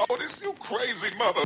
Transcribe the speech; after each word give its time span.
Oh, 0.00 0.16
this 0.16 0.42
you 0.42 0.52
crazy 0.54 1.14
mother. 1.16 1.40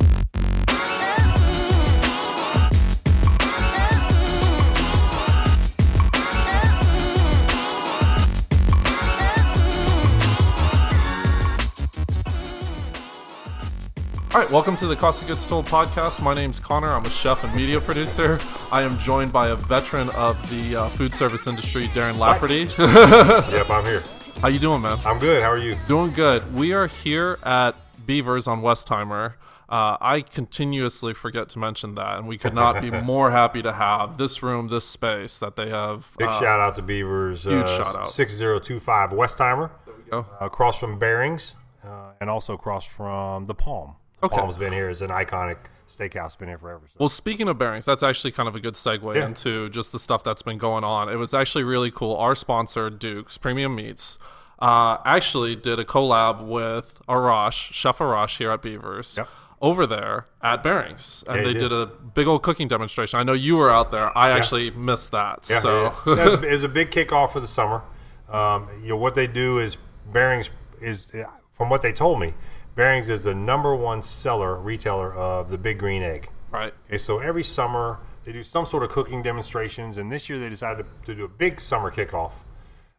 All 14.33 14.41
right, 14.41 14.51
welcome 14.51 14.77
to 14.77 14.87
the 14.87 14.97
Cost 14.97 15.21
of 15.21 15.29
Goods 15.29 15.47
Told 15.47 15.67
podcast. 15.67 16.23
My 16.23 16.33
name's 16.33 16.59
Connor. 16.59 16.89
I'm 16.89 17.05
a 17.05 17.11
chef 17.11 17.45
and 17.45 17.55
media 17.55 17.83
producer. 17.83 18.41
I 18.73 18.81
am 18.81 18.99
joined 19.01 19.31
by 19.31 19.49
a 19.49 19.57
veteran 19.57 20.09
of 20.11 20.39
the 20.49 20.75
uh, 20.75 20.89
food 20.89 21.15
service 21.15 21.47
industry, 21.47 21.89
Darren 21.89 22.19
Lafferty. 22.19 22.71
Yep, 22.79 23.69
I'm 23.69 23.85
here. 23.85 24.03
How 24.41 24.49
you 24.49 24.59
doing, 24.59 24.81
man? 24.81 24.99
I'm 25.05 25.19
good. 25.19 25.43
How 25.43 25.51
are 25.51 25.59
you? 25.59 25.77
Doing 25.87 26.13
good. 26.13 26.55
We 26.55 26.73
are 26.73 26.87
here 26.87 27.39
at 27.43 27.75
Beavers 28.09 28.49
on 28.49 28.63
Westheimer. 28.63 29.35
Uh, 29.69 29.99
I 30.01 30.23
continuously 30.23 31.13
forget 31.13 31.51
to 31.51 31.59
mention 31.59 31.95
that, 31.97 32.17
and 32.19 32.27
we 32.27 32.39
could 32.39 32.55
not 32.55 32.81
be 32.81 32.91
more 33.03 33.31
happy 33.31 33.61
to 33.61 33.71
have 33.75 34.17
this 34.17 34.43
room, 34.43 34.69
this 34.69 34.87
space 34.87 35.39
that 35.41 35.57
they 35.57 35.69
have. 35.69 36.11
Big 36.17 36.29
uh, 36.29 36.41
shout 36.41 36.59
out 36.59 36.75
to 36.77 36.83
Beavers. 36.83 37.45
huge 37.45 37.67
uh, 37.67 37.85
shout 37.85 37.95
out. 37.95 38.09
6025 38.09 39.11
Westheimer, 39.11 39.71
go. 40.11 40.21
uh, 40.41 40.47
across 40.47 40.79
from 40.79 40.99
Bering's, 40.99 41.55
uh, 41.85 42.13
and 42.19 42.31
also 42.31 42.55
across 42.55 42.87
from 42.87 43.45
the 43.45 43.55
Palm. 43.55 43.93
Okay. 44.23 44.35
Palm's 44.35 44.57
been 44.57 44.73
here 44.73 44.89
as 44.89 45.03
an 45.03 45.11
iconic 45.11 45.59
steakhouse, 45.87 46.37
been 46.39 46.49
here 46.49 46.57
forever. 46.59 46.81
So. 46.89 46.97
Well, 46.99 47.09
speaking 47.11 47.47
of 47.47 47.59
Bering's, 47.59 47.85
that's 47.85 48.03
actually 48.03 48.33
kind 48.33 48.49
of 48.49 48.57
a 48.57 48.61
good 48.61 48.73
segue 48.75 49.17
Yeah. 49.17 49.27
into 49.27 49.69
just 49.69 49.93
the 49.93 49.99
stuff 49.99 50.25
that's 50.25 50.43
been 50.43 50.57
going 50.59 50.83
on. 50.83 51.11
It 51.11 51.17
was 51.17 51.35
actually 51.35 51.65
really 51.65 51.91
cool. 51.91 52.17
Our 52.17 52.35
sponsor, 52.35 52.89
Duke's 52.89 53.37
Premium 53.37 53.75
Meats, 53.75 54.19
uh, 54.59 54.99
actually 55.05 55.55
did 55.57 55.79
a 55.79 55.85
collab 55.85 56.47
with 56.47 57.01
Arash, 57.09 57.73
Chef 57.73 57.99
Arash 57.99 58.39
here 58.39 58.51
at 58.51 58.63
Beavers. 58.63 59.17
Yep. 59.19 59.29
Over 59.61 59.87
there 59.89 60.27
at 60.41 60.63
Bering's, 60.63 61.25
and 61.27 61.39
Yeah, 61.39 61.43
they 61.43 61.53
did. 61.55 61.59
did. 61.71 61.73
a 61.73 61.87
big 61.87 62.29
old 62.29 62.45
cooking 62.45 62.69
demonstration. 62.69 63.19
I 63.19 63.25
know 63.25 63.33
you 63.33 63.57
were 63.57 63.71
out 63.73 63.91
there. 63.91 64.17
I 64.17 64.31
actually 64.31 64.71
missed 64.71 65.11
that. 65.11 65.49
Yeah, 65.51 65.59
so 65.59 65.83
yeah, 65.83 65.95
yeah. 66.07 66.15
That 66.15 66.45
it 66.45 66.53
was 66.53 66.63
a 66.63 66.69
big 66.69 66.93
kickoff 66.93 67.33
for 67.33 67.41
the 67.41 67.49
summer. 67.49 67.83
Um, 68.29 68.69
you 68.81 68.91
know 68.91 68.97
what 68.97 69.17
they 69.17 69.27
do 69.27 69.59
is 69.59 69.77
Bering's 70.13 70.51
is, 70.81 71.11
from 71.55 71.71
what 71.71 71.83
they 71.83 71.93
told 71.93 72.21
me, 72.21 72.35
Bering's 72.77 73.09
is 73.09 73.25
the 73.25 73.35
number 73.35 73.75
one 73.75 74.01
seller 74.01 74.55
retailer 74.55 75.13
of 75.13 75.49
the 75.51 75.59
Big 75.59 75.81
Green 75.81 76.05
Egg. 76.05 76.29
right, 76.53 76.73
Okay, 76.87 76.97
so 76.99 77.19
every 77.19 77.43
summer 77.43 77.99
they 78.25 78.31
do 78.31 78.45
some 78.45 78.65
sort 78.65 78.85
of 78.85 78.91
cooking 78.91 79.23
demonstrations, 79.23 79.99
and 79.99 80.13
this 80.13 80.29
year 80.29 80.39
they 80.39 80.49
decided 80.49 80.87
to, 81.05 81.07
to 81.07 81.15
do 81.17 81.25
a 81.25 81.29
big 81.29 81.59
summer 81.59 81.91
kickoff. 81.91 82.35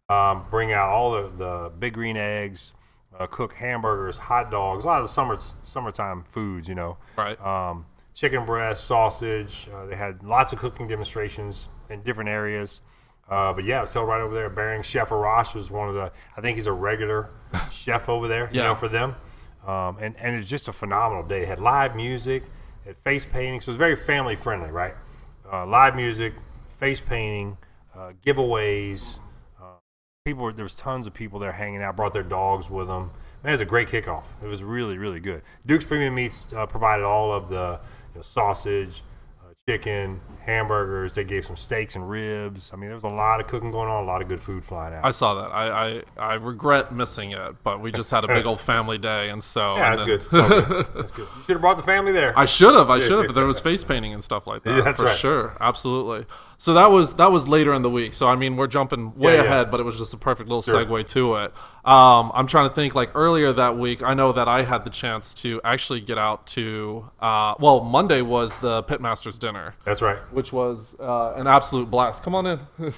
Um, 0.09 0.45
bring 0.49 0.71
out 0.73 0.89
all 0.89 1.11
the, 1.11 1.29
the 1.38 1.71
big 1.77 1.93
green 1.93 2.17
eggs, 2.17 2.73
uh, 3.19 3.27
cook 3.27 3.53
hamburgers, 3.53 4.17
hot 4.17 4.49
dogs, 4.49 4.83
a 4.83 4.88
lot 4.88 5.02
of 5.02 5.07
the 5.07 5.13
summer 5.13 5.38
summertime 5.63 6.23
foods, 6.31 6.67
you 6.67 6.75
know. 6.75 6.97
right. 7.15 7.39
Um, 7.45 7.85
chicken 8.15 8.43
breast, 8.45 8.85
sausage. 8.85 9.69
Uh, 9.73 9.85
they 9.85 9.95
had 9.95 10.23
lots 10.23 10.52
of 10.52 10.59
cooking 10.59 10.87
demonstrations 10.87 11.67
in 11.89 12.02
different 12.02 12.30
areas. 12.30 12.81
Uh, 13.30 13.53
but 13.53 13.63
yeah, 13.63 13.83
it's 13.83 13.93
held 13.93 14.07
right 14.07 14.19
over 14.21 14.33
there. 14.33 14.49
Bearing 14.49 14.81
Chef 14.81 15.09
Arash 15.09 15.53
was 15.53 15.69
one 15.69 15.87
of 15.87 15.93
the. 15.93 16.11
I 16.35 16.41
think 16.41 16.55
he's 16.57 16.65
a 16.65 16.73
regular 16.73 17.30
chef 17.71 18.09
over 18.09 18.27
there. 18.27 18.49
You 18.52 18.61
Yeah. 18.61 18.67
know, 18.69 18.75
for 18.75 18.87
them. 18.87 19.15
Um, 19.67 19.97
and 20.02 20.15
and 20.17 20.35
it's 20.35 20.49
just 20.49 20.67
a 20.67 20.73
phenomenal 20.73 21.23
day. 21.23 21.43
It 21.43 21.47
had 21.47 21.59
live 21.59 21.95
music, 21.95 22.43
had 22.83 22.97
face 22.97 23.25
painting, 23.25 23.61
so 23.61 23.69
it 23.69 23.73
was 23.73 23.77
very 23.77 23.95
family 23.95 24.35
friendly, 24.35 24.71
right? 24.71 24.95
Uh, 25.52 25.67
live 25.67 25.95
music, 25.95 26.33
face 26.80 26.99
painting, 26.99 27.57
uh, 27.95 28.13
giveaways. 28.25 29.19
People 30.30 30.44
were, 30.44 30.53
there 30.53 30.61
was 30.61 30.75
tons 30.75 31.08
of 31.08 31.13
people 31.16 31.39
there 31.39 31.52
hanging 31.52 31.81
out. 31.81 31.95
Brought 31.95 32.13
their 32.13 32.22
dogs 32.22 32.69
with 32.69 32.85
them. 32.85 33.09
Man, 33.44 33.49
it 33.49 33.53
was 33.53 33.61
a 33.61 33.66
great 33.66 33.88
kickoff. 33.88 34.25
It 34.44 34.45
was 34.45 34.63
really 34.63 34.99
really 34.99 35.19
good. 35.19 35.41
Duke's 35.66 35.86
Premium 35.86 36.13
Meats 36.13 36.44
uh, 36.55 36.67
provided 36.67 37.03
all 37.03 37.33
of 37.33 37.49
the 37.49 37.80
you 38.13 38.19
know, 38.19 38.21
sausage, 38.21 39.02
uh, 39.41 39.53
chicken, 39.67 40.21
hamburgers. 40.50 41.16
They 41.16 41.23
gave 41.23 41.45
some 41.45 41.55
steaks 41.55 41.95
and 41.95 42.09
ribs. 42.09 42.72
I 42.73 42.75
mean, 42.75 42.88
there 42.89 42.95
was 42.95 43.03
a 43.03 43.08
lot 43.08 43.39
of 43.39 43.47
cooking 43.47 43.71
going 43.71 43.89
on. 43.89 44.04
A 44.04 44.08
lot 44.08 44.21
of 44.21 44.27
good 44.27 44.42
food 44.42 44.64
flying 44.65 44.93
out. 44.93 45.05
I 45.05 45.11
saw 45.11 45.36
that. 45.36 45.52
I, 45.52 46.02
I 46.17 46.32
I 46.32 46.33
regret 46.36 46.93
missing 46.93 47.32
it, 47.32 47.55
but 47.64 47.82
we 47.82 47.92
just 47.92 48.11
had 48.11 48.23
a 48.23 48.27
big 48.27 48.45
old 48.45 48.60
family 48.60 48.98
day, 48.98 49.30
and 49.30 49.43
so 49.43 49.76
yeah, 49.76 49.92
and 49.92 49.99
that's 49.99 50.08
then- 50.08 50.17
good. 50.17 50.30
Good. 50.30 50.87
That's 50.95 51.11
good. 51.11 51.27
You 51.37 51.43
should 51.43 51.54
have 51.54 51.61
brought 51.61 51.77
the 51.77 51.83
family 51.83 52.11
there. 52.11 52.37
I 52.37 52.45
should 52.45 52.73
have. 52.73 52.89
I 52.89 52.99
should 53.05 53.26
have. 53.26 53.36
There 53.36 53.45
was 53.45 53.60
face 53.60 53.83
painting 53.83 54.14
and 54.14 54.23
stuff 54.23 54.48
like 54.48 54.64
that. 54.64 54.76
Yeah, 54.76 54.82
that's 54.82 54.99
for 54.99 55.05
right. 55.05 55.17
sure. 55.17 55.58
Absolutely. 55.61 56.26
So 56.58 56.73
that 56.73 56.92
was 56.92 57.14
that 57.14 57.31
was 57.31 57.48
later 57.48 57.73
in 57.73 57.81
the 57.83 57.89
week. 57.89 58.14
So 58.14 58.27
I 58.27 58.36
mean, 58.36 58.58
we're 58.58 58.67
jumping 58.67 59.17
way 59.17 59.36
yeah. 59.36 59.43
ahead, 59.43 59.71
but 59.71 59.80
it 59.80 59.83
was 59.83 59.98
just 59.98 60.14
a 60.14 60.17
perfect 60.17 60.49
little 60.49 60.61
Sure. 60.61 60.86
segue 60.86 61.05
to 61.08 61.36
it. 61.36 61.54
Um, 61.86 62.31
I'm 62.33 62.48
trying 62.48 62.67
to 62.67 62.76
think. 62.76 62.95
Like 62.95 63.11
earlier 63.16 63.54
that 63.54 63.77
week, 63.77 64.04
I 64.04 64.14
know 64.14 64.31
that 64.33 64.48
I 64.48 64.64
had 64.64 64.83
the 64.83 64.89
chance 64.89 65.33
to 65.36 65.61
actually 65.64 66.02
get 66.02 66.17
out 66.17 66.48
to. 66.48 67.10
Uh, 67.20 67.54
well, 67.60 67.81
Monday 67.81 68.21
was 68.21 68.58
the 68.58 68.83
Pitmasters 68.83 69.39
dinner, 69.39 69.76
That's 69.86 70.02
right. 70.02 70.17
Which 70.39 70.54
was 70.54 70.95
uh, 71.02 71.33
an 71.36 71.48
absolute 71.48 71.92
blast. 71.92 72.23
Come 72.23 72.33
on 72.33 72.45
in. 72.48 72.60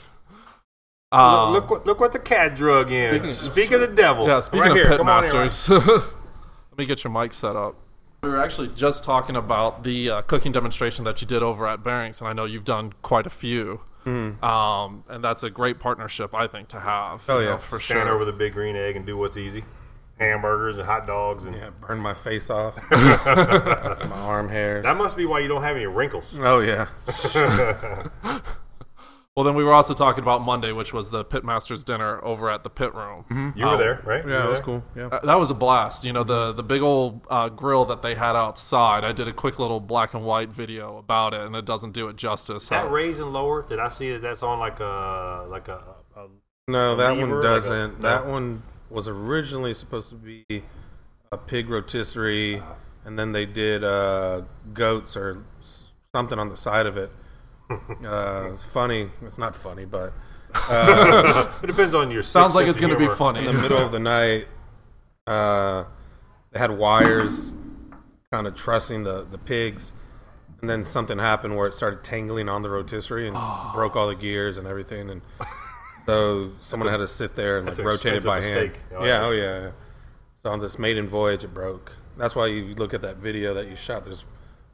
um, 1.11 1.53
look, 1.53 1.71
what, 1.71 1.87
look 1.87 1.99
what 1.99 2.11
the 2.11 2.19
cat 2.19 2.55
drug 2.55 2.91
in. 2.91 3.15
Speaking- 3.15 3.33
Speak 3.33 3.71
of 3.71 3.81
the 3.81 3.87
devil. 3.87 4.27
Yeah, 4.27 4.41
speaking 4.41 4.59
right 4.59 4.69
of 4.69 4.77
here. 4.77 4.85
pit 4.97 5.03
masters, 5.03 5.67
let 5.69 6.77
me 6.77 6.85
get 6.85 7.03
your 7.03 7.11
mic 7.11 7.33
set 7.33 7.55
up. 7.55 7.77
We 8.21 8.29
were 8.29 8.39
actually 8.39 8.67
just 8.67 9.03
talking 9.03 9.35
about 9.35 9.83
the 9.83 10.07
uh, 10.11 10.21
cooking 10.21 10.51
demonstration 10.51 11.03
that 11.05 11.19
you 11.19 11.25
did 11.25 11.41
over 11.41 11.65
at 11.65 11.83
Bering's, 11.83 12.21
and 12.21 12.27
I 12.27 12.33
know 12.33 12.45
you've 12.45 12.63
done 12.63 12.93
quite 13.01 13.25
a 13.25 13.31
few. 13.31 13.81
Um, 14.05 15.03
and 15.09 15.23
that's 15.23 15.41
a 15.41 15.49
great 15.49 15.79
partnership, 15.79 16.35
I 16.35 16.45
think, 16.45 16.67
to 16.67 16.79
have. 16.79 17.23
Oh, 17.27 17.39
you 17.39 17.45
know, 17.45 17.51
yeah. 17.53 17.57
for 17.57 17.79
Stand 17.79 18.05
sure. 18.05 18.13
over 18.13 18.23
the 18.23 18.33
big 18.33 18.53
green 18.53 18.75
egg 18.75 18.95
and 18.95 19.03
do 19.03 19.17
what's 19.17 19.35
easy. 19.37 19.63
Hamburgers 20.21 20.77
and 20.77 20.85
hot 20.85 21.05
dogs 21.07 21.43
and 21.43 21.55
Yeah, 21.55 21.71
burn 21.85 21.99
my 21.99 22.13
face 22.13 22.49
off. 22.49 22.75
my 22.91 24.07
arm 24.13 24.47
hairs. 24.49 24.83
that 24.83 24.95
must 24.97 25.17
be 25.17 25.25
why 25.25 25.39
you 25.39 25.47
don't 25.47 25.63
have 25.63 25.75
any 25.75 25.87
wrinkles. 25.87 26.33
Oh 26.39 26.59
yeah. 26.59 26.87
Well, 29.33 29.45
then 29.45 29.55
we 29.55 29.63
were 29.63 29.71
also 29.71 29.93
talking 29.93 30.21
about 30.21 30.41
Monday, 30.41 30.73
which 30.73 30.91
was 30.91 31.09
the 31.09 31.23
Pitmasters 31.23 31.85
dinner 31.85 32.21
over 32.21 32.49
at 32.51 32.65
the 32.65 32.69
pit 32.69 32.93
room. 32.93 33.53
You 33.55 33.65
were 33.65 33.77
there, 33.77 34.01
right? 34.03 34.27
Yeah, 34.27 34.39
that 34.39 34.49
was 34.49 34.59
cool. 34.59 34.83
Yeah. 34.93 35.05
Uh, 35.07 35.25
That 35.25 35.39
was 35.39 35.49
a 35.49 35.53
blast. 35.53 36.03
You 36.03 36.11
know, 36.11 36.25
the 36.25 36.51
the 36.51 36.63
big 36.63 36.81
old 36.81 37.21
uh, 37.29 37.47
grill 37.47 37.85
that 37.85 38.01
they 38.01 38.13
had 38.13 38.35
outside. 38.35 39.05
I 39.05 39.13
did 39.13 39.29
a 39.29 39.33
quick 39.33 39.57
little 39.57 39.79
black 39.79 40.13
and 40.13 40.25
white 40.25 40.49
video 40.49 40.97
about 40.97 41.33
it, 41.33 41.39
and 41.41 41.55
it 41.55 41.63
doesn't 41.63 41.93
do 41.93 42.09
it 42.09 42.17
justice. 42.17 42.67
That 42.67 42.87
Uh, 42.87 42.89
raise 42.89 43.19
and 43.19 43.31
lower. 43.31 43.63
Did 43.65 43.79
I 43.79 43.87
see 43.87 44.11
that? 44.11 44.21
That's 44.21 44.43
on 44.43 44.59
like 44.59 44.81
a 44.81 45.45
like 45.49 45.69
a. 45.69 45.81
a 46.17 46.27
No, 46.67 46.97
that 46.97 47.15
lever, 47.15 47.21
one 47.21 47.29
like 47.37 47.39
a- 47.39 47.43
doesn't. 47.43 47.99
no? 48.01 48.09
That 48.09 48.27
one 48.27 48.63
was 48.91 49.07
originally 49.07 49.73
supposed 49.73 50.09
to 50.09 50.15
be 50.15 50.45
a 51.31 51.37
pig 51.37 51.69
rotisserie, 51.69 52.61
and 53.05 53.17
then 53.17 53.31
they 53.31 53.45
did 53.45 53.83
uh, 53.83 54.41
goats 54.73 55.15
or 55.15 55.43
something 56.13 56.37
on 56.37 56.49
the 56.49 56.57
side 56.57 56.85
of 56.85 56.97
it. 56.97 57.11
Uh, 58.03 58.49
it's 58.51 58.65
funny. 58.65 59.09
It's 59.21 59.37
not 59.37 59.55
funny, 59.55 59.85
but 59.85 60.11
it 61.63 61.67
depends 61.67 61.95
on 61.95 62.11
your. 62.11 62.21
Sounds 62.21 62.53
like 62.53 62.67
it's 62.67 62.81
going 62.81 62.91
to 62.91 62.99
be 62.99 63.07
funny. 63.07 63.39
in 63.39 63.45
the 63.45 63.53
middle 63.53 63.77
of 63.77 63.93
the 63.93 63.99
night, 63.99 64.47
uh, 65.25 65.85
they 66.51 66.59
had 66.59 66.77
wires 66.77 67.53
kind 68.29 68.45
of 68.45 68.55
trussing 68.55 69.03
the, 69.05 69.25
the 69.31 69.37
pigs, 69.37 69.93
and 70.59 70.69
then 70.69 70.83
something 70.83 71.17
happened 71.17 71.55
where 71.55 71.67
it 71.67 71.73
started 71.73 72.03
tangling 72.03 72.49
on 72.49 72.61
the 72.61 72.69
rotisserie 72.69 73.29
and 73.29 73.37
broke 73.73 73.95
all 73.95 74.07
the 74.07 74.15
gears 74.15 74.57
and 74.57 74.67
everything, 74.67 75.09
and 75.09 75.21
so 76.05 76.51
someone 76.61 76.89
had 76.89 76.97
to 76.97 77.07
sit 77.07 77.35
there 77.35 77.57
and 77.59 77.67
like 77.67 77.77
rotate 77.77 78.13
it 78.15 78.25
by 78.25 78.41
hand. 78.41 78.71
Oh, 78.95 79.03
yeah, 79.03 79.07
yeah. 79.07 79.25
oh 79.25 79.31
yeah, 79.31 79.59
yeah. 79.61 79.71
So 80.41 80.49
on 80.49 80.59
this 80.59 80.79
maiden 80.79 81.07
voyage, 81.07 81.43
it 81.43 81.53
broke. 81.53 81.95
That's 82.17 82.35
why 82.35 82.47
you 82.47 82.73
look 82.75 82.93
at 82.93 83.01
that 83.01 83.17
video 83.17 83.53
that 83.53 83.67
you 83.67 83.75
shot. 83.75 84.05
There's 84.05 84.25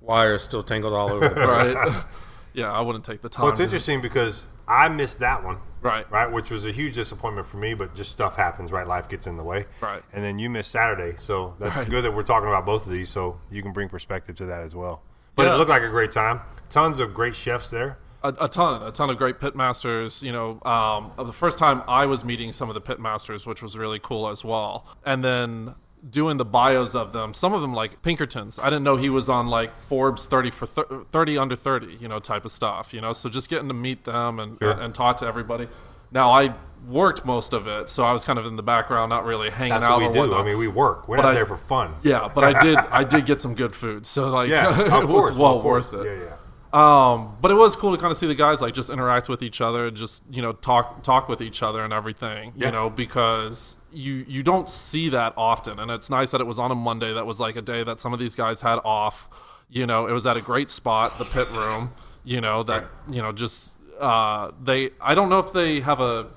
wires 0.01 0.43
still 0.43 0.63
tangled 0.63 0.93
all 0.93 1.11
over 1.11 1.27
the 1.29 1.35
place. 1.35 1.75
right? 1.75 2.03
yeah, 2.53 2.71
I 2.71 2.81
wouldn't 2.81 3.03
take 3.05 3.21
the 3.21 3.29
time. 3.29 3.43
Well, 3.43 3.51
it's 3.51 3.59
interesting 3.59 4.01
because 4.01 4.45
I 4.67 4.87
missed 4.89 5.19
that 5.19 5.43
one. 5.43 5.57
Right. 5.81 6.09
Right, 6.11 6.31
which 6.31 6.49
was 6.49 6.65
a 6.65 6.71
huge 6.71 6.95
disappointment 6.95 7.47
for 7.47 7.57
me, 7.57 7.73
but 7.75 7.93
just 7.93 8.09
stuff 8.11 8.35
happens, 8.35 8.71
right? 8.71 8.87
Life 8.87 9.07
gets 9.09 9.27
in 9.27 9.37
the 9.37 9.43
way. 9.43 9.65
Right. 9.79 10.01
And 10.11 10.23
then 10.23 10.39
you 10.39 10.49
missed 10.49 10.71
Saturday, 10.71 11.15
so 11.17 11.53
that's 11.59 11.75
Right. 11.75 11.89
good 11.89 12.03
that 12.03 12.13
we're 12.15 12.23
talking 12.23 12.47
about 12.47 12.65
both 12.65 12.85
of 12.87 12.91
these, 12.91 13.09
so 13.09 13.39
you 13.51 13.61
can 13.61 13.73
bring 13.73 13.87
perspective 13.87 14.35
to 14.37 14.45
that 14.47 14.63
as 14.63 14.73
well. 14.75 15.03
But 15.35 15.45
Yeah. 15.45 15.53
it 15.53 15.57
looked 15.57 15.69
like 15.69 15.83
a 15.83 15.89
great 15.89 16.11
time. 16.11 16.41
Tons 16.69 16.99
of 16.99 17.13
great 17.13 17.35
chefs 17.35 17.69
there. 17.69 17.99
A, 18.23 18.33
a 18.41 18.47
ton, 18.49 18.81
a 18.83 18.91
ton 18.91 19.09
of 19.09 19.17
great 19.17 19.39
pitmasters. 19.39 20.21
You 20.23 20.31
know, 20.31 20.61
um, 20.63 21.11
the 21.25 21.33
first 21.33 21.57
time 21.59 21.83
I 21.87 22.05
was 22.05 22.23
meeting 22.23 22.51
some 22.51 22.69
of 22.69 22.73
the 22.75 22.81
pitmasters, 22.81 23.45
which 23.45 23.61
was 23.61 23.77
really 23.77 23.99
cool 23.99 24.27
as 24.29 24.43
well. 24.43 24.85
And 25.05 25.23
then 25.23 25.75
doing 26.09 26.37
the 26.37 26.45
bios 26.45 26.93
of 26.95 27.11
them, 27.11 27.33
some 27.33 27.53
of 27.53 27.61
them 27.61 27.73
like 27.73 28.01
Pinkertons. 28.01 28.59
I 28.59 28.65
didn't 28.65 28.83
know 28.83 28.97
he 28.97 29.09
was 29.09 29.29
on 29.29 29.47
like 29.47 29.77
Forbes 29.89 30.25
30 30.25 30.51
for 30.51 30.65
thir- 30.65 31.05
30 31.11 31.37
under 31.37 31.55
30, 31.55 31.97
you 31.99 32.07
know, 32.07 32.19
type 32.19 32.45
of 32.45 32.51
stuff. 32.51 32.93
You 32.93 33.01
know, 33.01 33.13
so 33.13 33.29
just 33.29 33.49
getting 33.49 33.67
to 33.67 33.73
meet 33.73 34.03
them 34.05 34.39
and 34.39 34.57
Sure. 34.61 34.71
and, 34.71 34.81
and 34.81 34.95
talk 34.95 35.17
to 35.17 35.25
everybody. 35.25 35.67
Now 36.11 36.31
I 36.31 36.55
worked 36.87 37.25
most 37.25 37.53
of 37.53 37.67
it, 37.67 37.89
so 37.89 38.05
I 38.05 38.13
was 38.13 38.23
kind 38.23 38.39
of 38.39 38.45
in 38.45 38.55
the 38.55 38.63
background, 38.63 39.09
not 39.09 39.25
really 39.25 39.49
hanging 39.49 39.73
That's 39.73 39.83
out 39.83 39.99
what 39.99 40.07
we 40.07 40.13
do. 40.13 40.19
whatnot. 40.21 40.39
I 40.39 40.45
mean, 40.45 40.57
we 40.57 40.69
work. 40.69 41.07
We're 41.09 41.17
But 41.17 41.23
not 41.23 41.31
I- 41.31 41.33
there 41.35 41.45
for 41.45 41.57
fun. 41.57 41.95
yeah, 42.03 42.29
but 42.33 42.43
I 42.45 42.61
did 42.63 42.77
I 42.77 43.03
did 43.03 43.25
get 43.25 43.41
some 43.41 43.55
good 43.55 43.75
food, 43.75 44.05
so 44.05 44.29
like 44.29 44.49
Yeah, 44.49 44.79
it 45.01 45.07
was 45.07 45.25
course, 45.25 45.35
well 45.35 45.61
worth 45.61 45.93
it. 45.93 46.05
Yeah, 46.05 46.23
yeah. 46.25 46.33
Um, 46.73 47.37
but 47.41 47.49
it 47.49 47.53
was 47.55 47.75
cool 47.75 47.95
to 47.95 48.01
kind 48.01 48.11
of 48.11 48.17
see 48.17 48.27
the 48.27 48.35
guys 48.35 48.61
like 48.61 48.73
just 48.73 48.89
interact 48.89 49.29
with 49.29 49.41
each 49.41 49.61
other, 49.61 49.87
and 49.87 49.95
just 49.95 50.23
you 50.29 50.41
know 50.41 50.51
talk 50.53 51.01
talk 51.03 51.29
with 51.29 51.41
each 51.41 51.63
other 51.63 51.83
and 51.83 51.93
everything. 51.93 52.53
Yeah. 52.55 52.67
You 52.67 52.71
know 52.73 52.89
because 52.89 53.77
you 53.91 54.25
you 54.27 54.43
don't 54.43 54.69
see 54.69 55.09
that 55.09 55.33
often, 55.37 55.79
and 55.79 55.89
it's 55.89 56.09
nice 56.09 56.31
that 56.31 56.41
it 56.41 56.47
was 56.47 56.59
on 56.59 56.71
a 56.71 56.75
Monday. 56.75 57.13
That 57.13 57.25
was 57.25 57.39
like 57.39 57.55
a 57.55 57.61
day 57.61 57.83
that 57.83 57.99
some 58.01 58.13
of 58.13 58.19
these 58.19 58.35
guys 58.35 58.61
had 58.61 58.79
off. 58.83 59.29
You 59.69 59.85
know, 59.85 60.07
it 60.07 60.11
was 60.11 60.25
at 60.27 60.37
a 60.37 60.41
great 60.41 60.69
spot, 60.69 61.17
the 61.17 61.25
pit 61.25 61.51
room. 61.51 61.93
You 62.23 62.41
know 62.41 62.63
that 62.63 62.85
you 63.09 63.21
know 63.21 63.31
just 63.31 63.73
uh, 63.99 64.51
they. 64.61 64.91
I 64.99 65.15
don't 65.15 65.29
know 65.29 65.39
if 65.39 65.53
they 65.53 65.79
have 65.81 65.99
a. 66.01 66.27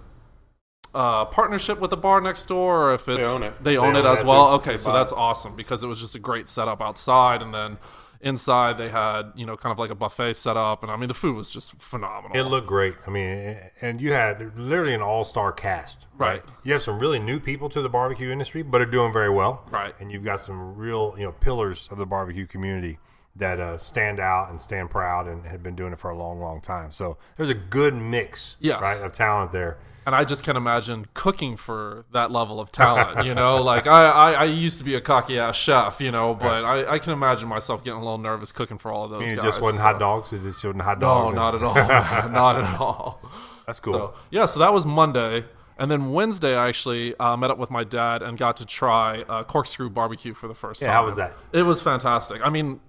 Uh, 0.92 1.24
partnership 1.26 1.78
with 1.78 1.90
the 1.90 1.96
bar 1.96 2.20
next 2.20 2.46
door, 2.46 2.88
or 2.88 2.94
if 2.94 3.08
it's 3.08 3.20
they 3.20 3.24
own 3.24 3.42
it. 3.44 3.62
they 3.62 3.76
own 3.76 3.92
They 3.92 4.00
it 4.00 4.04
own 4.06 4.12
as 4.12 4.22
it, 4.22 4.26
well. 4.26 4.48
too. 4.48 4.54
Okay, 4.70 4.76
so 4.76 4.92
that's 4.92 5.12
awesome 5.12 5.54
because 5.54 5.84
it 5.84 5.86
was 5.86 6.00
just 6.00 6.16
a 6.16 6.18
great 6.18 6.48
setup 6.48 6.82
outside, 6.82 7.42
and 7.42 7.54
then 7.54 7.78
inside 8.20 8.76
they 8.76 8.88
had 8.88 9.32
you 9.34 9.46
know 9.46 9.56
kind 9.56 9.72
of 9.72 9.78
like 9.78 9.90
a 9.90 9.94
buffet 9.94 10.34
set 10.34 10.56
up, 10.56 10.82
and 10.82 10.92
I 10.92 10.96
mean 10.96 11.08
the 11.08 11.14
food 11.14 11.36
was 11.36 11.50
just 11.50 11.72
phenomenal. 11.80 12.36
It 12.36 12.48
looked 12.48 12.66
great. 12.66 12.94
I 13.06 13.10
mean, 13.10 13.58
and 13.80 14.00
you 14.00 14.12
had 14.12 14.58
literally 14.58 14.94
an 14.94 15.02
all-star 15.02 15.52
cast. 15.52 16.06
Right. 16.16 16.42
You 16.62 16.72
have 16.74 16.82
some 16.82 16.98
really 16.98 17.18
new 17.18 17.40
people 17.40 17.68
to 17.70 17.82
the 17.82 17.88
barbecue 17.88 18.30
industry, 18.30 18.62
but 18.62 18.80
are 18.80 18.86
doing 18.86 19.12
very 19.12 19.30
well. 19.30 19.64
Right. 19.70 19.94
And 20.00 20.12
you've 20.12 20.24
got 20.24 20.40
some 20.40 20.76
real, 20.76 21.14
you 21.16 21.24
know, 21.24 21.32
pillars 21.32 21.88
of 21.90 21.98
the 21.98 22.06
barbecue 22.06 22.46
community 22.46 22.98
that 23.36 23.60
uh, 23.60 23.78
stand 23.78 24.18
out 24.20 24.50
and 24.50 24.60
stand 24.60 24.90
proud 24.90 25.26
and 25.28 25.46
have 25.46 25.62
been 25.62 25.76
doing 25.76 25.92
it 25.92 25.98
for 25.98 26.10
a 26.10 26.16
long, 26.18 26.40
long 26.40 26.60
time. 26.60 26.90
So 26.90 27.16
there's 27.36 27.48
a 27.48 27.54
good 27.54 27.94
mix, 27.94 28.56
Yes. 28.60 28.80
right, 28.82 29.00
of 29.00 29.12
talent 29.12 29.52
there. 29.52 29.78
and 30.04 30.14
I 30.14 30.24
just 30.24 30.42
can't 30.42 30.56
imagine 30.58 31.06
cooking 31.14 31.56
for 31.56 32.04
that 32.12 32.30
level 32.32 32.58
of 32.60 32.72
talent. 32.72 33.24
You 33.24 33.34
know, 33.34 33.62
like 33.62 33.86
I, 33.86 34.08
I, 34.10 34.32
I 34.32 34.44
used 34.44 34.78
to 34.78 34.84
be 34.84 34.94
a 34.94 35.00
cocky 35.00 35.38
ass 35.38 35.56
chef, 35.56 36.00
you 36.00 36.10
know, 36.10 36.34
but 36.34 36.64
I, 36.64 36.94
I 36.94 36.98
can 36.98 37.12
imagine 37.12 37.48
myself 37.48 37.84
getting 37.84 37.98
a 38.00 38.02
little 38.02 38.18
nervous 38.18 38.50
cooking 38.50 38.78
for 38.78 38.90
all 38.90 39.04
of 39.04 39.10
those 39.10 39.30
it 39.30 39.36
guys. 39.36 39.44
just 39.44 39.60
wasn't 39.62 39.78
so- 39.78 39.84
hot 39.84 39.98
dogs. 40.00 40.32
It 40.32 40.42
just 40.42 40.64
wasn't 40.64 40.82
hot 40.82 40.98
dogs. 41.00 41.32
No, 41.32 41.38
not 41.40 41.54
at 41.54 41.62
all, 41.62 41.74
not 42.30 42.56
at 42.56 42.80
all. 42.80 43.20
That's 43.66 43.78
cool. 43.78 43.94
So 43.94 44.14
yeah, 44.30 44.46
so 44.46 44.58
that 44.58 44.72
was 44.72 44.84
Monday, 44.84 45.44
and 45.78 45.88
then 45.90 46.12
Wednesday 46.12 46.56
I 46.56 46.68
actually 46.68 47.16
uh, 47.18 47.36
met 47.36 47.50
up 47.52 47.58
with 47.58 47.70
my 47.70 47.84
dad 47.84 48.22
and 48.22 48.36
got 48.36 48.56
to 48.56 48.66
try 48.66 49.22
uh, 49.22 49.44
corkscrew 49.44 49.88
barbecue 49.90 50.34
for 50.34 50.48
the 50.48 50.54
first 50.54 50.80
Yeah, 50.82 50.88
time. 50.88 50.94
how 50.96 51.06
was 51.06 51.16
that? 51.16 51.34
It 51.52 51.62
was 51.62 51.80
fantastic. 51.80 52.40
I 52.44 52.50
mean, 52.50 52.80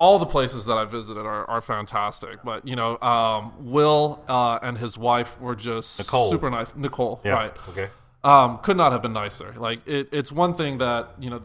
all 0.00 0.18
the 0.18 0.26
places 0.26 0.64
that 0.64 0.78
I 0.78 0.86
visited 0.86 1.20
are, 1.26 1.48
are 1.48 1.60
fantastic, 1.60 2.42
but 2.42 2.66
you 2.66 2.74
know, 2.74 2.98
um, 3.00 3.52
Will 3.60 4.24
uh, 4.28 4.58
and 4.62 4.78
his 4.78 4.96
wife 4.96 5.38
were 5.40 5.54
just 5.54 5.98
Nicole. 5.98 6.30
super 6.30 6.48
nice. 6.50 6.72
Nicole, 6.74 7.20
yeah. 7.22 7.32
right? 7.32 7.56
Okay. 7.68 7.88
um, 8.24 8.58
could 8.58 8.76
not 8.78 8.92
have 8.92 9.02
been 9.02 9.12
nicer. 9.12 9.52
Like 9.56 9.86
it, 9.86 10.08
it's 10.10 10.32
one 10.32 10.54
thing 10.54 10.78
that 10.78 11.10
you 11.20 11.30
know. 11.30 11.42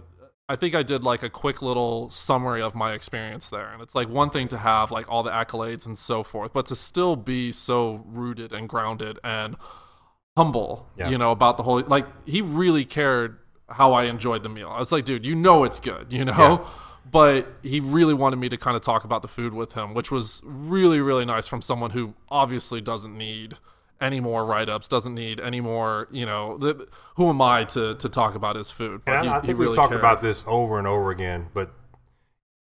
I 0.48 0.56
think 0.56 0.75
I 0.75 0.84
did 0.84 1.04
like 1.04 1.24
a 1.24 1.30
quick 1.30 1.63
little 1.63 2.07
summary 2.12 2.62
of 2.62 2.75
my 2.75 2.94
experience 2.94 3.50
there, 3.50 3.68
and 3.74 3.81
it's 3.81 3.96
like 3.96 4.07
one 4.10 4.30
thing 4.30 4.48
to 4.50 4.60
have 4.60 4.92
like 4.92 5.12
all 5.12 5.24
the 5.24 5.31
accolades 5.31 5.88
and 5.88 5.98
so 5.98 6.22
forth, 6.24 6.54
but 6.54 6.68
to 6.68 6.75
still 6.75 7.16
be 7.16 7.52
so 7.52 8.04
rooted 8.06 8.54
and 8.54 8.69
grounded 8.69 9.18
and 9.24 9.56
humble, 10.38 10.88
Yeah. 10.98 11.10
you 11.10 11.18
know, 11.18 11.31
about 11.31 11.57
the 11.57 11.63
whole. 11.63 11.81
Like 11.81 12.06
he 12.28 12.42
really 12.42 12.86
cared 12.86 13.40
how 13.69 13.94
I 13.94 14.04
enjoyed 14.04 14.44
the 14.44 14.50
meal. 14.50 14.69
I 14.69 14.78
was 14.78 14.92
like, 14.92 15.04
dude, 15.04 15.25
you 15.25 15.34
know 15.34 15.63
it's 15.63 15.80
good, 15.80 16.13
you 16.13 16.24
know. 16.24 16.34
Yeah. 16.63 16.69
But 17.10 17.48
he 17.62 17.80
really 17.80 18.13
wanted 18.13 18.38
me 18.38 18.50
to 18.50 18.57
kind 18.57 18.75
of 18.75 18.81
talk 18.81 19.04
about 19.04 19.22
the 19.22 19.28
food 19.28 19.54
with 19.54 19.74
him, 19.74 19.94
which 19.94 20.12
was 20.12 20.42
really, 20.44 21.00
really 21.00 21.25
nice 21.25 21.46
from 21.48 21.62
someone 21.62 21.92
who 21.92 22.13
obviously 22.30 22.81
doesn't 22.81 23.16
need 23.16 23.57
any 24.02 24.19
more 24.19 24.46
write-ups, 24.46 24.88
doesn't 24.88 25.13
need 25.13 25.40
any 25.40 25.62
more, 25.62 26.07
you 26.12 26.25
know, 26.25 26.57
the, 26.57 26.88
who 27.16 27.30
am 27.30 27.42
I 27.42 27.63
to, 27.66 27.96
to 27.96 28.10
talk 28.10 28.36
about 28.36 28.56
his 28.56 28.72
food? 28.72 29.02
But 29.06 29.16
And 29.16 29.24
he- 29.25 29.30
I, 29.31 29.40
think 29.40 29.57
really 29.57 29.68
we've 29.68 29.75
talked 29.75 29.90
cared. 29.92 30.02
about 30.02 30.22
this 30.22 30.44
over 30.48 30.78
and 30.80 30.88
over 30.88 31.12
again, 31.12 31.48
but 31.54 31.72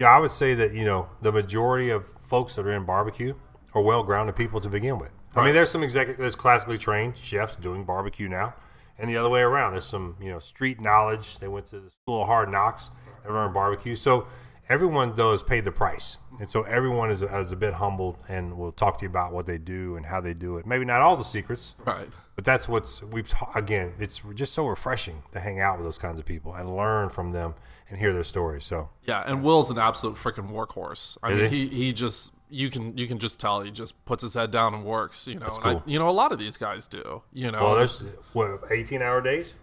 yeah, 0.00 0.08
I 0.10 0.18
would 0.20 0.30
say 0.30 0.54
that 0.54 0.72
you 0.74 0.84
know 0.84 1.08
the 1.20 1.32
majority 1.32 1.90
of 1.90 2.06
folks 2.22 2.54
that 2.54 2.64
are 2.64 2.72
in 2.72 2.84
barbecue 2.84 3.34
are 3.74 3.82
well-grounded 3.82 4.36
people 4.36 4.60
to 4.60 4.68
begin 4.68 4.98
with. 4.98 5.10
I 5.34 5.44
mean, 5.44 5.52
there's 5.54 5.70
some 5.70 5.82
executive, 5.82 6.20
there's 6.20 6.36
classically 6.36 6.78
trained 6.78 7.16
chefs 7.16 7.56
doing 7.56 7.84
barbecue 7.84 8.28
now, 8.28 8.54
and 8.98 9.10
the 9.10 9.16
other 9.16 9.28
way 9.28 9.40
around. 9.40 9.72
There's 9.72 9.84
some 9.84 10.16
you 10.20 10.30
know 10.30 10.38
street 10.38 10.80
knowledge. 10.80 11.38
They 11.40 11.48
went 11.48 11.66
to 11.68 11.80
the 11.80 11.90
school 11.90 12.22
of 12.22 12.28
hard 12.28 12.48
knocks. 12.48 12.90
They 13.28 13.34
learned 13.34 13.52
barbecue, 13.54 13.94
so 13.94 14.26
everyone 14.68 15.14
does 15.14 15.42
pay 15.42 15.60
the 15.60 15.70
price, 15.72 16.16
and 16.40 16.48
so 16.50 16.62
everyone 16.62 17.10
is, 17.10 17.22
is 17.22 17.52
a 17.52 17.56
bit 17.56 17.74
humbled 17.74 18.16
and 18.28 18.56
will 18.58 18.72
talk 18.72 18.98
to 18.98 19.02
you 19.04 19.08
about 19.08 19.32
what 19.32 19.46
they 19.46 19.58
do 19.58 19.96
and 19.96 20.06
how 20.06 20.20
they 20.20 20.32
do 20.34 20.56
it. 20.56 20.66
Maybe 20.66 20.84
not 20.84 21.00
all 21.02 21.16
the 21.16 21.24
secrets, 21.24 21.74
Right. 21.84 22.08
but 22.36 22.44
that's 22.44 22.68
what's 22.68 23.02
we've 23.02 23.28
ta- 23.28 23.50
again. 23.54 23.92
It's 23.98 24.22
just 24.34 24.54
so 24.54 24.66
refreshing 24.66 25.22
to 25.32 25.40
hang 25.40 25.60
out 25.60 25.76
with 25.78 25.86
those 25.86 25.98
kinds 25.98 26.18
of 26.18 26.24
people 26.24 26.54
and 26.54 26.74
learn 26.74 27.10
from 27.10 27.30
them 27.32 27.54
and 27.90 27.98
hear 27.98 28.12
their 28.12 28.24
stories. 28.24 28.64
So 28.64 28.88
Yeah, 29.04 29.22
and 29.26 29.42
Will's 29.42 29.70
an 29.70 29.78
absolute 29.78 30.16
freaking 30.16 30.50
workhorse. 30.50 31.16
I 31.22 31.32
Is 31.32 31.40
mean, 31.42 31.50
he? 31.50 31.68
he? 31.68 31.84
he 31.86 31.92
just 31.92 32.32
you 32.50 32.70
can 32.70 32.96
you 32.96 33.06
can 33.06 33.18
just 33.18 33.38
tell 33.38 33.60
he 33.60 33.70
just 33.70 34.02
puts 34.06 34.22
his 34.22 34.32
head 34.34 34.50
down 34.50 34.72
and 34.74 34.84
works. 34.84 35.26
You 35.26 35.34
know, 35.38 35.46
and 35.46 35.54
cool. 35.62 35.82
I, 35.86 35.90
you 35.90 35.98
know 35.98 36.08
a 36.08 36.12
lot 36.12 36.32
of 36.32 36.38
these 36.38 36.56
guys 36.56 36.88
do. 36.88 37.22
You 37.32 37.50
know, 37.52 37.62
well, 37.62 37.74
there's 37.76 38.00
what 38.32 38.60
18 38.70 39.02
hour 39.02 39.20
days. 39.20 39.56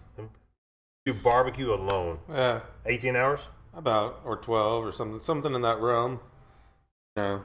Do 1.05 1.13
barbecue 1.13 1.71
alone, 1.71 2.17
Yeah, 2.27 2.61
18 2.87 3.15
hours. 3.15 3.47
About 3.75 4.21
or 4.25 4.37
twelve 4.37 4.85
or 4.85 4.91
something, 4.91 5.19
something 5.19 5.53
in 5.53 5.61
that 5.61 5.79
realm. 5.79 6.19
Yeah, 7.17 7.39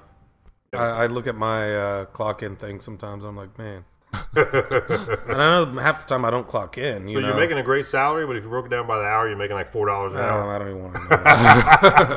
I, 0.72 0.84
I 0.84 1.06
look 1.06 1.26
at 1.26 1.34
my 1.36 1.74
uh, 1.74 2.04
clock 2.06 2.42
in 2.42 2.56
thing 2.56 2.80
sometimes. 2.80 3.24
I'm 3.24 3.36
like, 3.36 3.56
man, 3.58 3.84
and 4.12 5.32
I 5.32 5.64
know 5.64 5.80
half 5.80 6.00
the 6.00 6.06
time 6.08 6.24
I 6.24 6.30
don't 6.30 6.46
clock 6.48 6.78
in. 6.78 7.08
You 7.08 7.16
So 7.16 7.20
know? 7.20 7.28
you're 7.28 7.36
making 7.36 7.58
a 7.58 7.62
great 7.62 7.86
salary, 7.86 8.26
but 8.26 8.36
if 8.36 8.44
you 8.44 8.50
broke 8.50 8.66
it 8.66 8.70
down 8.70 8.86
by 8.86 8.98
the 8.98 9.04
hour, 9.04 9.28
you're 9.28 9.36
making 9.36 9.56
like 9.56 9.70
four 9.70 9.86
dollars 9.86 10.12
an 10.12 10.18
hour. 10.18 10.48
I 10.50 10.58
don't 10.58 10.68
even 10.70 10.82
want 10.82 10.94
to 10.96 11.00
know. 11.08 11.22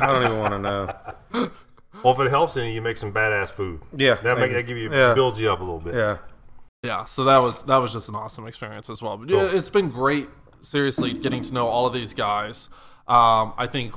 I 0.00 0.06
don't 0.12 0.24
even 0.24 0.38
want 0.38 0.52
to 0.52 0.58
know. 0.58 1.50
Well, 2.02 2.12
if 2.14 2.20
it 2.20 2.30
helps, 2.30 2.56
any, 2.56 2.74
you 2.74 2.82
make 2.82 2.96
some 2.98 3.12
badass 3.12 3.50
food. 3.50 3.80
Yeah, 3.96 4.16
That 4.16 4.38
make 4.38 4.52
that 4.52 4.58
you. 4.58 4.62
give 4.64 4.76
you 4.78 4.90
Yeah. 4.92 5.14
builds 5.14 5.38
you 5.40 5.50
up 5.50 5.60
a 5.60 5.62
little 5.64 5.78
bit. 5.80 5.94
Yeah, 5.94 6.18
Yeah, 6.82 7.04
so 7.06 7.24
that 7.24 7.40
was 7.40 7.62
that 7.62 7.76
was 7.78 7.92
just 7.92 8.08
an 8.08 8.14
awesome 8.16 8.46
experience 8.46 8.90
as 8.90 9.00
well. 9.00 9.16
But 9.16 9.30
yeah, 9.30 9.44
it's 9.44 9.70
been 9.70 9.88
great, 9.90 10.28
seriously, 10.60 11.12
getting 11.14 11.40
to 11.42 11.54
know 11.54 11.66
all 11.68 11.86
of 11.86 11.92
these 11.94 12.12
guys. 12.12 12.68
Um, 13.06 13.52
I 13.56 13.66
think 13.66 13.94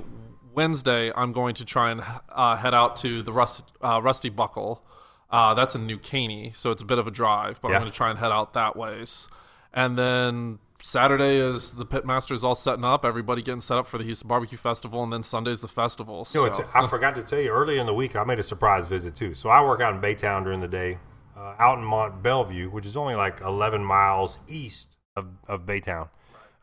Wednesday 0.54 1.12
I'm 1.16 1.32
going 1.32 1.56
to 1.56 1.66
try 1.66 1.92
and 1.92 2.02
uh, 2.30 2.56
head 2.56 2.74
out 2.74 2.96
to 2.98 3.22
the 3.24 3.32
Rust, 3.32 3.64
uh, 3.82 4.02
Rusty 4.02 4.30
Buckle. 4.30 4.84
Uh, 5.30 5.54
that's 5.54 5.76
in 5.76 5.86
New 5.86 5.98
Caney, 5.98 6.52
so 6.56 6.72
it's 6.72 6.82
a 6.82 6.86
bit 6.86 6.98
of 7.00 7.08
a 7.08 7.12
drive, 7.12 7.60
but 7.62 7.70
Yeah. 7.70 7.76
I'm 7.76 7.82
going 7.82 7.92
to 7.92 7.96
try 7.98 8.10
and 8.10 8.18
head 8.18 8.32
out 8.32 8.54
that 8.54 8.76
ways. 8.78 9.28
And 9.74 9.98
then 9.98 10.60
Saturday 10.80 11.36
is 11.38 11.74
the 11.74 11.86
Pitmasters 11.86 12.44
all 12.44 12.56
setting 12.56 12.86
up, 12.86 13.04
everybody 13.04 13.42
getting 13.42 13.60
set 13.60 13.78
up 13.78 13.88
for 13.88 13.98
the 13.98 14.06
Houston 14.06 14.28
Barbecue 14.30 14.58
Festival, 14.58 15.04
and 15.04 15.12
then 15.12 15.24
Sunday's 15.24 15.60
the 15.60 15.68
festival. 15.68 16.26
You 16.34 16.46
know, 16.46 16.66
I 16.74 16.88
forgot 16.88 17.16
to 17.16 17.24
tell 17.24 17.40
you 17.40 17.50
earlier 17.50 17.80
in 17.82 17.86
the 17.88 17.94
week, 17.94 18.16
I 18.16 18.24
made 18.24 18.40
a 18.40 18.44
surprise 18.44 18.88
visit 18.88 19.16
too. 19.16 19.34
So 19.34 19.50
I 19.50 19.62
work 19.64 19.82
out 19.82 19.94
in 19.94 20.00
Baytown 20.02 20.44
during 20.46 20.62
the 20.62 20.68
day, 20.68 20.98
uh, 21.38 21.56
out 21.60 21.78
in 21.78 21.84
Mont 21.84 22.24
Belvieu, 22.24 22.72
which 22.72 22.86
is 22.86 22.96
only 22.96 23.16
like 23.16 23.42
11 23.42 23.84
miles 23.84 24.40
east 24.48 24.96
of, 25.18 25.28
of 25.48 25.66
Baytown. 25.66 26.08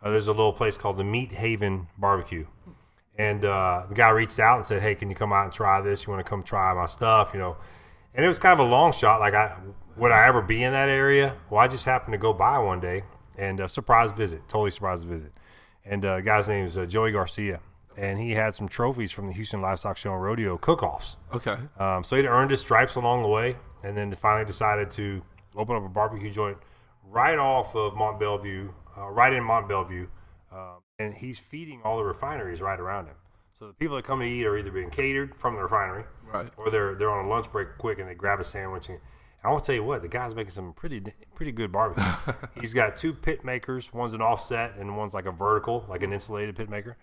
Uh, 0.04 0.10
there's 0.10 0.28
a 0.28 0.32
little 0.32 0.52
place 0.52 0.76
called 0.76 0.98
the 0.98 1.04
Meat 1.04 1.32
Haven 1.32 1.88
Barbecue. 1.98 2.46
And 3.16 3.44
uh, 3.44 3.84
the 3.88 3.94
guy 3.94 4.10
reached 4.10 4.38
out 4.38 4.58
and 4.58 4.66
said, 4.66 4.82
Hey, 4.82 4.94
can 4.94 5.08
you 5.08 5.16
come 5.16 5.32
out 5.32 5.44
and 5.44 5.52
try 5.52 5.80
this? 5.80 6.04
You 6.04 6.12
want 6.12 6.24
to 6.24 6.28
come 6.28 6.42
try 6.42 6.74
my 6.74 6.86
stuff? 6.86 7.30
You 7.32 7.40
know, 7.40 7.56
and 8.14 8.24
it 8.24 8.28
was 8.28 8.38
kind 8.38 8.58
of 8.60 8.66
a 8.66 8.68
long 8.68 8.92
shot. 8.92 9.20
Like, 9.20 9.34
I 9.34 9.56
would 9.96 10.12
I 10.12 10.26
ever 10.26 10.42
be 10.42 10.62
in 10.62 10.72
that 10.72 10.88
area? 10.88 11.36
Well, 11.48 11.60
I 11.60 11.68
just 11.68 11.84
happened 11.84 12.12
to 12.12 12.18
go 12.18 12.32
by 12.32 12.58
one 12.58 12.80
day 12.80 13.04
and 13.38 13.60
a 13.60 13.68
surprise 13.68 14.12
visit, 14.12 14.42
totally 14.48 14.70
surprise 14.70 15.02
visit. 15.04 15.32
And 15.84 16.04
uh, 16.04 16.16
the 16.16 16.22
guy's 16.22 16.48
name 16.48 16.64
is 16.64 16.76
uh, 16.76 16.86
Joey 16.86 17.12
Garcia, 17.12 17.60
and 17.96 18.18
he 18.18 18.32
had 18.32 18.54
some 18.54 18.68
trophies 18.68 19.12
from 19.12 19.26
the 19.26 19.32
Houston 19.32 19.60
Livestock 19.60 19.96
Show 19.96 20.12
and 20.12 20.22
Rodeo 20.22 20.56
cook-offs. 20.56 21.16
okay. 21.32 21.56
Um, 21.78 22.02
so 22.02 22.16
he'd 22.16 22.26
earned 22.26 22.50
his 22.50 22.60
stripes 22.60 22.94
along 22.94 23.22
the 23.22 23.28
way, 23.28 23.56
and 23.82 23.96
then 23.96 24.12
finally 24.14 24.44
decided 24.46 24.90
to 24.92 25.22
open 25.56 25.76
up 25.76 25.84
a 25.84 25.88
barbecue 25.88 26.30
joint 26.30 26.56
right 27.04 27.38
off 27.38 27.74
of 27.76 27.94
Mont 27.94 28.18
Belvieu, 28.18 28.70
uh, 28.98 29.08
right 29.08 29.32
in 29.32 29.42
Mont 29.44 29.68
Belvieu, 29.68 30.06
um, 30.52 30.78
and 30.98 31.14
he's 31.14 31.38
feeding 31.38 31.80
all 31.84 31.96
the 31.98 32.04
refineries 32.04 32.60
right 32.60 32.78
around 32.78 33.06
him. 33.06 33.14
So 33.58 33.66
the 33.68 33.72
people 33.74 33.96
that 33.96 34.04
come 34.04 34.20
to 34.20 34.24
eat 34.26 34.44
are 34.44 34.56
either 34.58 34.70
being 34.70 34.90
catered 34.90 35.34
from 35.36 35.54
the 35.54 35.62
refinery, 35.62 36.04
Right. 36.32 36.48
or 36.56 36.70
they're 36.70 36.94
they're 36.96 37.10
on 37.10 37.24
a 37.24 37.28
lunch 37.28 37.50
break 37.52 37.78
quick 37.78 37.98
and 37.98 38.08
they 38.08 38.14
grab 38.14 38.40
a 38.40 38.44
sandwich. 38.44 38.88
And 38.88 38.98
I 39.44 39.50
want 39.50 39.62
to 39.62 39.66
tell 39.68 39.74
you 39.76 39.84
what, 39.84 40.02
the 40.02 40.08
guy's 40.08 40.34
making 40.34 40.50
some 40.50 40.72
pretty 40.72 41.02
pretty 41.34 41.52
good 41.52 41.70
barbecue. 41.70 42.04
He's 42.60 42.72
got 42.74 42.96
two 42.96 43.12
pit 43.12 43.44
makers. 43.44 43.92
One's 43.92 44.12
an 44.14 44.20
offset 44.22 44.74
and 44.78 44.96
one's 44.96 45.14
like 45.14 45.26
a 45.26 45.30
vertical, 45.32 45.84
like 45.88 46.02
an 46.02 46.12
insulated 46.12 46.56
pit 46.56 46.68
maker. 46.68 46.96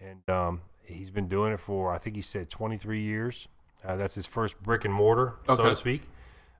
And 0.00 0.28
um, 0.30 0.60
he's 0.82 1.10
been 1.10 1.28
doing 1.28 1.52
it 1.52 1.60
for 1.60 1.92
I 1.92 1.98
think 1.98 2.16
he 2.16 2.22
said 2.22 2.48
23 2.48 3.00
years. 3.00 3.48
Uh, 3.84 3.96
that's 3.96 4.14
his 4.14 4.26
first 4.26 4.60
brick 4.62 4.84
and 4.84 4.94
mortar, 4.94 5.34
so 5.46 5.56
to 5.56 5.74
speak. 5.74 6.02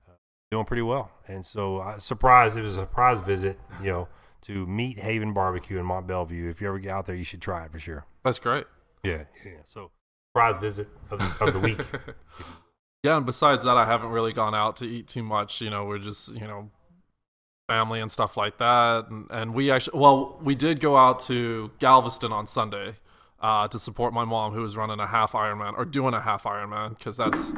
Uh, 0.09 0.13
doing 0.51 0.65
pretty 0.65 0.83
well. 0.83 1.11
And 1.27 1.45
so, 1.45 1.79
uh, 1.79 1.99
surprise! 1.99 2.55
It 2.55 2.61
was 2.63 2.77
a 2.77 2.81
surprise 2.81 3.19
visit, 3.21 3.59
you 3.83 3.91
know, 3.91 4.09
to 4.49 4.67
Meat 4.67 4.99
Haven 4.99 5.33
Barbecue 5.33 5.79
in 5.79 5.87
Mont 5.87 6.07
Belvieu. 6.07 6.51
If 6.51 6.61
you 6.61 6.69
ever 6.69 6.79
get 6.79 6.93
out 6.93 7.07
there, 7.07 7.15
you 7.15 7.25
should 7.25 7.41
try 7.41 7.65
it 7.65 7.73
for 7.73 7.79
sure. 7.79 8.05
That's 8.25 8.39
great. 8.39 8.67
Yeah, 9.05 9.25
yeah. 9.45 9.53
So, 9.65 9.91
surprise 10.33 10.57
visit 10.61 10.89
of 11.11 11.21
the, 11.21 11.45
of 11.45 11.53
the 11.55 11.61
week. 11.61 11.81
Yeah, 13.05 13.17
and 13.17 13.25
besides 13.25 13.63
that, 13.63 13.77
I 13.77 13.85
haven't 13.85 14.11
really 14.11 14.33
gone 14.33 14.57
out 14.57 14.77
to 14.79 14.85
eat 14.85 15.07
too 15.07 15.23
much. 15.23 15.61
You 15.61 15.71
know, 15.71 15.85
we're 15.85 16.01
just 16.01 16.35
you 16.35 16.41
know, 16.41 16.69
family 17.69 18.01
and 18.01 18.11
stuff 18.11 18.37
like 18.37 18.59
that. 18.59 19.09
And, 19.09 19.27
and 19.31 19.55
we 19.55 19.71
actually, 19.71 19.99
well, 19.99 20.37
we 20.43 20.57
did 20.57 20.81
go 20.81 20.97
out 20.97 21.21
to 21.21 21.71
Galveston 21.79 22.33
on 22.33 22.49
Sunday 22.49 22.97
uh, 23.41 23.69
to 23.69 23.79
support 23.79 24.13
my 24.13 24.25
mom, 24.25 24.53
who 24.53 24.63
was 24.63 24.77
running 24.77 24.99
a 24.99 25.07
half 25.07 25.33
Ironman 25.33 25.79
or 25.79 25.85
doing 25.85 26.13
a 26.13 26.21
half 26.21 26.43
Ironman, 26.43 26.99
because 26.99 27.17
that's 27.17 27.55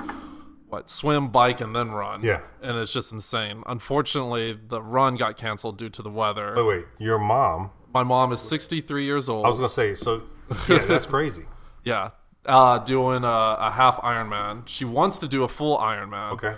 what 0.71 0.89
swim, 0.89 1.29
bike, 1.29 1.61
and 1.61 1.75
then 1.75 1.91
run. 1.91 2.23
Yeah. 2.23 2.41
and 2.63 2.79
it's 2.79 2.93
just 2.93 3.13
insane. 3.13 3.63
Unfortunately, 3.67 4.59
the 4.69 4.81
run 4.81 5.17
got 5.17 5.37
canceled 5.37 5.77
due 5.79 5.91
to 5.91 6.03
the 6.03 6.11
weather. 6.11 6.55
Wait, 6.57 6.67
wait. 6.67 6.85
Your 6.99 7.19
mom? 7.19 7.71
My 7.93 8.05
mom 8.05 8.33
is 8.33 8.41
63 8.41 9.05
years 9.05 9.29
old. 9.29 9.45
I 9.45 9.49
was 9.49 9.59
gonna 9.59 9.69
say. 9.69 9.95
So 9.95 10.23
yeah, 10.69 10.79
that's 10.87 11.07
crazy. 11.07 11.45
yeah, 11.85 12.11
uh, 12.47 12.79
doing 12.79 13.25
a, 13.25 13.29
a 13.59 13.71
half 13.71 13.97
Ironman. 13.99 14.67
She 14.67 14.85
wants 14.85 15.19
to 15.19 15.29
do 15.29 15.43
a 15.43 15.49
full 15.49 15.77
Ironman. 15.79 16.33
Okay. 16.35 16.55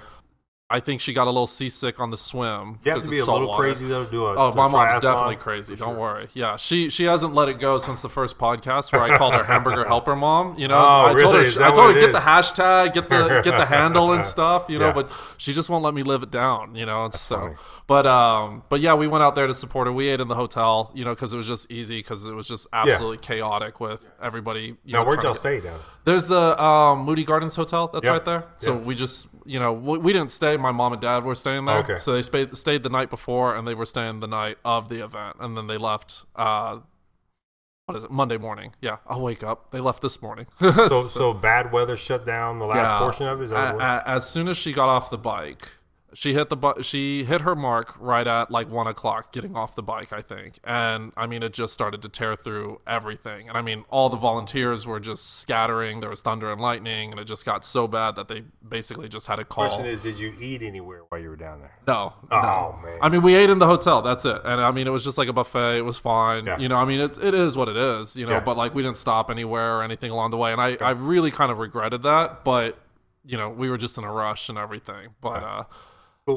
I 0.73 0.81
think 0.81 1.01
she 1.03 1.13
got 1.13 1.27
a 1.27 1.31
little 1.31 1.47
seasick 1.47 2.01
on 2.01 2.11
the 2.11 2.17
swim. 2.17 2.79
You 2.85 2.93
have 2.93 3.03
to 3.03 3.09
be 3.11 3.19
it's 3.19 3.29
a 3.29 3.33
little 3.33 3.49
water. 3.49 3.63
crazy 3.63 3.87
though 3.87 4.05
to 4.07 4.11
do 4.11 4.25
a. 4.27 4.35
Oh, 4.35 4.53
my 4.55 4.69
mom's 4.69 5.01
definitely 5.03 5.37
crazy. 5.37 5.77
Don't 5.77 5.99
worry. 5.99 6.29
Yeah, 6.35 6.57
she 6.57 6.89
she 6.91 7.05
hasn't 7.05 7.35
let 7.35 7.49
it 7.49 7.61
go 7.61 7.79
since 7.79 8.01
the 8.01 8.09
first 8.09 8.39
podcast 8.39 8.91
where 8.93 9.03
I 9.03 9.19
called 9.19 9.35
her 9.35 9.45
hamburger 9.45 9.85
helper 9.87 10.17
mom. 10.17 10.59
You 10.59 10.69
know, 10.69 10.79
Oh, 10.79 11.07
I 11.07 11.09
told 11.09 11.17
really? 11.17 11.37
her 11.37 11.43
Is 11.43 11.57
I 11.59 11.71
told 11.73 11.95
her 11.95 12.01
get 12.01 12.13
the 12.13 12.19
hashtag, 12.21 12.95
get 12.95 13.09
the 13.11 13.41
get 13.45 13.57
the 13.59 13.67
handle 13.67 14.13
and 14.13 14.25
stuff. 14.25 14.65
You 14.69 14.79
know, 14.79 14.87
Yeah. 14.87 14.93
but 14.95 15.11
she 15.37 15.53
just 15.53 15.69
won't 15.69 15.85
let 15.85 15.95
me 15.95 16.03
live 16.03 16.23
it 16.23 16.31
down. 16.31 16.75
You 16.75 16.87
know, 16.87 17.05
and 17.05 17.13
so. 17.15 17.37
funny. 17.39 17.55
But 17.87 18.07
um, 18.07 18.63
but 18.71 18.81
yeah, 18.81 18.95
we 18.95 19.07
went 19.09 19.23
out 19.23 19.35
there 19.35 19.47
to 19.47 19.55
support 19.55 19.87
her. 19.87 19.93
We 19.93 20.09
ate 20.09 20.21
in 20.21 20.29
the 20.29 20.35
hotel, 20.35 20.91
you 20.95 21.05
know, 21.05 21.15
because 21.15 21.33
it 21.33 21.37
was 21.37 21.47
just 21.47 21.71
easy 21.71 21.99
because 21.99 22.25
it 22.25 22.33
was 22.33 22.49
just 22.49 22.67
absolutely 22.73 23.19
chaotic 23.19 23.79
with 23.81 24.09
everybody. 24.23 24.77
You 24.85 24.93
Now, 24.95 25.03
know, 25.03 25.09
where'd 25.09 25.23
y'all 25.23 25.35
stay 25.35 25.61
down? 25.61 25.79
There's 26.05 26.27
the 26.27 26.61
um, 26.63 27.01
Moody 27.01 27.25
Gardens 27.25 27.55
Hotel 27.57 27.89
that's 27.93 28.05
Yeah. 28.05 28.13
right 28.13 28.25
there. 28.25 28.45
So 28.59 28.73
Yeah. 28.75 28.79
we 28.81 28.95
just, 28.95 29.27
you 29.45 29.59
know, 29.61 29.73
we, 29.73 29.99
we 29.99 30.13
didn't 30.13 30.31
stay. 30.31 30.57
My 30.57 30.73
mom 30.73 30.93
and 30.93 31.01
dad 31.03 31.25
were 31.25 31.35
staying 31.35 31.65
there. 31.65 31.79
Okay. 31.79 31.97
So 31.99 32.13
they 32.13 32.23
stayed, 32.23 32.57
stayed 32.57 32.83
the 32.83 32.89
night 32.91 33.11
before 33.11 33.55
and 33.57 33.67
they 33.67 33.75
were 33.75 33.87
staying 33.87 34.21
the 34.21 34.27
night 34.27 34.59
of 34.65 34.89
the 34.89 35.05
event. 35.05 35.37
And 35.41 35.57
then 35.57 35.67
they 35.67 35.79
left, 35.79 36.25
uh, 36.37 36.79
what 37.87 37.99
is 37.99 38.05
it, 38.05 38.11
Monday 38.11 38.37
morning. 38.39 38.73
Yeah, 38.81 38.99
I'll 39.09 39.21
wake 39.21 39.43
up. 39.43 39.71
They 39.73 39.81
left 39.81 40.03
this 40.03 40.23
morning. 40.23 40.47
So, 40.61 41.09
so 41.09 41.33
bad 41.35 41.73
weather 41.73 41.97
shut 41.97 42.25
down 42.25 42.59
the 42.59 42.67
last 42.67 42.99
portion 43.01 43.27
of 43.27 43.41
it. 43.41 43.45
Is 43.45 43.51
that 43.51 43.75
A- 43.75 43.79
a- 43.79 44.03
as 44.09 44.29
soon 44.29 44.49
as 44.49 44.57
she 44.57 44.73
got 44.73 44.89
off 44.89 45.11
the 45.11 45.19
bike, 45.19 45.69
she 46.15 46.35
hit 46.35 46.49
the 46.51 46.57
bu- 46.57 46.83
she 46.83 47.25
hit 47.25 47.41
her 47.41 47.55
mark 47.57 47.95
right 47.99 48.27
at 48.27 48.51
like 48.51 48.71
one 48.71 48.87
o'clock 48.87 49.33
getting 49.33 49.57
off 49.57 49.75
the 49.75 49.83
bike, 49.83 50.13
I 50.13 50.21
think. 50.21 50.59
And 50.65 51.13
I 51.17 51.27
mean, 51.27 51.43
it 51.43 51.53
just 51.53 51.73
started 51.73 52.03
to 52.03 52.09
tear 52.09 52.37
through 52.37 52.81
everything. 52.87 53.49
And 53.49 53.57
I 53.57 53.63
mean, 53.63 53.85
all 53.89 54.09
the 54.11 54.17
volunteers 54.17 54.87
were 54.87 55.01
just 55.01 55.39
scattering. 55.41 56.01
There 56.01 56.11
was 56.11 56.21
thunder 56.21 56.53
and 56.53 56.61
lightning, 56.61 57.11
and 57.11 57.19
it 57.21 57.25
just 57.25 57.45
got 57.45 57.65
so 57.65 57.87
bad 57.89 58.17
that 58.17 58.29
they 58.29 58.43
basically 58.69 59.09
just 59.09 59.27
had 59.27 59.39
a 59.39 59.45
call. 59.45 59.69
Question 59.69 59.87
is, 59.87 60.03
did 60.03 60.19
you 60.19 60.35
eat 60.41 60.63
anywhere 60.63 61.03
while 61.09 61.21
you 61.21 61.29
were 61.31 61.37
down 61.37 61.61
there? 61.61 61.73
No. 61.87 62.13
Oh, 62.31 62.77
no. 62.81 62.81
man. 62.85 62.99
I 63.01 63.09
mean, 63.09 63.23
we 63.23 63.35
ate 63.35 63.49
in 63.51 63.59
the 63.59 63.67
hotel. 63.67 64.03
That's 64.03 64.25
it. 64.25 64.41
And 64.45 64.61
I 64.61 64.71
mean, 64.71 64.87
it 64.87 64.91
was 64.91 65.05
just 65.05 65.17
like 65.19 65.29
a 65.29 65.33
buffet. 65.33 65.79
It 65.79 65.85
was 65.85 65.99
fine. 65.99 66.47
Yeah. 66.47 66.59
You 66.59 66.69
know, 66.69 66.77
I 66.77 66.85
mean, 66.85 67.01
it, 67.01 67.17
it 67.19 67.33
is 67.35 67.57
what 67.57 67.69
it 67.69 67.77
is, 67.77 68.17
you 68.17 68.27
know, 68.27 68.33
Yeah. 68.33 68.41
but 68.41 68.57
like 68.57 68.75
we 68.75 68.83
didn't 68.83 68.99
stop 68.99 69.31
anywhere 69.31 69.79
or 69.79 69.83
anything 69.83 70.11
along 70.11 70.31
the 70.33 70.37
way. 70.37 70.53
And 70.53 70.61
I, 70.61 70.77
I 70.81 70.91
really 70.91 71.31
kind 71.31 71.51
of 71.51 71.59
regretted 71.59 72.03
that. 72.03 72.45
But, 72.45 72.79
you 73.25 73.37
know, 73.39 73.49
we 73.49 73.71
were 73.71 73.79
just 73.79 73.97
in 73.97 74.05
a 74.05 74.13
rush 74.13 74.49
and 74.49 74.59
everything. 74.59 75.11
But, 75.21 75.43
uh, 75.43 75.65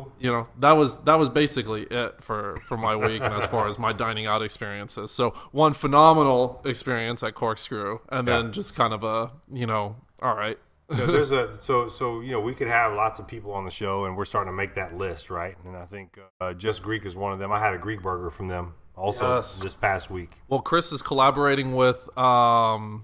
Cool. 0.01 0.11
you 0.19 0.31
know 0.31 0.47
that 0.59 0.73
was 0.73 0.97
that 1.03 1.15
was 1.15 1.29
basically 1.29 1.83
it 1.83 2.23
for 2.23 2.57
for 2.67 2.77
my 2.77 2.95
week 2.95 3.21
and 3.21 3.33
as 3.33 3.45
far 3.45 3.67
as 3.67 3.77
my 3.79 3.93
dining 3.93 4.25
out 4.25 4.41
experiences 4.41 5.11
so 5.11 5.31
one 5.51 5.73
phenomenal 5.73 6.61
experience 6.65 7.23
at 7.23 7.33
corkscrew 7.35 7.99
and 8.09 8.27
then 8.27 8.51
just 8.51 8.75
kind 8.75 8.93
of 8.93 9.03
a 9.03 9.31
you 9.51 9.65
know 9.65 9.95
all 10.21 10.35
right 10.35 10.57
Yeah, 10.89 11.05
there's 11.07 11.31
a 11.31 11.59
so 11.61 11.87
so 11.89 12.21
you 12.21 12.31
know 12.31 12.39
we 12.41 12.53
could 12.53 12.67
have 12.67 12.93
lots 12.93 13.17
of 13.19 13.27
people 13.27 13.51
on 13.53 13.65
the 13.65 13.71
show, 13.71 14.05
and 14.05 14.15
we're 14.15 14.23
starting 14.25 14.51
to 14.53 14.55
make 14.55 14.75
that 14.75 14.95
list, 14.95 15.31
right? 15.31 15.55
And 15.65 15.75
I 15.75 15.85
think 15.85 16.19
uh, 16.39 16.53
Just 16.53 16.83
Greek 16.83 17.07
is 17.07 17.15
one 17.15 17.33
of 17.33 17.39
them. 17.39 17.51
I 17.51 17.59
had 17.59 17.73
a 17.73 17.79
Greek 17.79 18.03
burger 18.03 18.29
from 18.29 18.49
them 18.49 18.75
also 18.95 19.35
Yes. 19.37 19.59
this 19.61 19.73
past 19.75 20.09
week. 20.11 20.31
well 20.47 20.61
chris 20.61 20.91
is 20.91 21.01
collaborating 21.01 21.75
with 21.75 21.99
um 22.17 23.03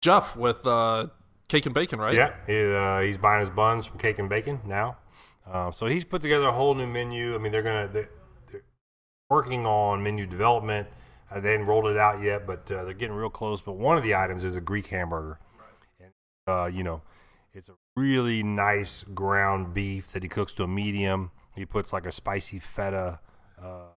jeff 0.00 0.34
with 0.36 0.66
uh 0.66 1.06
cake 1.48 1.64
and 1.66 1.74
bacon 1.74 1.98
right 2.00 2.14
Yeah, 2.14 2.32
he, 2.46 2.74
uh, 2.74 3.00
he's 3.06 3.18
buying 3.18 3.40
his 3.40 3.50
buns 3.50 3.84
from 3.86 3.98
Cake 3.98 4.18
and 4.18 4.28
Bacon 4.28 4.60
now. 4.64 4.96
Uh, 5.50 5.70
so 5.70 5.86
he's 5.86 6.04
put 6.04 6.22
together 6.22 6.48
a 6.48 6.52
whole 6.52 6.74
new 6.74 6.86
menu. 6.86 7.34
I 7.34 7.38
mean, 7.38 7.52
they're 7.52 7.62
gonna 7.62 7.88
they're, 7.92 8.08
they're 8.50 8.62
working 9.28 9.66
on 9.66 10.02
menu 10.02 10.26
development. 10.26 10.88
Uh, 11.30 11.40
they 11.40 11.52
hadn't 11.52 11.66
rolled 11.66 11.86
it 11.86 11.96
out 11.96 12.22
yet, 12.22 12.46
but 12.46 12.70
uh, 12.70 12.84
they're 12.84 12.94
getting 12.94 13.16
real 13.16 13.30
close. 13.30 13.62
But 13.62 13.72
one 13.72 13.96
of 13.96 14.02
the 14.02 14.14
items 14.14 14.44
is 14.44 14.56
a 14.56 14.60
Greek 14.60 14.86
hamburger, 14.88 15.38
and 16.00 16.12
uh, 16.46 16.66
you 16.66 16.82
know, 16.82 17.02
it's 17.52 17.68
a 17.68 17.74
really 17.96 18.42
nice 18.42 19.04
ground 19.14 19.74
beef 19.74 20.08
that 20.12 20.22
he 20.22 20.28
cooks 20.28 20.52
to 20.54 20.62
a 20.62 20.68
medium. 20.68 21.30
He 21.54 21.66
puts 21.66 21.92
like 21.92 22.06
a 22.06 22.12
spicy 22.12 22.58
feta 22.58 23.18
uh, 23.60 23.88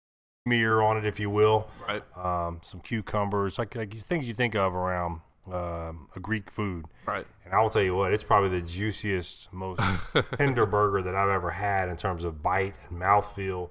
smear 0.45 0.81
on 0.81 0.97
it, 0.97 1.05
if 1.05 1.19
you 1.19 1.29
will. 1.29 1.67
right 1.87 2.03
Um, 2.17 2.59
some 2.63 2.79
cucumbers, 2.79 3.59
like 3.59 3.75
like 3.75 3.93
things 3.93 4.27
you 4.27 4.33
think 4.33 4.55
of 4.55 4.73
around 4.73 5.21
um, 5.51 6.07
a 6.15 6.19
Greek 6.19 6.49
food. 6.49 6.85
right 7.05 7.25
And 7.43 7.53
I 7.53 7.61
will 7.61 7.69
tell 7.69 7.81
you 7.81 7.95
what, 7.95 8.13
it's 8.13 8.23
probably 8.23 8.49
the 8.49 8.65
juiciest, 8.65 9.51
most 9.53 9.81
tender 10.37 10.65
burger 10.65 11.01
that 11.03 11.15
I've 11.15 11.29
ever 11.29 11.51
had 11.51 11.89
in 11.89 11.97
terms 11.97 12.23
of 12.23 12.41
bite 12.41 12.75
and 12.89 12.99
mouthfeel. 13.01 13.69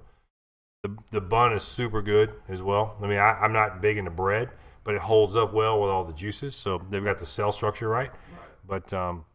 The, 0.83 0.95
the 1.11 1.21
bun 1.21 1.51
is 1.53 1.63
super 1.63 2.01
good 2.01 2.31
as 2.47 2.61
well. 2.61 2.95
I 3.01 3.07
mean, 3.07 3.17
I, 3.17 3.31
I'm 3.41 3.51
not 3.53 3.81
big 3.81 3.97
into 3.97 4.11
bread, 4.11 4.49
but 4.83 4.95
it 4.95 5.01
holds 5.01 5.35
up 5.35 5.51
well 5.53 5.81
with 5.81 5.89
all 5.89 6.03
the 6.03 6.13
juices. 6.13 6.55
So 6.55 6.81
they've 6.89 7.03
got 7.03 7.17
the 7.17 7.25
cell 7.25 7.51
structure 7.51 7.89
right. 7.89 8.11
But 8.67 8.93
um, 8.93 9.25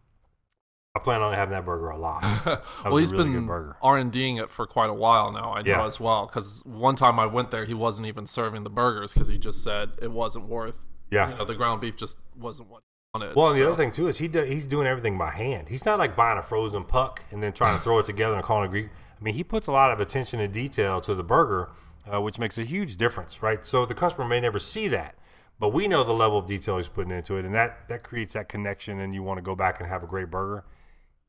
I 0.95 1.01
plan 1.01 1.23
on 1.23 1.33
having 1.35 1.53
that 1.53 1.65
burger 1.65 1.91
a 1.91 1.99
lot. 1.99 2.23
That 2.45 2.63
well, 2.85 2.97
he's 2.97 3.13
a 3.13 3.17
really 3.17 3.31
been 3.31 3.47
burger. 3.47 3.77
R 3.83 3.99
and 3.99 4.11
Ding 4.11 4.37
it 4.39 4.51
for 4.51 4.67
quite 4.67 4.91
a 4.91 4.95
while 4.95 5.31
now. 5.33 5.53
I 5.53 5.63
know 5.63 5.71
Yeah. 5.71 5.87
as 5.87 6.01
well 6.01 6.27
because 6.27 6.63
one 6.65 6.95
time 6.95 7.19
I 7.21 7.27
went 7.27 7.51
there, 7.51 7.65
he 7.65 7.75
wasn't 7.75 8.07
even 8.09 8.27
serving 8.27 8.65
the 8.65 8.71
burgers 8.71 9.13
because 9.13 9.29
he 9.29 9.37
just 9.39 9.63
said 9.63 9.91
it 10.01 10.11
wasn't 10.13 10.49
worth. 10.49 10.87
Yeah. 11.11 11.31
you 11.31 11.37
know, 11.39 11.45
the 11.45 11.55
ground 11.55 11.81
beef 11.81 11.97
just 11.97 12.17
wasn't 12.39 12.69
what 12.71 12.83
he 12.83 13.19
wanted. 13.21 13.37
Well, 13.37 13.49
and 13.49 13.57
the 13.57 13.63
so- 13.65 13.69
other 13.73 13.77
thing 13.77 13.93
too 13.93 14.09
is 14.09 14.19
he 14.19 14.29
do, 14.29 14.43
he's 14.43 14.67
doing 14.67 14.87
everything 14.87 15.19
by 15.19 15.31
hand. 15.31 15.69
He's 15.69 15.85
not 15.85 15.99
like 15.99 16.15
buying 16.17 16.39
a 16.39 16.43
frozen 16.43 16.85
puck 16.85 17.23
and 17.31 17.43
then 17.43 17.53
trying 17.53 17.77
to 17.79 17.81
throw 17.85 17.99
it 17.99 18.07
together 18.07 18.35
and 18.37 18.45
calling 18.45 18.65
it 18.65 18.67
a 18.67 18.71
Greek. 18.71 18.89
I 19.21 19.23
mean, 19.25 19.35
he 19.35 19.45
puts 19.45 19.67
a 19.67 19.73
lot 19.73 19.93
of 19.93 20.01
attention 20.01 20.41
and 20.41 20.53
detail 20.53 21.01
to 21.03 21.15
the 21.15 21.23
burger, 21.25 21.69
uh, 22.13 22.21
which 22.23 22.39
makes 22.39 22.57
a 22.59 22.63
huge 22.65 22.97
difference, 22.97 23.43
right? 23.43 23.65
So 23.67 23.85
the 23.85 23.95
customer 23.95 24.27
may 24.27 24.41
never 24.41 24.59
see 24.59 24.89
that, 24.89 25.15
but 25.59 25.71
we 25.75 25.89
know 25.89 26.03
the 26.05 26.15
level 26.15 26.39
of 26.39 26.47
detail 26.47 26.79
he's 26.79 26.89
putting 26.89 27.13
into 27.13 27.37
it, 27.37 27.45
and 27.45 27.55
that 27.55 27.89
that 27.89 28.03
creates 28.03 28.33
that 28.33 28.49
connection, 28.49 28.99
and 29.01 29.13
you 29.13 29.23
want 29.23 29.39
to 29.39 29.43
go 29.43 29.55
back 29.55 29.79
and 29.81 29.89
have 29.89 30.03
a 30.03 30.07
great 30.07 30.31
burger. 30.31 30.65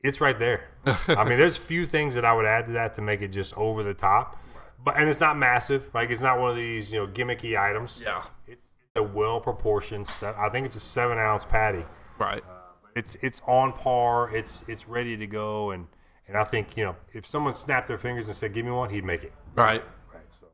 It's 0.02 0.20
right 0.20 0.38
there. 0.38 0.68
I 0.86 1.24
mean, 1.24 1.38
there's 1.38 1.58
a 1.58 1.60
few 1.60 1.84
things 1.86 2.14
that 2.14 2.24
I 2.24 2.32
would 2.32 2.46
add 2.46 2.66
to 2.66 2.72
that 2.72 2.94
to 2.94 3.02
make 3.02 3.20
it 3.20 3.28
just 3.28 3.52
over 3.58 3.82
the 3.82 3.94
top, 3.94 4.42
but 4.82 4.96
and 4.96 5.08
it's 5.10 5.20
not 5.20 5.36
massive. 5.36 5.90
Like 5.92 6.08
it's 6.10 6.22
not 6.22 6.40
one 6.40 6.50
of 6.50 6.56
these 6.56 6.90
you 6.92 7.00
know 7.00 7.06
gimmicky 7.06 7.60
items. 7.60 8.00
Yeah, 8.02 8.24
It's 8.46 8.64
a 8.96 9.02
well 9.02 9.40
proportioned. 9.40 10.06
Set. 10.08 10.36
I 10.36 10.48
think 10.48 10.66
it's 10.66 10.76
a 10.76 10.80
seven 10.80 11.18
ounce 11.18 11.44
patty 11.44 11.84
right. 12.18 12.42
Uh, 12.48 12.58
it's 12.94 13.16
it's 13.22 13.40
on 13.46 13.72
par. 13.72 14.34
It's 14.34 14.64
it's 14.68 14.86
ready 14.88 15.16
to 15.16 15.26
go, 15.26 15.70
and 15.70 15.86
and 16.28 16.36
I 16.36 16.44
think 16.44 16.76
you 16.76 16.84
know 16.84 16.96
if 17.12 17.26
someone 17.26 17.54
snapped 17.54 17.88
their 17.88 17.98
fingers 17.98 18.26
and 18.26 18.36
said, 18.36 18.52
"Give 18.52 18.64
me 18.64 18.72
one," 18.72 18.90
he'd 18.90 19.04
make 19.04 19.24
it. 19.24 19.32
Right. 19.54 19.82
Right. 20.12 20.22
So 20.38 20.46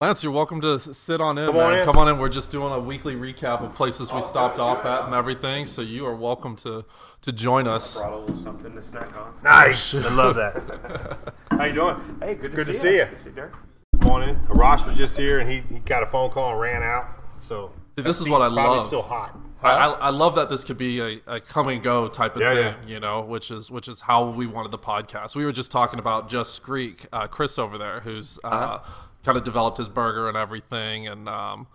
Lance, 0.00 0.22
you're 0.22 0.32
welcome 0.32 0.60
to 0.60 0.78
sit 0.78 1.20
on 1.20 1.36
in, 1.36 1.46
Come 1.46 1.56
man. 1.56 1.64
on 1.64 1.78
in. 1.78 1.84
Come 1.84 1.96
on 1.96 2.08
in. 2.08 2.18
We're 2.18 2.28
just 2.28 2.52
doing 2.52 2.72
a 2.72 2.78
weekly 2.78 3.16
recap 3.16 3.60
of 3.62 3.74
places 3.74 4.12
we 4.12 4.22
stopped 4.22 4.60
oh, 4.60 4.64
off 4.64 4.84
at 4.84 5.06
and 5.06 5.14
everything. 5.14 5.66
So 5.66 5.82
you 5.82 6.06
are 6.06 6.14
welcome 6.14 6.54
to 6.56 6.84
to 7.22 7.32
join 7.32 7.66
us. 7.66 7.96
Brought 7.96 8.12
a 8.12 8.16
little 8.18 8.36
something 8.36 8.72
to 8.72 8.82
snack 8.82 9.16
on. 9.16 9.34
nice. 9.42 9.94
I 9.94 10.08
love 10.10 10.36
that. 10.36 11.34
How 11.50 11.64
you 11.64 11.74
doing? 11.74 11.96
Hey, 12.22 12.36
good 12.36 12.52
to 12.52 12.56
Good 12.56 12.66
to 12.68 12.74
see, 12.74 12.80
see 12.80 12.92
you. 12.94 12.98
ya. 12.98 13.04
Good 13.06 13.16
to 13.16 13.22
see 13.24 13.28
you, 13.30 13.34
Derek. 13.34 13.52
Come 14.00 14.10
on 14.12 14.22
in. 14.28 14.36
Arash 14.46 14.86
was 14.86 14.96
just 14.96 15.16
here, 15.16 15.40
and 15.40 15.50
he, 15.50 15.62
he 15.74 15.80
got 15.80 16.02
a 16.04 16.06
phone 16.06 16.30
call 16.30 16.52
and 16.52 16.60
ran 16.60 16.82
out. 16.82 17.06
So 17.36 17.72
See, 17.96 18.02
this 18.02 18.20
is 18.20 18.28
what 18.28 18.40
I 18.42 18.46
seat's 18.46 18.54
probably 18.54 18.76
love. 18.78 18.86
Still 18.86 19.02
hot. 19.02 19.38
I, 19.62 19.68
I, 19.70 19.86
I 19.88 20.08
love 20.10 20.36
that 20.36 20.48
this 20.48 20.64
could 20.64 20.78
be 20.78 21.00
a, 21.00 21.20
a 21.26 21.40
come 21.40 21.68
and 21.68 21.82
go 21.82 22.08
type 22.08 22.34
of 22.34 22.40
Yeah, 22.40 22.54
thing, 22.54 22.64
yeah. 22.88 22.94
you 22.94 23.00
know, 23.00 23.20
which 23.20 23.50
is 23.50 23.70
which 23.70 23.88
is 23.88 24.00
how 24.00 24.30
we 24.30 24.46
wanted 24.46 24.70
the 24.70 24.78
podcast. 24.78 25.34
We 25.36 25.44
were 25.44 25.52
just 25.52 25.70
talking 25.70 25.98
about 25.98 26.30
Just 26.30 26.62
Greek, 26.62 27.06
uh, 27.12 27.26
Chris 27.26 27.58
over 27.58 27.76
there, 27.76 28.00
who's 28.00 28.38
uh, 28.42 28.46
Uh-huh. 28.48 28.90
kind 29.24 29.36
of 29.36 29.44
developed 29.44 29.76
his 29.78 29.88
burger 29.90 30.28
and 30.28 30.36
everything, 30.36 31.06
and 31.08 31.28
um, 31.28 31.66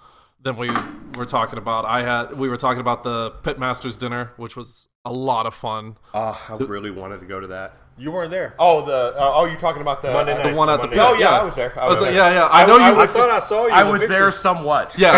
then 0.41 0.55
we 0.57 0.69
were 1.15 1.25
talking 1.27 1.59
about 1.59 1.85
I 1.85 2.01
had 2.01 2.35
we 2.37 2.49
were 2.49 2.57
talking 2.57 2.81
about 2.81 3.03
the 3.03 3.31
Pitmasters 3.43 3.95
dinner, 3.97 4.31
which 4.37 4.55
was 4.55 4.87
a 5.05 5.11
lot 5.13 5.45
of 5.45 5.53
fun. 5.53 5.97
Oh, 6.13 6.41
I 6.49 6.55
really 6.63 6.91
wanted 6.91 7.19
to 7.19 7.25
go 7.25 7.39
to 7.39 7.47
that. 7.47 7.77
You 7.97 8.11
weren't 8.11 8.29
there. 8.29 8.55
Oh, 8.59 8.85
the 8.85 8.91
uh, 9.17 9.31
oh, 9.35 9.45
you're 9.45 9.55
talking 9.57 9.81
about 9.81 10.01
the 10.01 10.11
Monday 10.11 10.33
uh, 10.33 10.37
night. 10.43 10.49
The 10.49 10.55
one 10.57 10.69
at 10.69 10.81
the 10.81 10.87
Monday 10.87 10.95
pit. 10.97 11.03
night. 11.05 11.11
Oh 11.15 11.17
yeah, 11.17 11.29
I 11.39 11.43
was 11.45 11.55
there. 11.55 11.79
I 11.79 11.83
I 11.83 11.87
was 11.87 11.93
was 11.93 12.01
like, 12.01 12.13
there. 12.13 12.29
yeah, 12.33 12.41
yeah. 12.41 12.47
I 12.51 12.65
know 12.65 12.75
you. 12.75 12.83
I, 12.83 12.91
were- 12.91 13.07
thought 13.07 13.29
I 13.29 13.39
saw 13.39 13.67
you. 13.67 13.71
I 13.71 13.81
in 13.81 13.85
the 13.87 13.91
was 13.93 14.09
there 14.09 14.31
somewhat. 14.33 14.95
yeah, 14.97 15.13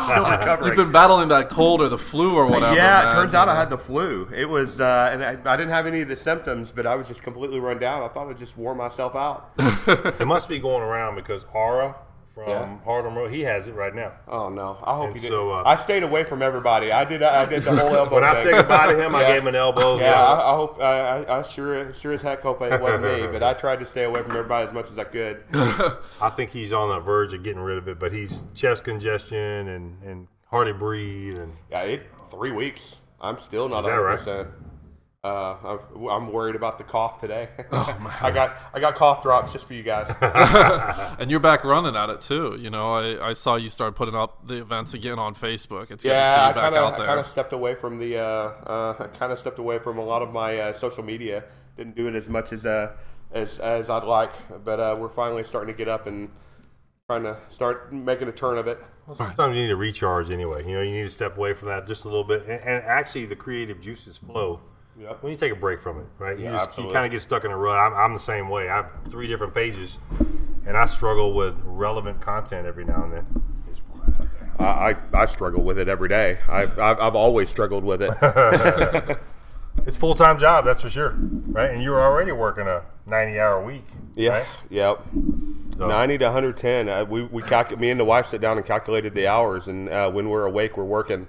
Still 0.12 0.24
recovering. 0.30 0.66
you've 0.68 0.76
been 0.76 0.92
battling 0.92 1.28
that 1.28 1.48
cold 1.48 1.80
or 1.80 1.88
the 1.88 1.96
flu 1.96 2.34
or 2.36 2.44
whatever. 2.46 2.74
yeah, 2.76 2.98
man, 2.98 3.08
it 3.08 3.10
turns 3.12 3.32
out 3.32 3.46
know. 3.46 3.52
I 3.52 3.56
had 3.58 3.70
the 3.70 3.78
flu. 3.78 4.28
It 4.34 4.46
was, 4.46 4.78
uh, 4.78 5.08
and 5.10 5.24
I, 5.24 5.38
I 5.50 5.56
didn't 5.56 5.72
have 5.72 5.86
any 5.86 6.02
of 6.02 6.08
the 6.08 6.16
symptoms, 6.16 6.70
but 6.70 6.84
I 6.84 6.96
was 6.96 7.08
just 7.08 7.22
completely 7.22 7.58
run 7.60 7.78
down. 7.78 8.02
I 8.02 8.08
thought 8.08 8.28
I 8.28 8.34
just 8.34 8.58
wore 8.58 8.74
myself 8.74 9.16
out. 9.16 9.50
It 10.20 10.26
must 10.26 10.50
be 10.50 10.58
going 10.58 10.82
around 10.82 11.14
because 11.14 11.46
Ara 11.54 11.96
from 12.34 12.48
Yeah. 12.48 12.78
Harlem 12.84 13.14
Road, 13.16 13.30
he 13.30 13.42
has 13.42 13.68
it 13.68 13.74
right 13.74 13.94
now. 13.94 14.12
Oh 14.26 14.48
no! 14.48 14.78
I 14.82 14.96
hope 14.96 15.08
And 15.08 15.16
you 15.22 15.28
did. 15.30 15.32
uh, 15.32 15.62
I 15.64 15.76
stayed 15.76 16.02
away 16.02 16.24
from 16.24 16.40
everybody. 16.42 16.90
I 16.90 17.04
did. 17.04 17.22
I 17.22 17.44
did 17.44 17.62
the 17.62 17.76
whole 17.76 17.94
elbow. 17.94 18.14
When 18.16 18.24
I 18.24 18.34
thing. 18.34 18.44
said 18.44 18.52
goodbye 18.52 18.92
to 18.92 18.96
him, 19.04 19.14
I 19.14 19.22
gave 19.28 19.42
him 19.42 19.48
an 19.48 19.54
elbow. 19.56 19.96
Yeah, 19.98 20.10
so- 20.10 20.14
I, 20.14 20.52
I 20.52 20.56
hope. 20.56 20.80
I, 20.80 20.98
I, 21.24 21.38
I 21.38 21.42
sure, 21.42 21.92
sure 21.92 22.12
as 22.12 22.22
heck 22.22 22.40
hope 22.42 22.62
it 22.62 22.80
wasn't 22.80 23.02
me. 23.04 23.26
But 23.26 23.42
I 23.42 23.52
tried 23.54 23.80
to 23.80 23.86
stay 23.86 24.04
away 24.04 24.22
from 24.22 24.32
everybody 24.32 24.66
as 24.66 24.72
much 24.74 24.90
as 24.90 24.98
I 24.98 25.04
could. 25.04 25.44
I 25.52 26.30
think 26.34 26.50
he's 26.50 26.72
on 26.72 26.88
the 26.88 27.00
verge 27.00 27.34
of 27.34 27.42
getting 27.42 27.60
rid 27.62 27.78
of 27.78 27.86
it, 27.88 27.98
but 27.98 28.12
he's 28.12 28.44
chest 28.54 28.84
congestion 28.84 29.68
and, 29.68 30.02
and 30.02 30.28
hard 30.46 30.68
to 30.68 30.74
breathe. 30.74 31.38
And 31.38 31.52
Yeah, 31.70 31.82
it 31.82 32.06
three 32.30 32.52
weeks. 32.52 32.98
I'm 33.20 33.38
still 33.38 33.68
not 33.68 33.80
Is 33.80 33.84
that 33.86 34.00
100. 34.00 34.36
right? 34.36 34.46
Percent 35.22 35.64
Uh, 35.64 35.74
I've- 35.74 36.08
I'm 36.08 36.32
worried 36.32 36.56
about 36.56 36.78
the 36.78 36.84
cough 36.84 37.20
today. 37.20 37.48
I 37.72 38.30
got 38.32 38.56
I 38.74 38.80
got 38.80 38.94
cough 38.94 39.22
drops 39.22 39.52
just 39.52 39.66
for 39.66 39.74
you 39.74 39.82
guys. 39.82 40.12
And 41.18 41.30
you're 41.30 41.40
back 41.40 41.62
running 41.64 41.94
at 41.94 42.10
it 42.10 42.20
too. 42.20 42.56
You 42.58 42.70
know, 42.70 42.94
I, 42.94 43.28
I 43.30 43.32
saw 43.34 43.54
you 43.56 43.68
start 43.68 43.94
putting 43.94 44.14
up 44.14 44.46
the 44.46 44.54
events 44.60 44.94
again 44.94 45.18
on 45.18 45.34
Facebook. 45.34 45.82
It's 45.90 45.90
good 45.90 45.98
to 45.98 46.02
see 46.02 46.08
yeah, 46.08 46.46
I 46.46 46.48
you 46.48 46.54
back 46.54 46.62
kind 46.64 46.74
of 46.74 46.82
out 46.84 46.94
I 46.94 46.98
there. 46.98 47.06
kind 47.06 47.20
of 47.20 47.26
stepped 47.26 47.52
away 47.52 47.74
from 47.74 47.98
the 47.98 48.18
uh, 48.18 48.22
uh, 48.24 48.94
I 48.98 49.06
kind 49.18 49.30
of 49.32 49.38
stepped 49.38 49.58
away 49.58 49.78
from 49.78 49.98
a 49.98 50.04
lot 50.04 50.22
of 50.22 50.32
my 50.32 50.58
uh, 50.58 50.72
social 50.72 51.02
media. 51.04 51.44
Didn't 51.76 51.94
do 51.96 52.08
it 52.08 52.14
as 52.14 52.28
much 52.28 52.52
as 52.52 52.66
uh, 52.66 52.92
as 53.32 53.58
as 53.60 53.88
I'd 53.90 54.04
like, 54.04 54.32
but 54.64 54.80
uh, 54.80 54.96
we're 54.98 55.08
finally 55.08 55.44
starting 55.44 55.72
to 55.72 55.76
get 55.78 55.88
up 55.88 56.06
and 56.06 56.30
trying 57.08 57.22
to 57.24 57.36
start 57.48 57.92
making 57.92 58.28
a 58.28 58.32
turn 58.32 58.58
of 58.58 58.66
it. 58.66 58.82
Well, 59.06 59.16
sometimes 59.16 59.56
you 59.56 59.62
need 59.62 59.68
to 59.68 59.76
recharge 59.76 60.30
anyway. 60.30 60.64
You 60.66 60.74
know, 60.76 60.82
you 60.82 60.90
need 60.90 61.02
to 61.02 61.10
step 61.10 61.36
away 61.36 61.54
from 61.54 61.68
that 61.68 61.86
just 61.86 62.04
a 62.04 62.08
little 62.08 62.24
bit, 62.24 62.42
and, 62.42 62.60
and 62.60 62.84
actually, 62.84 63.26
the 63.26 63.36
creative 63.36 63.80
juices 63.80 64.16
flow 64.18 64.60
Yep. 65.00 65.22
when 65.22 65.32
you 65.32 65.38
take 65.38 65.52
a 65.52 65.56
break 65.56 65.80
from 65.80 65.98
it, 65.98 66.06
right? 66.18 66.38
Yeah, 66.38 66.52
you 66.52 66.56
just 66.58 66.78
you 66.78 66.84
kind 66.92 67.06
of 67.06 67.10
get 67.10 67.20
stuck 67.22 67.44
in 67.44 67.50
a 67.50 67.56
rut. 67.56 67.78
I'm, 67.78 67.94
I'm 67.94 68.12
the 68.12 68.18
same 68.18 68.48
way. 68.48 68.68
I 68.68 68.76
have 68.76 68.90
three 69.10 69.26
different 69.26 69.54
pages, 69.54 69.98
and 70.66 70.76
I 70.76 70.86
struggle 70.86 71.32
with 71.32 71.54
relevant 71.64 72.20
content 72.20 72.66
every 72.66 72.84
now 72.84 73.04
and 73.04 73.12
then. 73.12 73.42
I, 74.58 74.64
I, 74.64 74.96
I 75.22 75.24
struggle 75.26 75.62
with 75.62 75.78
it 75.78 75.88
every 75.88 76.08
day. 76.08 76.38
I've, 76.48 76.78
I've, 76.78 77.00
I've 77.00 77.16
always 77.16 77.48
struggled 77.48 77.84
with 77.84 78.02
it. 78.02 79.18
It's 79.86 79.96
a 79.96 80.00
full 80.00 80.14
time 80.14 80.38
job, 80.38 80.64
that's 80.64 80.80
for 80.80 80.90
sure, 80.90 81.14
right? 81.18 81.70
And 81.70 81.82
you're 81.82 82.00
already 82.00 82.30
working 82.32 82.66
a 82.66 82.82
90 83.06 83.40
hour 83.40 83.64
week. 83.64 83.84
Yeah. 84.14 84.38
right? 84.38 84.46
Yep. 84.70 85.02
So- 85.78 85.88
90 85.88 86.18
to 86.18 86.24
110. 86.26 86.88
Uh, 86.88 87.04
we 87.04 87.24
we 87.24 87.42
me 87.76 87.90
and 87.90 87.98
the 87.98 88.04
wife 88.04 88.26
sit 88.26 88.40
down 88.40 88.58
and 88.58 88.66
calculated 88.66 89.14
the 89.14 89.26
hours, 89.26 89.68
and 89.68 89.88
uh, 89.88 90.10
when 90.10 90.28
we're 90.28 90.44
awake, 90.44 90.76
we're 90.76 90.84
working, 90.84 91.26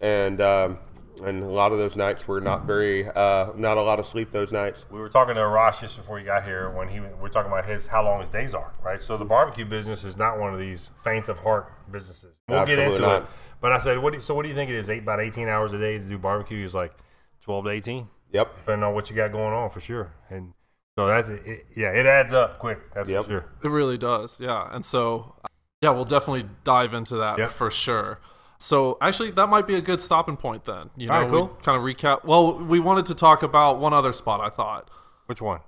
and 0.00 0.40
um, 0.40 0.78
and 1.24 1.42
a 1.42 1.46
lot 1.46 1.72
of 1.72 1.78
those 1.78 1.94
nights 1.96 2.26
we're 2.26 2.40
not 2.40 2.64
very 2.64 3.06
uh, 3.08 3.52
not 3.56 3.76
a 3.76 3.82
lot 3.82 3.98
of 3.98 4.06
sleep 4.06 4.30
those 4.30 4.52
nights. 4.52 4.86
We 4.90 4.98
were 4.98 5.08
talking 5.08 5.34
to 5.34 5.46
Ross 5.46 5.80
just 5.80 5.96
before 5.96 6.18
you 6.18 6.24
got 6.24 6.44
here 6.44 6.70
when 6.70 6.88
he 6.88 7.00
we 7.00 7.08
we're 7.20 7.28
talking 7.28 7.50
about 7.52 7.66
his 7.66 7.86
how 7.86 8.04
long 8.04 8.20
his 8.20 8.28
days 8.30 8.54
are, 8.54 8.72
right? 8.84 9.00
So 9.02 9.16
the 9.16 9.24
barbecue 9.24 9.64
business 9.64 10.04
is 10.04 10.16
not 10.16 10.38
one 10.38 10.54
of 10.54 10.60
these 10.60 10.90
faint 11.04 11.28
of 11.28 11.38
heart 11.40 11.70
businesses. 11.90 12.34
We'll 12.48 12.64
get 12.64 12.78
into 12.78 13.00
not. 13.00 13.22
it. 13.22 13.28
But 13.60 13.72
I 13.72 13.78
said, 13.78 13.98
what? 13.98 14.12
Do, 14.14 14.20
so 14.20 14.34
what 14.34 14.42
do 14.42 14.48
you 14.48 14.54
think 14.54 14.70
it 14.70 14.76
is? 14.76 14.88
Eight 14.90 15.02
about 15.02 15.20
eighteen 15.20 15.48
hours 15.48 15.72
a 15.72 15.78
day 15.78 15.98
to 15.98 16.04
do 16.04 16.18
barbecue 16.18 16.64
is 16.64 16.74
like 16.74 16.92
twelve 17.40 17.64
to 17.66 17.70
eighteen, 17.70 18.08
Yep. 18.32 18.56
depending 18.58 18.84
on 18.84 18.94
what 18.94 19.08
you 19.10 19.16
got 19.16 19.32
going 19.32 19.52
on 19.52 19.70
for 19.70 19.80
sure. 19.80 20.12
And 20.30 20.52
so 20.98 21.06
that's 21.06 21.28
it, 21.28 21.42
it- 21.46 21.66
yeah, 21.76 21.90
it 21.92 22.06
adds 22.06 22.32
up 22.32 22.58
quick. 22.58 22.78
That's 22.94 23.08
Yep. 23.08 23.24
for 23.24 23.30
sure. 23.30 23.44
It 23.62 23.68
really 23.68 23.98
does, 23.98 24.40
yeah. 24.40 24.68
And 24.72 24.84
so, 24.84 25.36
yeah, 25.80 25.90
we'll 25.90 26.04
definitely 26.04 26.48
dive 26.64 26.92
into 26.94 27.16
that 27.16 27.38
Yep. 27.38 27.50
for 27.50 27.70
sure. 27.70 28.18
So, 28.62 28.96
actually, 29.00 29.32
that 29.32 29.48
might 29.48 29.66
be 29.66 29.74
a 29.74 29.80
good 29.80 30.00
stopping 30.00 30.36
point 30.36 30.64
then. 30.64 30.90
You 30.96 31.08
know, 31.08 31.20
right, 31.20 31.28
cool. 31.28 31.48
kind 31.64 31.76
of 31.76 31.82
recap. 31.82 32.24
Well, 32.24 32.54
we 32.58 32.78
wanted 32.78 33.06
to 33.06 33.14
talk 33.14 33.42
about 33.42 33.80
one 33.80 33.92
other 33.92 34.12
spot. 34.12 34.40
I 34.40 34.50
thought. 34.50 34.88
Which 35.26 35.42
one? 35.42 35.60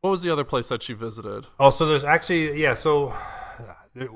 What 0.00 0.10
was 0.10 0.22
the 0.22 0.30
other 0.30 0.44
place 0.44 0.66
that 0.68 0.88
you 0.88 0.96
visited? 0.96 1.46
Oh, 1.60 1.70
so 1.70 1.86
there's 1.86 2.04
actually 2.04 2.60
yeah. 2.60 2.74
So 2.74 3.14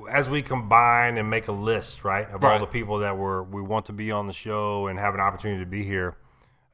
as 0.09 0.29
we 0.29 0.41
combine 0.41 1.17
and 1.17 1.29
make 1.29 1.47
a 1.47 1.51
list, 1.53 2.03
right, 2.03 2.29
of 2.29 2.43
all 2.43 2.59
the 2.59 2.67
people 2.67 2.99
that 2.99 3.17
were 3.17 3.43
we 3.43 3.61
want 3.61 3.85
to 3.85 3.93
be 3.93 4.11
on 4.11 4.27
the 4.27 4.33
show 4.33 4.87
and 4.87 4.99
have 4.99 5.13
an 5.13 5.21
opportunity 5.21 5.63
to 5.63 5.69
be 5.69 5.83
here, 5.83 6.17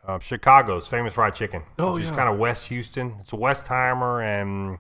um, 0.08 0.20
Chicago's 0.20 0.88
famous 0.88 1.14
fried 1.14 1.36
chicken, 1.36 1.62
Oh, 1.78 1.94
which 1.94 2.06
yeah. 2.06 2.16
kind 2.16 2.28
of 2.28 2.40
West 2.40 2.68
Houston. 2.68 3.16
It's 3.22 3.34
a 3.34 3.38
Westheimer 3.38 4.24
and 4.24 4.80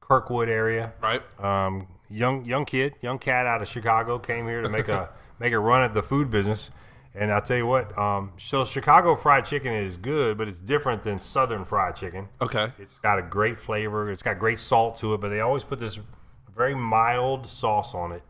Kirkwood 0.00 0.48
area. 0.48 0.92
Right. 1.00 1.22
Um, 1.40 1.86
young 2.10 2.44
young 2.44 2.64
kid, 2.64 2.94
young 3.00 3.18
cat 3.20 3.46
out 3.46 3.62
of 3.62 3.68
Chicago 3.68 4.18
came 4.18 4.46
here 4.48 4.62
to 4.62 4.68
make 4.68 4.88
a 4.88 5.08
make 5.42 5.52
a 5.52 5.58
run 5.58 5.82
at 5.82 5.92
the 5.92 6.02
food 6.02 6.30
business. 6.30 6.70
And 7.14 7.30
I'll 7.30 7.42
tell 7.42 7.58
you 7.58 7.66
what, 7.66 7.96
um, 7.98 8.32
so 8.38 8.64
Chicago 8.64 9.16
fried 9.16 9.44
chicken 9.44 9.74
is 9.74 9.98
good, 9.98 10.38
but 10.38 10.48
it's 10.48 10.58
different 10.58 11.02
than 11.02 11.18
Southern 11.18 11.66
fried 11.66 11.94
chicken. 11.94 12.28
Okay. 12.40 12.72
It's 12.78 12.98
got 13.00 13.18
a 13.18 13.22
great 13.22 13.60
flavor. 13.60 14.10
It's 14.10 14.22
got 14.22 14.38
great 14.38 14.58
salt 14.58 14.96
to 15.00 15.12
it, 15.12 15.20
but 15.20 15.28
they 15.28 15.40
always 15.40 15.62
put 15.62 15.78
this 15.78 15.98
very 16.56 16.74
mild 16.74 17.46
sauce 17.46 17.94
on 17.94 18.12
it, 18.12 18.22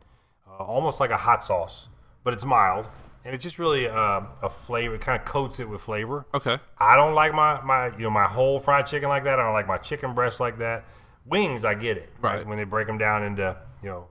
uh, 0.49 0.65
almost 0.65 0.99
like 0.99 1.11
a 1.11 1.17
hot 1.17 1.45
sauce, 1.45 1.87
but 2.25 2.35
it's 2.35 2.45
mild, 2.45 2.87
and 3.25 3.35
it's 3.35 3.45
just 3.45 3.59
really 3.59 3.87
uh, 3.87 4.23
a 4.43 4.51
flavor. 4.51 4.97
It 4.97 5.01
kind 5.01 5.21
of 5.21 5.27
coats 5.27 5.61
it 5.61 5.69
with 5.69 5.81
flavor. 5.81 6.27
Okay. 6.35 6.59
I 6.79 6.97
don't 6.97 7.15
like 7.15 7.33
my 7.35 7.61
my 7.63 7.87
you 7.97 8.05
know 8.05 8.11
my 8.11 8.27
whole 8.27 8.59
fried 8.59 8.87
chicken 8.87 9.09
like 9.09 9.25
that. 9.25 9.39
I 9.39 9.45
don't 9.45 9.53
like 9.53 9.69
my 9.69 9.79
chicken 9.79 10.15
breast 10.15 10.41
like 10.41 10.59
that. 10.59 10.85
Wings, 11.25 11.65
I 11.65 11.75
get 11.75 11.97
it, 11.99 12.11
Right. 12.21 12.45
When 12.45 12.59
they 12.59 12.65
break 12.65 12.89
them 12.89 12.99
down 12.99 13.23
into 13.23 13.57
you 13.81 13.91
know, 13.91 14.09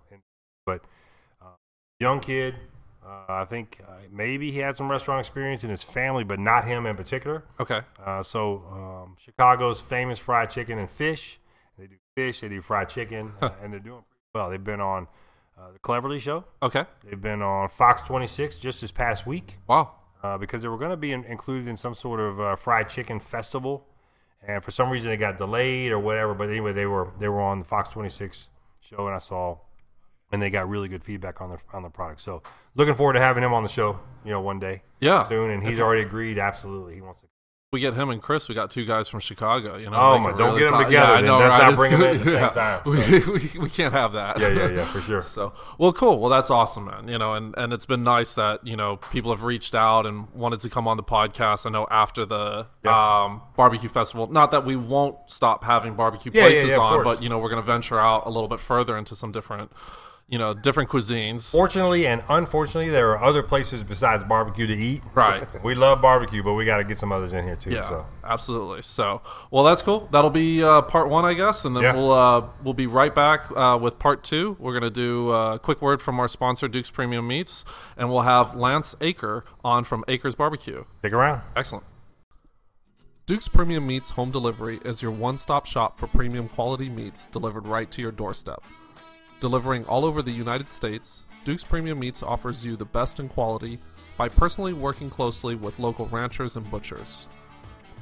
but 0.66 0.82
uh, 1.42 1.56
young 2.00 2.22
kid. 2.22 2.56
Uh, 3.06 3.26
I 3.30 3.46
think 3.46 3.80
uh, 3.88 3.94
maybe 4.12 4.52
he 4.52 4.60
had 4.60 4.78
some 4.78 4.90
restaurant 4.90 5.20
experience 5.20 5.64
in 5.64 5.70
his 5.72 5.84
family, 5.84 6.24
but 6.24 6.40
not 6.40 6.66
him 6.66 6.86
in 6.86 6.96
particular. 6.96 7.44
Okay. 7.60 7.82
Uh, 8.04 8.22
so 8.22 8.64
um, 8.72 9.16
Chicago's 9.20 9.82
famous 9.82 10.20
fried 10.20 10.50
chicken 10.52 10.78
and 10.78 10.90
fish. 10.90 11.40
They 11.80 11.88
do 11.88 11.96
fish, 12.16 12.42
they 12.42 12.50
do 12.50 12.62
fried 12.62 12.90
chicken, 12.90 13.34
uh, 13.42 13.50
and 13.64 13.74
they're 13.74 13.80
doing 13.80 14.02
pretty 14.08 14.30
well. 14.36 14.50
They've 14.52 14.64
been 14.64 14.82
on 14.82 15.08
uh, 15.60 15.72
the 15.72 15.80
Cleverly 15.80 16.20
Show. 16.20 16.46
Okay. 16.62 16.86
They've 17.04 17.20
been 17.22 17.42
on 17.42 17.70
Fox 17.70 18.04
26 18.04 18.58
just 18.58 18.82
this 18.82 18.92
past 18.92 19.26
week 19.26 19.58
Wow. 19.68 19.94
uh, 20.22 20.38
because 20.38 20.62
they 20.62 20.68
were 20.68 20.78
going 20.78 20.92
to 20.92 20.98
be 20.98 21.12
in, 21.12 21.24
included 21.26 21.68
in 21.68 21.78
some 21.78 21.96
sort 21.96 22.20
of 22.20 22.40
uh, 22.40 22.56
fried 22.56 22.88
chicken 22.90 23.20
festival, 23.20 23.88
and 24.48 24.64
for 24.64 24.70
some 24.72 24.90
reason 24.92 25.12
it 25.12 25.18
got 25.18 25.40
delayed 25.40 25.92
or 25.92 25.98
whatever. 26.00 26.36
But 26.36 26.50
anyway, 26.50 26.72
they 26.74 26.86
were 26.86 27.10
they 27.20 27.30
were 27.30 27.42
on 27.42 27.58
the 27.60 27.66
Fox 27.66 27.90
26 27.90 28.48
show, 28.80 29.08
and 29.08 29.16
I 29.16 29.20
saw, 29.20 29.58
and 30.32 30.42
they 30.42 30.50
got 30.50 30.68
really 30.70 30.88
good 30.88 31.04
feedback 31.04 31.42
on 31.42 31.50
the 31.52 31.58
on 31.74 31.84
the 31.84 31.90
product. 31.90 32.22
So 32.22 32.42
looking 32.76 32.96
forward 32.96 33.14
to 33.14 33.20
having 33.22 33.44
him 33.44 33.54
on 33.54 33.64
the 33.64 33.70
show, 33.70 34.00
you 34.24 34.32
know, 34.32 34.42
one 34.42 34.60
day 34.60 34.84
Yeah. 35.00 35.28
soon. 35.28 35.50
And 35.52 35.64
he's 35.64 35.80
already 35.80 36.02
agreed. 36.04 36.38
Absolutely, 36.40 36.96
he 36.96 37.02
wants 37.02 37.22
to. 37.22 37.28
We 37.74 37.80
get 37.80 37.94
him 37.94 38.10
and 38.10 38.22
Chris. 38.22 38.50
We 38.50 38.56
got 38.56 38.70
two 38.70 38.84
guys 38.84 39.08
from 39.08 39.22
Chicago. 39.22 39.78
You 39.78 39.90
know. 39.90 39.96
Oh, 39.98 40.18
my- 40.20 40.34
don't 40.34 40.58
get 40.58 40.68
'em 40.68 40.74
talk- 40.74 40.86
together 40.88 40.92
Yeah, 41.14 41.18
I 41.18 41.22
know, 41.22 41.38
Let's 41.40 41.52
right? 41.54 41.62
not 41.62 41.70
It's 41.70 41.78
bring 41.78 41.94
'em 41.94 42.00
good. 42.02 42.10
in 42.10 42.20
at 42.20 42.26
the 42.26 42.32
same 42.32 42.42
Yeah. 42.42 42.50
time, 42.50 42.82
We, 42.86 43.50
we, 43.56 43.60
we 43.62 43.70
can't 43.70 43.94
have 43.94 44.12
that. 44.12 44.42
Yeah, 44.42 44.48
yeah, 44.50 44.68
yeah, 44.72 44.84
for 44.84 45.00
sure. 45.00 45.22
So, 45.38 45.54
well, 45.78 45.94
cool. 45.94 46.20
Well, 46.20 46.30
that's 46.30 46.50
awesome, 46.50 46.84
man. 46.84 47.08
You 47.08 47.18
know, 47.18 47.34
and, 47.36 47.56
and 47.58 47.72
it's 47.72 47.86
been 47.86 48.04
nice 48.04 48.34
that, 48.34 48.68
you 48.68 48.76
know, 48.76 48.98
people 48.98 49.32
have 49.32 49.44
reached 49.44 49.74
out 49.74 50.06
and 50.06 50.28
wanted 50.34 50.60
to 50.60 50.70
come 50.70 50.86
on 50.86 50.98
the 50.98 51.04
podcast. 51.04 51.66
I 51.66 51.70
know 51.70 51.88
after 51.90 52.26
the 52.26 52.68
Yeah. 52.84 53.24
um, 53.24 53.42
barbecue 53.56 53.88
festival, 53.88 54.28
not 54.28 54.52
that 54.52 54.66
we 54.66 54.76
won't 54.76 55.16
stop 55.28 55.64
having 55.64 55.94
barbecue 55.96 56.30
places 56.34 56.76
on, 56.78 57.06
but, 57.06 57.24
you 57.24 57.30
know, 57.30 57.40
we're 57.40 57.48
going 57.50 57.62
to 57.62 57.66
venture 57.66 57.98
out 58.02 58.24
a 58.26 58.30
little 58.30 58.50
bit 58.50 58.60
further 58.60 58.98
into 58.98 59.16
some 59.16 59.32
different, 59.32 59.72
you 60.32 60.38
know, 60.40 60.54
different 60.56 60.90
cuisines. 60.90 61.52
Fortunately 61.52 62.08
and 62.08 62.24
unfortunately, 62.30 62.90
there 62.90 63.12
are 63.12 63.22
other 63.24 63.44
places 63.44 63.84
besides 63.84 64.24
barbecue 64.24 64.66
to 64.66 64.74
eat. 64.74 65.04
Right. 65.14 65.48
We 65.64 65.76
love 65.76 66.02
barbecue, 66.02 66.42
but 66.42 66.54
we 66.54 66.66
got 66.66 66.78
to 66.78 66.84
get 66.84 66.98
some 66.98 67.12
others 67.12 67.34
in 67.34 67.44
here 67.44 67.56
too. 67.58 67.70
Yeah, 67.72 67.88
So. 67.88 68.06
absolutely. 68.24 68.82
So, 68.82 69.22
well, 69.52 69.64
that's 69.64 69.82
cool. 69.84 70.08
That'll 70.12 70.30
be 70.32 70.64
uh, 70.64 70.82
part 70.84 71.10
one, 71.10 71.24
I 71.26 71.34
guess, 71.36 71.66
and 71.66 71.76
then 71.76 71.84
Yeah. 71.84 71.94
we'll 71.96 72.12
uh, 72.12 72.48
we'll 72.64 72.74
be 72.74 72.88
right 72.88 73.14
back 73.14 73.46
uh, 73.56 73.78
with 73.80 74.00
part 74.00 74.24
two. 74.24 74.56
We're 74.60 74.74
gonna 74.74 74.90
do 74.90 75.32
a 75.32 75.60
quick 75.60 75.82
word 75.82 76.02
from 76.02 76.20
our 76.20 76.28
sponsor, 76.28 76.68
Duke's 76.68 76.90
Premium 76.90 77.28
Meats, 77.28 77.64
and 77.98 78.10
we'll 78.10 78.22
have 78.22 78.56
Lance 78.56 78.96
Aker 79.02 79.44
on 79.64 79.84
from 79.84 80.04
Aker's 80.08 80.34
Barbecue. 80.36 80.86
Stick 81.00 81.14
around. 81.14 81.42
Excellent. 81.56 81.84
Duke's 83.28 83.48
Premium 83.48 83.86
Meats 83.86 84.10
Home 84.12 84.32
Delivery 84.32 84.80
is 84.84 85.02
your 85.02 85.12
one 85.12 85.38
stop 85.38 85.66
shop 85.66 86.00
for 86.00 86.08
premium 86.08 86.48
quality 86.50 86.90
meats 86.90 87.28
delivered 87.28 87.68
right 87.68 87.90
to 87.92 88.02
your 88.02 88.12
doorstep. 88.12 88.64
Delivering 89.42 89.84
all 89.86 90.06
over 90.06 90.22
the 90.22 90.32
United 90.32 90.70
States, 90.70 91.26
Duke's 91.46 91.64
Premium 91.64 92.00
Meats 92.00 92.22
offers 92.22 92.64
you 92.64 92.78
the 92.78 92.86
best 92.86 93.20
in 93.20 93.28
quality 93.28 93.80
by 94.16 94.30
personally 94.30 94.74
working 94.74 95.10
closely 95.10 95.56
with 95.56 95.80
local 95.80 96.06
ranchers 96.06 96.58
and 96.58 96.70
butchers. 96.70 97.26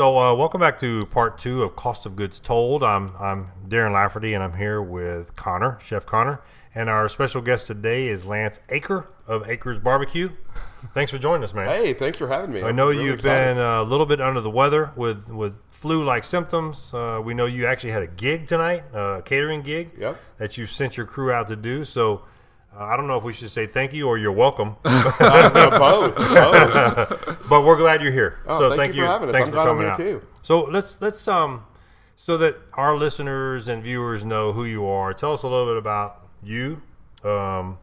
So, 0.00 0.18
uh, 0.18 0.34
welcome 0.34 0.62
back 0.62 0.78
to 0.78 1.04
part 1.04 1.36
two 1.36 1.62
of 1.62 1.76
Cost 1.76 2.06
of 2.06 2.16
Goods 2.16 2.40
Told. 2.40 2.82
I'm 2.82 3.14
I'm 3.20 3.48
Darren 3.68 3.92
Lafferty, 3.92 4.32
and 4.32 4.42
I'm 4.42 4.54
here 4.54 4.80
with 4.80 5.36
Connor, 5.36 5.78
Chef 5.82 6.06
Connor, 6.06 6.40
and 6.74 6.88
our 6.88 7.06
special 7.10 7.42
guest 7.42 7.66
today 7.66 8.08
is 8.08 8.24
Lance 8.24 8.60
Aker 8.70 9.08
of 9.26 9.42
Aker's 9.42 9.78
Barbecue. 9.78 10.30
Thanks 10.94 11.10
for 11.10 11.18
joining 11.18 11.44
us, 11.44 11.52
man. 11.52 11.68
Hey, 11.68 11.92
thanks 11.92 12.16
for 12.16 12.28
having 12.28 12.50
me. 12.50 12.62
I 12.62 12.72
know 12.72 12.88
really 12.88 13.04
you've 13.04 13.16
excited. 13.16 13.56
been 13.56 13.58
uh, 13.62 13.82
a 13.82 13.84
little 13.84 14.06
bit 14.06 14.22
under 14.22 14.40
the 14.40 14.48
weather 14.48 14.90
with 14.96 15.28
with 15.28 15.56
flu-like 15.70 16.24
symptoms. 16.24 16.94
Uh, 16.94 17.20
we 17.22 17.34
know 17.34 17.44
you 17.44 17.66
actually 17.66 17.92
had 17.92 18.02
a 18.02 18.06
gig 18.06 18.46
tonight, 18.46 18.84
uh, 18.94 19.18
a 19.18 19.22
catering 19.22 19.60
gig 19.60 19.92
Yep. 19.98 20.16
that 20.38 20.56
you 20.56 20.66
sent 20.66 20.96
your 20.96 21.04
crew 21.04 21.30
out 21.30 21.46
to 21.48 21.56
do. 21.56 21.84
So. 21.84 22.22
Uh, 22.78 22.84
I 22.84 22.96
don't 22.96 23.06
know 23.08 23.16
if 23.16 23.24
we 23.24 23.32
should 23.32 23.50
say 23.50 23.66
thank 23.66 23.92
you 23.92 24.06
or 24.06 24.16
you're 24.16 24.30
welcome, 24.32 24.76
both. 24.84 26.14
both. 26.14 27.48
but 27.48 27.62
we're 27.64 27.76
glad 27.76 28.00
you're 28.02 28.12
here. 28.12 28.38
Oh, 28.46 28.58
so 28.70 28.76
thank 28.76 28.94
you 28.94 29.02
for 29.02 29.08
having 29.08 29.28
us. 29.28 29.34
Thanks 29.34 29.48
I'm 29.48 29.54
for 29.54 29.64
coming 29.64 29.86
out. 29.88 29.96
too. 29.96 30.22
So 30.42 30.62
let's 30.64 31.00
let's 31.00 31.26
um 31.26 31.64
so 32.16 32.36
that 32.38 32.56
our 32.74 32.96
listeners 32.96 33.66
and 33.68 33.82
viewers 33.82 34.24
know 34.24 34.52
who 34.52 34.64
you 34.64 34.86
are. 34.86 35.12
Tell 35.14 35.32
us 35.32 35.42
a 35.42 35.48
little 35.48 35.66
bit 35.66 35.78
about 35.78 36.28
you, 36.42 36.80
um, 37.24 37.78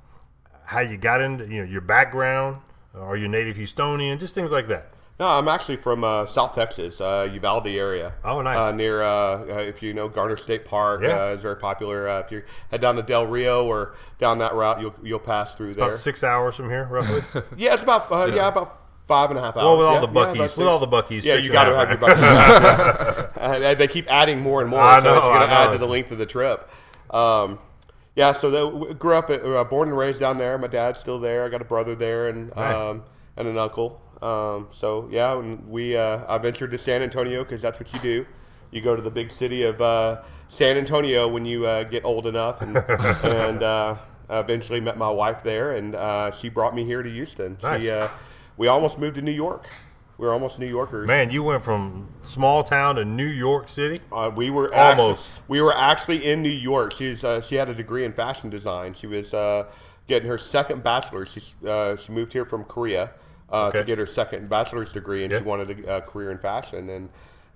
how 0.63 0.79
you 0.79 0.95
got 0.97 1.21
into 1.21 1.45
you 1.47 1.63
know 1.63 1.69
your 1.69 1.81
background, 1.81 2.57
Are 2.95 3.17
you 3.17 3.27
native 3.27 3.57
Houstonian? 3.57 4.19
Just 4.19 4.35
things 4.35 4.51
like 4.51 4.67
that. 4.69 4.91
No, 5.19 5.27
I'm 5.29 5.47
actually 5.47 5.77
from 5.77 6.03
uh, 6.03 6.27
South 6.27 6.53
Texas, 6.53 7.01
uh, 7.01 7.27
Uvalde 7.33 7.65
area. 7.67 8.13
Oh, 8.23 8.39
nice. 8.41 8.57
Uh, 8.57 8.71
near, 8.71 9.01
uh, 9.01 9.09
uh, 9.09 9.45
if 9.61 9.81
you 9.81 9.91
know 9.95 10.07
Garner 10.07 10.37
State 10.37 10.65
Park, 10.65 11.01
Yeah. 11.01 11.23
uh, 11.23 11.27
is 11.29 11.41
very 11.41 11.55
popular. 11.55 12.07
Uh, 12.07 12.19
if 12.19 12.31
you 12.31 12.43
head 12.69 12.81
down 12.81 12.97
to 12.97 13.01
Del 13.01 13.25
Rio 13.25 13.65
or 13.65 13.95
down 14.19 14.37
that 14.39 14.53
route, 14.53 14.79
you'll 14.79 14.93
you'll 15.01 15.17
pass 15.19 15.55
through 15.55 15.73
there. 15.73 15.87
About 15.87 15.97
six 15.97 16.23
hours 16.23 16.55
from 16.55 16.69
here, 16.69 16.85
roughly. 16.85 17.23
Yeah, 17.57 17.73
it's 17.73 17.81
about 17.81 18.11
uh, 18.11 18.25
yeah. 18.31 18.47
about 18.47 18.79
five 19.07 19.31
and 19.31 19.39
a 19.39 19.41
half 19.41 19.57
hours. 19.57 19.63
Well, 19.65 19.77
with 19.79 19.87
all 19.87 19.93
Yeah, 19.95 19.99
the 20.01 20.35
yeah, 20.35 20.41
with 20.43 20.67
all 20.67 20.79
the 20.79 20.87
Buc-ee's, 20.87 21.25
Yeah, 21.25 21.35
you 21.35 21.51
got 21.51 21.63
to 21.65 21.75
have 21.75 21.89
your 21.89 21.97
Buc-ee's. 21.97 23.23
Uh, 23.37 23.73
they- 23.75 23.87
keep 23.87 24.07
adding 24.11 24.39
more 24.41 24.61
and 24.61 24.69
more, 24.69 24.81
I 24.81 24.99
so 25.01 25.13
it's 25.13 25.23
know, 25.23 25.29
going 25.29 25.41
I 25.41 25.45
to 25.45 25.51
add 25.51 25.71
to 25.71 25.77
the 25.77 25.87
length 25.87 26.11
of 26.11 26.17
the 26.17 26.25
trip. 26.25 26.69
Um, 27.11 27.59
yeah, 28.15 28.33
so 28.33 28.49
the, 28.49 28.93
grew 28.95 29.15
up, 29.15 29.29
at, 29.29 29.45
uh, 29.45 29.63
born 29.63 29.89
and 29.89 29.97
raised 29.97 30.19
down 30.19 30.37
there. 30.39 30.57
My 30.57 30.67
dad's 30.67 30.99
still 30.99 31.19
there. 31.19 31.45
I 31.45 31.49
got 31.49 31.61
a 31.61 31.65
brother 31.65 31.93
there 31.95 32.27
and 32.29 32.55
um, 32.57 33.03
and 33.37 33.47
an 33.47 33.57
uncle. 33.57 34.01
Um, 34.21 34.67
so 34.71 35.07
yeah, 35.11 35.35
we 35.35 35.95
uh, 35.95 36.21
I 36.27 36.37
ventured 36.37 36.71
to 36.71 36.77
San 36.77 37.01
Antonio 37.01 37.43
because 37.43 37.61
that's 37.61 37.79
what 37.79 37.93
you 37.93 37.99
do. 37.99 38.25
You 38.71 38.81
go 38.81 38.95
to 38.95 39.01
the 39.01 39.11
big 39.11 39.31
city 39.31 39.63
of 39.63 39.81
uh, 39.81 40.21
San 40.47 40.77
Antonio 40.77 41.27
when 41.27 41.45
you 41.45 41.65
uh, 41.65 41.83
get 41.83 42.03
old 42.03 42.27
enough, 42.27 42.61
and, 42.61 42.77
and 43.23 43.63
uh, 43.63 43.95
eventually 44.29 44.79
met 44.79 44.97
my 44.97 45.09
wife 45.09 45.43
there, 45.43 45.71
and 45.71 45.95
uh, 45.95 46.31
she 46.31 46.49
brought 46.49 46.75
me 46.75 46.83
here 46.83 47.03
to 47.03 47.09
Houston. 47.09 47.57
Nice. 47.61 47.81
She, 47.81 47.89
uh, 47.89 48.07
we 48.57 48.67
almost 48.67 48.99
moved 48.99 49.15
to 49.15 49.21
New 49.21 49.31
York. 49.31 49.67
We 50.17 50.25
were 50.25 50.33
almost 50.33 50.57
New 50.57 50.67
Yorkers. 50.67 51.05
Man, 51.05 51.29
you 51.29 51.43
went 51.43 51.63
from 51.63 52.07
small 52.23 52.63
town 52.63 52.95
to 52.95 53.05
New 53.05 53.27
York 53.27 53.69
City. 53.69 53.99
Uh, 54.11 54.31
we 54.35 54.49
were 54.49 54.73
Almost. 54.73 55.29
Actually, 55.29 55.43
we 55.47 55.61
were 55.61 55.77
actually 55.77 56.25
in 56.25 56.41
New 56.41 56.49
York. 56.49 56.91
She's 56.91 57.23
uh, 57.23 57.39
she 57.39 57.53
had 57.53 57.69
a 57.69 57.73
degree 57.75 58.03
in 58.03 58.11
fashion 58.11 58.49
design. 58.49 58.95
She 58.95 59.05
was 59.05 59.31
uh, 59.35 59.67
getting 60.07 60.27
her 60.27 60.39
second 60.39 60.83
bachelor's. 60.83 61.29
She 61.29 61.41
uh, 61.67 61.97
she 61.97 62.11
moved 62.11 62.33
here 62.33 62.45
from 62.45 62.63
Korea 62.63 63.11
uh, 63.51 63.65
Okay. 63.67 63.79
to 63.79 63.83
get 63.83 63.97
her 63.97 64.05
second 64.05 64.49
bachelor's 64.49 64.91
degree, 64.93 65.23
and 65.23 65.31
Yeah. 65.31 65.39
she 65.39 65.43
wanted 65.45 65.85
a, 65.85 65.97
a 65.97 66.01
career 66.01 66.31
in 66.31 66.37
fashion. 66.37 66.89
And 66.89 67.09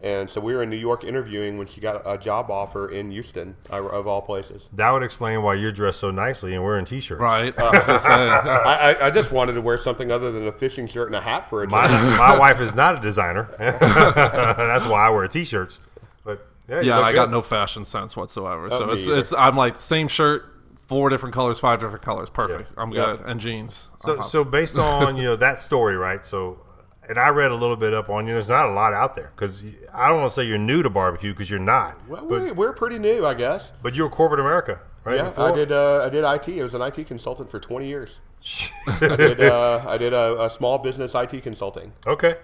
and 0.04 0.27
so 0.27 0.41
we 0.41 0.56
were 0.56 0.63
in 0.63 0.69
New 0.71 0.77
York 0.77 1.04
interviewing 1.04 1.60
when 1.60 1.67
she 1.67 1.80
got 1.80 2.01
a 2.12 2.17
job 2.17 2.49
offer 2.49 2.89
in 2.89 3.12
Houston, 3.12 3.56
uh, 3.71 3.86
of 3.88 4.08
all 4.08 4.19
places. 4.23 4.67
That 4.73 4.89
would 4.89 5.04
explain 5.04 5.43
why 5.43 5.54
you're 5.54 5.71
dressed 5.71 5.99
so 5.99 6.10
nicely 6.10 6.56
and 6.56 6.63
wearing 6.63 6.86
t-shirts. 6.86 7.21
Right. 7.21 7.54
I 7.60 7.69
was 7.69 7.86
gonna 7.86 7.99
say. 7.99 8.10
I, 8.10 8.91
I, 8.93 9.06
I 9.06 9.10
just 9.12 9.32
wanted 9.32 9.54
to 9.54 9.62
wear 9.62 9.77
something 9.77 10.12
other 10.12 10.32
than 10.32 10.47
a 10.47 10.51
fishing 10.51 10.88
shirt 10.88 11.06
and 11.08 11.15
a 11.15 11.21
hat 11.21 11.47
for 11.47 11.63
a 11.63 11.69
My, 11.69 11.88
my 12.17 12.36
wife 12.36 12.60
is 12.62 12.73
not 12.73 12.97
a 12.97 12.99
designer. 12.99 13.54
That's 13.60 14.88
why 14.88 15.06
I 15.06 15.10
wear 15.12 15.27
t-shirts. 15.27 15.80
But 16.23 16.47
yeah, 16.67 16.82
Yeah, 16.82 16.97
look 16.97 17.06
I 17.06 17.13
got 17.13 17.30
no 17.30 17.41
fashion 17.41 17.86
sense 17.86 18.15
whatsoever. 18.15 18.69
Oh, 18.71 18.77
so 18.80 18.89
it's 18.91 19.04
either. 19.08 19.17
it's 19.17 19.34
I'm 19.34 19.56
like 19.56 19.77
same 19.77 20.08
shirt, 20.08 20.45
four 20.91 21.10
different 21.10 21.34
colors, 21.34 21.58
five 21.58 21.80
different 21.80 22.04
colors, 22.04 22.30
perfect. 22.30 22.69
Yeah. 22.75 22.84
I'm 22.84 22.91
Yeah. 22.91 23.06
good. 23.17 23.21
And 23.25 23.39
jeans. 23.39 23.88
So, 24.06 24.19
so 24.19 24.43
based 24.43 24.77
on 24.77 25.15
you 25.15 25.23
know 25.23 25.38
that 25.38 25.62
story, 25.62 25.95
right? 25.95 26.25
So, 26.25 26.60
and 27.08 27.17
I 27.17 27.30
read 27.30 27.51
a 27.51 27.56
little 27.56 27.77
bit 27.77 27.93
up 27.93 28.10
on 28.10 28.27
you. 28.27 28.34
There's 28.34 28.49
not 28.49 28.65
a 28.67 28.73
lot 28.73 28.93
out 28.93 29.15
there 29.15 29.32
because 29.34 29.63
I 29.93 30.10
don't 30.10 30.17
want 30.19 30.30
to 30.32 30.36
say 30.36 30.43
you're 30.43 30.58
new 30.58 30.84
to 30.84 30.89
barbecue 30.89 31.32
because 31.32 31.49
you're 31.49 31.60
not. 31.62 31.97
Well, 32.10 32.25
but 32.27 32.41
we, 32.41 32.51
we're 32.51 32.73
pretty 32.73 32.99
new, 32.99 33.25
I 33.25 33.34
guess. 33.36 33.71
but 33.82 33.95
you 33.95 34.04
were 34.04 34.10
corporate 34.10 34.41
America, 34.41 34.82
right? 35.06 35.15
Yeah, 35.15 35.30
before? 35.30 35.49
I 35.49 35.56
did. 35.56 35.71
Uh, 35.71 36.04
I 36.04 36.10
did 36.10 36.25
IT. 36.25 36.60
I 36.60 36.63
was 36.63 36.73
an 36.73 36.82
IT 36.82 37.08
consultant 37.08 37.49
for 37.49 37.60
20 37.60 37.88
years. 37.88 38.19
I 38.88 39.15
did. 39.15 39.39
Uh, 39.41 39.82
I 39.88 39.97
did 39.97 40.12
a, 40.13 40.43
a 40.43 40.49
small 40.49 40.77
business 40.77 41.15
IT 41.15 41.41
consulting. 41.41 41.93
Okay. 42.06 42.36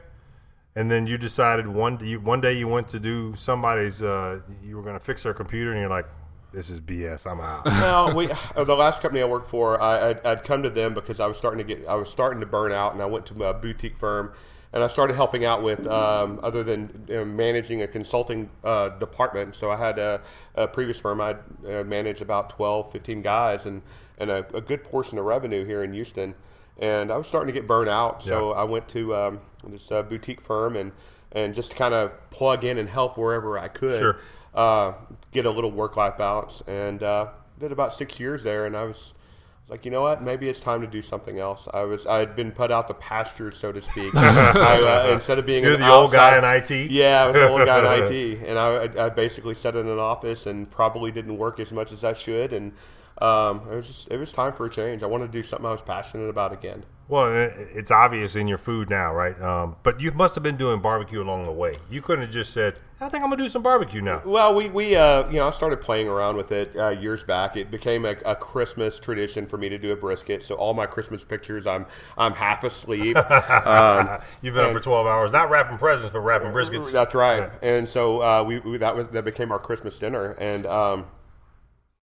And 0.78 0.90
then 0.90 1.06
you 1.08 1.18
decided 1.18 1.68
one 1.68 2.00
you, 2.02 2.20
one 2.22 2.40
day 2.40 2.54
you 2.54 2.68
went 2.70 2.88
to 2.90 3.00
do 3.00 3.36
somebody's. 3.36 4.02
Uh, 4.02 4.40
you 4.64 4.78
were 4.78 4.84
going 4.84 4.98
to 4.98 5.04
fix 5.04 5.24
their 5.24 5.34
computer, 5.34 5.72
and 5.72 5.82
you're 5.82 5.90
like, 5.90 6.06
"This 6.54 6.70
is 6.70 6.80
BS. 6.80 7.26
I'm 7.30 7.40
out." 7.42 7.66
No, 7.66 8.14
we 8.16 8.30
uh, 8.56 8.64
the 8.64 8.76
last 8.76 9.02
company 9.02 9.22
I 9.22 9.26
worked 9.26 9.50
for, 9.50 9.82
I, 9.82 10.10
I'd, 10.10 10.26
I'd 10.26 10.44
come 10.44 10.64
to 10.64 10.70
them 10.70 10.94
because 10.94 11.20
I 11.20 11.28
was 11.28 11.38
starting 11.38 11.66
to 11.66 11.76
get, 11.76 11.88
I 11.88 11.96
was 11.96 12.10
starting 12.10 12.40
to 12.40 12.46
burn 12.46 12.72
out, 12.72 12.94
and 12.94 13.02
I 13.02 13.06
went 13.06 13.26
to 13.28 13.44
a 13.46 13.54
boutique 13.54 13.98
firm, 13.98 14.32
and 14.74 14.84
I 14.84 14.88
started 14.88 15.16
helping 15.16 15.46
out 15.46 15.64
with, 15.64 15.86
um, 15.88 16.40
other 16.44 16.64
than 16.64 17.06
you 17.08 17.16
know, 17.16 17.26
managing 17.26 17.82
a 17.82 17.88
consulting 17.88 18.50
uh, 18.64 18.90
department. 18.90 19.56
So 19.56 19.72
I 19.72 19.78
had 19.78 19.98
a, 20.00 20.22
a 20.56 20.68
previous 20.68 21.00
firm, 21.00 21.22
I'd 21.22 21.38
uh, 21.68 21.84
managed 21.84 22.22
about 22.22 22.50
12, 22.52 22.92
15 22.92 23.22
guys, 23.22 23.66
and 23.66 23.82
and 24.20 24.32
a, 24.32 24.46
a 24.56 24.62
good 24.62 24.84
portion 24.84 25.20
of 25.20 25.26
revenue 25.26 25.64
here 25.64 25.84
in 25.84 25.94
Houston, 25.94 26.34
and 26.80 27.12
I 27.12 27.18
was 27.18 27.28
starting 27.28 27.54
to 27.54 27.60
get 27.60 27.68
burned 27.68 27.90
out. 27.90 28.24
So 28.24 28.50
Yeah. 28.52 28.62
I 28.62 28.64
went 28.64 28.88
to 28.90 29.16
um, 29.16 29.40
this 29.68 29.92
uh, 29.92 30.02
boutique 30.04 30.42
firm 30.42 30.76
and 30.76 30.92
and 31.34 31.54
just 31.54 31.76
kind 31.76 31.94
of 31.94 32.12
plug 32.32 32.64
in 32.66 32.78
and 32.78 32.88
help 32.90 33.18
wherever 33.18 33.60
I 33.60 33.68
could 33.68 34.00
Sure. 34.00 34.18
uh, 34.56 34.94
get 35.38 35.46
a 35.46 35.52
little 35.52 35.72
work 35.72 35.96
life 35.96 36.18
balance. 36.18 36.64
And 36.68 37.02
uh, 37.04 37.30
did 37.60 37.72
about 37.72 37.94
six 37.94 38.20
years 38.20 38.44
there, 38.44 38.66
and 38.66 38.76
I 38.76 38.84
was, 38.84 39.14
was 39.62 39.70
like, 39.70 39.86
you 39.86 39.92
know 39.92 40.02
what? 40.02 40.22
Maybe 40.22 40.50
it's 40.50 40.60
time 40.60 40.82
to 40.82 40.88
do 40.88 41.02
something 41.02 41.40
else. 41.40 41.68
I 41.74 41.84
was 41.84 42.06
I 42.08 42.20
had 42.20 42.36
been 42.36 42.52
put 42.52 42.72
out 42.72 42.88
the 42.88 42.96
pasture, 42.96 43.52
so 43.52 43.72
to 43.72 43.82
speak. 43.82 44.16
I, 44.16 44.82
uh, 44.82 45.14
instead 45.14 45.40
of 45.40 45.46
being 45.46 45.64
the 45.64 45.90
old 45.90 46.12
guy 46.12 46.38
in 46.38 46.44
IT. 46.44 46.92
Yeah, 46.92 47.24
I 47.24 47.28
was 47.28 47.36
the 47.36 47.50
old 47.50 47.66
guy 47.66 47.80
in 47.80 48.04
IT, 48.04 48.40
and 48.48 48.60
I, 48.60 49.06
I 49.06 49.10
basically 49.10 49.56
sat 49.56 49.76
in 49.76 49.88
an 49.88 50.00
office 50.00 50.46
and 50.46 50.70
probably 50.70 51.12
didn't 51.12 51.38
work 51.38 51.60
as 51.60 51.72
much 51.72 51.92
as 51.92 52.04
I 52.04 52.14
should, 52.14 52.54
and 52.54 52.74
um, 53.20 53.62
it 53.72 53.76
was 53.76 53.88
just 53.88 54.08
it 54.10 54.20
was 54.20 54.32
time 54.32 54.54
for 54.54 54.66
a 54.66 54.70
change. 54.70 55.04
I 55.04 55.08
wanted 55.08 55.28
to 55.28 55.32
do 55.32 55.44
something 55.44 55.66
I 55.66 55.72
was 55.72 55.82
passionate 55.82 56.30
about 56.30 56.54
again. 56.54 56.84
Well, 57.10 57.32
it's 57.74 57.90
obvious 57.90 58.36
in 58.36 58.50
your 58.50 58.58
food 58.58 58.90
now, 58.90 59.14
right? 59.14 59.40
Um, 59.42 59.78
but 59.84 60.02
you 60.02 60.12
must 60.12 60.36
have 60.36 60.44
been 60.44 60.58
doing 60.58 60.82
barbecue 60.82 61.22
along 61.22 61.46
the 61.46 61.54
way. 61.54 61.78
You 61.90 62.02
couldn't 62.02 62.26
have 62.26 62.34
just 62.34 62.52
said, 62.52 62.76
"I 63.00 63.08
think 63.08 63.24
I'm 63.24 63.30
gonna 63.30 63.42
do 63.42 63.48
some 63.48 63.64
barbecue 63.64 64.02
now." 64.02 64.22
Well, 64.26 64.54
we, 64.54 64.68
we 64.68 64.94
uh, 64.98 65.26
you 65.30 65.38
know, 65.38 65.48
I 65.48 65.52
started 65.52 65.80
playing 65.80 66.10
around 66.10 66.36
with 66.36 66.52
it 66.52 66.76
uh, 66.76 66.90
years 66.90 67.24
back. 67.24 67.56
It 67.56 67.72
became 67.72 68.04
a, 68.04 68.16
a 68.26 68.36
Christmas 68.36 69.00
tradition 69.00 69.48
for 69.48 69.58
me 69.58 69.70
to 69.70 69.78
do 69.78 69.94
a 69.94 69.96
brisket. 69.96 70.44
So 70.44 70.56
all 70.56 70.74
my 70.74 70.86
Christmas 70.86 71.24
pictures, 71.24 71.66
I'm 71.66 71.86
I'm 72.18 72.34
half 72.34 72.66
asleep. 72.66 73.16
um, 73.66 74.20
You've 74.42 74.56
been 74.56 74.66
up 74.66 74.74
for 74.74 74.82
12 74.82 75.08
hours, 75.08 75.32
not 75.32 75.50
wrapping 75.50 75.78
presents, 75.78 76.12
but 76.12 76.20
wrapping 76.20 76.52
briskets. 76.52 76.92
that's 76.92 77.16
right. 77.16 77.50
And 77.62 77.88
so 77.88 78.22
uh, 78.22 78.44
we, 78.44 78.60
we 78.60 78.78
that 78.80 78.94
was 78.94 79.08
that 79.10 79.24
became 79.24 79.54
our 79.54 79.60
Christmas 79.60 79.98
dinner, 79.98 80.32
and 80.40 80.66
um, 80.66 81.06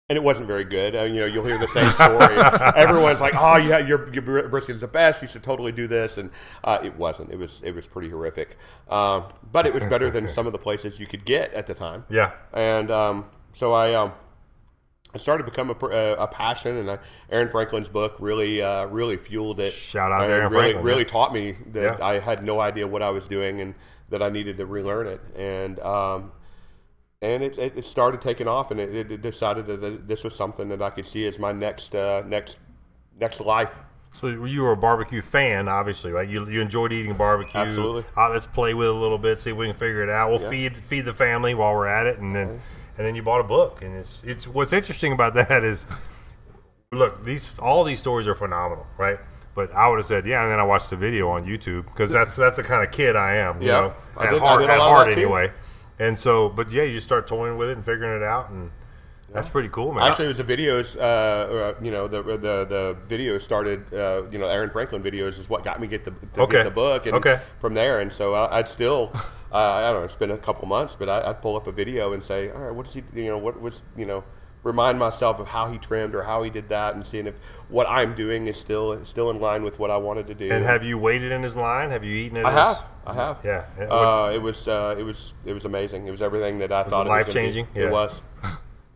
and 0.08 0.16
it 0.16 0.22
wasn't 0.22 0.46
very 0.46 0.64
good. 0.64 0.94
Uh, 0.94 1.02
you 1.04 1.20
know, 1.20 1.26
you'll 1.26 1.44
hear 1.44 1.58
the 1.58 1.68
same 1.68 1.90
story. 1.92 2.36
Everyone's 2.76 3.20
like, 3.20 3.34
"Oh, 3.34 3.56
yeah, 3.56 3.78
your 3.78 4.12
your 4.12 4.22
brisket 4.48 4.74
is 4.74 4.80
the 4.82 4.88
best. 4.88 5.22
You 5.22 5.28
should 5.28 5.42
totally 5.42 5.72
do 5.72 5.86
this." 5.86 6.18
And 6.18 6.30
uh, 6.64 6.78
it 6.82 6.96
wasn't. 6.96 7.30
It 7.30 7.38
was 7.38 7.62
it 7.64 7.74
was 7.74 7.86
pretty 7.86 8.10
horrific. 8.10 8.56
Um, 8.90 9.24
but 9.52 9.66
it 9.66 9.72
was 9.72 9.84
better 9.84 10.10
than 10.10 10.28
some 10.28 10.46
of 10.46 10.52
the 10.52 10.58
places 10.58 10.98
you 10.98 11.06
could 11.06 11.24
get 11.24 11.54
at 11.54 11.66
the 11.66 11.74
time. 11.74 12.04
Yeah. 12.10 12.32
And 12.52 12.90
um, 12.90 13.26
so 13.54 13.72
I 13.72 13.94
um, 13.94 14.12
I 15.14 15.18
started 15.18 15.44
to 15.44 15.50
become 15.50 15.70
a, 15.70 15.86
a, 15.86 16.12
a 16.24 16.26
passion, 16.26 16.76
and 16.76 16.90
I, 16.90 16.98
Aaron 17.30 17.48
Franklin's 17.48 17.88
book 17.88 18.16
really 18.18 18.60
uh, 18.60 18.86
really 18.86 19.16
fueled 19.16 19.60
it. 19.60 19.72
Shout 19.72 20.10
out 20.12 20.26
to 20.26 20.32
Aaron 20.32 20.50
really, 20.52 20.62
Franklin, 20.72 20.84
Really 20.84 21.04
taught 21.04 21.32
me 21.32 21.54
that 21.72 21.98
Yeah. 21.98 22.04
I 22.04 22.18
had 22.18 22.44
no 22.44 22.60
idea 22.60 22.86
what 22.86 23.02
I 23.02 23.10
was 23.10 23.28
doing, 23.28 23.60
and 23.60 23.74
that 24.10 24.22
I 24.22 24.28
needed 24.28 24.58
to 24.58 24.66
relearn 24.66 25.06
it. 25.06 25.20
And 25.36 25.78
um, 25.80 26.32
and 27.22 27.42
it, 27.42 27.56
it, 27.56 27.84
started 27.84 28.20
taking 28.20 28.48
off, 28.48 28.72
and 28.72 28.80
it, 28.80 29.10
it, 29.10 29.22
decided 29.22 29.66
that 29.66 30.08
this 30.08 30.24
was 30.24 30.34
something 30.34 30.68
that 30.68 30.82
I 30.82 30.90
could 30.90 31.06
see 31.06 31.26
as 31.26 31.38
my 31.38 31.52
next 31.52 31.94
uh, 31.94 32.22
next 32.26 32.58
next 33.18 33.40
life. 33.40 33.72
So 34.14 34.26
you 34.26 34.62
were 34.62 34.72
a 34.72 34.76
barbecue 34.76 35.22
fan, 35.22 35.68
obviously, 35.68 36.12
right? 36.12 36.28
You, 36.28 36.46
you 36.46 36.60
enjoyed 36.60 36.92
eating 36.92 37.14
barbecue. 37.14 37.58
Absolutely. 37.58 38.04
Uh, 38.14 38.28
let's 38.28 38.46
play 38.46 38.74
with 38.74 38.88
it 38.88 38.90
a 38.90 38.98
little 38.98 39.16
bit, 39.16 39.40
see 39.40 39.50
if 39.50 39.56
we 39.56 39.66
can 39.66 39.74
figure 39.74 40.02
it 40.02 40.10
out. 40.10 40.28
We'll 40.28 40.42
Yeah. 40.42 40.50
feed 40.50 40.76
feed 40.76 41.04
the 41.06 41.14
family 41.14 41.54
while 41.54 41.72
we're 41.74 41.86
at 41.86 42.06
it, 42.06 42.18
and 42.18 42.34
then 42.34 42.60
and 42.98 43.06
then 43.06 43.14
you 43.14 43.22
bought 43.22 43.40
a 43.40 43.44
book. 43.44 43.82
And 43.82 43.96
it's 43.96 44.22
it's 44.26 44.46
what's 44.48 44.72
interesting 44.72 45.12
about 45.12 45.34
that 45.48 45.64
is, 45.64 45.86
look, 46.90 47.24
these 47.24 47.54
all 47.60 47.84
these 47.84 48.00
stories 48.00 48.26
are 48.26 48.34
phenomenal, 48.34 48.86
right? 48.98 49.18
But 49.54 49.72
I 49.72 49.86
would 49.88 49.96
have 49.98 50.06
said, 50.06 50.26
yeah, 50.26 50.42
and 50.42 50.50
then 50.50 50.58
I 50.58 50.62
watched 50.64 50.90
the 50.90 50.96
video 50.96 51.28
on 51.28 51.44
YouTube 51.46 51.84
because 51.84 52.10
that's 52.10 52.34
that's 52.34 52.56
the 52.56 52.62
kind 52.64 52.84
of 52.84 52.90
kid 52.90 53.14
I 53.16 53.36
am, 53.36 53.62
you 53.62 53.68
Yeah. 53.68 53.80
know, 53.80 53.94
I 54.16 54.26
at 54.26 54.30
did- 54.32 54.42
I 54.42 54.46
heart, 54.46 54.62
at 54.64 54.78
heart 54.80 55.06
that 55.10 55.14
too. 55.14 55.50
And 55.98 56.18
so, 56.18 56.48
but 56.48 56.70
yeah, 56.70 56.82
you 56.82 56.94
just 56.94 57.06
start 57.06 57.26
toying 57.26 57.56
with 57.56 57.68
it 57.70 57.76
and 57.76 57.84
figuring 57.84 58.20
it 58.20 58.24
out, 58.24 58.50
and 58.50 58.70
that's 59.32 59.48
pretty 59.48 59.68
cool, 59.68 59.92
man. 59.92 60.02
Actually, 60.10 60.26
it 60.26 60.28
was 60.28 60.36
the 60.38 60.44
videos. 60.44 60.98
Uh, 61.00 61.74
you 61.82 61.90
know, 61.90 62.08
the 62.08 62.22
the 62.22 62.36
the 62.66 62.96
videos 63.08 63.42
started. 63.42 63.92
Uh, 63.92 64.24
you 64.30 64.38
know, 64.38 64.48
Aaron 64.48 64.70
Franklin 64.70 65.02
videos 65.02 65.38
is 65.38 65.48
what 65.48 65.64
got 65.64 65.80
me 65.80 65.86
get 65.86 66.04
the 66.04 66.10
to 66.34 66.42
Okay. 66.42 66.52
get 66.58 66.64
the 66.64 66.70
book, 66.70 67.06
and 67.06 67.14
Okay. 67.16 67.40
from 67.60 67.74
there. 67.74 68.00
And 68.00 68.10
so 68.12 68.34
I, 68.34 68.58
I'd 68.58 68.68
still, 68.68 69.10
uh, 69.14 69.56
I 69.56 69.82
don't 69.84 70.00
know, 70.00 70.04
it's 70.04 70.16
been 70.16 70.30
a 70.32 70.38
couple 70.38 70.66
months, 70.66 70.96
but 70.98 71.08
I, 71.08 71.30
I'd 71.30 71.40
pull 71.40 71.56
up 71.56 71.66
a 71.66 71.72
video 71.72 72.12
and 72.12 72.22
say, 72.22 72.50
all 72.50 72.58
right, 72.58 72.74
what 72.74 72.86
does 72.86 72.94
he? 72.94 73.02
You 73.14 73.30
know, 73.30 73.38
what 73.38 73.60
was 73.60 73.82
you 73.96 74.06
know. 74.06 74.24
Remind 74.64 74.98
myself 74.98 75.40
of 75.40 75.48
how 75.48 75.70
he 75.72 75.78
trimmed 75.78 76.14
or 76.14 76.22
how 76.22 76.42
he 76.44 76.50
did 76.50 76.68
that, 76.68 76.94
and 76.94 77.04
seeing 77.04 77.26
if 77.26 77.34
what 77.68 77.88
I'm 77.88 78.14
doing 78.14 78.46
is 78.46 78.56
still 78.56 79.04
still 79.04 79.28
in 79.30 79.40
line 79.40 79.64
with 79.64 79.78
what 79.80 79.90
I 79.90 79.96
wanted 79.96 80.28
to 80.28 80.34
do. 80.34 80.52
and 80.52 80.64
have 80.64 80.84
you 80.84 80.98
waited 80.98 81.32
in 81.32 81.42
his 81.42 81.56
line? 81.56 81.90
Have 81.90 82.04
you 82.04 82.14
eaten 82.14 82.38
it? 82.38 82.44
I 82.44 82.50
his- 82.50 82.78
have, 82.78 82.84
I 83.06 83.14
have. 83.14 83.38
Yeah. 83.44 83.64
Uh, 83.90 84.30
it 84.32 84.40
was 84.40 84.68
uh, 84.68 84.94
it 84.96 85.02
was 85.02 85.34
it 85.44 85.52
was 85.52 85.64
amazing. 85.64 86.06
It 86.06 86.12
was 86.12 86.22
everything 86.22 86.60
that 86.60 86.70
I 86.70 86.84
thought 86.84 87.06
it 87.06 87.10
it 87.10 87.12
was 87.12 87.24
gonna 87.24 87.24
be. 87.24 87.26
life-changing? 87.26 87.68
Yeah. 87.74 87.82
It 87.86 87.90
was. 87.90 88.20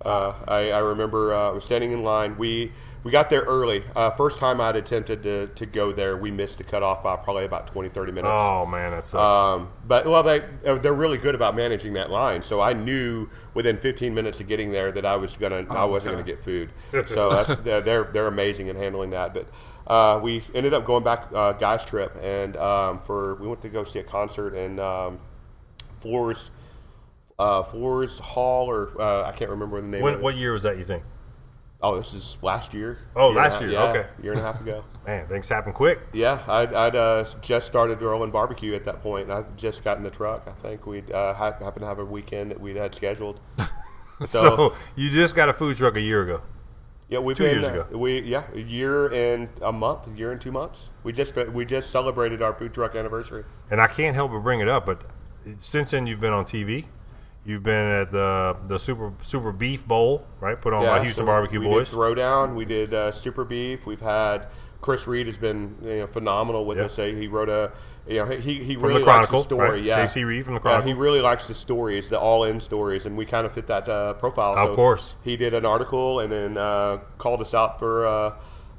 Uh, 0.07 0.35
I, 0.47 0.71
I 0.71 0.79
remember 0.79 1.35
uh, 1.35 1.49
I 1.49 1.53
was 1.53 1.65
standing 1.65 1.93
in 1.93 2.03
line. 2.03 2.39
We 2.39 2.73
we 3.03 3.13
got 3.13 3.31
there 3.31 3.43
early. 3.43 3.85
Uh, 3.95 4.11
first 4.11 4.41
time 4.41 4.61
I'd 4.61 4.75
attempted 4.75 5.23
to, 5.23 5.47
to 5.47 5.65
go 5.65 5.93
there, 5.93 6.17
we 6.17 6.33
missed 6.33 6.59
the 6.59 6.65
cutoff 6.65 7.05
by 7.05 7.15
probably 7.15 7.45
about 7.45 7.69
20, 7.69 7.89
30 7.91 8.11
minutes. 8.11 8.33
Oh 8.33 8.67
man, 8.67 8.91
that 8.91 9.07
sucks. 9.07 9.21
Um, 9.21 9.71
but 9.87 10.07
well, 10.07 10.23
they 10.23 10.43
uh, 10.65 10.75
they're 10.75 10.93
really 10.93 11.19
good 11.19 11.35
about 11.35 11.55
managing 11.55 11.93
that 11.93 12.11
line. 12.11 12.43
So 12.43 12.61
I 12.61 12.73
knew 12.73 13.29
within 13.55 13.77
15 13.77 14.13
minutes 14.15 14.41
of 14.41 14.49
getting 14.49 14.73
there 14.73 14.91
that 14.93 15.07
I 15.07 15.17
was 15.17 15.37
gonna 15.37 15.67
I 15.71 15.85
wasn't 15.85 16.15
okay. 16.15 16.23
gonna 16.23 16.37
get 16.37 16.43
food. 16.43 16.73
So 17.09 17.31
that's, 17.31 17.61
they're 17.63 18.05
they're 18.05 18.27
amazing 18.27 18.69
in 18.69 18.77
handling 18.77 19.11
that. 19.11 19.35
But 19.35 19.49
uh, 19.87 20.19
we 20.21 20.43
ended 20.55 20.75
up 20.75 20.85
going 20.85 21.05
back 21.05 21.29
uh, 21.33 21.53
guys 21.53 21.85
trip, 21.85 22.17
and 22.21 22.57
um, 22.57 22.99
for 22.99 23.37
we 23.37 23.47
went 23.47 23.63
to 23.63 23.69
go 23.69 23.85
see 23.85 24.01
a 24.01 24.05
concert 24.05 24.55
in 24.55 24.81
um, 24.81 25.21
Floors, 26.01 26.51
uh, 27.39 27.63
Floors 27.63 28.19
Hall, 28.19 28.69
or 28.71 29.01
uh, 29.01 29.29
I 29.29 29.33
can't 29.33 29.51
remember 29.51 29.81
the 29.81 29.87
name. 29.87 30.01
of 30.01 30.03
When, 30.05 30.21
what 30.23 30.37
year 30.37 30.53
was 30.53 30.63
that? 30.65 30.79
You 30.79 30.85
think? 30.85 31.03
Oh, 31.83 31.97
this 31.97 32.15
is 32.15 32.39
last 32.41 32.73
year. 32.73 32.99
Oh, 33.15 33.33
a 33.33 33.35
last 33.35 33.61
year, 33.61 33.71
Yeah, 33.71 33.83
okay. 33.85 34.07
year 34.23 34.33
and 34.33 34.41
a 34.41 34.45
half 34.45 34.61
ago. 34.61 34.83
Man, 35.07 35.29
things 35.29 35.49
happen 35.49 35.73
quick. 35.75 36.01
Yeah, 36.13 36.43
I'd, 36.49 36.73
I'd 36.73 36.97
uh, 36.97 37.27
just 37.43 37.67
started 37.67 38.01
rolling 38.01 38.31
barbecue 38.31 38.75
at 38.75 38.85
that 38.87 39.03
point, 39.03 39.25
and 39.25 39.33
I 39.33 39.45
just 39.57 39.85
got 39.85 39.99
in 39.99 40.03
the 40.03 40.11
truck. 40.11 40.49
I 40.49 40.53
think 40.63 40.87
we'd 40.87 41.13
uh, 41.13 41.35
happened 41.35 41.81
to 41.81 41.87
have 41.87 41.99
a 41.99 42.05
weekend 42.05 42.51
that 42.51 42.61
we'd 42.61 42.77
had 42.77 42.95
scheduled. 42.95 43.41
So, 44.25 44.75
you 44.97 45.11
just 45.11 45.37
got 45.37 45.51
a 45.51 45.53
food 45.53 45.77
truck 45.77 45.95
a 45.97 46.01
year 46.01 46.23
ago. 46.23 46.41
Yeah, 47.11 47.19
we've 47.19 47.37
Two 47.37 47.45
been 47.45 47.61
years 47.61 47.67
uh, 47.67 47.81
ago. 47.85 47.99
we 47.99 48.21
yeah 48.21 48.45
a 48.55 48.59
year 48.61 49.13
and 49.13 49.51
a 49.61 49.71
month, 49.71 50.07
a 50.09 50.11
year 50.19 50.33
and 50.33 50.41
two 50.41 50.51
months. 50.51 50.89
We 51.05 51.13
just 51.13 51.37
we 51.37 51.67
just 51.67 51.91
celebrated 51.91 52.41
our 52.41 52.55
food 52.55 52.73
truck 52.73 52.95
anniversary. 52.97 53.45
And 53.71 53.79
I 53.79 53.87
can't 53.89 54.15
help 54.15 54.33
but 54.33 54.41
bring 54.41 54.61
it 54.61 54.69
up, 54.69 54.87
but 54.87 55.03
since 55.59 55.91
then 55.91 56.07
you've 56.07 56.19
been 56.21 56.33
on 56.33 56.47
TV. 56.47 56.87
You've 57.47 57.63
been 57.63 57.87
at 57.87 58.11
the 58.11 58.57
the 58.67 58.79
Super 58.79 59.13
Super 59.23 59.53
Beef 59.53 59.87
Bowl, 59.87 60.27
right? 60.41 60.61
Put 60.61 60.73
on 60.73 60.85
by 60.85 61.01
Houston 61.03 61.23
so 61.23 61.27
Barbecue 61.27 61.61
we 61.61 61.67
Boys. 61.67 61.89
Did 61.91 61.97
Throwdown. 61.97 62.55
We 62.57 62.65
did 62.65 62.93
uh, 62.93 63.13
Super 63.13 63.45
Beef. 63.45 63.87
We've 63.87 64.01
had 64.01 64.49
Chris 64.81 65.07
Reed 65.07 65.27
has 65.27 65.39
been 65.39 65.77
you 65.83 65.99
know, 65.99 66.07
phenomenal 66.09 66.65
with 66.67 66.79
Yeah. 66.79 66.85
us. 66.87 66.97
He 66.97 67.29
wrote 67.29 67.49
a 67.49 67.71
you 68.09 68.17
know 68.17 68.27
he 68.27 68.55
he 68.55 68.75
From 68.75 68.85
really 68.89 69.01
the 69.03 69.07
likes 69.07 69.31
the 69.31 69.43
story. 69.43 69.71
right? 69.71 69.83
Yeah, 69.83 69.97
J.C. 70.05 70.25
Reid 70.25 70.45
from 70.45 70.55
the 70.55 70.59
Yeah, 70.59 70.63
Chronicle. 70.63 70.89
he 70.89 70.95
really 70.95 71.21
likes 71.21 71.47
the 71.47 71.55
stories, 71.55 72.09
the 72.09 72.19
all-in 72.19 72.59
stories, 72.59 73.07
and 73.07 73.17
we 73.17 73.25
kind 73.25 73.47
of 73.47 73.53
fit 73.53 73.69
that 73.69 73.89
uh, 73.89 74.15
profile. 74.15 74.57
Of 74.57 74.71
So 74.71 74.75
course. 74.75 75.15
he 75.23 75.37
did 75.37 75.55
an 75.55 75.65
article 75.65 76.19
and 76.21 76.33
then 76.33 76.59
uh, 76.59 76.99
called 77.19 77.41
us 77.41 77.55
out 77.55 77.79
for 77.79 78.07
uh, 78.09 78.33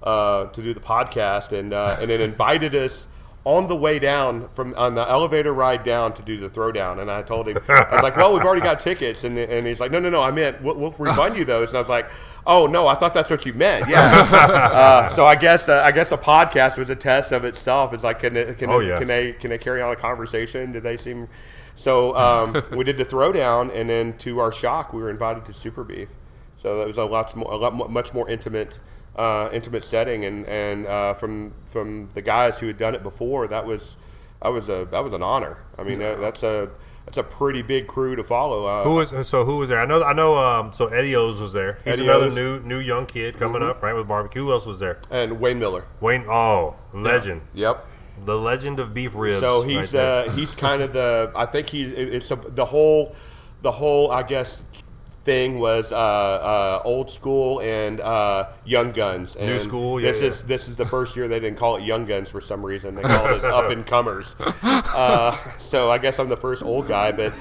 uh, 0.03 0.45
to 0.47 0.61
do 0.61 0.73
the 0.73 0.79
podcast, 0.81 1.53
and 1.57 1.71
uh, 1.73 1.97
and 2.01 2.09
then 2.09 2.19
invited 2.19 2.75
us. 2.75 3.07
On 3.47 3.67
the 3.69 3.77
way 3.77 3.97
down 3.97 4.49
from 4.55 4.73
on 4.75 4.95
the 4.95 5.09
elevator 5.09 5.53
ride 5.53 5.85
down 5.85 6.11
to 6.15 6.21
do 6.21 6.35
the 6.37 6.49
throwdown, 6.49 6.99
and 6.99 7.09
I 7.09 7.21
told 7.21 7.47
him 7.47 7.57
I 7.69 7.87
was 7.93 8.03
like, 8.03 8.17
"Well, 8.17 8.33
we've 8.33 8.43
already 8.43 8.61
got 8.61 8.81
tickets," 8.81 9.23
and 9.23 9.37
and 9.39 9.65
he's 9.65 9.79
like, 9.79 9.89
"No, 9.89 9.99
no, 10.01 10.09
no, 10.09 10.21
I 10.21 10.31
meant 10.31 10.61
we'll, 10.61 10.75
we'll 10.75 10.91
refund 10.97 11.37
you 11.37 11.45
those." 11.45 11.69
And 11.69 11.77
I 11.77 11.79
was 11.79 11.87
like, 11.87 12.09
"Oh 12.45 12.67
no, 12.67 12.87
I 12.87 12.95
thought 12.95 13.13
that's 13.13 13.29
what 13.29 13.45
you 13.45 13.53
meant." 13.53 13.87
Yeah. 13.87 14.01
uh, 14.33 15.07
so 15.15 15.25
I 15.25 15.35
guess 15.35 15.69
uh, 15.69 15.81
I 15.81 15.93
guess 15.93 16.11
a 16.11 16.17
podcast 16.17 16.77
was 16.77 16.89
a 16.89 16.95
test 16.95 17.31
of 17.31 17.45
itself. 17.45 17.93
It's 17.93 18.03
like, 18.03 18.19
can 18.19 18.35
it, 18.35 18.57
can 18.57 18.69
Oh, 18.69 18.79
it- 18.81 18.87
yeah. 18.89 18.99
can 18.99 19.07
they 19.07 19.31
can 19.31 19.49
they 19.49 19.57
carry 19.57 19.81
on 19.81 19.93
a 19.93 19.95
conversation? 19.95 20.73
Did 20.73 20.83
they 20.83 20.97
seem 20.97 21.29
so? 21.73 22.17
Um, 22.17 22.61
we 22.71 22.83
did 22.83 22.97
the 22.97 23.05
throwdown, 23.05 23.73
and 23.73 23.89
then 23.89 24.11
to 24.17 24.39
our 24.39 24.51
shock, 24.51 24.91
we 24.91 25.01
were 25.01 25.09
invited 25.09 25.45
to 25.45 25.53
Super 25.53 25.85
Beef. 25.85 26.09
So 26.61 26.81
it 26.81 26.87
was 26.87 26.97
a 26.97 27.05
lot 27.05 27.33
more, 27.33 27.49
a 27.49 27.55
lot 27.55 27.89
much 27.89 28.13
more 28.13 28.27
intimate, 28.29 28.77
uh, 29.17 29.49
intimate 29.51 29.83
setting, 29.83 30.25
and 30.25 30.45
and 30.47 30.85
uh, 30.87 31.13
from 31.15 31.53
from 31.65 32.09
the 32.13 32.21
guys 32.21 32.57
who 32.59 32.67
had 32.67 32.77
done 32.77 32.95
it 32.95 33.03
before, 33.03 33.47
that 33.47 33.65
was 33.65 33.97
that 34.41 34.49
was 34.49 34.69
a 34.69 34.87
that 34.91 35.03
was 35.03 35.13
an 35.13 35.23
honor. 35.23 35.57
I 35.77 35.83
mean, 35.83 35.99
that, 35.99 36.19
that's 36.19 36.43
a 36.43 36.69
that's 37.05 37.17
a 37.17 37.23
pretty 37.23 37.61
big 37.61 37.87
crew 37.87 38.15
to 38.17 38.23
follow. 38.23 38.65
Uh, 38.65 38.83
Who 38.83 38.95
was 38.95 39.13
so? 39.27 39.45
Who 39.45 39.57
was 39.57 39.69
there? 39.69 39.79
I 39.79 39.85
know. 39.85 40.03
I 40.03 40.13
know. 40.13 40.35
Um, 40.37 40.73
so 40.73 40.87
Eddie 40.87 41.15
O's 41.15 41.39
was 41.39 41.53
there. 41.53 41.77
He's 41.85 41.99
another 41.99 42.29
new 42.29 42.59
new 42.61 42.79
young 42.79 43.05
kid 43.05 43.37
coming 43.37 43.61
Mm-hmm. 43.61 43.71
up, 43.71 43.81
right? 43.83 43.93
With 43.93 44.07
barbecue. 44.07 44.43
Who 44.43 44.51
else 44.51 44.65
was 44.65 44.79
there? 44.79 44.99
and 45.09 45.39
Wayne 45.39 45.57
Mueller. 45.59 45.85
Wayne. 46.01 46.25
Oh, 46.27 46.75
legend. 46.93 47.41
Yep. 47.53 47.85
The 48.25 48.37
legend 48.37 48.79
of 48.79 48.93
beef 48.95 49.11
ribs. 49.15 49.39
So 49.41 49.61
he's 49.61 49.91
there. 49.91 50.27
uh, 50.27 50.31
he's 50.35 50.53
kind 50.55 50.81
of 50.81 50.91
the 50.91 51.31
I 51.35 51.45
think 51.45 51.69
he's 51.69 51.91
it's 51.93 52.29
a, 52.31 52.35
the 52.35 52.65
whole 52.65 53.15
the 53.61 53.71
whole 53.71 54.11
I 54.11 54.23
guess 54.23 54.61
thing 55.27 55.59
was 55.59 55.91
uh, 55.91 55.95
uh, 55.95 56.81
old 56.83 57.11
school 57.11 57.59
and 57.61 57.99
uh, 58.01 58.47
young 58.65 58.91
guns. 58.93 59.35
And 59.35 59.45
New 59.47 59.59
school, 59.59 60.01
yeah, 60.01 60.11
This 60.11 60.21
yeah. 60.21 60.27
is 60.29 60.43
this 60.43 60.67
is 60.67 60.75
the 60.75 60.85
first 60.85 61.15
year 61.15 61.27
they 61.27 61.39
didn't 61.39 61.57
call 61.59 61.75
it 61.75 61.83
young 61.83 62.05
guns 62.05 62.29
for 62.29 62.41
some 62.41 62.65
reason. 62.65 62.95
They 62.95 63.03
called 63.03 63.31
it 63.31 63.43
up 63.57 63.69
and 63.69 63.85
comers. 63.85 64.35
Uh, 64.63 65.37
so 65.59 65.91
I 65.91 65.97
guess 65.99 66.17
I'm 66.17 66.29
the 66.29 66.37
first 66.37 66.63
old 66.63 66.87
guy, 66.87 67.11
but 67.11 67.33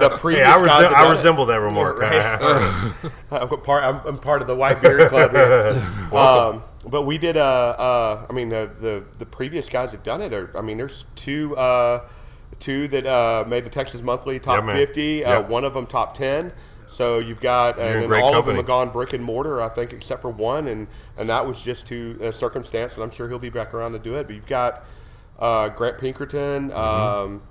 the 0.00 0.18
previous 0.20 0.44
Hey, 0.46 0.52
I, 0.52 0.58
resem- 0.58 0.94
I 0.94 1.08
resemble 1.10 1.46
that 1.46 1.60
remark. 1.60 1.98
Right. 2.00 2.92
I'm 3.30 3.48
part. 3.62 3.84
I'm, 3.84 4.00
I'm 4.06 4.18
part 4.18 4.42
of 4.42 4.48
the 4.48 4.56
White 4.56 4.82
Beard 4.82 5.08
Club 5.08 5.30
here. 5.30 6.18
um, 6.18 6.62
but 6.84 7.02
we 7.02 7.16
did. 7.16 7.36
Uh, 7.36 7.40
uh, 7.78 8.26
I 8.28 8.32
mean, 8.32 8.48
the, 8.48 8.68
the 8.80 9.04
the 9.20 9.26
previous 9.26 9.68
guys 9.68 9.92
have 9.92 10.02
done 10.02 10.20
it. 10.20 10.32
Or, 10.34 10.50
I 10.58 10.60
mean, 10.60 10.76
there's 10.76 11.04
two 11.14 11.56
uh, 11.56 12.04
two 12.58 12.88
that 12.88 13.06
uh, 13.06 13.44
made 13.46 13.64
the 13.64 13.70
Texas 13.70 14.02
Monthly 14.02 14.40
top 14.40 14.58
Yeah, 14.58 14.66
man. 14.66 14.76
50. 14.76 15.24
Uh. 15.24 15.42
One 15.42 15.64
of 15.64 15.74
them 15.74 15.86
top 15.86 16.14
10. 16.14 16.52
So 16.92 17.18
you've 17.18 17.40
got, 17.40 17.78
in 17.78 17.84
and 17.98 18.06
great 18.06 18.22
all 18.22 18.32
company. 18.32 18.38
of 18.40 18.46
them 18.46 18.56
have 18.56 18.66
gone 18.66 18.90
brick 18.90 19.12
and 19.12 19.24
mortar, 19.24 19.60
I 19.62 19.68
think, 19.68 19.92
except 19.92 20.22
for 20.22 20.28
one, 20.30 20.68
and 20.68 20.86
and 21.16 21.28
that 21.30 21.46
was 21.46 21.60
just 21.60 21.86
to 21.88 22.18
a 22.20 22.32
circumstance, 22.32 22.94
and 22.94 23.02
I'm 23.02 23.10
sure 23.10 23.28
he'll 23.28 23.38
be 23.38 23.50
back 23.50 23.72
around 23.74 23.92
to 23.92 23.98
do 23.98 24.14
it. 24.16 24.26
But 24.26 24.36
you've 24.36 24.46
got 24.46 24.84
uh, 25.38 25.68
Grant 25.70 25.98
Pinkerton. 25.98 26.70
Um, 26.72 27.42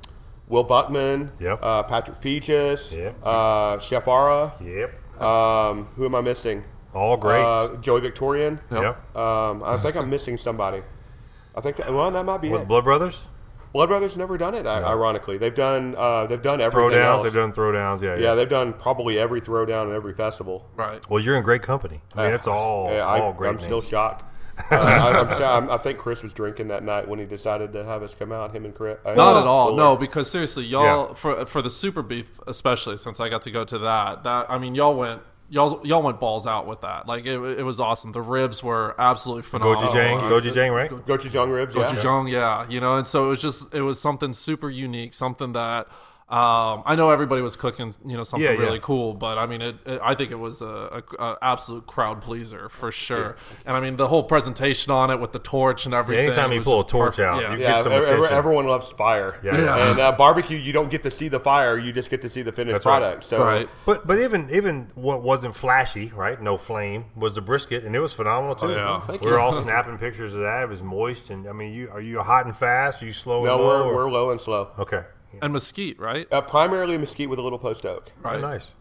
Will 0.47 0.63
Buckman, 0.65 1.27
Mm-hmm. 1.29 1.43
Yep. 1.45 1.59
uh, 1.63 1.83
Patrick 1.83 2.19
Feges, 2.19 2.91
Yep. 2.91 3.15
uh, 3.23 3.79
Chef 3.79 4.05
Ara, 4.05 4.51
Yep. 4.61 5.21
um, 5.21 5.85
who 5.95 6.03
am 6.05 6.13
I 6.13 6.19
missing? 6.19 6.65
All 6.93 7.15
great. 7.15 7.41
Uh, 7.41 7.75
Joey 7.77 8.01
Victorian. 8.01 8.59
yep. 8.69 9.15
Um, 9.15 9.63
I 9.63 9.77
think 9.77 9.95
I'm 9.95 10.09
missing 10.09 10.37
somebody. 10.37 10.83
I 11.55 11.61
think 11.61 11.77
that, 11.77 11.93
well, 11.93 12.11
that 12.11 12.25
might 12.25 12.41
be 12.41 12.49
With 12.49 12.63
it. 12.63 12.67
Blood 12.67 12.83
Brothers. 12.83 13.21
Blood 13.73 13.87
Brothers 13.87 14.17
never 14.17 14.37
done 14.37 14.53
it. 14.55 14.65
i 14.65 14.81
Ironically, 14.83 15.37
they've 15.37 15.55
done 15.55 15.95
uh, 15.97 16.25
they've 16.27 16.41
done 16.41 16.59
everything 16.61 16.91
Throwdowns. 16.99 17.03
else. 17.05 17.23
They've 17.23 17.33
done 17.33 17.53
throwdowns. 17.53 18.01
Yeah. 18.01 18.15
yeah, 18.15 18.21
Yeah. 18.21 18.35
they've 18.35 18.49
done 18.49 18.73
probably 18.73 19.17
every 19.17 19.39
throwdown 19.41 19.83
and 19.83 19.93
every 19.93 20.13
festival. 20.13 20.67
Right. 20.75 21.01
well, 21.09 21.21
you're 21.23 21.37
in 21.37 21.43
great 21.43 21.61
company. 21.63 22.01
I 22.15 22.25
mean, 22.25 22.33
it's 22.33 22.47
all 22.47 22.89
Yeah, 22.91 23.05
I, 23.05 23.19
all 23.21 23.33
great. 23.33 23.49
I'm 23.49 23.59
still 23.59 23.81
shocked. 23.81 24.25
uh, 24.71 24.75
I, 24.75 25.19
I'm, 25.21 25.29
sure- 25.37 25.45
I'm, 25.45 25.71
I 25.71 25.77
think 25.77 25.97
Chris 25.97 26.21
was 26.21 26.33
drinking 26.33 26.67
that 26.67 26.83
night 26.83 27.07
when 27.07 27.17
he 27.17 27.25
decided 27.25 27.71
to 27.73 27.83
have 27.85 28.03
us 28.03 28.13
come 28.13 28.31
out. 28.33 28.53
Him 28.53 28.65
and 28.65 28.75
Chris. 28.75 28.97
uh, 29.05 29.15
Not 29.15 29.37
at 29.41 29.47
all. 29.47 29.69
Fuller. 29.69 29.77
No, 29.77 29.95
because 29.95 30.29
seriously, 30.29 30.65
y'all 30.65 31.07
Yeah. 31.07 31.13
for 31.13 31.45
for 31.45 31.61
the 31.61 31.69
super 31.69 32.03
beef, 32.03 32.27
especially 32.47 32.97
since 32.97 33.19
I 33.19 33.29
got 33.29 33.41
to 33.43 33.51
go 33.51 33.63
to 33.63 33.77
that. 33.79 34.23
That 34.25 34.47
I 34.51 34.57
mean, 34.59 34.75
y'all 34.75 34.93
went 34.95 35.21
y'all 35.51 35.85
y'all 35.85 36.01
went 36.01 36.19
balls 36.19 36.47
out 36.47 36.65
with 36.65 36.81
that. 36.81 37.07
Like 37.07 37.25
it, 37.25 37.37
it 37.37 37.63
was 37.63 37.79
awesome. 37.79 38.11
The 38.13 38.21
ribs 38.21 38.63
were 38.63 38.95
absolutely 38.97 39.43
phenomenal. 39.43 39.91
Gochujang. 39.91 40.17
Uh, 40.17 40.29
Gochujang, 40.29 40.75
right? 40.75 40.89
Gochujang 40.89 41.53
ribs. 41.53 41.75
Yeah. 41.75 41.83
Gochujang, 41.83 42.31
yeah, 42.31 42.65
you 42.69 42.79
know, 42.79 42.95
and 42.95 43.05
so 43.05 43.25
it 43.25 43.29
was 43.29 43.41
just 43.41 43.73
it 43.73 43.81
was 43.81 44.01
something 44.01 44.33
super 44.33 44.69
unique, 44.69 45.13
something 45.13 45.53
that 45.53 45.87
um, 46.31 46.83
I 46.85 46.95
know 46.95 47.09
everybody 47.09 47.41
was 47.41 47.57
cooking, 47.57 47.93
you 48.05 48.15
know, 48.15 48.23
something 48.23 48.45
Yeah, 48.45 48.53
yeah. 48.53 48.59
really 48.65 48.79
cool, 48.79 49.13
but 49.13 49.37
I 49.37 49.45
mean, 49.45 49.61
it, 49.61 49.75
it 49.85 49.99
I 50.01 50.15
think 50.15 50.31
it 50.31 50.39
was 50.39 50.61
a, 50.61 51.03
a, 51.19 51.23
a 51.23 51.37
absolute 51.41 51.85
crowd 51.87 52.21
pleaser 52.21 52.69
for 52.69 52.89
sure. 52.89 53.35
And 53.65 53.75
I 53.75 53.81
mean, 53.81 53.97
the 53.97 54.07
whole 54.07 54.23
presentation 54.23 54.91
on 54.93 55.11
it 55.11 55.19
with 55.19 55.33
the 55.33 55.39
torch 55.39 55.85
and 55.85 55.93
everything. 55.93 56.27
anytime 56.27 56.53
you 56.53 56.61
pull 56.61 56.79
a 56.79 56.87
torch 56.87 57.17
perfect. 57.17 57.27
out, 57.27 57.41
yeah. 57.41 57.53
you 57.53 57.61
Yeah, 57.61 57.71
Get 57.73 57.83
some 57.83 57.91
ev- 57.91 58.03
ev- 58.03 58.09
attention. 58.19 58.33
everyone 58.37 58.65
loves 58.67 58.89
fire. 58.93 59.39
Yeah, 59.43 59.57
yeah. 59.59 59.91
And 59.91 59.99
uh, 59.99 60.11
barbecue, 60.13 60.57
you 60.57 60.71
don't 60.71 60.89
get 60.89 61.03
to 61.03 61.11
see 61.11 61.27
the 61.27 61.39
fire; 61.39 61.77
you 61.77 61.91
just 61.91 62.09
get 62.09 62.21
to 62.21 62.29
see 62.29 62.43
the 62.43 62.53
finished 62.53 62.75
That's 62.75 62.85
right. 62.85 62.99
product. 62.99 63.23
So, 63.25 63.43
right. 63.43 63.67
But 63.85 64.07
but 64.07 64.19
even 64.21 64.49
even 64.51 64.87
what 64.95 65.21
wasn't 65.23 65.53
flashy, 65.55 66.13
right? 66.15 66.41
No 66.41 66.57
flame 66.57 67.05
was 67.15 67.35
the 67.35 67.41
brisket, 67.41 67.83
and 67.83 67.93
it 67.93 67.99
was 67.99 68.13
phenomenal 68.13 68.55
too. 68.55 68.69
yeah. 68.71 69.01
Thank 69.01 69.21
we 69.21 69.31
were 69.31 69.37
you. 69.37 69.43
all 69.43 69.53
snapping 69.63 69.97
pictures 69.97 70.33
of 70.33 70.39
that. 70.41 70.63
It 70.63 70.69
was 70.69 70.81
moist, 70.81 71.29
and 71.29 71.45
I 71.47 71.51
mean, 71.51 71.73
you 71.73 71.89
are 71.91 71.99
you 71.99 72.21
hot 72.21 72.45
and 72.45 72.55
fast? 72.55 73.03
Are 73.03 73.05
you 73.05 73.11
slow 73.13 73.43
no, 73.43 73.55
and 73.55 73.63
low? 73.63 73.67
we're, 73.67 73.83
or- 73.83 73.95
we're 74.05 74.11
low 74.11 74.31
and 74.31 74.39
slow. 74.39 74.69
okay. 74.79 75.03
And 75.41 75.53
mesquite, 75.53 75.99
right? 75.99 76.27
Uh, 76.31 76.41
primarily 76.41 76.97
mesquite 76.97 77.29
with 77.29 77.39
a 77.39 77.41
little 77.41 77.59
post 77.59 77.85
oak. 77.85 78.11
Oh, 78.17 78.29
Right. 78.29 78.41
nice. 78.41 78.71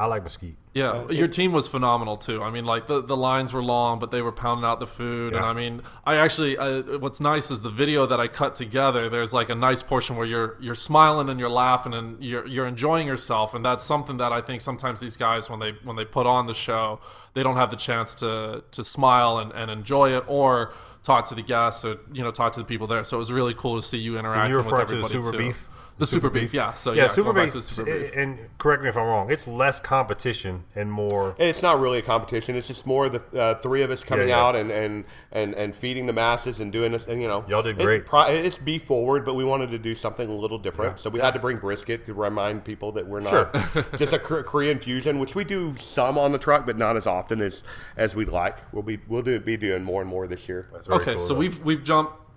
I 0.00 0.06
like 0.06 0.22
mesquite. 0.22 0.54
Yeah, 0.74 1.10
your 1.10 1.26
team 1.26 1.50
was 1.50 1.66
phenomenal 1.66 2.16
too. 2.16 2.40
I 2.40 2.50
mean, 2.52 2.64
like 2.64 2.86
the, 2.86 3.02
the 3.02 3.16
lines 3.16 3.52
were 3.52 3.64
long, 3.64 3.98
but 3.98 4.12
they 4.12 4.22
were 4.22 4.30
pounding 4.30 4.64
out 4.64 4.78
the 4.78 4.86
food. 4.86 5.34
And 5.34 5.44
I 5.44 5.52
mean, 5.52 5.82
I 6.06 6.14
actually, 6.14 6.56
I, 6.56 6.82
what's 6.98 7.20
nice 7.20 7.50
is 7.50 7.62
the 7.62 7.68
video 7.70 8.06
that 8.06 8.20
I 8.20 8.28
cut 8.28 8.54
together. 8.54 9.08
There's 9.10 9.32
like 9.32 9.48
a 9.50 9.56
nice 9.56 9.82
portion 9.82 10.14
where 10.14 10.24
you're 10.24 10.56
you're 10.60 10.76
smiling 10.76 11.28
and 11.28 11.40
you're 11.40 11.50
laughing 11.50 11.94
and 11.94 12.22
you're 12.22 12.46
you're 12.46 12.68
enjoying 12.68 13.08
yourself, 13.08 13.54
and 13.54 13.64
that's 13.64 13.82
something 13.82 14.18
that 14.18 14.32
I 14.32 14.40
think 14.40 14.60
sometimes 14.62 15.00
these 15.00 15.16
guys 15.16 15.50
when 15.50 15.58
they 15.58 15.72
when 15.82 15.96
they 15.96 16.04
put 16.04 16.26
on 16.28 16.46
the 16.46 16.54
show, 16.54 17.00
they 17.34 17.42
don't 17.42 17.56
have 17.56 17.72
the 17.72 17.76
chance 17.76 18.14
to 18.16 18.62
to 18.70 18.84
smile 18.84 19.38
and, 19.38 19.50
and 19.50 19.68
enjoy 19.68 20.16
it 20.16 20.22
or 20.28 20.74
talk 21.02 21.28
to 21.30 21.34
the 21.34 21.42
guests 21.42 21.84
or 21.84 21.96
you 22.12 22.22
know 22.22 22.30
talk 22.30 22.52
to 22.52 22.60
the 22.60 22.66
people 22.66 22.86
there. 22.86 23.02
So 23.02 23.16
it 23.16 23.18
was 23.18 23.32
really 23.32 23.54
cool 23.54 23.80
to 23.80 23.82
see 23.84 23.98
you 23.98 24.16
interacting 24.16 24.52
you 24.52 24.58
with 24.58 24.66
referring 24.66 24.86
to 24.86 24.92
the 24.94 25.04
everybody 25.06 25.24
super 25.24 25.32
too. 25.36 25.38
beef? 25.48 25.66
The, 25.98 26.06
super 26.06 26.30
beef, 26.30 26.54
yeah. 26.54 26.74
So 26.74 26.92
Yeah, 26.92 27.02
yeah, 27.02 27.08
super 27.08 27.32
beef, 27.32 27.52
to 27.52 27.62
super 27.62 27.84
beef. 27.84 28.12
And 28.14 28.38
correct 28.58 28.82
me 28.82 28.88
if 28.88 28.96
I'm 28.96 29.04
wrong. 29.06 29.30
It's 29.30 29.46
less 29.46 29.80
competition 29.80 30.64
and 30.76 30.90
more. 30.90 31.30
And 31.38 31.48
it's 31.48 31.60
not 31.62 31.80
really 31.80 31.98
a 31.98 32.02
competition. 32.02 32.54
It's 32.56 32.68
just 32.68 32.86
more 32.86 33.08
the 33.08 33.22
uh, 33.38 33.54
three 33.56 33.82
of 33.82 33.90
us 33.90 34.02
coming 34.04 34.28
Yeah, 34.28 34.36
yeah. 34.36 34.42
out 34.44 34.56
and, 34.56 34.70
and, 34.70 35.04
and, 35.32 35.54
and 35.54 35.74
feeding 35.74 36.06
the 36.06 36.12
masses 36.12 36.60
and 36.60 36.72
doing 36.72 36.92
this. 36.92 37.04
And, 37.06 37.20
you 37.20 37.26
know, 37.28 37.44
Y'all 37.48 37.62
did 37.62 37.76
it's 37.80 37.84
great. 37.84 38.04
it's 38.34 38.58
beef 38.58 38.84
forward, 38.84 39.24
but 39.24 39.34
we 39.34 39.44
wanted 39.44 39.70
to 39.72 39.78
do 39.78 39.94
something 39.94 40.28
a 40.28 40.32
little 40.34 40.58
different. 40.58 40.92
Yeah. 40.96 41.02
So 41.02 41.10
we 41.10 41.20
had 41.20 41.34
to 41.34 41.40
bring 41.40 41.56
brisket 41.58 42.06
to 42.06 42.14
remind 42.14 42.64
people 42.64 42.92
that 42.92 43.06
we're 43.06 43.20
not 43.20 43.52
just 43.98 44.12
a 44.12 44.18
Korean 44.18 44.78
fusion, 44.78 45.18
which 45.18 45.34
we 45.34 45.44
do 45.44 45.76
some 45.78 46.16
on 46.16 46.32
the 46.32 46.38
truck, 46.38 46.64
but 46.66 46.78
not 46.78 46.96
as 46.96 47.06
often 47.06 47.40
as 47.42 47.64
as 47.96 48.14
we'd 48.14 48.28
like. 48.28 48.56
We'll 48.72 48.82
be 48.84 49.00
we'll 49.08 49.22
do 49.22 49.38
be 49.40 49.56
doing 49.56 49.82
more 49.82 50.00
and 50.00 50.08
more 50.08 50.26
this 50.28 50.48
year. 50.48 50.68
That's 50.72 50.88
Okay, 50.88 51.14
cool, 51.14 51.20
so 51.20 51.34
though. 51.34 51.40
we've 51.40 51.64
we've 51.64 51.82
jumped 51.82 52.12
w- 52.12 52.27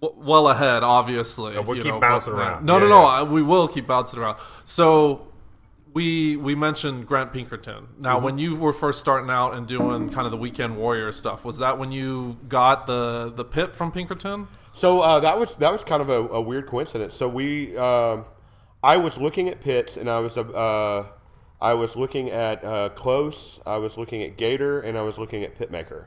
well 0.00 0.48
ahead, 0.48 0.82
obviously. 0.82 1.58
we'll 1.58 1.76
keep 1.76 1.86
know, 1.86 2.00
bouncing 2.00 2.32
but- 2.34 2.38
around. 2.40 2.64
No, 2.64 2.74
Yeah, 2.74 2.80
no, 2.84 2.88
no. 2.88 3.00
yeah. 3.02 3.06
I- 3.06 3.22
We 3.22 3.42
will 3.42 3.68
keep 3.68 3.86
bouncing 3.86 4.18
around. 4.20 4.38
So 4.64 5.26
we 5.94 6.36
we 6.36 6.54
mentioned 6.54 7.06
Grant 7.06 7.32
Pinkerton. 7.32 7.88
Now, 7.98 8.16
Mm-hmm. 8.16 8.24
when 8.24 8.38
you 8.38 8.56
were 8.56 8.72
first 8.72 9.00
starting 9.00 9.30
out 9.30 9.54
and 9.54 9.66
doing 9.66 10.10
kind 10.10 10.26
of 10.26 10.30
the 10.30 10.36
weekend 10.36 10.76
warrior 10.76 11.10
stuff, 11.12 11.44
was 11.44 11.58
that 11.58 11.78
when 11.78 11.90
you 11.92 12.36
got 12.48 12.86
the 12.86 13.32
the 13.34 13.44
pit 13.44 13.74
from 13.74 13.90
Pinkerton? 13.90 14.46
So 14.72 15.00
uh, 15.00 15.18
that 15.20 15.38
was 15.38 15.56
that 15.56 15.72
was 15.72 15.82
kind 15.82 16.00
of 16.02 16.08
a, 16.10 16.28
a 16.28 16.40
weird 16.40 16.66
coincidence. 16.68 17.14
So 17.14 17.26
we, 17.26 17.76
um, 17.76 18.24
I 18.82 18.96
was 18.98 19.16
looking 19.18 19.48
at 19.48 19.60
pits, 19.60 19.96
and 19.96 20.08
I 20.08 20.20
was 20.20 20.36
uh, 20.38 21.04
I 21.60 21.74
was 21.74 21.96
looking 21.96 22.30
at 22.30 22.62
uh, 22.64 22.90
Klose, 22.94 23.58
I 23.66 23.78
was 23.78 23.96
looking 23.96 24.22
at 24.22 24.36
Gator, 24.36 24.80
and 24.80 24.96
I 24.96 25.02
was 25.02 25.18
looking 25.18 25.42
at 25.42 25.58
Pitmaker. 25.58 26.04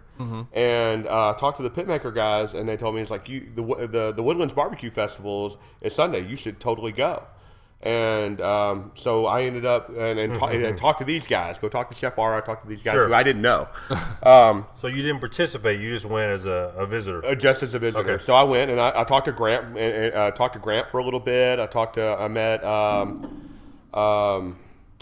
And 0.54 1.08
uh, 1.08 1.34
talked 1.34 1.58
to 1.58 1.64
the 1.64 1.70
Pitmaker 1.72 2.14
guys, 2.14 2.54
and 2.54 2.70
they 2.70 2.78
told 2.78 2.96
me 2.96 3.02
it's 3.02 3.12
like 3.12 3.28
you 3.28 3.48
the 3.56 3.88
the, 3.88 4.12
the 4.14 4.24
Woodlands 4.24 4.54
Barbecue 4.54 4.92
Festival 4.92 5.48
is, 5.48 5.58
is 5.82 5.96
Sunday. 5.96 6.26
You 6.28 6.36
should 6.38 6.60
totally 6.60 6.92
go. 6.92 7.24
And 7.84 8.40
um, 8.42 8.92
so 8.94 9.26
I 9.26 9.42
ended 9.42 9.66
up 9.66 9.90
and, 9.90 10.20
and, 10.20 10.36
ta- 10.38 10.50
and 10.50 10.78
talked 10.78 11.00
to 11.00 11.06
these 11.06 11.26
guys. 11.26 11.58
Go 11.58 11.68
talk 11.68 11.90
to 11.90 11.96
Chef 11.98 12.20
R. 12.20 12.38
I 12.38 12.42
talked 12.42 12.62
to 12.62 12.70
these 12.70 12.84
guys 12.84 12.94
Sure. 12.94 13.08
who 13.08 13.14
I 13.16 13.24
didn't 13.24 13.42
know. 13.42 13.68
Um, 14.22 14.68
So 14.80 14.86
you 14.88 15.02
didn't 15.02 15.20
participate. 15.20 15.80
You 15.82 15.92
just 15.92 16.06
went 16.06 16.30
as 16.30 16.46
a, 16.46 16.76
a 16.78 16.86
visitor. 16.86 17.26
uh, 17.26 17.34
just 17.34 17.64
as 17.64 17.74
a 17.74 17.80
visitor. 17.80 18.08
Okay. 18.12 18.24
So 18.24 18.36
I 18.36 18.44
went 18.44 18.70
and 18.70 18.80
I, 18.80 19.02
I 19.02 19.04
talked 19.04 19.26
to 19.26 19.32
Grant 19.32 19.66
and, 19.66 19.78
and 19.80 20.14
uh, 20.14 20.30
talked 20.30 20.54
to 20.54 20.60
Grant 20.60 20.92
for 20.92 21.00
a 21.00 21.04
little 21.04 21.20
bit. 21.20 21.58
I 21.60 21.66
talked 21.66 21.96
to 21.96 22.04
I 22.20 22.28
met 22.28 22.64
um, 22.64 23.50
um, 23.96 24.58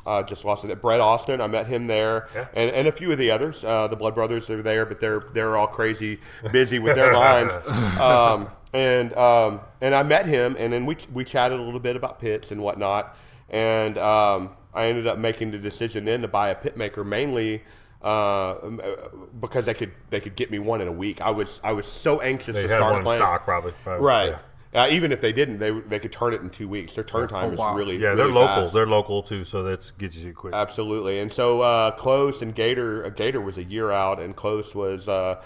uh, 0.06 0.24
just 0.24 0.46
lost 0.46 0.66
it. 0.66 0.82
Brett 0.82 1.00
Austin. 1.00 1.42
I 1.42 1.48
met 1.48 1.68
him 1.68 1.88
there, 1.88 2.28
Yeah. 2.34 2.48
and, 2.54 2.70
and 2.72 2.88
a 2.88 2.92
few 2.92 3.12
of 3.12 3.18
the 3.18 3.32
others. 3.32 3.64
Uh, 3.64 3.88
the 3.88 3.96
Blood 3.96 4.16
Brothers 4.16 4.50
are 4.50 4.62
there, 4.62 4.86
but 4.86 5.00
they're 5.00 5.22
they're 5.34 5.58
all 5.58 5.68
crazy 5.68 6.20
busy 6.52 6.80
with 6.80 6.96
their 6.96 7.14
lines. 7.26 7.52
Um, 8.00 8.50
and 8.74 9.14
um, 9.16 9.62
and 9.82 9.94
I 9.96 10.04
met 10.04 10.26
him, 10.26 10.56
and 10.60 10.72
then 10.72 10.86
we 10.86 10.98
we 11.14 11.24
chatted 11.24 11.60
a 11.60 11.62
little 11.64 11.80
bit 11.80 11.96
about 11.96 12.20
pits 12.20 12.52
and 12.52 12.62
whatnot. 12.62 13.16
And 13.50 13.98
um, 13.98 14.52
I 14.74 14.86
ended 14.88 15.08
up 15.08 15.18
making 15.18 15.52
the 15.52 15.58
decision 15.58 16.06
then 16.06 16.22
to 16.22 16.28
buy 16.28 16.50
a 16.50 16.56
Pitmaker 16.56 17.04
mainly 17.06 17.64
uh, 18.04 18.52
uh, 18.52 18.96
because 19.40 19.66
they 19.66 19.74
could 19.74 19.92
they 20.12 20.20
could 20.22 20.36
get 20.36 20.52
me 20.52 20.60
one 20.60 20.82
in 20.82 20.88
a 20.88 20.92
week. 20.92 21.20
I 21.20 21.32
was 21.32 21.60
I 21.64 21.74
was 21.74 21.88
so 21.88 22.22
anxious 22.22 22.56
They 22.56 22.64
to 22.64 22.70
had 22.70 22.78
start 22.78 22.94
one 22.94 23.04
playing. 23.04 23.20
stock, 23.20 23.44
probably. 23.44 23.74
Probably, 23.84 24.06
Right. 24.06 24.30
Yeah, 24.30 24.38
Uh, 24.74 24.88
even 24.92 25.12
if 25.12 25.20
they 25.20 25.34
didn't, 25.34 25.58
they 25.58 25.72
they 25.72 25.98
could 26.00 26.12
turn 26.12 26.34
it 26.34 26.42
in 26.42 26.50
two 26.50 26.68
weeks. 26.70 26.94
Their 26.94 27.04
turn 27.04 27.28
time 27.28 27.50
Oh, 27.50 27.54
is 27.54 27.78
really 27.78 27.96
Yeah, 27.96 28.14
they're 28.14 28.28
really 28.28 28.34
local. 28.34 28.64
fast. 28.66 28.74
They're 28.74 28.86
local 28.88 29.24
too, 29.24 29.44
so 29.44 29.64
that's 29.64 29.90
gets 29.92 30.16
you 30.16 30.32
quick. 30.34 30.54
Absolutely. 30.54 31.20
And 31.20 31.32
so 31.32 31.62
uh, 31.62 31.98
Klose 31.98 32.42
and 32.44 32.54
Gator, 32.54 33.04
uh, 33.06 33.10
Gator 33.10 33.42
was 33.42 33.58
a 33.58 33.64
year 33.64 33.92
out, 33.92 34.20
and 34.20 34.36
Klose 34.38 34.76
was, 34.76 35.08
uh, 35.08 35.42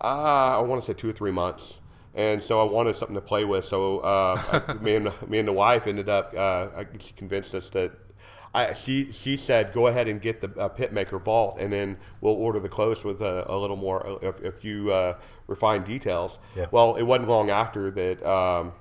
uh, 0.00 0.04
I 0.04 0.58
want 0.60 0.82
to 0.82 0.86
say 0.86 0.94
two 0.94 1.08
or 1.08 1.12
three 1.12 1.30
months. 1.30 1.80
And 2.14 2.42
so 2.42 2.60
I 2.60 2.64
wanted 2.70 2.96
something 2.96 3.14
to 3.14 3.20
play 3.20 3.44
with. 3.44 3.64
So 3.66 3.98
uh, 4.00 4.62
I- 4.68 4.72
me 4.80 4.96
and 4.96 5.12
me 5.28 5.38
and 5.38 5.46
the 5.46 5.52
wife 5.52 5.86
ended 5.86 6.08
up. 6.08 6.34
Uh, 6.36 6.84
she 6.98 7.12
convinced 7.12 7.54
us 7.54 7.70
that. 7.70 7.92
I, 8.54 8.72
she 8.72 9.12
she 9.12 9.36
said 9.36 9.72
go 9.72 9.86
ahead 9.86 10.08
and 10.08 10.20
get 10.20 10.40
the 10.40 10.48
uh, 10.58 10.68
Pitmaker 10.68 11.22
Vault 11.22 11.58
and 11.58 11.72
then 11.72 11.98
we'll 12.20 12.34
order 12.34 12.58
the 12.58 12.68
Klose 12.68 13.04
with 13.04 13.20
a, 13.20 13.44
a 13.50 13.56
little 13.56 13.76
more 13.76 14.06
uh, 14.06 14.32
a, 14.44 14.52
few 14.52 14.90
uh, 14.90 15.18
refined 15.46 15.84
details. 15.84 16.38
Yeah. 16.56 16.66
Well, 16.70 16.96
it 16.96 17.02
wasn't 17.02 17.28
long 17.28 17.50
after 17.50 17.90
that 17.90 18.24
um, 18.26 18.72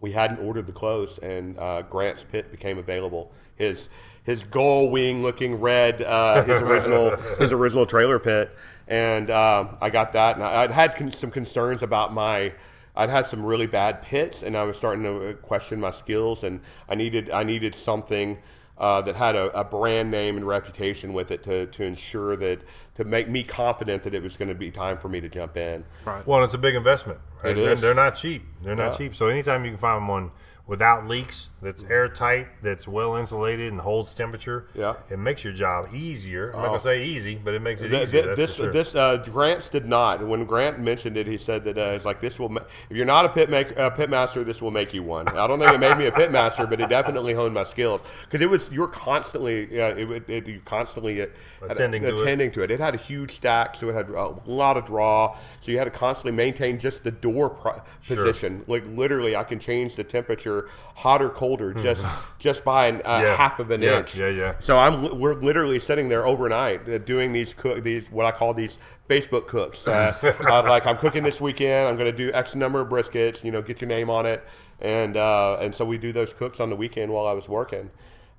we 0.00 0.12
hadn't 0.12 0.38
ordered 0.38 0.66
the 0.66 0.72
Klose, 0.72 1.18
and 1.22 1.58
uh, 1.58 1.82
Grant's 1.82 2.24
pit 2.24 2.50
became 2.50 2.78
available. 2.78 3.32
His 3.56 3.88
his 4.24 4.42
gull 4.42 4.90
wing 4.90 5.22
looking 5.22 5.60
red, 5.60 6.02
uh, 6.02 6.42
his 6.44 6.60
original 6.60 7.16
his 7.38 7.52
original 7.52 7.86
trailer 7.86 8.18
pit, 8.18 8.54
and 8.88 9.30
um, 9.30 9.76
I 9.80 9.90
got 9.90 10.12
that. 10.12 10.36
And 10.36 10.44
I, 10.44 10.64
I'd 10.64 10.70
had 10.70 10.96
con- 10.96 11.10
some 11.10 11.30
concerns 11.30 11.82
about 11.82 12.12
my. 12.12 12.52
I'd 12.98 13.10
had 13.10 13.26
some 13.26 13.44
really 13.44 13.66
bad 13.66 14.00
pits, 14.00 14.42
and 14.42 14.56
I 14.56 14.64
was 14.64 14.76
starting 14.78 15.02
to 15.04 15.28
uh, 15.28 15.32
question 15.34 15.80
my 15.80 15.90
skills, 15.90 16.44
and 16.44 16.60
I 16.88 16.94
needed 16.94 17.30
I 17.30 17.42
needed 17.42 17.74
something. 17.74 18.38
Uh, 18.78 19.00
that 19.00 19.16
had 19.16 19.34
a, 19.36 19.46
a 19.58 19.64
brand 19.64 20.10
name 20.10 20.36
and 20.36 20.46
reputation 20.46 21.14
with 21.14 21.30
it 21.30 21.42
to, 21.42 21.64
to 21.68 21.82
ensure 21.82 22.36
that 22.36 22.60
to 22.94 23.04
make 23.04 23.26
me 23.26 23.42
confident 23.42 24.02
that 24.02 24.12
it 24.12 24.22
was 24.22 24.36
going 24.36 24.50
to 24.50 24.54
be 24.54 24.70
time 24.70 24.98
for 24.98 25.08
me 25.08 25.18
to 25.18 25.30
jump 25.30 25.56
in. 25.56 25.82
Right. 26.04 26.26
Well, 26.26 26.44
it's 26.44 26.52
a 26.52 26.58
big 26.58 26.74
investment. 26.74 27.18
Right? 27.42 27.56
It 27.56 27.64
They're, 27.64 27.74
they're 27.74 27.94
not 27.94 28.16
cheap. 28.16 28.44
They're 28.62 28.76
not 28.76 28.98
cheap. 28.98 29.14
So 29.14 29.28
anytime 29.28 29.64
you 29.64 29.70
can 29.70 29.78
find 29.78 30.06
one 30.06 30.30
without 30.66 31.06
leaks, 31.06 31.50
that's 31.62 31.84
airtight, 31.84 32.48
that's 32.60 32.88
well 32.88 33.14
insulated, 33.16 33.70
and 33.70 33.80
holds 33.80 34.12
temperature, 34.14 34.66
Yeah. 34.74 34.94
it 35.08 35.18
makes 35.18 35.44
your 35.44 35.52
job 35.52 35.94
easier. 35.94 36.50
I'm 36.50 36.56
not 36.56 36.64
Oh. 36.64 36.68
gonna 36.70 36.78
say 36.80 37.04
easy, 37.04 37.36
but 37.42 37.54
it 37.54 37.60
makes 37.62 37.82
it 37.82 37.90
Th- 37.90 38.08
easier. 38.08 38.22
th- 38.24 38.36
this 38.36 38.54
sure. 38.56 38.72
this 38.72 38.94
uh, 38.96 39.18
Grant's 39.18 39.68
did 39.68 39.86
not. 39.86 40.26
When 40.26 40.44
Grant 40.44 40.80
mentioned 40.80 41.16
it, 41.16 41.28
he 41.28 41.38
said 41.38 41.62
that 41.64 41.78
uh, 41.78 41.92
it's 41.94 42.04
like 42.04 42.20
this 42.20 42.38
will. 42.38 42.48
Ma- 42.48 42.62
if 42.90 42.96
you're 42.96 43.06
not 43.06 43.24
a 43.24 43.28
pit 43.28 43.48
make, 43.48 43.78
uh, 43.78 43.90
pit 43.90 44.10
master, 44.10 44.42
this 44.42 44.60
will 44.60 44.72
make 44.72 44.92
you 44.92 45.02
one. 45.04 45.28
I 45.28 45.46
don't 45.46 45.60
think 45.60 45.72
it 45.72 45.78
made 45.78 45.96
me 45.98 46.06
a 46.06 46.12
pit 46.12 46.32
master, 46.32 46.66
but 46.66 46.80
it 46.80 46.88
definitely 46.88 47.32
honed 47.34 47.54
my 47.54 47.62
skills 47.64 48.00
because 48.24 48.40
it 48.40 48.50
was 48.50 48.70
you're 48.72 48.88
constantly 48.88 49.80
uh, 49.80 49.94
it, 49.94 50.28
it, 50.28 50.46
you 50.48 50.60
constantly 50.64 51.22
uh, 51.22 51.26
a- 51.62 51.66
Attending 51.66 52.02
to 52.02 52.08
it. 52.08 52.20
attending 52.20 52.50
to 52.52 52.62
it. 52.62 52.70
It 52.72 52.80
had 52.80 52.94
a 52.94 52.98
huge 52.98 53.32
stack, 53.36 53.76
so 53.76 53.88
it 53.88 53.94
had 53.94 54.10
a 54.10 54.34
lot 54.46 54.76
of 54.76 54.84
draw. 54.84 55.36
So 55.60 55.70
you 55.70 55.78
had 55.78 55.84
to 55.84 55.90
constantly 55.90 56.32
maintain 56.32 56.78
just 56.78 57.04
the 57.04 57.10
door 57.12 57.50
pro- 57.50 57.80
Sure. 58.02 58.16
position. 58.16 58.64
Like 58.66 58.84
literally, 58.88 59.36
I 59.36 59.44
can 59.44 59.58
change 59.60 59.94
the 59.94 60.04
temperature 60.04 60.55
hot 60.94 61.20
or 61.22 61.28
colder 61.28 61.72
just 61.74 62.02
just 62.38 62.64
by 62.64 62.86
an, 62.88 62.96
uh, 63.04 63.20
Yeah. 63.22 63.36
half 63.36 63.58
of 63.58 63.70
an 63.70 63.82
Yeah, 63.82 63.98
inch. 63.98 64.16
yeah, 64.16 64.28
yeah. 64.28 64.54
So 64.58 64.78
I'm 64.78 65.18
we're 65.18 65.34
literally 65.34 65.78
sitting 65.78 66.08
there 66.08 66.26
overnight 66.26 66.88
uh, 66.88 66.98
doing 66.98 67.32
these 67.32 67.52
cook 67.54 67.82
these 67.82 68.10
what 68.10 68.24
I 68.26 68.30
call 68.32 68.54
these 68.54 68.78
Facebook 69.08 69.46
cooks. 69.46 69.86
Uh, 69.86 70.14
uh, 70.48 70.62
like 70.62 70.86
I'm 70.86 70.96
cooking 70.96 71.22
this 71.22 71.40
weekend. 71.40 71.88
I'm 71.88 71.96
going 71.96 72.10
to 72.10 72.16
do 72.16 72.32
X 72.32 72.54
number 72.54 72.80
of 72.80 72.88
briskets. 72.88 73.44
You 73.44 73.52
know, 73.52 73.62
get 73.62 73.80
your 73.80 73.88
name 73.88 74.10
on 74.10 74.26
it, 74.26 74.42
and 74.80 75.16
uh, 75.16 75.58
and 75.60 75.74
so 75.74 75.84
we 75.84 75.98
do 75.98 76.12
those 76.12 76.32
cooks 76.32 76.60
on 76.60 76.70
the 76.70 76.76
weekend 76.76 77.12
while 77.12 77.26
I 77.26 77.32
was 77.32 77.48
working, 77.48 77.90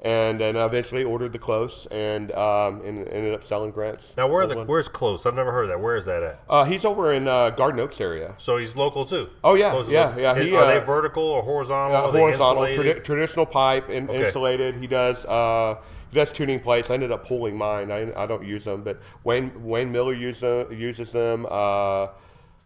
and 0.02 0.40
then 0.40 0.56
eventually 0.56 1.04
ordered 1.04 1.34
the 1.34 1.40
Klose 1.40 1.88
and 1.90 2.32
um, 2.34 2.82
and 2.86 3.08
ended 3.08 3.34
up 3.34 3.44
selling 3.44 3.72
Grant's. 3.72 4.14
now, 4.16 4.28
where 4.28 4.46
the 4.46 4.64
where's 4.64 4.88
Klose? 4.88 5.26
I've 5.26 5.34
never 5.34 5.52
heard 5.52 5.64
of 5.64 5.70
that. 5.70 5.82
Where 5.82 5.96
is 5.96 6.06
that 6.06 6.22
at? 6.22 6.40
Uh, 6.50 6.64
he's 6.66 6.86
over 6.86 7.12
in 7.12 7.28
uh, 7.28 7.50
Garden 7.52 7.80
Oaks 7.80 8.00
area. 8.00 8.36
So 8.38 8.58
he's 8.58 8.76
local 8.76 9.06
too. 9.06 9.30
Oh, 9.44 9.56
yeah, 9.56 9.72
Klose 9.74 9.84
is 9.84 9.90
yeah, 9.90 10.06
local. 10.08 10.22
yeah, 10.22 10.40
he, 10.40 10.56
are 10.56 10.68
they 10.68 10.78
uh, 10.78 10.86
vertical 10.86 11.24
or 11.24 11.42
horizontal? 11.42 11.98
Uh, 11.98 12.02
Are 12.02 12.12
they 12.12 12.20
horizontal, 12.20 12.64
insulated? 12.66 13.02
tradi- 13.02 13.06
traditional 13.06 13.46
pipe, 13.48 13.90
in, 13.90 14.10
Okay. 14.10 14.26
insulated. 14.28 14.76
He 14.76 14.86
does. 14.88 15.26
Uh, 15.26 15.78
he 16.12 16.16
does 16.16 16.32
tuning 16.32 16.60
plates. 16.60 16.90
I 16.90 16.94
ended 16.94 17.12
up 17.12 17.26
pulling 17.28 17.58
mine. 17.58 17.92
I, 17.92 18.14
I 18.22 18.26
don't 18.28 18.46
use 18.46 18.64
them, 18.64 18.84
but 18.84 19.02
Wayne 19.24 19.52
Wayne 19.64 19.92
Mueller 19.92 20.14
use 20.14 20.40
them, 20.42 20.72
uses 20.72 21.12
them. 21.12 21.46
Uh, 21.50 22.08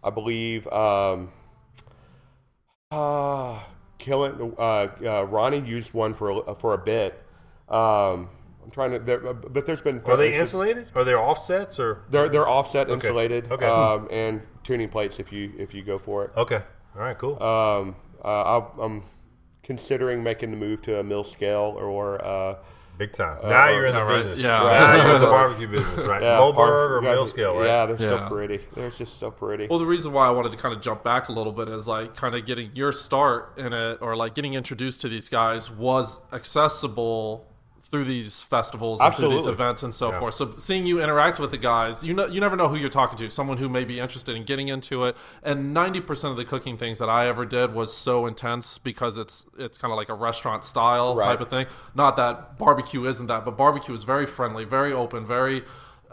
I 0.03 0.09
believe. 0.13 0.67
Um, 0.67 1.29
uh, 2.91 3.59
Killen, 3.99 4.53
uh, 4.57 4.61
uh, 5.07 5.23
Ronnie 5.25 5.59
used 5.59 5.93
one 5.93 6.13
for 6.13 6.43
a, 6.47 6.55
for 6.55 6.73
a 6.73 6.77
bit. 6.77 7.20
Um, 7.71 8.29
I'm 8.63 8.69
trying 8.71 8.91
to, 8.91 8.99
there, 8.99 9.19
but 9.19 9.65
there's 9.65 9.81
been. 9.81 10.01
Are 10.05 10.17
they 10.17 10.33
insulated? 10.33 10.87
Are 10.93 11.03
they 11.03 11.15
offsets 11.15 11.79
or? 11.79 12.03
They're 12.09 12.29
they're 12.29 12.47
offset 12.47 12.89
insulated. 12.89 13.51
Okay. 13.51 13.65
Um, 13.65 14.07
and 14.11 14.41
tuning 14.63 14.89
plates 14.89 15.19
if 15.19 15.31
you 15.31 15.51
if 15.57 15.73
you 15.73 15.83
go 15.83 15.97
for 15.97 16.25
it. 16.25 16.31
Okay. 16.37 16.61
All 16.95 17.01
right. 17.01 17.17
Cool. 17.17 17.41
Um, 17.41 17.95
uh, 18.23 18.59
I, 18.59 18.83
I'm 18.83 19.03
considering 19.63 20.21
making 20.21 20.51
the 20.51 20.57
move 20.57 20.81
to 20.83 20.99
a 20.99 21.03
mill 21.03 21.23
scale 21.23 21.75
or 21.79 22.23
uh, 22.23 22.55
Big 22.97 23.13
time. 23.13 23.39
now 23.49 23.67
you're 23.69 23.87
in 23.87 23.95
the 23.95 23.99
yeah, 23.99 24.05
right. 24.05 24.17
business. 24.17 24.39
Yeah. 24.39 24.49
Now 24.59 24.95
you're 24.95 25.15
in 25.15 25.21
the 25.21 25.27
barbecue 25.39 25.67
business, 25.67 26.05
right? 26.05 26.21
yeah, 26.21 26.37
Moberg 26.37 26.59
or 26.59 27.03
yeah, 27.03 27.11
mill 27.11 27.25
scale, 27.25 27.55
right? 27.57 27.65
Yeah, 27.65 27.85
they're 27.87 27.97
so 27.97 28.27
pretty. 28.29 28.59
They're 28.75 28.91
just 28.91 29.17
so 29.17 29.31
pretty. 29.31 29.67
Well, 29.67 29.79
the 29.79 29.87
reason 29.87 30.11
why 30.11 30.27
I 30.27 30.29
wanted 30.29 30.51
to 30.51 30.57
kind 30.57 30.75
of 30.75 30.81
jump 30.81 31.03
back 31.03 31.29
a 31.29 31.31
little 31.31 31.53
bit 31.53 31.67
is 31.67 31.87
like 31.87 32.15
kind 32.15 32.35
of 32.35 32.45
getting 32.45 32.69
your 32.75 32.91
start 32.91 33.53
in 33.57 33.73
it 33.73 33.97
or 34.01 34.15
like 34.15 34.35
getting 34.35 34.53
introduced 34.53 35.01
to 35.01 35.09
these 35.09 35.29
guys 35.29 35.71
was 35.71 36.19
accessible 36.31 37.47
through 37.91 38.05
these 38.05 38.41
festivals 38.41 39.01
and 39.01 39.13
through 39.13 39.27
these 39.29 39.45
events 39.45 39.83
and 39.83 39.93
so 39.93 40.11
Yeah. 40.11 40.19
forth. 40.19 40.33
So 40.33 40.53
seeing 40.55 40.85
you 40.85 41.03
interact 41.03 41.39
with 41.39 41.51
the 41.51 41.57
guys, 41.57 42.03
you 42.03 42.13
know, 42.13 42.25
you 42.25 42.39
never 42.39 42.55
know 42.55 42.69
who 42.69 42.77
you're 42.77 42.89
talking 42.89 43.17
to. 43.17 43.29
Someone 43.29 43.57
who 43.57 43.67
may 43.67 43.83
be 43.83 43.99
interested 43.99 44.33
in 44.35 44.45
getting 44.45 44.69
into 44.69 45.03
it. 45.03 45.17
And 45.43 45.75
90% 45.75 46.31
of 46.31 46.37
the 46.37 46.45
cooking 46.45 46.77
things 46.77 46.99
that 46.99 47.09
I 47.09 47.27
ever 47.27 47.45
did 47.45 47.73
was 47.73 47.93
so 47.95 48.25
intense 48.27 48.77
because 48.77 49.17
it's 49.17 49.45
it's 49.57 49.77
kind 49.77 49.91
of 49.91 49.97
like 49.97 50.07
a 50.09 50.13
restaurant 50.13 50.63
style 50.63 51.15
Right. 51.15 51.25
type 51.25 51.41
of 51.41 51.49
thing. 51.49 51.65
Not 51.93 52.15
that 52.15 52.57
barbecue 52.57 53.05
isn't 53.05 53.27
that, 53.27 53.43
but 53.43 53.57
barbecue 53.57 53.93
is 53.93 54.03
very 54.03 54.25
friendly, 54.25 54.63
very 54.63 54.93
open, 54.93 55.25
very 55.25 55.63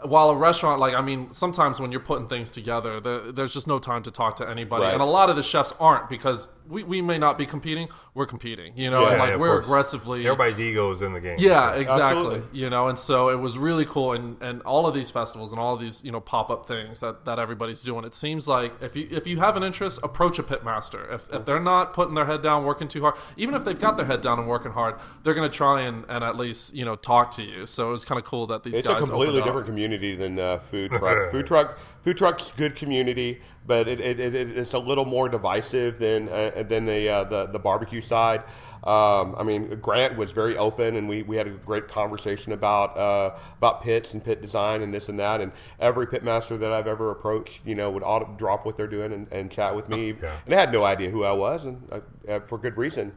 while 0.03 0.29
a 0.29 0.35
restaurant 0.35 0.79
like 0.79 0.93
i 0.93 1.01
mean 1.01 1.29
sometimes 1.33 1.81
when 1.81 1.91
you're 1.91 1.99
putting 1.99 2.25
things 2.25 2.49
together 2.51 3.01
there, 3.01 3.33
there's 3.33 3.53
just 3.53 3.67
no 3.67 3.77
time 3.79 4.01
to 4.01 4.09
talk 4.09 4.37
to 4.37 4.47
anybody 4.47 4.83
Right. 4.85 4.93
and 4.93 5.01
a 5.01 5.05
lot 5.05 5.29
of 5.29 5.35
the 5.35 5.43
chefs 5.43 5.73
aren't 5.77 6.07
because 6.07 6.47
we, 6.69 6.83
we 6.83 7.01
may 7.01 7.17
not 7.17 7.37
be 7.37 7.45
competing 7.45 7.87
we're 8.13 8.25
competing 8.25 8.71
you 8.77 8.89
know 8.89 9.01
Yeah, 9.01 9.07
and 9.09 9.17
yeah, 9.17 9.23
like 9.23 9.33
of 9.33 9.39
we're 9.39 9.47
course. 9.55 9.65
aggressively 9.65 10.25
Everybody's 10.25 10.59
ego 10.59 10.91
is 10.91 11.01
in 11.01 11.13
the 11.13 11.19
game. 11.19 11.37
yeah, 11.39 11.73
exactly. 11.73 12.03
Absolutely. 12.35 12.59
You 12.59 12.69
know, 12.69 12.87
and 12.87 12.97
so 12.99 13.29
it 13.29 13.35
was 13.39 13.57
really 13.57 13.85
cool, 13.85 14.13
and, 14.13 14.37
and 14.41 14.61
all 14.61 14.85
of 14.87 14.93
these 14.93 15.09
festivals 15.11 15.51
and 15.51 15.59
all 15.59 15.73
of 15.73 15.79
these 15.79 16.03
you 16.03 16.11
know 16.11 16.19
pop 16.19 16.49
up 16.49 16.67
things 16.67 16.99
that, 16.99 17.25
that 17.25 17.39
everybody's 17.39 17.81
doing. 17.83 18.05
It 18.05 18.13
seems 18.13 18.47
like 18.47 18.73
if 18.81 18.95
you 18.95 19.07
if 19.11 19.25
you 19.27 19.37
have 19.39 19.57
an 19.57 19.63
interest, 19.63 19.99
approach 20.03 20.37
a 20.39 20.43
pitmaster. 20.43 21.11
If, 21.13 21.27
if 21.33 21.45
they're 21.45 21.59
not 21.59 21.93
putting 21.93 22.13
their 22.15 22.25
head 22.25 22.41
down, 22.43 22.63
working 22.65 22.87
too 22.87 23.01
hard, 23.01 23.15
even 23.37 23.55
if 23.55 23.65
they've 23.65 23.79
got 23.79 23.97
their 23.97 24.05
head 24.05 24.21
down 24.21 24.37
and 24.39 24.47
working 24.47 24.71
hard, 24.71 24.95
they're 25.23 25.33
going 25.33 25.49
to 25.49 25.55
try 25.55 25.81
and, 25.81 26.05
and 26.09 26.23
at 26.23 26.35
least 26.37 26.73
you 26.73 26.85
know 26.85 26.95
talk 26.95 27.31
to 27.31 27.43
you. 27.43 27.65
So 27.65 27.89
it 27.89 27.91
was 27.91 28.05
kind 28.05 28.19
of 28.19 28.25
cool 28.25 28.47
that 28.47 28.63
these 28.63 28.75
it's 28.75 28.87
guys 28.87 28.97
a 28.97 28.99
completely 28.99 29.39
opened 29.39 29.41
up. 29.41 29.45
different 29.47 29.67
community 29.67 30.15
than 30.15 30.37
uh, 30.37 30.57
food 30.59 30.91
truck. 30.99 31.31
food 31.31 31.47
truck, 31.47 31.77
food 32.01 32.17
trucks 32.17 32.51
good 32.57 32.75
community, 32.75 33.41
but 33.69 33.87
it, 33.87 34.01
it, 34.01 34.19
it, 34.19 34.35
it's 34.35 34.73
a 34.73 34.79
little 34.79 35.05
more 35.05 35.29
divisive 35.29 35.99
than 35.99 36.27
uh, 36.27 36.63
than 36.67 36.87
the, 36.87 37.07
uh, 37.07 37.23
the 37.23 37.45
the 37.45 37.59
barbecue 37.59 38.01
side. 38.01 38.43
Um, 38.83 39.35
I 39.37 39.43
mean, 39.43 39.79
Grant 39.79 40.17
was 40.17 40.31
very 40.31 40.57
open, 40.57 40.95
and 40.95 41.07
we, 41.07 41.21
we 41.21 41.35
had 41.35 41.47
a 41.47 41.51
great 41.51 41.87
conversation 41.87 42.51
about 42.51 42.97
uh, 42.97 43.37
about 43.57 43.83
pits 43.83 44.15
and 44.15 44.25
pit 44.25 44.41
design 44.41 44.81
and 44.81 44.91
this 44.91 45.07
and 45.07 45.19
that. 45.19 45.39
And 45.39 45.51
every 45.79 46.07
pit 46.07 46.23
master 46.23 46.57
that 46.57 46.73
I've 46.73 46.87
ever 46.87 47.11
approached, 47.11 47.61
you 47.63 47.75
know, 47.75 47.91
would 47.91 48.01
auto- 48.01 48.33
drop 48.37 48.65
what 48.65 48.75
they're 48.75 48.87
doing 48.87 49.13
and, 49.13 49.27
and 49.31 49.51
chat 49.51 49.75
with 49.75 49.87
me. 49.87 50.15
Yeah. 50.19 50.39
And 50.43 50.51
they 50.51 50.55
had 50.55 50.73
no 50.73 50.83
idea 50.83 51.11
who 51.11 51.23
I 51.23 51.33
was, 51.33 51.65
and 51.65 52.03
uh, 52.27 52.39
for 52.47 52.57
good 52.57 52.75
reason. 52.75 53.13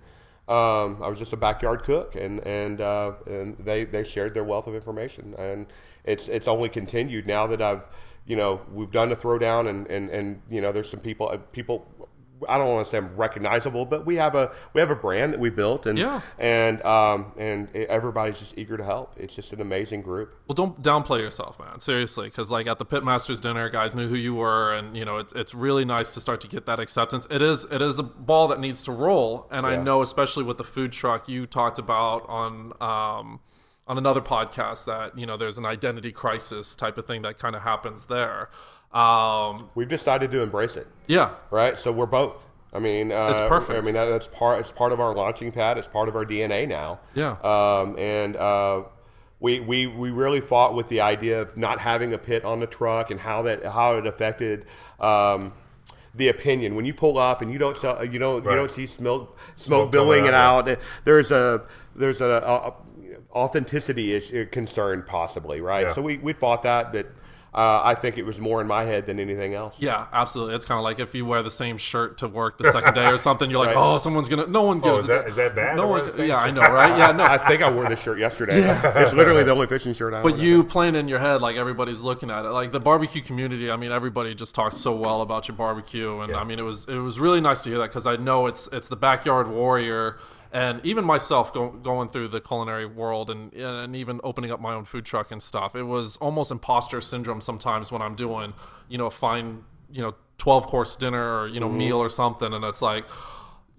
Um, 0.49 1.01
I 1.03 1.09
was 1.09 1.19
just 1.19 1.33
a 1.33 1.37
backyard 1.39 1.83
cook, 1.83 2.15
and 2.15 2.47
and 2.47 2.81
uh, 2.83 3.15
and 3.27 3.57
they, 3.59 3.85
they 3.87 4.05
shared 4.05 4.35
their 4.35 4.45
wealth 4.45 4.67
of 4.67 4.75
information, 4.75 5.35
and 5.39 5.67
it's 6.05 6.29
it's 6.29 6.47
only 6.47 6.69
continued 6.69 7.27
now 7.27 7.47
that 7.47 7.63
I've 7.63 7.85
you 8.33 8.39
know 8.39 8.63
we've 8.73 8.91
done 8.91 9.11
the 9.11 9.17
throwdown, 9.25 9.69
and 9.69 9.87
and 9.89 10.09
and 10.09 10.41
you 10.49 10.63
know 10.63 10.73
there's 10.73 10.89
some 10.91 11.01
people 11.01 11.29
uh, 11.29 11.37
people. 11.53 11.77
I 12.49 12.57
don't 12.59 12.67
want 12.71 12.85
to 12.87 12.91
say 12.91 12.97
I'm 12.99 13.15
recognizable, 13.15 13.85
but 13.85 14.05
we 14.07 14.17
have 14.17 14.35
a 14.35 14.51
we 14.73 14.81
have 14.81 14.91
a 14.91 14.97
brand 14.97 15.35
that 15.35 15.39
we 15.39 15.51
built, 15.51 15.85
and 15.87 15.97
Yeah. 15.99 16.23
and 16.39 16.83
um, 16.83 17.33
and 17.37 17.69
everybody's 17.77 18.39
just 18.39 18.57
eager 18.57 18.77
to 18.79 18.83
help. 18.85 19.13
It's 19.19 19.35
just 19.35 19.53
an 19.53 19.61
amazing 19.61 20.01
group. 20.03 20.35
Well, 20.49 20.55
don't 20.55 20.83
downplay 20.83 21.19
yourself, 21.21 21.59
man. 21.61 21.79
Seriously, 21.79 22.29
because 22.29 22.51
like 22.51 22.67
at 22.67 22.79
the 22.79 22.87
Pitmasters 22.87 23.41
dinner, 23.41 23.69
guys 23.69 23.95
knew 23.95 24.09
who 24.09 24.17
you 24.17 24.35
were, 24.35 24.73
and 24.73 24.97
you 24.97 25.05
know 25.05 25.19
it's 25.19 25.35
it's 25.35 25.55
really 25.55 25.85
nice 25.85 26.13
to 26.15 26.21
start 26.23 26.41
to 26.41 26.49
get 26.49 26.65
that 26.67 26.81
acceptance. 26.81 27.27
It 27.31 27.43
is 27.43 27.67
it 27.71 27.83
is 27.83 27.99
a 27.99 28.03
ball 28.03 28.49
that 28.49 28.59
needs 28.61 28.83
to 28.85 28.93
roll, 28.93 29.47
and 29.51 29.67
I 29.67 29.77
know 29.77 30.01
especially 30.01 30.43
with 30.45 30.57
the 30.57 30.65
food 30.65 30.91
truck 30.91 31.29
you 31.29 31.47
talked 31.47 31.79
about 31.79 32.27
on 32.29 32.73
um, 32.81 33.41
on 33.87 33.99
another 33.99 34.21
podcast 34.21 34.85
that 34.87 35.19
you 35.19 35.27
know 35.27 35.37
there's 35.37 35.59
an 35.59 35.67
identity 35.67 36.13
crisis 36.13 36.75
type 36.75 36.99
of 36.99 37.07
thing 37.07 37.23
that 37.23 37.39
kind 37.39 37.57
of 37.57 37.63
happens 37.63 38.07
there. 38.07 38.49
Um, 38.93 39.71
We've 39.75 39.89
decided 39.89 40.31
to 40.33 40.43
embrace 40.43 40.77
it. 40.77 40.87
yeah, 41.07 41.31
right? 41.51 41.77
So 41.79 41.91
we're 41.93 42.07
both. 42.07 42.47
I 42.75 42.79
mean, 42.79 43.13
uh, 43.13 43.29
It's 43.31 43.41
perfect. 43.41 43.79
I 43.79 43.83
mean, 43.83 43.95
that, 43.95 44.07
that's 44.07 44.29
part. 44.29 44.61
It's 44.61 44.73
part 44.73 44.93
of 44.93 45.01
our 45.01 45.15
launching 45.15 45.53
pad. 45.53 45.77
It's 45.79 45.89
part 45.89 46.09
of 46.09 46.17
our 46.17 46.25
DNA 46.25 46.67
now. 46.67 47.01
Yeah. 47.15 47.37
Um, 47.43 47.99
and 47.99 48.35
uh, 48.37 48.85
we 49.41 49.61
we 49.61 49.87
we 49.87 50.11
really 50.11 50.41
fought 50.41 50.75
with 50.75 50.89
the 50.89 51.01
idea 51.01 51.41
of 51.43 51.57
not 51.57 51.81
having 51.81 52.13
a 52.15 52.19
pit 52.19 52.45
on 52.45 52.61
the 52.61 52.67
truck 52.67 53.11
and 53.11 53.21
how 53.21 53.43
that 53.43 53.65
how 53.65 53.97
it 53.97 54.07
affected. 54.07 54.67
Um, 55.01 55.53
the 56.15 56.29
opinion 56.29 56.75
when 56.77 56.85
you 56.85 56.93
pull 56.93 57.17
up 57.17 57.41
and 57.41 57.51
you 57.51 57.59
don't 57.59 57.77
sell, 57.77 58.05
you 58.05 58.19
don't 58.19 58.45
Right. 58.45 58.53
you 58.53 58.57
don't 58.59 58.71
see 58.71 58.87
smoke 58.87 59.39
smoke, 59.57 59.81
Smoke 59.81 59.91
billowing 59.93 60.27
it 60.27 60.35
out, 60.35 60.69
out. 60.69 60.79
There's 61.05 61.31
a 61.31 61.63
there's 61.97 62.21
a, 62.21 62.27
a 62.27 62.75
authenticity 63.35 64.15
issue, 64.15 64.47
concern 64.47 65.03
possibly 65.07 65.61
right. 65.61 65.87
Yeah. 65.87 65.93
So 65.93 66.03
we 66.03 66.19
we 66.19 66.33
fought 66.33 66.63
that, 66.65 66.93
but 66.93 67.07
uh, 67.55 67.83
I 67.85 67.95
think 67.95 68.17
it 68.17 68.23
was 68.25 68.39
more 68.41 68.63
in 68.63 68.67
my 68.67 68.85
head 68.85 69.05
than 69.05 69.21
anything 69.21 69.53
else. 69.53 69.75
yeah, 69.79 70.07
absolutely. 70.11 70.55
It's 70.55 70.65
kind 70.65 70.79
of 70.79 70.85
like 70.85 70.99
if 70.99 71.15
you 71.15 71.27
wear 71.27 71.43
the 71.43 71.51
same 71.51 71.77
shirt 71.77 72.17
to 72.19 72.27
work 72.29 72.57
the 72.57 72.73
second 72.73 72.95
day 72.95 73.05
or 73.07 73.19
something, 73.29 73.51
you're 73.51 73.59
like, 73.59 73.77
Right. 73.77 73.95
oh, 73.95 73.99
someone's 73.99 74.31
gonna. 74.31 74.47
No 74.47 74.63
one 74.63 74.81
gives. 74.81 75.01
is 75.01 75.05
a- 75.05 75.09
that 75.09 75.29
is 75.29 75.37
that 75.37 75.55
bad? 75.55 75.77
No 75.77 75.87
one. 75.87 76.03
the 76.03 76.11
same 76.11 76.29
Yeah, 76.29 76.39
I 76.39 76.51
know, 76.51 76.63
right? 76.63 76.97
Yeah, 76.97 77.13
no. 77.13 77.25
I 77.29 77.37
think 77.37 77.61
I 77.61 77.71
wore 77.71 77.87
this 77.91 78.01
shirt 78.01 78.19
yesterday. 78.19 78.61
Yeah. 78.61 78.99
It's 79.03 79.13
literally 79.13 79.43
the 79.45 79.51
only 79.51 79.67
fishing 79.67 79.93
shirt 79.93 80.15
I 80.15 80.23
But 80.23 80.39
you 80.39 80.65
playing 80.65 80.95
in 80.95 81.09
your 81.09 81.19
head 81.19 81.43
like 81.43 81.57
everybody's 81.57 82.01
looking 82.01 82.31
at 82.31 82.47
it. 82.47 82.51
Like 82.53 82.73
the 82.73 82.81
barbecue 82.81 83.21
community, 83.21 83.71
I 83.71 83.77
mean, 83.77 83.93
everybody 83.93 84.35
just 84.35 84.55
talks 84.55 84.79
so 84.79 84.95
well 84.97 85.21
about 85.21 85.47
your 85.47 85.57
barbecue, 85.57 86.21
and 86.21 86.31
Yeah. 86.33 86.39
I 86.41 86.45
mean, 86.45 86.59
it 86.59 86.63
was 86.63 86.87
it 86.87 86.97
was 86.99 87.21
really 87.21 87.43
nice 87.43 87.63
to 87.65 87.69
hear 87.69 87.79
that 87.81 87.89
because 87.89 88.07
I 88.07 88.17
know 88.17 88.47
it's 88.47 88.67
it's 88.73 88.89
the 88.89 88.97
backyard 88.97 89.49
warrior, 89.49 90.17
and 90.53 90.85
even 90.85 91.05
myself 91.05 91.53
go, 91.53 91.71
going 91.71 92.11
through 92.11 92.29
the 92.29 92.41
culinary 92.41 92.87
world 92.87 93.31
and 93.31 93.53
and 93.55 93.97
even 93.97 94.21
opening 94.23 94.51
up 94.51 94.61
my 94.61 94.75
own 94.75 94.85
food 94.85 95.05
truck 95.05 95.33
and 95.33 95.43
stuff. 95.43 95.75
It 95.75 95.85
was 95.85 96.17
almost 96.19 96.51
imposter 96.51 97.01
syndrome 97.01 97.41
sometimes 97.41 97.91
when 97.91 98.03
I'm 98.03 98.15
doing 98.15 98.53
you 98.89 98.99
know 98.99 99.07
a 99.07 99.11
fine 99.11 99.65
you 99.91 100.03
know 100.03 100.15
twelve 100.39 100.67
course 100.67 100.97
dinner 100.97 101.41
or 101.41 101.49
you 101.49 101.59
know 101.59 101.69
mm-hmm. 101.69 101.79
meal 101.79 101.99
or 101.99 102.11
something, 102.11 102.53
and 102.53 102.65
it's 102.65 102.83
like. 102.83 103.05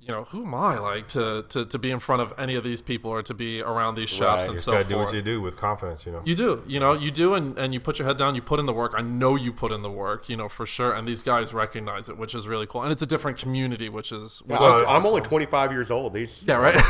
You 0.06 0.12
know, 0.14 0.26
who 0.26 0.44
am 0.44 0.54
I 0.54 0.80
like 0.80 1.08
to, 1.10 1.46
to, 1.48 1.64
to 1.64 1.80
be 1.80 1.90
in 1.90 2.00
front 2.00 2.22
of 2.22 2.34
any 2.38 2.56
of 2.56 2.64
these 2.66 2.82
people 2.82 3.10
or 3.10 3.24
to 3.24 3.34
be 3.34 3.62
around 3.62 3.96
these 3.96 4.10
chefs 4.10 4.22
Right. 4.22 4.44
and 4.50 4.54
You 4.56 4.58
so 4.58 4.72
gotta 4.74 4.84
forth? 4.84 4.90
do 4.90 4.98
what 4.98 5.14
you 5.14 5.22
do 5.22 5.40
with 5.42 5.56
confidence, 5.56 6.06
you 6.06 6.12
know. 6.12 6.22
You 6.26 6.36
do, 6.36 6.62
you 6.68 6.78
know, 6.82 6.92
you 6.92 7.10
do, 7.10 7.36
and, 7.36 7.58
and 7.58 7.74
you 7.74 7.80
put 7.80 8.00
your 8.00 8.08
head 8.08 8.18
down, 8.18 8.36
you 8.36 8.42
put 8.42 8.60
in 8.60 8.66
the 8.66 8.74
work. 8.74 8.96
I 8.98 9.02
know 9.02 9.36
you 9.38 9.54
put 9.54 9.72
in 9.72 9.82
the 9.82 9.90
work, 9.90 10.28
you 10.28 10.36
know, 10.36 10.50
for 10.50 10.66
sure. 10.66 10.92
And 10.92 11.08
these 11.08 11.24
guys 11.24 11.54
recognize 11.54 12.10
it, 12.10 12.18
which 12.18 12.36
is 12.36 12.50
really 12.50 12.66
cool. 12.68 12.84
And 12.84 12.92
it's 12.92 13.02
a 13.02 13.06
different 13.06 13.38
community, 13.38 13.88
which 13.88 14.12
is, 14.12 14.40
which 14.46 14.60
I'm, 14.60 14.82
is 14.82 14.86
I'm 14.90 15.06
only 15.06 15.22
25 15.22 15.72
years 15.72 15.90
old. 15.90 16.14
These 16.14 16.44
yeah, 16.46 16.56
right. 16.56 16.76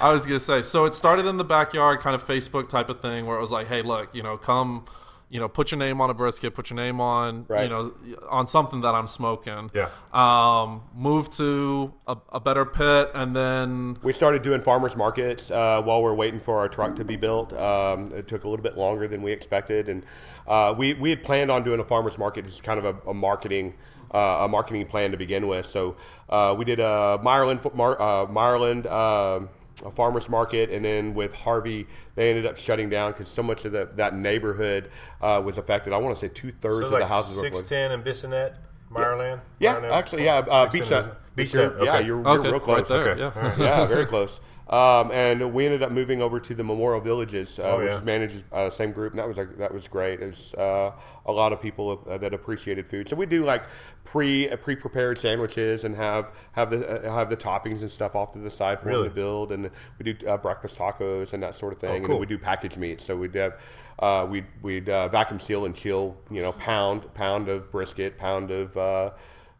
I 0.00 0.10
was 0.12 0.24
gonna 0.24 0.38
say, 0.40 0.62
so 0.62 0.84
it 0.84 0.94
started 0.94 1.26
in 1.26 1.36
the 1.36 1.44
backyard, 1.44 1.98
kind 2.00 2.14
of 2.14 2.24
Facebook 2.24 2.68
type 2.68 2.88
of 2.88 3.00
thing, 3.00 3.26
where 3.26 3.36
it 3.36 3.40
was 3.40 3.50
like, 3.50 3.66
hey, 3.68 3.82
look, 3.82 4.14
you 4.14 4.22
know, 4.22 4.36
come, 4.36 4.84
you 5.32 5.40
know, 5.40 5.48
put 5.48 5.70
your 5.70 5.78
name 5.78 6.02
on 6.02 6.10
a 6.10 6.14
brisket, 6.14 6.54
put 6.54 6.68
your 6.68 6.76
name 6.76 7.00
on, 7.00 7.46
you 7.62 7.70
know, 7.70 7.94
on 8.28 8.46
something 8.46 8.82
that 8.82 8.94
I'm 8.94 9.08
smoking. 9.08 9.70
Yeah. 9.72 9.88
Um, 10.12 10.82
move 10.94 11.30
to 11.30 11.94
a, 12.06 12.18
a 12.34 12.38
better 12.38 12.66
pit, 12.66 13.10
and 13.14 13.34
then 13.34 13.96
we 14.02 14.12
started 14.12 14.42
doing 14.42 14.60
farmers 14.60 14.94
markets 14.94 15.50
uh, 15.50 15.80
while 15.80 16.02
we 16.02 16.10
are 16.10 16.14
waiting 16.14 16.38
for 16.38 16.58
our 16.58 16.68
truck 16.68 16.96
to 16.96 17.04
be 17.04 17.16
built. 17.16 17.54
Um, 17.54 18.12
it 18.12 18.28
took 18.28 18.44
a 18.44 18.48
little 18.48 18.62
bit 18.62 18.76
longer 18.76 19.08
than 19.08 19.22
we 19.22 19.32
expected, 19.32 19.88
and 19.88 20.04
uh, 20.46 20.74
we 20.76 20.92
we 20.94 21.08
had 21.08 21.22
planned 21.24 21.50
on 21.50 21.62
doing 21.64 21.80
a 21.80 21.84
farmers 21.84 22.18
market, 22.18 22.44
just 22.44 22.62
kind 22.62 22.78
of 22.78 22.84
a, 22.84 23.10
a 23.10 23.14
marketing. 23.14 23.72
Uh, 24.12 24.44
a 24.44 24.48
marketing 24.48 24.84
plan 24.84 25.10
to 25.10 25.16
begin 25.16 25.48
with. 25.48 25.64
So 25.64 25.96
uh, 26.28 26.54
we 26.58 26.66
did 26.66 26.80
a 26.80 27.18
Maryland, 27.24 27.60
Mar- 27.72 27.98
uh, 27.98 28.26
Maryland 28.26 28.86
um 28.86 29.48
a 29.84 29.90
farmers 29.90 30.28
market, 30.28 30.70
and 30.70 30.84
then 30.84 31.14
with 31.14 31.32
Harvey, 31.32 31.86
they 32.14 32.28
ended 32.30 32.46
up 32.46 32.56
shutting 32.58 32.88
down 32.90 33.12
because 33.12 33.28
so 33.28 33.42
much 33.42 33.64
of 33.64 33.72
the, 33.72 33.88
that 33.96 34.14
neighborhood 34.14 34.90
uh, 35.20 35.40
was 35.44 35.58
affected. 35.58 35.92
I 35.92 35.96
want 35.98 36.14
to 36.16 36.20
say 36.20 36.32
two 36.32 36.52
thirds 36.52 36.80
So 36.80 36.84
of 36.86 36.92
like 36.92 37.00
the 37.02 37.06
houses 37.08 37.36
were 37.36 37.42
flooded. 37.50 37.68
610 37.68 37.90
and 37.92 38.04
Bissonnet, 38.04 38.54
Meyerland? 38.92 39.40
Yeah, 39.58 39.76
Meyerland? 39.76 39.92
actually, 39.92 40.24
yeah. 40.24 40.38
Uh, 40.38 40.68
610 40.70 40.90
Beechnut. 40.90 41.00
is- 41.00 41.52
Beechnut. 41.52 41.76
Beechnut, 41.78 41.84
Yeah, 41.84 41.96
okay. 41.96 42.06
you're, 42.06 42.20
you're 42.22 42.28
okay, 42.40 42.50
real 42.50 42.60
close. 42.60 42.78
right 42.78 42.88
there, 42.88 43.08
Okay. 43.14 43.40
yeah. 43.40 43.54
yeah, 43.58 43.86
very 43.86 44.06
close. 44.06 44.40
Um, 44.68 45.10
and 45.10 45.52
we 45.52 45.66
ended 45.66 45.82
up 45.82 45.90
moving 45.90 46.22
over 46.22 46.38
to 46.40 46.54
the 46.54 46.62
Memorial 46.64 47.00
Villages, 47.00 47.58
uh, 47.58 47.62
Oh, 47.62 47.78
which 47.78 47.90
yeah. 47.90 47.98
is 47.98 48.04
managed 48.04 48.44
uh, 48.52 48.70
same 48.70 48.92
group, 48.92 49.12
and 49.12 49.18
that 49.18 49.26
was 49.28 49.36
like, 49.36 49.58
that 49.58 49.74
was 49.74 49.88
great. 49.88 50.20
It 50.22 50.26
was 50.28 50.54
uh, 50.54 50.92
a 51.26 51.32
lot 51.32 51.52
of 51.52 51.60
people 51.60 52.02
uh, 52.08 52.16
that 52.18 52.32
appreciated 52.32 52.86
food. 52.86 53.08
So 53.08 53.16
we 53.16 53.26
do 53.26 53.44
like 53.44 53.64
pre 54.04 54.48
uh, 54.48 54.56
pre 54.56 54.76
prepared 54.76 55.18
sandwiches 55.18 55.84
and 55.84 55.94
have 55.96 56.32
have 56.52 56.70
the 56.70 57.06
uh, 57.06 57.12
have 57.12 57.28
the 57.28 57.36
toppings 57.36 57.80
and 57.82 57.90
stuff 57.90 58.14
off 58.14 58.32
to 58.32 58.38
the 58.38 58.50
side 58.50 58.80
for 58.80 58.88
Really? 58.88 59.02
them 59.02 59.10
to 59.10 59.14
build, 59.14 59.52
and 59.52 59.70
we 59.98 60.12
do 60.12 60.26
uh, 60.28 60.36
breakfast 60.36 60.78
tacos 60.78 61.32
and 61.32 61.42
that 61.42 61.54
sort 61.54 61.72
of 61.72 61.78
thing. 61.80 61.96
And 61.96 62.04
Oh, 62.04 62.06
cool. 62.08 62.14
then 62.16 62.20
we 62.20 62.26
do 62.26 62.38
packaged 62.38 62.76
meats, 62.78 63.04
so 63.04 63.16
we'd 63.16 63.34
have. 63.34 63.58
Uh, 63.98 64.26
we'd 64.28 64.46
we'd 64.62 64.88
uh, 64.88 65.06
vacuum 65.08 65.38
seal 65.38 65.64
and 65.66 65.74
chill, 65.76 66.16
you 66.30 66.40
know, 66.40 66.52
pound 66.52 67.12
pound 67.14 67.48
of 67.48 67.70
brisket, 67.70 68.16
pound 68.18 68.50
of 68.50 68.76
uh, 68.76 69.10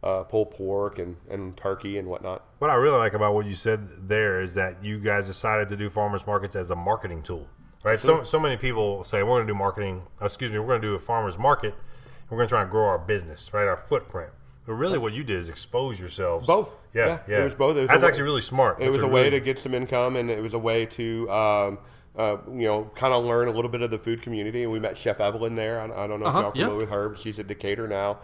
uh, 0.02 0.22
pulled 0.24 0.50
pork 0.50 0.98
and, 0.98 1.16
and 1.30 1.56
turkey 1.56 1.98
and 1.98 2.08
whatnot. 2.08 2.44
What 2.58 2.70
I 2.70 2.74
really 2.74 2.98
like 2.98 3.14
about 3.14 3.34
what 3.34 3.46
you 3.46 3.54
said 3.54 4.08
there 4.08 4.40
is 4.40 4.54
that 4.54 4.84
you 4.84 4.98
guys 4.98 5.26
decided 5.26 5.68
to 5.68 5.76
do 5.76 5.88
farmers 5.90 6.26
markets 6.26 6.56
as 6.56 6.70
a 6.70 6.76
marketing 6.76 7.22
tool, 7.22 7.46
right? 7.84 8.00
So, 8.00 8.22
so 8.24 8.40
many 8.40 8.56
people 8.56 9.04
say 9.04 9.22
we're 9.22 9.30
going 9.36 9.46
to 9.46 9.52
do 9.52 9.58
marketing. 9.58 10.02
Excuse 10.20 10.50
me, 10.50 10.58
we're 10.58 10.66
going 10.66 10.80
to 10.82 10.88
do 10.88 10.94
a 10.94 10.98
farmers 10.98 11.38
market. 11.38 11.74
And 11.74 12.30
we're 12.30 12.38
going 12.38 12.48
to 12.48 12.52
try 12.52 12.62
and 12.62 12.70
grow 12.70 12.86
our 12.86 12.98
business, 12.98 13.52
right? 13.54 13.66
Our 13.68 13.76
footprint. 13.76 14.30
But 14.66 14.74
really, 14.74 14.98
what 14.98 15.12
you 15.12 15.24
did 15.24 15.38
is 15.38 15.48
expose 15.48 15.98
yourselves. 16.00 16.46
Both. 16.46 16.74
Yeah, 16.94 17.06
Yeah, 17.06 17.18
yeah. 17.28 17.40
it 17.40 17.44
was 17.44 17.54
both. 17.54 17.76
It 17.76 17.80
was 17.80 17.88
That's 17.90 18.02
a 18.02 18.06
way- 18.06 18.08
actually 18.10 18.22
really 18.24 18.42
smart. 18.42 18.78
It 18.80 18.84
That's 18.84 18.96
was 18.96 19.02
a 19.02 19.08
way 19.08 19.24
really- 19.24 19.38
to 19.38 19.40
get 19.40 19.58
some 19.58 19.74
income, 19.74 20.16
and 20.16 20.30
it 20.30 20.40
was 20.42 20.54
a 20.54 20.58
way 20.58 20.86
to, 20.86 21.30
um, 21.30 21.78
uh, 22.16 22.36
you 22.54 22.66
know, 22.66 22.90
kind 22.94 23.12
of 23.12 23.24
learn 23.24 23.48
a 23.48 23.50
little 23.50 23.70
bit 23.70 23.82
of 23.82 23.90
the 23.90 23.98
food 23.98 24.22
community. 24.22 24.62
And 24.62 24.70
we 24.72 24.78
met 24.78 24.96
Chef 24.96 25.20
Evelyn 25.20 25.56
there. 25.56 25.80
I, 25.80 26.04
I 26.04 26.06
don't 26.06 26.20
know 26.20 26.26
Uh-huh, 26.26 26.38
if 26.38 26.42
y'all 26.44 26.44
are 26.44 26.52
yeah. 26.54 26.64
familiar 26.64 26.76
with 26.78 26.88
her, 26.90 27.08
but 27.10 27.18
she's 27.18 27.38
at 27.40 27.46
Decatur 27.48 27.88
now. 27.88 28.18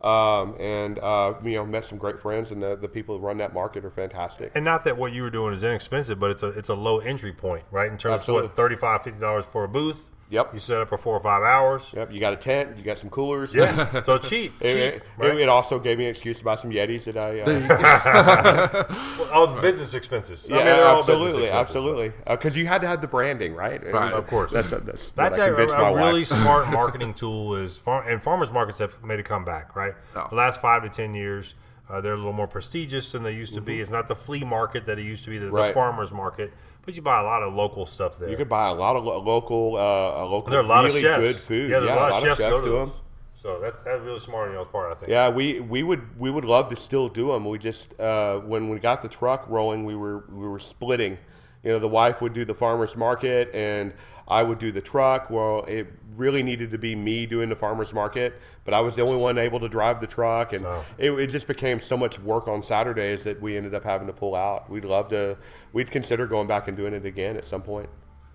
Um, 0.00 0.54
and 0.60 0.98
uh, 0.98 1.34
you 1.42 1.52
know, 1.52 1.64
met 1.64 1.84
some 1.84 1.96
great 1.96 2.18
friends, 2.18 2.50
and 2.50 2.62
the, 2.62 2.76
the 2.76 2.88
people 2.88 3.18
who 3.18 3.24
run 3.24 3.38
that 3.38 3.54
market 3.54 3.84
are 3.84 3.90
fantastic. 3.90 4.52
And 4.54 4.64
not 4.64 4.84
that 4.84 4.98
what 4.98 5.12
you 5.12 5.22
were 5.22 5.30
doing 5.30 5.54
is 5.54 5.62
inexpensive, 5.62 6.18
but 6.18 6.30
it's 6.30 6.42
a 6.42 6.48
it's 6.48 6.68
a 6.68 6.74
low 6.74 6.98
entry 6.98 7.32
point, 7.32 7.64
right? 7.70 7.90
In 7.90 7.96
terms 7.96 8.20
Absolutely. 8.20 8.46
of 8.46 8.50
what 8.50 8.56
35 8.56 9.02
50 9.04 9.20
dollars 9.20 9.44
for 9.46 9.64
a 9.64 9.68
booth. 9.68 10.10
Yep. 10.34 10.52
You 10.54 10.58
set 10.60 10.78
up 10.80 10.88
for 10.88 10.98
four 10.98 11.16
or 11.16 11.20
five 11.20 11.42
hours. 11.42 11.90
Yep, 11.96 12.12
you 12.12 12.18
got 12.20 12.32
a 12.32 12.36
tent, 12.36 12.76
you 12.76 12.82
got 12.82 12.98
some 12.98 13.08
coolers. 13.10 13.54
Yeah. 13.54 14.02
so 14.04 14.18
cheap. 14.18 14.58
Cheap 14.60 14.68
it- 14.76 15.02
right? 15.16 15.38
it 15.40 15.48
also 15.48 15.78
gave 15.78 15.96
me 15.98 16.04
an 16.04 16.10
excuse 16.10 16.38
to 16.38 16.44
buy 16.44 16.56
some 16.56 16.70
Yetis 16.70 17.04
that 17.04 17.16
I. 17.16 17.40
Uh, 17.40 18.84
oh, 19.32 19.58
business 19.62 19.94
expenses. 19.94 20.46
I 20.50 20.52
yeah, 20.52 20.56
mean, 20.56 20.64
they're 20.66 20.84
all 20.86 20.96
business 20.98 21.08
absolutely, 21.14 21.42
expenses. 21.44 21.60
absolutely. 21.70 22.12
Because 22.28 22.56
you 22.56 22.66
had 22.66 22.80
to 22.82 22.88
have 22.88 23.00
the 23.00 23.06
branding, 23.08 23.54
right? 23.54 23.82
It 23.82 23.92
Right. 23.92 24.06
was- 24.06 24.14
Of 24.14 24.26
course. 24.26 24.52
That's 24.52 24.70
that's, 24.70 24.82
that's 24.84 25.10
That's 25.12 25.38
what 25.38 25.48
I 25.48 25.62
a, 25.62 25.66
a 25.66 25.78
my 25.82 25.90
wife. 25.90 26.04
really 26.04 26.24
smart 26.24 26.68
marketing 26.68 27.14
tool. 27.14 27.54
Is 27.54 27.76
far, 27.76 28.08
and 28.08 28.22
farmers 28.22 28.50
markets 28.52 28.78
have 28.80 29.02
made 29.04 29.20
a 29.20 29.22
comeback, 29.22 29.76
right? 29.76 29.94
Oh. 30.16 30.26
The 30.30 30.34
last 30.36 30.60
five 30.60 30.82
to 30.82 30.88
ten 30.88 31.14
years, 31.14 31.54
uh, 31.88 32.00
they're 32.00 32.14
a 32.14 32.16
little 32.16 32.32
more 32.32 32.46
prestigious 32.48 33.12
than 33.12 33.22
they 33.22 33.32
used 33.32 33.54
to 33.54 33.60
be. 33.60 33.80
It's 33.80 33.90
not 33.90 34.08
the 34.08 34.16
flea 34.16 34.42
market 34.44 34.86
that 34.86 34.98
it 34.98 35.04
used 35.04 35.24
to 35.24 35.30
be, 35.30 35.38
the, 35.38 35.46
the 35.46 35.52
Mm-hmm. 35.52 35.74
Farmers 35.74 36.10
market. 36.12 36.52
But 36.84 36.96
you 36.96 37.02
buy 37.02 37.20
a 37.20 37.24
lot 37.24 37.42
of 37.42 37.54
local 37.54 37.86
stuff 37.86 38.18
there. 38.18 38.28
You 38.28 38.36
could 38.36 38.48
buy 38.48 38.68
a 38.68 38.74
lot 38.74 38.96
of 38.96 39.04
lo- 39.04 39.20
local, 39.20 39.76
uh, 39.76 40.22
a 40.22 40.24
local, 40.24 40.50
there 40.50 40.60
are 40.60 40.64
a 40.64 40.66
lot 40.66 40.84
really 40.84 40.98
of 40.98 41.02
chefs. 41.02 41.20
good 41.20 41.36
food. 41.36 41.70
Yeah, 41.70 41.80
there's 41.80 41.92
a 41.92 41.94
lot, 41.94 42.12
of 42.12 42.22
chefs, 42.22 42.40
go 42.40 42.60
to 42.60 42.66
do 42.66 42.72
them. 42.74 42.92
So 43.40 43.60
that's 43.60 43.82
that's 43.82 44.02
really 44.02 44.20
smart 44.20 44.48
on 44.48 44.54
y'all's 44.54 44.68
part, 44.68 44.90
I 44.90 44.94
think. 44.94 45.10
Yeah, 45.10 45.28
we, 45.28 45.60
we 45.60 45.82
would 45.82 46.18
we 46.18 46.30
would 46.30 46.44
love 46.44 46.68
to 46.70 46.76
still 46.76 47.08
do 47.08 47.28
them. 47.32 47.44
We 47.44 47.58
just 47.58 47.98
uh, 48.00 48.38
when 48.38 48.68
we 48.68 48.78
got 48.78 49.02
the 49.02 49.08
truck 49.08 49.46
rolling, 49.48 49.84
we 49.84 49.94
were 49.94 50.24
we 50.30 50.46
were 50.48 50.58
splitting. 50.58 51.18
you 51.62 51.70
know, 51.72 51.78
the 51.78 51.88
wife 51.88 52.20
would 52.22 52.32
do 52.34 52.44
the 52.44 52.54
farmer's 52.54 52.96
market 52.96 53.50
and 53.54 53.92
I 54.28 54.42
would 54.42 54.58
do 54.58 54.72
the 54.72 54.80
truck. 54.80 55.28
Well, 55.30 55.64
it 55.64 55.86
really 56.16 56.42
needed 56.42 56.70
to 56.70 56.78
be 56.78 56.94
me 56.94 57.26
doing 57.26 57.48
the 57.48 57.56
farmer's 57.56 57.92
market, 57.92 58.34
but 58.64 58.74
I 58.74 58.80
was 58.80 58.94
the 58.96 59.02
only 59.02 59.16
one 59.16 59.38
able 59.38 59.60
to 59.60 59.68
drive 59.68 60.00
the 60.00 60.06
truck. 60.06 60.52
And 60.52 60.64
Oh. 60.66 60.84
it, 60.98 61.10
it 61.12 61.26
just 61.28 61.46
became 61.46 61.80
so 61.80 61.96
much 61.96 62.18
work 62.20 62.48
on 62.48 62.62
Saturdays 62.62 63.24
that 63.24 63.40
we 63.40 63.56
ended 63.56 63.74
up 63.74 63.84
having 63.84 64.06
to 64.06 64.12
pull 64.12 64.34
out. 64.34 64.68
We'd 64.70 64.84
love 64.84 65.08
to, 65.10 65.36
we'd 65.72 65.90
consider 65.90 66.26
going 66.26 66.46
back 66.48 66.68
and 66.68 66.76
doing 66.76 66.94
it 66.94 67.04
again 67.04 67.36
at 67.36 67.44
some 67.44 67.62
point. 67.62 67.88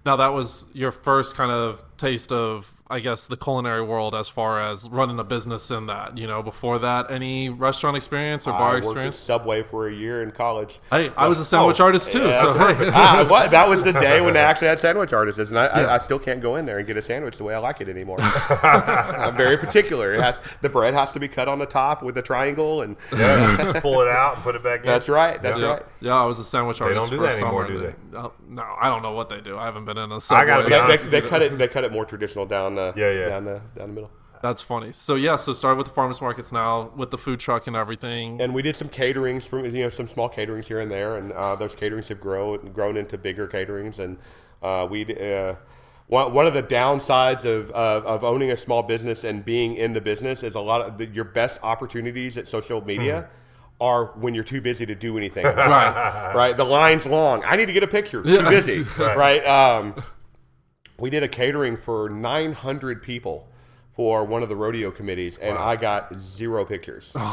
Now 0.05 0.15
that 0.15 0.33
was 0.33 0.65
your 0.73 0.91
first 0.91 1.35
kind 1.35 1.51
of 1.51 1.83
taste 1.97 2.31
of, 2.31 2.71
I 2.91 2.99
guess, 3.01 3.27
the 3.27 3.37
culinary 3.37 3.83
world 3.83 4.15
as 4.15 4.29
far 4.29 4.59
as 4.59 4.89
running 4.89 5.19
a 5.19 5.23
business 5.23 5.69
in 5.69 5.85
that. 5.87 6.17
You 6.17 6.25
know, 6.25 6.41
before 6.41 6.79
that, 6.79 7.11
any 7.11 7.47
restaurant 7.49 7.95
experience 7.95 8.47
or 8.47 8.53
I 8.53 8.57
bar 8.57 8.71
at 8.71 8.77
experience? 8.79 9.15
Subway 9.15 9.61
for 9.61 9.87
a 9.87 9.93
year 9.93 10.23
in 10.23 10.31
college. 10.31 10.79
Hey, 10.89 11.11
I 11.15 11.27
was 11.27 11.39
a 11.39 11.45
sandwich 11.45 11.79
artist 11.79 12.11
too. 12.11 12.23
Yeah, 12.27 12.41
so 12.41 12.53
hey. 12.73 12.89
Ah, 12.93 13.27
what? 13.29 13.51
That 13.51 13.69
was 13.69 13.83
the 13.83 13.93
day 13.93 14.21
when 14.21 14.33
they 14.33 14.39
actually 14.49 14.69
had 14.69 14.79
sandwich 14.79 15.13
artists, 15.13 15.49
and 15.49 15.59
I, 15.59 15.67
I, 15.67 15.95
I 15.95 15.97
still 15.99 16.17
can't 16.17 16.41
go 16.41 16.55
in 16.55 16.65
there 16.65 16.79
and 16.79 16.87
get 16.87 16.97
a 16.97 17.01
sandwich 17.01 17.37
the 17.37 17.43
way 17.43 17.53
I 17.53 17.59
like 17.59 17.79
it 17.79 17.89
anymore. 17.89 18.17
I'm 18.21 19.37
very 19.37 19.57
particular. 19.57 20.13
It 20.15 20.21
has 20.21 20.41
the 20.61 20.69
bread 20.69 20.93
has 20.95 21.11
to 21.13 21.19
be 21.19 21.27
cut 21.27 21.47
on 21.47 21.59
the 21.59 21.65
top 21.67 22.01
with 22.01 22.17
a 22.17 22.21
triangle, 22.23 22.81
and 22.81 22.95
Yeah, 23.15 23.79
pull 23.81 24.01
it 24.01 24.07
out 24.07 24.35
and 24.35 24.43
put 24.43 24.55
it 24.55 24.63
back 24.63 24.79
in. 24.79 24.87
that's 24.87 25.07
right. 25.07 25.39
That's 25.41 25.59
yeah, 25.59 25.65
right. 25.67 25.83
yeah, 26.01 26.15
I 26.15 26.25
was 26.25 26.39
a 26.39 26.43
sandwich 26.43 26.81
artist 26.81 26.95
They 27.11 27.17
don't 27.17 27.21
do 27.21 27.27
for 27.27 27.31
that 27.31 27.41
anymore, 27.43 27.67
summer. 27.67 27.91
do 27.91 28.17
Oh, 28.17 28.33
no, 28.47 28.63
I 28.81 28.89
don't 28.89 29.03
know 29.03 29.11
what 29.13 29.29
they 29.29 29.41
do. 29.41 29.57
I 29.57 29.65
haven't 29.65 29.85
been 29.85 29.97
in 29.99 30.11
a 30.11 30.15
I 30.15 30.19
subway. 30.19 30.45
gotta 30.47 30.63
be 30.63 30.69
They, 30.71 30.79
honest 30.79 31.03
they, 31.11 31.21
they 31.21 31.27
cut 31.27 31.41
it. 31.43 31.55
They 31.57 31.67
cut 31.67 31.83
it 31.83 31.91
more 31.91 32.05
traditional 32.05 32.47
down 32.47 32.75
the 32.93 32.99
Yeah, 32.99 33.11
yeah. 33.11 33.29
down 33.29 33.45
the 33.45 33.61
down 33.77 33.87
the 33.89 33.93
middle. 33.93 34.11
That's 34.41 34.61
funny. 34.61 34.93
So 34.93 35.15
yeah, 35.15 35.35
so 35.35 35.51
started 35.53 35.75
with 35.77 35.87
the 35.87 35.93
farmers 35.93 36.21
markets 36.21 36.51
now 36.53 36.91
with 36.95 37.11
the 37.11 37.17
food 37.17 37.39
truck 37.41 37.67
and 37.67 37.75
everything. 37.75 38.39
And 38.41 38.53
we 38.53 38.61
did 38.61 38.75
some 38.75 38.87
caterings 38.89 39.45
from 39.45 39.65
you 39.65 39.83
know 39.83 39.89
some 39.89 40.07
small 40.07 40.29
caterings 40.29 40.65
here 40.65 40.79
and 40.79 40.89
there, 40.89 41.17
and 41.17 41.33
uh, 41.33 41.55
those 41.55 41.75
caterings 41.75 42.07
have 42.07 42.21
grown 42.21 42.71
grown 42.71 42.95
into 42.95 43.17
bigger 43.17 43.47
caterings. 43.47 43.99
And 43.99 44.17
uh, 44.63 44.87
we 44.89 45.03
uh, 45.15 45.55
one, 46.07 46.33
one 46.33 46.47
of 46.47 46.53
the 46.53 46.63
downsides 46.63 47.43
of, 47.43 47.69
of 47.71 48.05
of 48.05 48.23
owning 48.23 48.51
a 48.51 48.55
small 48.57 48.81
business 48.81 49.25
and 49.25 49.43
being 49.43 49.75
in 49.75 49.91
the 49.93 50.01
business 50.01 50.41
is 50.41 50.55
a 50.55 50.61
lot 50.61 50.81
of 50.87 50.97
the, 50.97 51.05
your 51.07 51.25
best 51.25 51.59
opportunities 51.61 52.37
at 52.37 52.47
social 52.47 52.79
media. 52.85 53.29
Are 53.81 54.07
when 54.19 54.35
you're 54.35 54.43
too 54.43 54.59
busy 54.59 54.85
to 54.85 54.93
do 54.93 55.17
anything, 55.17 55.45
right. 55.45 56.33
right? 56.35 56.57
The 56.57 56.65
line's 56.65 57.05
long. 57.05 57.43
I 57.45 57.55
need 57.55 57.67
to 57.67 57.71
get 57.73 57.81
a 57.83 57.87
picture. 57.87 58.21
Too 58.21 58.43
busy, 58.43 58.81
Right. 58.97 59.15
right? 59.17 59.45
Um, 59.45 59.95
we 60.99 61.09
did 61.09 61.23
a 61.23 61.27
catering 61.27 61.77
for 61.77 62.09
900 62.09 63.01
people 63.01 63.47
for 63.95 64.23
one 64.25 64.43
of 64.43 64.49
the 64.49 64.55
rodeo 64.55 64.91
committees, 64.91 65.37
and 65.37 65.57
I 65.57 65.75
got 65.75 66.13
zero 66.15 66.65
pictures. 66.65 67.13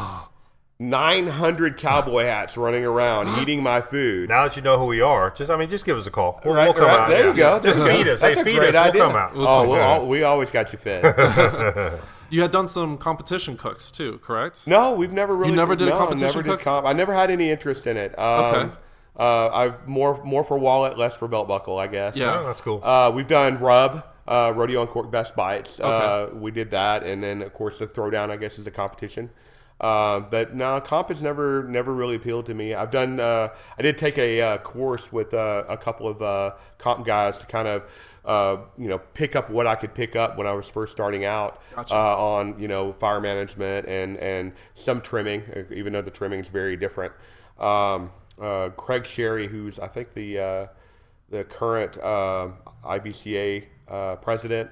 900 0.79 1.77
cowboy 1.77 2.25
hats 2.25 2.55
running 2.55 2.85
around 2.85 3.39
eating 3.41 3.63
my 3.63 3.81
food. 3.81 4.29
Now 4.29 4.43
that 4.47 4.55
you 4.55 4.61
know 4.61 4.77
who 4.77 4.85
we 4.85 5.01
are, 5.01 5.31
just 5.31 5.49
I 5.49 5.57
mean, 5.57 5.69
just 5.69 5.85
give 5.85 5.97
us 5.97 6.05
a 6.05 6.11
call. 6.11 6.39
We'll, 6.45 6.53
Right, 6.53 6.65
we'll 6.65 6.73
come 6.75 6.83
right. 6.85 6.99
out. 6.99 7.09
There 7.09 7.23
yeah. 7.25 7.31
you 7.31 7.35
go. 7.37 7.59
Just 7.59 7.79
There 7.79 7.91
you 7.91 7.97
feed 8.03 8.07
us. 8.11 8.21
That's 8.21 8.35
hey, 8.35 8.41
a 8.41 8.45
feed 8.45 8.57
great 8.57 8.75
us. 8.75 8.89
idea. 8.89 9.01
We'll 9.01 9.11
come 9.11 9.19
out. 9.19 9.31
Oh, 9.35 9.67
we'll 9.67 9.81
al- 9.81 10.07
we 10.07 10.21
always 10.23 10.49
got 10.51 10.71
you 10.73 10.79
fed. 10.79 11.99
You 12.29 12.41
had 12.41 12.51
done 12.51 12.67
some 12.67 12.97
competition 12.97 13.55
cooks 13.55 13.89
too, 13.89 14.19
correct? 14.21 14.67
no, 14.67 14.91
we've 14.91 15.13
never 15.13 15.33
really. 15.33 15.51
You 15.51 15.55
never 15.55 15.77
did 15.77 15.87
a 15.87 15.91
competition 15.91 16.25
Never 16.27 16.43
did 16.43 16.49
cook? 16.49 16.59
comp. 16.59 16.85
I 16.85 16.91
never 16.91 17.13
had 17.13 17.31
any 17.31 17.49
interest 17.49 17.87
in 17.87 17.95
it. 17.95 18.19
Um, 18.19 18.43
Okay. 18.55 18.75
Uh, 19.17 19.47
I 19.47 19.73
more 19.87 20.23
more 20.23 20.43
for 20.43 20.57
wallet, 20.57 20.97
less 20.97 21.15
for 21.15 21.27
belt 21.27 21.47
buckle, 21.47 21.79
I 21.79 21.87
guess. 21.87 22.15
Yeah. 22.15 22.39
Oh, 22.39 22.45
that's 22.45 22.61
cool. 22.61 22.83
Uh, 22.83 23.11
we've 23.13 23.27
done 23.27 23.57
rub, 23.57 24.03
uh, 24.27 24.53
rodeo 24.55 24.81
Uncorked 24.81 25.11
best 25.11 25.35
bites. 25.35 25.79
Uh, 25.79 26.29
we 26.33 26.51
did 26.51 26.71
that, 26.71 27.03
and 27.03 27.23
then 27.23 27.41
of 27.41 27.53
course 27.53 27.79
the 27.79 27.87
throwdown, 27.87 28.29
I 28.29 28.37
guess, 28.37 28.59
is 28.59 28.67
a 28.67 28.71
competition. 28.71 29.31
Uh, 29.79 30.19
but 30.21 30.55
no, 30.55 30.79
comp 30.81 31.09
has 31.09 31.21
never 31.21 31.63
never 31.63 31.93
really 31.93 32.15
appealed 32.15 32.47
to 32.47 32.53
me. 32.53 32.73
I've 32.73 32.91
done. 32.91 33.19
Uh, 33.19 33.49
I 33.77 33.81
did 33.81 33.97
take 33.97 34.17
a 34.17 34.41
uh, 34.41 34.57
course 34.59 35.11
with 35.11 35.33
uh, 35.33 35.63
a 35.69 35.77
couple 35.77 36.07
of 36.07 36.21
uh, 36.21 36.53
comp 36.77 37.05
guys 37.05 37.39
to 37.39 37.45
kind 37.45 37.67
of. 37.67 37.83
Uh, 38.25 38.57
you 38.77 38.89
know, 38.89 38.99
pick 39.13 39.37
up 39.37 39.49
what 39.49 39.65
I 39.65 39.75
could 39.75 39.93
pick 39.95 40.17
up 40.17 40.37
when 40.37 40.45
I 40.47 40.51
was 40.51 40.67
first 40.67 40.91
starting 40.91 41.23
out 41.23 41.61
Gotcha. 41.73 41.95
uh, 41.95 42.15
on 42.17 42.59
you 42.59 42.67
know 42.67 42.91
fire 42.91 43.21
management 43.21 43.87
and 43.87 44.17
and 44.17 44.51
some 44.73 44.99
trimming, 44.99 45.43
uh, 45.55 45.63
even 45.73 45.93
though 45.93 46.01
the 46.01 46.11
trimming 46.11 46.41
is 46.41 46.47
very 46.49 46.75
different. 46.75 47.13
Um, 47.57 48.11
uh, 48.41 48.69
Craig 48.69 49.05
Sherry, 49.05 49.47
who's 49.47 49.79
I 49.79 49.87
think 49.87 50.13
the 50.13 50.39
uh, 50.39 50.67
the 51.29 51.43
current 51.43 51.97
uh, 51.97 52.49
IBCA 52.85 53.65
uh, 53.87 54.15
president, 54.17 54.69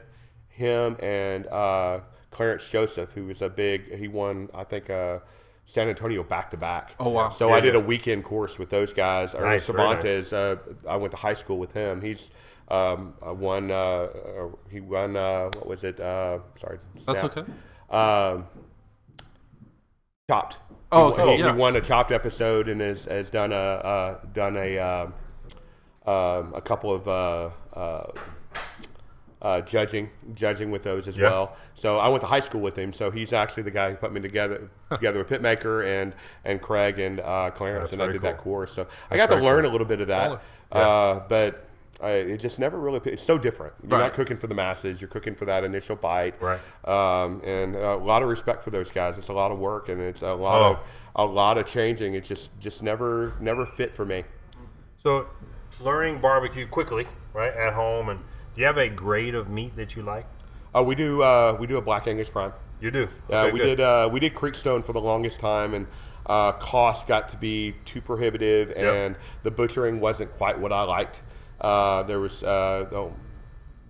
him 0.48 0.96
and 1.00 1.48
uh, 1.48 2.00
Clarence 2.32 2.70
Joseph, 2.70 3.12
who 3.12 3.26
was 3.26 3.42
a 3.42 3.50
big, 3.50 3.94
he 3.98 4.08
won, 4.08 4.50
I 4.54 4.64
think, 4.64 4.90
uh, 4.90 5.20
San 5.66 5.90
Antonio 5.90 6.24
back 6.24 6.52
to 6.52 6.58
back. 6.58 6.96
Oh, 7.00 7.10
wow. 7.10 7.30
So 7.30 7.50
Yeah, 7.50 7.56
I 7.56 7.60
did 7.60 7.76
a 7.76 7.80
weekend 7.80 8.24
course 8.24 8.60
with 8.60 8.70
those 8.70 8.94
guys. 8.94 9.34
Nice, 9.34 9.68
very 9.68 9.96
nice. 9.96 10.32
Uh, 10.32 10.58
I 10.88 10.96
went 10.96 11.12
to 11.12 11.18
high 11.18 11.34
school 11.34 11.58
with 11.58 11.72
him. 11.72 12.02
He's 12.02 12.32
um, 12.70 13.16
won, 13.22 13.70
he 14.70 14.80
won, 14.80 15.18
uh, 15.18 15.46
what 15.56 15.68
was 15.68 15.84
it? 15.84 16.00
Uh, 16.00 16.40
sorry. 16.60 16.80
That's 17.06 17.20
snap. 17.20 17.38
okay. 17.38 17.52
Um, 17.90 18.46
chopped. 20.30 20.58
Oh, 20.92 21.08
He- 21.14 21.22
okay, 21.22 21.36
he, 21.38 21.40
yeah. 21.44 21.52
he 21.54 21.58
won 21.60 21.76
a 21.76 21.82
chopped 21.82 22.12
episode 22.12 22.70
and 22.70 22.80
has, 22.82 23.06
has 23.06 23.30
done 23.30 23.52
a 23.52 23.56
uh, 23.56 24.20
done 24.34 24.56
a 24.58 24.78
um, 24.80 25.14
um, 26.06 26.54
a 26.54 26.62
couple 26.64 26.94
of 26.94 27.08
uh, 27.08 27.50
uh, 27.74 28.12
uh, 29.42 29.62
judging 29.62 30.10
judging 30.34 30.72
with 30.72 30.84
those 30.84 31.08
as 31.08 31.18
Yeah. 31.18 31.30
well. 31.30 31.56
So 31.74 31.98
I 31.98 32.08
went 32.08 32.22
to 32.22 32.28
high 32.28 32.40
school 32.40 32.62
with 32.62 32.78
him. 32.78 32.94
So 32.94 33.12
he's 33.12 33.34
actually 33.34 33.64
the 33.64 33.72
guy 33.72 33.90
who 33.92 33.96
put 33.96 34.14
me 34.14 34.22
together 34.22 34.70
together 34.92 35.20
with 35.20 35.30
Pitmaker 35.30 35.86
and 35.86 36.14
and 36.46 36.62
Craig 36.62 37.00
and 37.00 37.20
uh, 37.20 37.52
Clarence, 37.52 37.90
That's 37.90 37.94
and 37.94 38.02
I 38.04 38.12
did 38.12 38.22
that 38.22 38.38
course. 38.38 38.72
So 38.74 38.88
I 39.12 39.18
got 39.18 39.28
to 39.30 39.36
learn 39.36 39.64
cool. 39.64 39.72
a 39.72 39.74
little 39.74 39.88
bit 39.88 40.02
of 40.02 40.08
that. 40.08 40.32
Baller. 40.32 40.40
Uh, 40.72 41.20
but 41.28 41.65
I, 42.02 42.10
it 42.12 42.38
just 42.38 42.60
never 42.60 42.78
really. 42.80 43.00
It's 43.06 43.24
so 43.24 43.38
different. 43.38 43.74
You're 43.82 43.98
Right. 44.00 44.06
not 44.06 44.14
cooking 44.14 44.38
for 44.38 44.48
the 44.48 44.54
masses. 44.54 45.00
You're 45.00 45.08
cooking 45.08 45.34
for 45.34 45.46
that 45.46 45.64
initial 45.64 45.96
bite. 45.96 46.36
Right. 46.42 46.60
Um, 46.86 47.42
and 47.46 47.76
a 47.76 47.96
lot 47.96 48.22
of 48.22 48.28
respect 48.30 48.64
for 48.64 48.70
those 48.70 48.92
guys. 48.92 49.18
It's 49.18 49.30
a 49.30 49.34
lot 49.34 49.52
of 49.52 49.60
work 49.60 49.88
and 49.90 50.02
it's 50.02 50.22
a 50.22 50.34
lot 50.34 50.62
Oh. 50.62 50.72
of 50.72 50.80
a 51.18 51.26
lot 51.26 51.58
of 51.58 51.66
changing. 51.66 52.14
It's 52.16 52.28
just 52.28 52.52
just 52.60 52.84
never 52.84 53.34
never 53.40 53.66
fit 53.66 53.94
for 53.94 54.04
me. 54.06 54.24
So, 55.04 55.28
learning 55.82 56.20
barbecue 56.20 56.68
quickly, 56.68 57.08
right, 57.34 57.54
at 57.54 57.74
home, 57.74 58.10
and 58.10 58.20
do 58.20 58.62
you 58.62 58.66
have 58.68 58.78
a 58.78 58.90
grade 58.90 59.36
of 59.36 59.50
meat 59.50 59.76
that 59.78 59.96
you 59.96 60.02
like? 60.02 60.26
Uh, 60.74 60.84
we 60.84 60.96
do 60.96 61.22
uh, 61.24 61.56
we 61.60 61.68
do 61.68 61.78
a 61.78 61.82
black 61.82 62.08
Angus 62.08 62.30
prime. 62.30 62.52
You 62.82 62.92
do. 62.92 63.08
Uh, 63.32 63.36
Okay, 63.44 63.52
we 63.54 63.60
good. 63.60 63.66
did 63.78 63.82
uh, 63.82 64.10
we 64.12 64.20
did 64.20 64.34
Creekstone 64.34 64.84
for 64.84 64.92
the 64.92 65.00
longest 65.00 65.40
time, 65.40 65.74
and 65.74 65.88
uh, 66.26 66.52
cost 66.54 67.08
got 67.08 67.30
to 67.30 67.38
be 67.38 67.74
too 67.86 68.02
prohibitive, 68.02 68.72
and 68.76 69.16
the 69.44 69.52
butchering 69.52 70.02
wasn't 70.02 70.34
quite 70.34 70.60
what 70.60 70.74
I 70.74 70.82
liked. 70.84 71.22
Uh, 71.62 72.04
there 72.04 72.20
was 72.20 72.44
uh, 72.44 72.88
oh, 72.92 73.14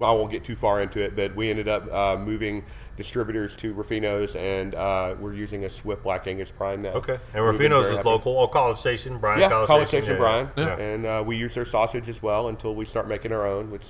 I 0.02 0.12
won't 0.12 0.32
get 0.32 0.44
too 0.44 0.56
far 0.56 0.82
into 0.82 1.00
it, 1.02 1.16
but 1.16 1.36
we 1.36 1.50
ended 1.50 1.68
up 1.68 1.92
uh, 1.92 2.18
moving 2.18 2.64
distributors 2.98 3.56
to 3.58 3.74
Ruffino's, 3.74 4.36
and 4.36 4.74
uh, 4.76 5.16
we're 5.20 5.34
using 5.34 5.66
a 5.66 5.70
Swift 5.70 6.04
Black 6.04 6.28
Angus 6.28 6.52
prime 6.52 6.82
now. 6.82 6.90
Okay. 6.92 7.18
And 7.34 7.44
We've 7.46 7.54
Ruffino's 7.56 7.88
is 7.90 7.98
happy. 7.98 8.08
local. 8.10 8.38
Oh, 8.40 8.48
College 8.48 8.78
Station, 8.78 9.18
Bryan. 9.18 9.40
Yeah, 9.40 9.50
College, 9.50 9.68
College 9.68 9.88
Station, 9.88 10.04
Station 10.06 10.22
yeah, 10.22 10.52
Bryan, 10.56 10.78
Yeah. 10.80 10.84
and 10.86 11.06
uh, 11.06 11.24
we 11.26 11.36
use 11.38 11.54
their 11.56 11.66
sausage 11.66 12.08
as 12.08 12.22
well 12.24 12.48
until 12.50 12.74
we 12.76 12.86
start 12.86 13.08
making 13.08 13.32
our 13.34 13.46
own, 13.48 13.72
which 13.72 13.86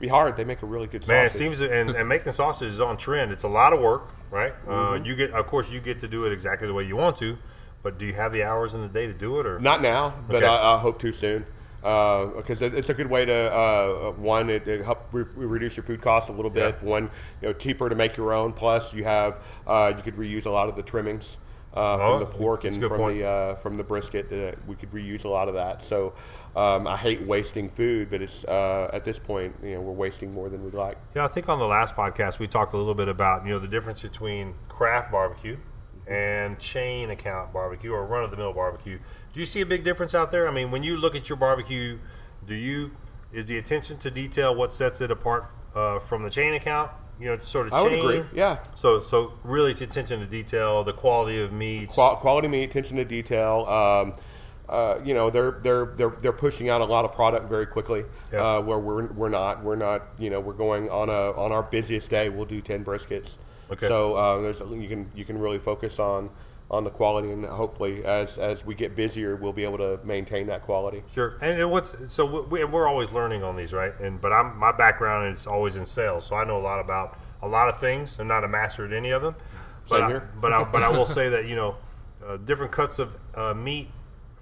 be 0.00 0.08
hard. 0.08 0.36
They 0.36 0.44
make 0.44 0.62
a 0.62 0.66
really 0.66 0.86
good 0.86 1.02
sausage. 1.02 1.08
Man, 1.08 1.26
it 1.26 1.30
sausage. 1.30 1.58
seems 1.58 1.60
and, 1.60 1.90
and 1.90 2.08
making 2.08 2.32
sausage 2.32 2.68
is 2.72 2.80
on 2.80 2.96
trend. 2.96 3.30
It's 3.32 3.44
a 3.44 3.48
lot 3.48 3.72
of 3.72 3.80
work, 3.80 4.08
right? 4.30 4.54
Uh, 4.66 4.70
Mm-hmm. 4.72 5.04
you 5.06 5.16
get, 5.16 5.32
of 5.32 5.46
course, 5.46 5.70
you 5.70 5.80
get 5.80 5.98
to 6.00 6.08
do 6.08 6.24
it 6.24 6.32
exactly 6.32 6.66
the 6.66 6.74
way 6.74 6.84
you 6.84 6.96
want 6.96 7.16
to, 7.18 7.36
but 7.82 7.98
do 7.98 8.06
you 8.06 8.12
have 8.14 8.32
the 8.32 8.42
hours 8.44 8.74
in 8.74 8.80
the 8.80 8.88
day 8.88 9.06
to 9.06 9.12
do 9.14 9.38
it, 9.40 9.46
or 9.46 9.58
Not 9.60 9.82
now, 9.82 10.14
but 10.26 10.36
Okay. 10.36 10.46
I, 10.46 10.74
I 10.74 10.78
hope 10.78 10.98
to 11.00 11.12
soon. 11.12 11.46
Because 11.80 12.62
it, 12.62 12.74
it's 12.74 12.88
a 12.88 12.94
good 12.94 13.08
way 13.08 13.24
to 13.24 13.52
uh, 13.52 14.12
one, 14.12 14.50
it, 14.50 14.66
it 14.66 14.84
help 14.84 15.06
re- 15.12 15.24
reduce 15.34 15.76
your 15.76 15.84
food 15.84 16.00
costs 16.02 16.28
a 16.28 16.32
little 16.32 16.50
bit. 16.50 16.76
Yeah. 16.82 16.88
One, 16.88 17.04
you 17.40 17.48
know, 17.48 17.52
cheaper 17.52 17.88
to 17.88 17.94
make 17.94 18.16
your 18.16 18.32
own. 18.32 18.52
Plus, 18.52 18.92
you 18.92 19.04
have 19.04 19.42
uh, 19.66 19.92
you 19.96 20.02
could 20.02 20.16
reuse 20.16 20.46
a 20.46 20.50
lot 20.50 20.68
of 20.68 20.76
the 20.76 20.82
trimmings 20.82 21.38
uh, 21.74 21.94
Oh, 21.94 22.18
from 22.18 22.20
the 22.20 22.26
pork 22.26 22.64
and 22.64 22.76
from 22.78 22.96
point. 22.98 23.18
the 23.18 23.26
uh, 23.26 23.54
from 23.56 23.76
the 23.76 23.84
brisket. 23.84 24.32
Uh, 24.32 24.56
we 24.66 24.74
could 24.74 24.90
reuse 24.90 25.24
a 25.24 25.28
lot 25.28 25.48
of 25.48 25.54
that. 25.54 25.80
So 25.80 26.14
um, 26.56 26.86
I 26.88 26.96
hate 26.96 27.22
wasting 27.22 27.68
food, 27.68 28.10
but 28.10 28.22
it's 28.22 28.44
uh, 28.44 28.90
at 28.92 29.04
this 29.04 29.18
point, 29.18 29.54
you 29.62 29.74
know, 29.74 29.80
we're 29.80 29.92
wasting 29.92 30.32
more 30.32 30.48
than 30.48 30.64
we'd 30.64 30.74
like. 30.74 30.98
Yeah, 31.14 31.24
I 31.24 31.28
think 31.28 31.48
on 31.48 31.58
the 31.60 31.66
last 31.66 31.94
podcast 31.94 32.38
we 32.40 32.48
talked 32.48 32.74
a 32.74 32.76
little 32.76 32.94
bit 32.94 33.08
about 33.08 33.44
you 33.46 33.52
know 33.52 33.58
the 33.60 33.68
difference 33.68 34.02
between 34.02 34.54
craft 34.68 35.12
barbecue 35.12 35.56
and 36.08 36.58
chain 36.58 37.10
account 37.10 37.52
barbecue 37.52 37.92
or 37.92 38.04
run 38.06 38.24
of 38.24 38.30
the 38.30 38.36
mill 38.36 38.52
barbecue. 38.52 38.98
Do 39.34 39.40
you 39.40 39.46
see 39.46 39.60
a 39.60 39.66
big 39.66 39.84
difference 39.84 40.14
out 40.14 40.30
there? 40.30 40.48
I 40.48 40.50
mean, 40.52 40.70
when 40.70 40.82
you 40.82 40.96
look 40.96 41.14
at 41.14 41.28
your 41.28 41.36
barbecue, 41.36 41.98
do 42.46 42.54
you 42.54 42.92
is 43.32 43.44
the 43.44 43.58
attention 43.58 43.98
to 43.98 44.10
detail 44.10 44.54
what 44.54 44.72
sets 44.72 45.00
it 45.02 45.10
apart 45.10 45.50
uh, 45.74 45.98
from 45.98 46.22
the 46.22 46.30
chain 46.30 46.54
account? 46.54 46.90
You 47.20 47.26
know, 47.26 47.38
sort 47.42 47.66
of 47.66 47.72
I 47.74 47.82
would 47.82 47.90
chain. 47.90 47.98
agree. 47.98 48.24
Yeah. 48.32 48.58
So, 48.74 49.00
so 49.00 49.34
really, 49.44 49.72
it's 49.72 49.80
attention 49.80 50.20
to 50.20 50.26
detail, 50.26 50.84
the 50.84 50.92
quality 50.92 51.40
of 51.42 51.52
meat, 51.52 51.88
Qual- 51.90 52.16
quality 52.16 52.48
meat, 52.48 52.64
attention 52.64 52.96
to 52.96 53.04
detail. 53.04 53.66
Um, 53.66 54.12
uh, 54.68 55.00
you 55.04 55.14
know, 55.14 55.28
they're 55.28 55.58
they're 55.62 55.86
they're 55.96 56.14
they're 56.20 56.32
pushing 56.32 56.68
out 56.70 56.80
a 56.80 56.84
lot 56.84 57.04
of 57.04 57.12
product 57.12 57.48
very 57.48 57.66
quickly. 57.66 58.04
Yeah. 58.32 58.56
Uh, 58.56 58.60
where 58.60 58.78
we're 58.78 59.06
we're 59.12 59.28
not 59.28 59.64
we're 59.64 59.76
not 59.76 60.08
you 60.18 60.30
know 60.30 60.40
we're 60.40 60.52
going 60.52 60.88
on 60.90 61.08
a 61.08 61.32
on 61.32 61.52
our 61.52 61.62
busiest 61.62 62.08
day 62.10 62.28
we'll 62.28 62.44
do 62.46 62.60
ten 62.60 62.84
briskets. 62.84 63.36
Okay. 63.72 63.88
So 63.88 64.14
uh, 64.14 64.40
there's 64.40 64.60
you 64.60 64.88
can 64.88 65.10
you 65.14 65.24
can 65.24 65.38
really 65.38 65.58
focus 65.58 65.98
on 65.98 66.30
on 66.70 66.84
the 66.84 66.90
quality, 66.90 67.30
and 67.30 67.44
hopefully, 67.46 68.04
as 68.04 68.38
as 68.38 68.64
we 68.64 68.74
get 68.74 68.94
busier, 68.94 69.36
we'll 69.36 69.52
be 69.54 69.64
able 69.64 69.78
to 69.78 69.98
maintain 70.04 70.46
that 70.48 70.62
quality. 70.64 71.02
Sure. 71.14 71.38
And 71.40 71.58
it- 71.58 71.64
what's 71.68 71.94
so 72.08 72.42
we, 72.42 72.64
we're 72.64 72.86
always 72.86 73.10
learning 73.10 73.42
on 73.42 73.56
these, 73.56 73.72
right? 73.72 73.98
And 74.00 74.20
but 74.20 74.32
I'm 74.32 74.56
my 74.58 74.72
background 74.72 75.34
is 75.34 75.46
always 75.46 75.76
in 75.76 75.86
sales, 75.86 76.26
so 76.26 76.36
I 76.36 76.44
know 76.44 76.58
a 76.58 76.60
lot 76.60 76.78
about 76.80 77.18
a 77.42 77.48
lot 77.48 77.68
of 77.68 77.78
things. 77.80 78.18
I'm 78.18 78.28
not 78.28 78.44
a 78.44 78.48
master 78.48 78.84
at 78.84 78.92
any 78.92 79.10
of 79.10 79.22
them. 79.22 79.34
But 79.88 79.96
Same 79.96 80.04
I, 80.04 80.08
here. 80.08 80.30
but 80.40 80.52
I, 80.52 80.64
but 80.64 80.82
I 80.82 80.90
will 80.90 81.06
say 81.18 81.28
that 81.30 81.46
you 81.46 81.56
know, 81.56 81.76
uh, 82.26 82.36
different 82.38 82.72
cuts 82.72 82.98
of 82.98 83.14
uh, 83.34 83.54
meat 83.54 83.88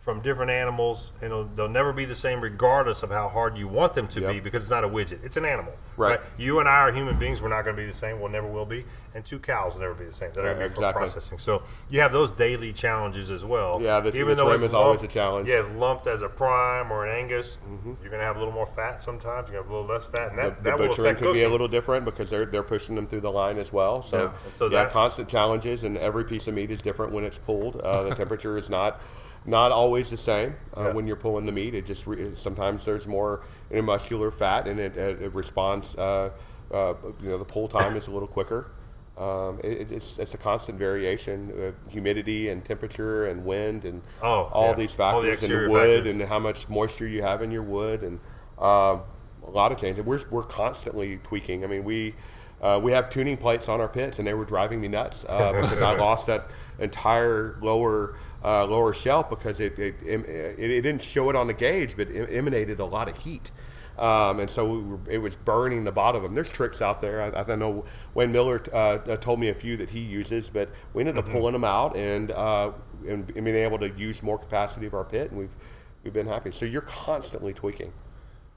from 0.07 0.21
different 0.21 0.53
animals, 0.53 1.11
and 1.21 1.33
it'll, 1.33 1.45
they'll 1.57 1.69
never 1.69 1.93
be 1.93 2.05
the 2.05 2.15
same, 2.15 2.41
regardless 2.41 3.03
of 3.03 3.11
how 3.11 3.29
hard 3.29 3.59
you 3.59 3.67
want 3.67 3.93
them 3.93 4.07
to 4.07 4.21
be, 4.29 4.39
because 4.39 4.63
it's 4.63 4.71
not 4.71 4.85
a 4.85 4.89
widget; 4.89 5.19
it's 5.25 5.37
an 5.37 5.45
animal. 5.45 5.73
Right. 5.97 6.21
You 6.39 6.61
and 6.61 6.69
I 6.69 6.77
are 6.83 6.93
human 6.93 7.19
beings. 7.19 7.43
We're 7.43 7.49
not 7.49 7.63
going 7.65 7.75
to 7.75 7.83
be 7.83 7.87
the 7.89 7.93
same. 7.93 8.21
We'll 8.21 8.31
never 8.31 8.47
will 8.47 8.65
be. 8.67 8.85
And 9.17 9.25
two 9.25 9.41
cows 9.41 9.75
will 9.75 9.81
never 9.81 9.95
be 9.95 10.05
the 10.05 10.13
same. 10.13 10.31
They're 10.33 10.45
going 10.45 10.59
to 10.59 10.63
be 10.69 10.69
for 10.69 10.75
Exactly. 10.83 11.01
processing. 11.01 11.39
So 11.39 11.63
you 11.91 12.01
have 12.03 12.13
those 12.13 12.31
daily 12.31 12.73
challenges 12.73 13.31
as 13.33 13.45
well. 13.45 13.81
Yeah, 13.83 13.99
the- 13.99 14.13
the 14.13 14.21
even 14.21 14.37
though 14.37 14.45
trim 14.45 14.57
it's 14.57 14.65
is 14.65 14.75
always 14.75 15.03
a 15.03 15.09
challenge. 15.09 15.49
Yeah, 15.49 15.59
it's 15.61 15.71
lumped 15.71 16.07
as 16.07 16.23
a 16.23 16.29
prime 16.29 16.93
or 16.93 17.05
an 17.07 17.17
Angus. 17.19 17.59
You're 17.85 17.95
going 18.11 18.21
to 18.21 18.27
have 18.27 18.37
a 18.37 18.39
little 18.39 18.55
more 18.55 18.67
fat 18.67 19.03
sometimes. 19.03 19.49
You 19.51 19.57
have 19.57 19.69
a 19.69 19.75
little 19.75 19.89
less 19.89 20.05
fat, 20.05 20.29
and 20.31 20.39
The, 20.39 20.43
that, 20.43 20.57
the 20.59 20.63
that 20.65 20.79
will 20.79 20.89
butchering 20.89 21.17
could 21.17 21.33
be 21.33 21.43
a 21.43 21.49
little 21.49 21.67
different 21.67 22.05
because 22.05 22.31
they're 22.31 22.47
they're 22.47 22.63
pushing 22.63 22.95
them 22.95 23.07
through 23.09 23.23
the 23.23 23.33
line 23.33 23.59
as 23.59 23.73
well. 23.73 24.03
So, 24.03 24.25
Yeah. 24.25 24.33
So 24.53 24.65
yeah, 24.67 24.85
that- 24.85 24.93
constant 24.93 25.29
challenges, 25.29 25.83
and 25.83 25.99
every 25.99 26.23
piece 26.23 26.47
of 26.47 26.55
meat 26.55 26.71
is 26.71 26.81
different 26.81 27.11
when 27.13 27.25
it's 27.25 27.39
pulled. 27.39 27.81
Uh, 27.81 28.05
the 28.05 28.15
temperature 28.23 28.57
is 28.57 28.71
not 28.71 29.01
not 29.47 29.73
always 29.73 30.11
the 30.11 30.17
same 30.17 30.55
uh, 30.77 30.83
Yeah. 30.87 30.93
when 30.93 31.07
you're 31.07 31.17
pulling 31.17 31.47
the 31.47 31.53
meat. 31.53 31.75
It 31.75 31.87
just 31.87 32.07
re- 32.07 32.35
sometimes 32.35 32.85
there's 32.85 33.07
more 33.07 33.43
intermuscular 33.71 34.33
fat, 34.35 34.67
and 34.67 34.79
it, 34.81 34.97
it, 34.97 35.23
it 35.23 35.35
responds. 35.35 35.95
Uh, 35.97 36.31
uh, 36.73 36.95
you 37.23 37.29
know, 37.29 37.39
the 37.39 37.45
pull 37.45 37.69
time 37.69 37.97
is 37.97 38.09
a 38.09 38.11
little 38.11 38.27
quicker. 38.29 38.71
Um, 39.17 39.61
it, 39.65 39.93
it's, 39.93 40.19
it's 40.19 40.35
a 40.35 40.37
constant 40.37 40.79
variation, 40.79 41.53
uh, 41.87 41.91
humidity 41.91 42.51
and 42.51 42.63
temperature 42.65 43.27
and 43.27 43.45
wind 43.47 43.85
and 43.87 44.03
Oh, 44.23 44.51
all 44.53 44.69
yeah. 44.71 44.75
these 44.75 44.99
All 45.01 45.23
the 45.23 45.29
factors 45.31 45.45
and 45.49 45.53
the 45.65 45.71
wood 45.71 45.97
factors. 45.99 46.13
and 46.15 46.23
how 46.25 46.39
much 46.39 46.69
moisture 46.69 47.07
you 47.07 47.23
have 47.23 47.41
in 47.41 47.51
your 47.51 47.63
wood 47.63 48.03
and 48.03 48.19
um, 48.59 49.01
a 49.47 49.51
lot 49.51 49.73
of 49.73 49.79
changes. 49.81 50.05
We're, 50.05 50.21
we're 50.31 50.43
constantly 50.43 51.19
tweaking. 51.23 51.65
I 51.65 51.67
mean, 51.69 51.85
we 51.85 52.15
uh, 52.61 52.81
we 52.83 52.91
have 52.93 53.09
tuning 53.11 53.37
plates 53.37 53.69
on 53.69 53.81
our 53.83 53.89
pits, 53.89 54.19
and 54.19 54.27
they 54.27 54.33
were 54.35 54.45
driving 54.47 54.81
me 54.81 54.89
nuts 54.89 55.25
uh, 55.29 55.53
because 55.61 55.81
I 55.83 55.95
lost 55.99 56.27
that 56.27 56.51
entire 56.79 57.57
lower 57.61 58.17
uh, 58.47 58.67
lower 58.67 58.95
shelf 58.95 59.29
because 59.29 59.61
it 59.61 59.79
it, 59.79 59.97
it 60.05 60.25
it 60.59 60.83
didn't 60.83 61.03
show 61.03 61.29
it 61.31 61.37
on 61.37 61.49
the 61.49 61.53
gauge, 61.53 61.97
but 61.97 62.09
it 62.09 62.29
emanated 62.33 62.81
a 62.81 62.85
lot 62.85 63.09
of 63.09 63.19
heat. 63.19 63.51
Um, 63.99 64.41
and 64.41 64.51
so 64.51 64.67
we 64.67 64.83
were, 64.83 64.99
it 65.09 65.19
was 65.19 65.35
burning 65.35 65.85
the 65.85 65.93
bottom 65.93 66.17
of 66.17 66.23
them. 66.23 66.35
There's 66.35 66.53
tricks 66.53 66.83
out 66.83 67.01
there. 67.01 67.23
I, 67.23 67.53
I 67.53 67.57
know 67.57 67.87
Wayne 68.15 68.31
Mueller 68.31 68.63
uh, 68.73 68.99
told 69.17 69.41
me 69.41 69.49
a 69.49 69.55
few 69.55 69.77
that 69.79 69.89
he 69.89 70.01
uses, 70.01 70.51
but 70.51 70.69
we 70.93 71.03
ended 71.03 71.17
up 71.17 71.29
pulling 71.29 71.55
them 71.55 71.65
out 71.65 71.97
and, 71.97 72.31
uh, 72.31 72.73
and 73.09 73.31
and 73.35 73.45
being 73.45 73.57
able 73.57 73.79
to 73.79 73.91
use 73.97 74.23
more 74.23 74.39
capacity 74.39 74.87
of 74.87 74.95
our 74.95 75.05
pit, 75.05 75.31
and 75.31 75.41
we've 75.41 75.57
we've 76.05 76.13
been 76.13 76.29
happy. 76.29 76.51
So 76.51 76.65
you're 76.67 76.83
constantly 76.83 77.53
tweaking. 77.53 77.93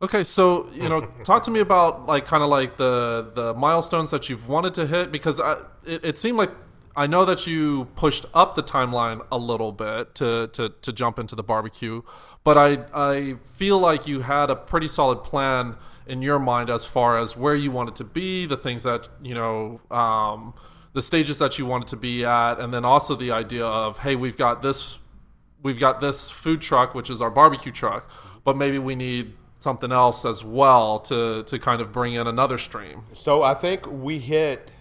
Okay, 0.00 0.22
so 0.22 0.70
you 0.72 0.88
know, 0.88 1.00
talk 1.24 1.42
to 1.44 1.50
me 1.50 1.60
about 1.60 2.06
like 2.06 2.26
kind 2.26 2.42
of 2.42 2.48
like 2.48 2.76
the 2.76 3.32
the 3.34 3.54
milestones 3.54 4.10
that 4.10 4.28
you've 4.28 4.48
wanted 4.48 4.74
to 4.74 4.86
hit 4.86 5.10
because 5.10 5.40
I, 5.40 5.56
it, 5.84 6.04
it 6.04 6.18
seemed 6.18 6.38
like 6.38 6.50
I 6.94 7.06
know 7.08 7.24
that 7.24 7.46
you 7.46 7.86
pushed 7.96 8.26
up 8.34 8.54
the 8.54 8.62
timeline 8.62 9.26
a 9.32 9.38
little 9.38 9.72
bit 9.72 10.14
to 10.16 10.48
to 10.48 10.68
to 10.68 10.92
jump 10.92 11.18
into 11.18 11.34
the 11.34 11.42
barbecue, 11.42 12.02
but 12.44 12.56
I 12.56 12.84
I 12.94 13.36
feel 13.54 13.80
like 13.80 14.06
you 14.06 14.20
had 14.20 14.50
a 14.50 14.56
pretty 14.56 14.88
solid 14.88 15.24
plan 15.24 15.76
in 16.06 16.22
your 16.22 16.38
mind 16.38 16.70
as 16.70 16.84
far 16.84 17.18
as 17.18 17.36
where 17.36 17.54
you 17.56 17.72
wanted 17.72 17.96
to 17.96 18.04
be, 18.04 18.46
the 18.46 18.56
things 18.56 18.84
that 18.84 19.08
you 19.22 19.34
know. 19.34 19.80
Um, 19.90 20.54
the 20.98 21.02
stages 21.02 21.38
that 21.38 21.56
you 21.60 21.64
wanted 21.64 21.86
to 21.86 21.96
be 21.96 22.24
at, 22.24 22.58
and 22.58 22.74
then 22.74 22.84
also 22.84 23.14
the 23.14 23.30
idea 23.30 23.64
of, 23.64 23.98
hey, 23.98 24.16
we've 24.16 24.36
got 24.36 24.62
this 24.62 24.98
we've 25.62 25.78
got 25.78 26.00
this 26.00 26.28
food 26.28 26.60
truck, 26.60 26.92
which 26.92 27.08
is 27.08 27.20
our 27.20 27.30
barbecue 27.30 27.70
truck, 27.70 28.10
but 28.42 28.56
maybe 28.56 28.78
we 28.78 28.96
need 28.96 29.32
something 29.60 29.92
else 29.92 30.24
as 30.24 30.42
well 30.42 30.98
to 30.98 31.44
to 31.44 31.56
kind 31.60 31.80
of 31.80 31.92
bring 31.92 32.14
in 32.14 32.26
another 32.26 32.58
stream. 32.58 33.04
So 33.12 33.44
I 33.44 33.54
think 33.54 33.86
we 33.86 34.18
hit. 34.18 34.72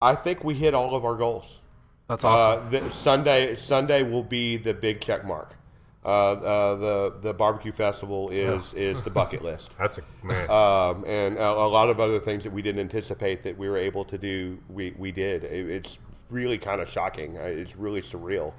I 0.00 0.14
think 0.14 0.44
we 0.44 0.54
hit 0.54 0.74
all 0.74 0.94
of 0.94 1.04
our 1.04 1.16
goals. 1.16 1.58
That's 2.06 2.22
awesome. 2.22 2.66
Uh, 2.66 2.70
the, 2.70 2.90
Sunday 2.90 3.56
Sunday 3.56 4.04
will 4.04 4.22
be 4.22 4.56
the 4.58 4.74
big 4.74 5.00
check 5.00 5.24
mark. 5.24 5.56
Uh, 6.02 6.08
uh, 6.08 6.74
the 6.76 7.14
the 7.20 7.32
barbecue 7.34 7.72
festival 7.72 8.30
is 8.30 8.72
is 8.72 9.02
the 9.02 9.10
bucket 9.10 9.42
list. 9.44 9.72
That's 9.78 9.98
a 9.98 10.02
man. 10.26 10.48
um, 10.50 11.04
and 11.06 11.36
a, 11.36 11.50
a 11.50 11.68
lot 11.68 11.90
of 11.90 12.00
other 12.00 12.18
things 12.18 12.42
that 12.44 12.52
we 12.52 12.62
didn't 12.62 12.80
anticipate 12.80 13.42
that 13.42 13.58
we 13.58 13.68
were 13.68 13.76
able 13.76 14.04
to 14.06 14.16
do, 14.16 14.58
we, 14.70 14.94
we 14.96 15.12
did. 15.12 15.44
It, 15.44 15.68
it's 15.68 15.98
really 16.30 16.56
kind 16.56 16.80
of 16.80 16.88
shocking. 16.88 17.36
Uh, 17.36 17.42
It's 17.42 17.76
really 17.76 18.00
surreal. 18.00 18.54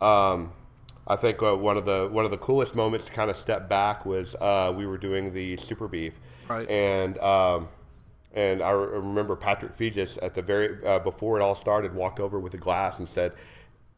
Um, 0.00 0.52
I 1.06 1.16
think 1.16 1.42
uh, 1.42 1.54
one 1.56 1.76
of 1.76 1.84
the 1.84 2.08
one 2.10 2.24
of 2.24 2.30
the 2.30 2.38
coolest 2.38 2.74
moments 2.74 3.04
to 3.06 3.12
kind 3.12 3.30
of 3.30 3.36
step 3.36 3.68
back 3.68 4.06
was 4.06 4.34
uh, 4.40 4.72
we 4.74 4.86
were 4.86 4.98
doing 4.98 5.34
the 5.34 5.56
super 5.58 5.88
beef, 5.88 6.14
Right. 6.48 6.68
and 6.70 7.18
um, 7.18 7.68
and 8.34 8.62
I 8.62 8.70
remember 8.70 9.36
Patrick 9.36 9.76
Feges 9.76 10.16
at 10.22 10.34
the 10.34 10.40
very 10.40 10.82
uh, 10.86 11.00
before 11.00 11.38
it 11.38 11.42
all 11.42 11.54
started 11.54 11.94
walked 11.94 12.18
over 12.18 12.38
with 12.40 12.54
a 12.54 12.58
glass 12.58 12.98
and 12.98 13.06
said, 13.08 13.32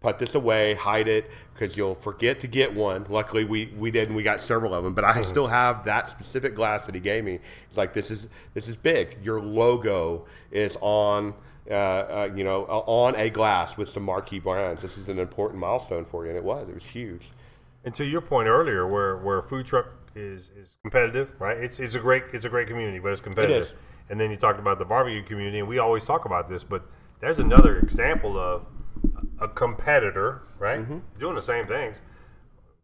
"Put 0.05 0.19
this 0.19 0.35
away, 0.35 0.75
hide 0.75 1.09
it, 1.09 1.31
because 1.55 1.79
you'll 1.79 1.95
forget 1.95 2.39
to 2.41 2.47
get 2.47 2.75
one." 2.75 3.07
Luckily, 3.09 3.45
we 3.45 3.73
we 3.79 3.91
did, 3.91 4.09
and 4.09 4.17
we 4.17 4.23
got 4.23 4.39
several 4.39 4.75
of 4.75 4.85
them. 4.85 4.93
But 4.93 5.05
I 5.05 5.23
still 5.23 5.47
have 5.47 5.87
that 5.87 6.09
specific 6.09 6.55
glass 6.55 6.85
that 6.85 6.95
he 6.95 7.01
gave 7.01 7.25
me. 7.25 7.39
It's 7.69 7.79
like 7.79 7.95
this 7.95 8.11
is 8.11 8.29
this 8.53 8.69
is 8.69 8.77
big. 8.77 9.17
Your 9.23 9.41
logo 9.41 10.27
is 10.51 10.77
on. 10.83 11.33
Uh, 11.71 11.75
uh, 11.75 12.31
you 12.37 12.45
know, 12.45 12.67
uh, 12.67 12.81
on 12.81 13.17
a 13.17 13.31
glass 13.31 13.79
with 13.79 13.89
some 13.89 14.03
marquee 14.03 14.39
brands. 14.39 14.83
This 14.83 14.99
is 14.99 15.09
an 15.09 15.19
important 15.19 15.59
milestone 15.59 16.05
for 16.05 16.25
you, 16.25 16.29
and 16.29 16.37
it 16.37 16.45
was. 16.45 16.69
It 16.69 16.75
was 16.75 16.85
huge. 16.85 17.31
And 17.87 17.95
to 17.95 18.05
your 18.05 18.21
point 18.21 18.49
earlier, 18.49 18.87
where 18.87 19.17
where 19.17 19.41
food 19.41 19.65
truck 19.65 19.87
is 20.15 20.51
is 20.55 20.77
competitive, 20.83 21.31
right? 21.39 21.57
It's 21.57 21.81
it's 21.81 21.95
a 21.95 21.99
great 21.99 22.25
it's 22.35 22.45
a 22.45 22.51
great 22.51 22.69
community, 22.69 22.99
but 22.99 23.13
it's 23.13 23.23
competitive. 23.23 23.75
And 24.11 24.21
then 24.21 24.31
you 24.31 24.37
talked 24.37 24.59
about 24.59 24.79
the 24.79 24.85
barbecue 24.85 25.23
community, 25.23 25.61
and 25.61 25.67
we 25.67 25.79
always 25.79 26.05
talk 26.05 26.27
about 26.27 26.51
this, 26.51 26.63
but 26.63 26.83
there's 27.21 27.39
another 27.39 27.79
example 27.79 28.39
of 28.39 28.67
a 29.45 29.49
competitor, 29.49 30.43
right, 30.59 30.81
Mm-hmm. 30.81 30.99
doing 31.21 31.35
the 31.35 31.43
same 31.43 31.67
things, 31.67 32.03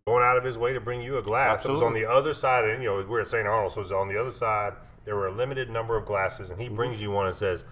going 0.06 0.22
out 0.22 0.36
of 0.36 0.44
his 0.44 0.56
way 0.58 0.72
to 0.72 0.80
bring 0.80 1.00
you 1.02 1.18
a 1.18 1.22
glass. 1.22 1.64
It 1.64 1.70
was 1.70 1.82
on 1.82 1.94
the 1.94 2.04
other 2.08 2.32
side, 2.34 2.64
and 2.66 2.82
you 2.82 2.88
know 2.88 3.04
we're 3.08 3.20
at 3.22 3.28
St. 3.28 3.46
Arnold, 3.46 3.72
so 3.72 3.80
it's 3.80 3.90
on 3.90 4.08
the 4.08 4.20
other 4.20 4.32
side. 4.32 4.74
There 5.04 5.16
were 5.16 5.26
a 5.28 5.32
limited 5.32 5.70
number 5.70 5.96
of 5.96 6.04
glasses, 6.06 6.50
and 6.50 6.61
he 6.61 6.68
brings 6.68 7.00
you 7.00 7.11
one 7.11 7.26
and 7.26 7.34
says, 7.34 7.64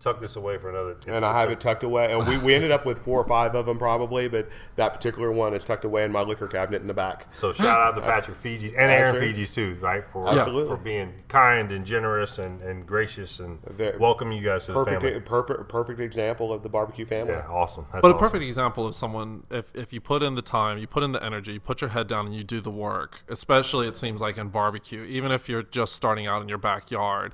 "Tuck 0.00 0.20
this 0.20 0.36
away 0.36 0.58
for 0.58 0.68
another." 0.70 0.96
and 1.06 1.24
I 1.24 1.38
have 1.40 1.50
it 1.50 1.60
tucked 1.60 1.82
away. 1.82 2.12
And 2.12 2.26
we, 2.26 2.38
we 2.38 2.54
ended 2.54 2.70
up 2.70 2.84
with 2.86 2.98
four 3.00 3.20
or 3.20 3.26
five 3.26 3.54
of 3.54 3.66
them 3.66 3.78
probably, 3.78 4.28
but 4.28 4.48
that 4.76 4.92
particular 4.92 5.32
one 5.32 5.54
is 5.54 5.64
tucked 5.64 5.84
away 5.84 6.04
in 6.04 6.12
my 6.12 6.22
liquor 6.22 6.46
cabinet 6.46 6.80
in 6.82 6.86
the 6.86 6.94
back. 6.94 7.26
So 7.32 7.52
shout 7.52 7.80
out 7.80 7.94
to 7.96 8.00
Patrick 8.02 8.42
Feges 8.42 8.68
and 8.70 8.90
Aaron 8.90 9.16
Absolutely. 9.16 9.42
Feges 9.44 9.54
too, 9.54 9.76
right? 9.80 10.04
For 10.12 10.28
Absolutely. 10.28 10.76
for 10.76 10.82
being 10.82 11.12
kind 11.28 11.72
and 11.72 11.84
generous 11.84 12.38
and, 12.38 12.60
and 12.62 12.86
gracious 12.86 13.40
and 13.40 13.58
Very- 13.70 13.96
welcome 13.98 14.32
you 14.32 14.42
guys 14.42 14.66
to 14.66 14.72
the 14.72 14.84
Perfect, 14.84 15.02
family. 15.02 15.20
perfect, 15.20 15.68
perfect 15.68 16.00
example 16.00 16.52
of 16.52 16.62
the 16.62 16.68
barbecue 16.68 17.06
family. 17.06 17.32
Yeah, 17.34 17.46
awesome. 17.48 17.86
That's 17.92 18.02
But 18.02 18.10
a 18.12 18.18
perfect 18.18 18.44
example 18.44 18.86
of 18.86 18.94
someone, 18.94 19.42
if, 19.50 19.74
if 19.74 19.92
you 19.92 20.00
put 20.00 20.22
in 20.22 20.34
the 20.34 20.42
time, 20.42 20.78
you 20.78 20.86
put 20.86 21.02
in 21.02 21.12
the 21.12 21.22
energy, 21.22 21.54
you 21.54 21.60
put 21.60 21.80
your 21.80 21.90
head 21.90 22.06
down 22.06 22.26
and 22.26 22.34
you 22.34 22.44
do 22.44 22.60
the 22.60 22.70
work, 22.70 23.22
especially 23.28 23.86
it 23.88 23.96
seems 23.96 24.20
like 24.20 24.36
in 24.38 24.48
barbecue, 24.48 25.02
even 25.04 25.32
if 25.32 25.48
you're 25.48 25.62
just 25.62 25.94
starting 25.94 26.26
out 26.26 26.42
in 26.42 26.48
your 26.48 26.58
backyard, 26.58 27.32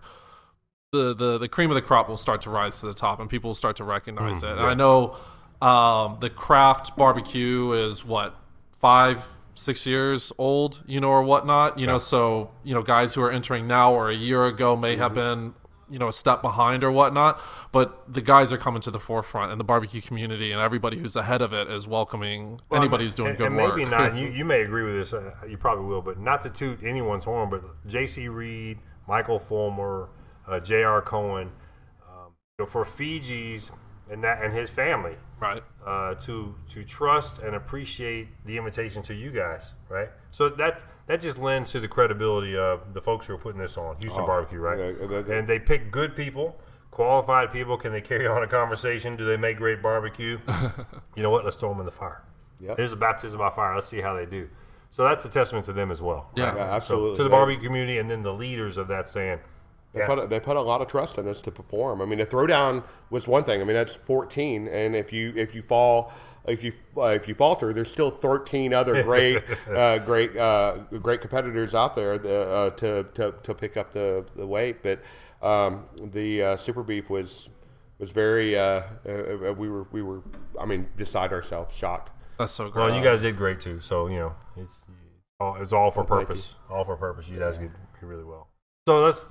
the, 0.93 1.15
the, 1.15 1.39
the 1.39 1.49
cream 1.49 1.71
of 1.71 1.75
the 1.75 1.83
crop 1.83 2.09
will 2.11 2.19
start 2.19 2.43
to 2.43 2.51
rise 2.51 2.81
to 2.81 2.87
the 2.87 2.93
top 2.93 3.19
and 3.19 3.29
people 3.29 3.49
will 3.49 3.55
start 3.55 3.77
to 3.77 3.85
recognize 3.85 4.43
it. 4.43 4.51
And 4.51 4.61
I 4.61 4.75
know 4.75 5.17
um, 5.63 6.19
the 6.21 6.29
craft 6.29 6.97
barbecue 6.99 7.73
is 7.73 8.05
what, 8.05 8.37
five, 8.79 9.27
six 9.55 9.87
years 9.87 10.33
old, 10.37 10.83
you 10.87 11.01
know, 11.01 11.09
or 11.09 11.23
whatnot, 11.23 11.79
you 11.79 11.87
know, 11.87 11.97
so, 11.97 12.51
you 12.63 12.75
know, 12.75 12.83
guys 12.83 13.15
who 13.15 13.23
are 13.23 13.31
entering 13.31 13.67
now 13.67 13.95
or 13.95 14.11
a 14.11 14.15
year 14.15 14.45
ago 14.47 14.77
may 14.77 14.97
have 14.97 15.15
been 15.15 15.55
you 15.91 15.99
know 15.99 16.09
a 16.09 16.13
step 16.13 16.41
behind 16.41 16.85
or 16.85 16.91
whatnot 16.91 17.39
but 17.71 18.11
the 18.11 18.23
guys 18.23 18.51
are 18.51 18.57
coming 18.57 18.81
to 18.81 18.91
the 18.91 18.99
forefront 18.99 19.51
and 19.53 19.61
the 19.61 19.65
barbecue 19.65 20.01
community 20.01 20.51
and 20.51 20.59
everybody 20.59 20.97
who's 20.97 21.17
ahead 21.17 21.43
of 21.43 21.53
it 21.53 21.69
is 21.69 21.87
welcoming 21.87 22.59
Well, 22.71 22.81
anybody 22.81 23.05
who's 23.05 23.15
doing 23.15 23.31
and, 23.31 23.37
good 23.37 23.49
and 23.49 23.57
work 23.57 23.77
Maybe 23.77 23.91
not. 23.91 24.15
You, 24.17 24.29
you 24.29 24.47
may 24.47 24.63
agree 24.63 24.85
with 24.85 24.95
this. 24.95 25.13
Uh, 25.13 25.33
you 25.47 25.59
probably 25.59 25.85
will, 25.85 26.01
but 26.01 26.19
not 26.19 26.41
to 26.43 26.51
toot 26.51 26.83
anyone's 26.83 27.27
horn. 27.27 27.51
But 27.51 27.63
J.C. 27.87 28.29
Reid, 28.29 28.79
Michael 29.07 29.39
Fulmer, 29.39 30.09
uh, 30.49 30.61
J.R. 30.61 31.03
Cohen, 31.03 31.51
um, 32.09 32.33
you 32.59 32.65
know, 32.65 32.67
for 32.67 32.85
Feges' 32.85 33.71
and 34.11 34.23
that 34.25 34.43
and 34.43 34.53
his 34.53 34.69
family 34.69 35.17
right 35.41 35.63
uh, 35.87 36.15
to 36.15 36.55
to 36.69 36.85
trust 36.85 37.39
and 37.39 37.55
appreciate 37.55 38.29
the 38.45 38.57
invitation 38.59 39.03
to 39.03 39.15
you 39.15 39.31
guys, 39.31 39.73
right? 39.89 40.11
So 40.31 40.49
that 40.51 40.85
that 41.07 41.21
just 41.21 41.39
lends 41.39 41.71
to 41.73 41.81
the 41.81 41.89
credibility 41.89 42.57
of 42.57 42.95
the 42.95 43.01
folks 43.01 43.27
who 43.27 43.35
are 43.35 43.39
putting 43.39 43.61
this 43.61 43.77
on 43.79 43.97
Houston 44.01 44.25
Barbecue, 44.27 44.59
right? 44.59 44.95
yeah. 45.01 45.35
And 45.37 45.49
they 45.49 45.59
pick 45.59 45.91
good 45.91 46.15
people, 46.15 46.59
qualified 46.91 47.53
people. 47.53 47.77
Can 47.77 47.93
they 47.93 48.01
carry 48.01 48.27
on 48.27 48.43
a 48.43 48.47
conversation? 48.47 49.17
Do 49.17 49.25
they 49.25 49.37
make 49.37 49.57
great 49.57 49.83
barbecue? 49.83 50.39
you 51.17 51.23
know 51.23 51.31
what? 51.31 51.45
Let's 51.45 51.57
throw 51.57 51.71
them 51.71 51.81
in 51.81 51.87
the 51.87 51.93
fire. 51.93 52.23
Yep. 52.61 52.77
Here's 52.77 52.93
a 52.93 52.97
baptism 52.97 53.39
by 53.39 53.51
fire. 53.51 53.75
Let's 53.75 53.89
see 53.89 54.01
how 54.01 54.15
they 54.15 54.27
do. 54.27 54.49
So 54.91 55.05
that's 55.05 55.25
a 55.25 55.29
testament 55.29 55.65
to 55.67 55.73
them 55.73 55.91
as 55.91 56.01
well. 56.03 56.31
Yeah. 56.37 56.45
right? 56.49 56.57
Yeah, 56.57 56.67
So, 56.67 56.75
absolutely. 56.75 57.17
to 57.17 57.23
the 57.25 57.31
barbecue 57.31 57.65
community 57.67 57.99
and 57.99 58.11
then 58.11 58.23
the 58.23 58.33
leaders 58.33 58.77
of 58.77 58.89
that 58.89 59.09
saying, 59.09 59.41
They, 59.93 60.01
yeah, 60.01 60.07
put, 60.07 60.31
they 60.31 60.41
put 60.41 60.57
a 60.57 60.63
lot 60.63 60.81
of 60.81 60.89
trust 60.89 61.19
in 61.19 61.29
us 61.29 61.43
to 61.43 61.51
perform. 61.51 62.01
I 62.01 62.07
mean, 62.07 62.19
the 62.19 62.27
throwdown 62.27 62.83
was 63.11 63.27
one 63.27 63.45
thing. 63.45 63.61
I 63.61 63.65
mean, 63.65 63.77
that's 63.77 63.95
14, 63.95 64.69
and 64.69 64.97
if 64.97 65.13
you 65.13 65.35
if 65.37 65.55
you 65.55 65.63
fall, 65.63 66.13
if 66.47 66.63
you 66.63 66.73
uh, 66.97 67.09
if 67.09 67.29
you 67.29 67.35
falter, 67.35 67.75
there's 67.75 67.91
still 67.91 68.11
13 68.11 68.73
other 68.73 69.03
great 69.05 69.43
uh, 69.69 69.99
great 69.99 70.37
uh, 70.37 70.79
great 71.03 71.21
competitors 71.21 71.75
out 71.75 71.95
there 71.95 72.17
the, 72.17 72.49
uh, 72.49 72.71
to, 72.71 73.05
to 73.15 73.35
to 73.43 73.55
pick 73.55 73.77
up 73.77 73.93
the, 73.93 74.25
the 74.35 74.47
weight. 74.47 74.83
But 74.83 75.03
um, 75.43 75.85
the 76.01 76.43
uh, 76.43 76.57
super 76.57 76.83
beef 76.83 77.11
was 77.11 77.51
was 77.99 78.11
very 78.11 78.59
uh, 78.59 78.83
uh, 79.07 79.53
we 79.57 79.69
were 79.69 79.87
we 79.93 80.03
were 80.03 80.23
I 80.59 80.65
mean 80.65 80.89
beside 80.97 81.33
ourselves, 81.33 81.77
shocked. 81.77 82.11
that's 82.39 82.53
so 82.53 82.71
great 82.71 82.87
well, 82.87 82.97
you 82.97 83.05
guys 83.05 83.23
did 83.23 83.37
great 83.37 83.61
too. 83.61 83.81
So 83.81 84.09
you 84.09 84.19
know, 84.19 84.35
it's 84.57 84.85
all, 85.39 85.57
it's 85.61 85.73
all 85.73 85.91
for 85.91 86.05
Well, 86.05 86.21
purpose. 86.21 86.55
All 86.71 86.85
for 86.85 86.97
purpose. 86.97 87.29
You 87.29 87.39
guys 87.39 87.59
did 87.59 87.71
really 88.01 88.25
well. 88.25 88.49
So 88.89 89.05
let's. 89.05 89.27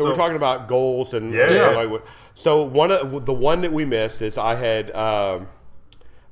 So, 0.00 0.10
we're 0.10 0.16
talking 0.16 0.36
about 0.36 0.68
goals 0.68 1.14
and 1.14 1.32
Yeah, 1.32 1.50
yeah. 1.50 1.68
like 1.70 2.02
so 2.34 2.62
one 2.62 2.90
of 2.90 3.26
the 3.26 3.32
one 3.32 3.60
that 3.62 3.72
we 3.72 3.84
missed 3.84 4.22
is 4.22 4.38
I 4.38 4.54
had 4.54 4.90
um, 4.94 5.48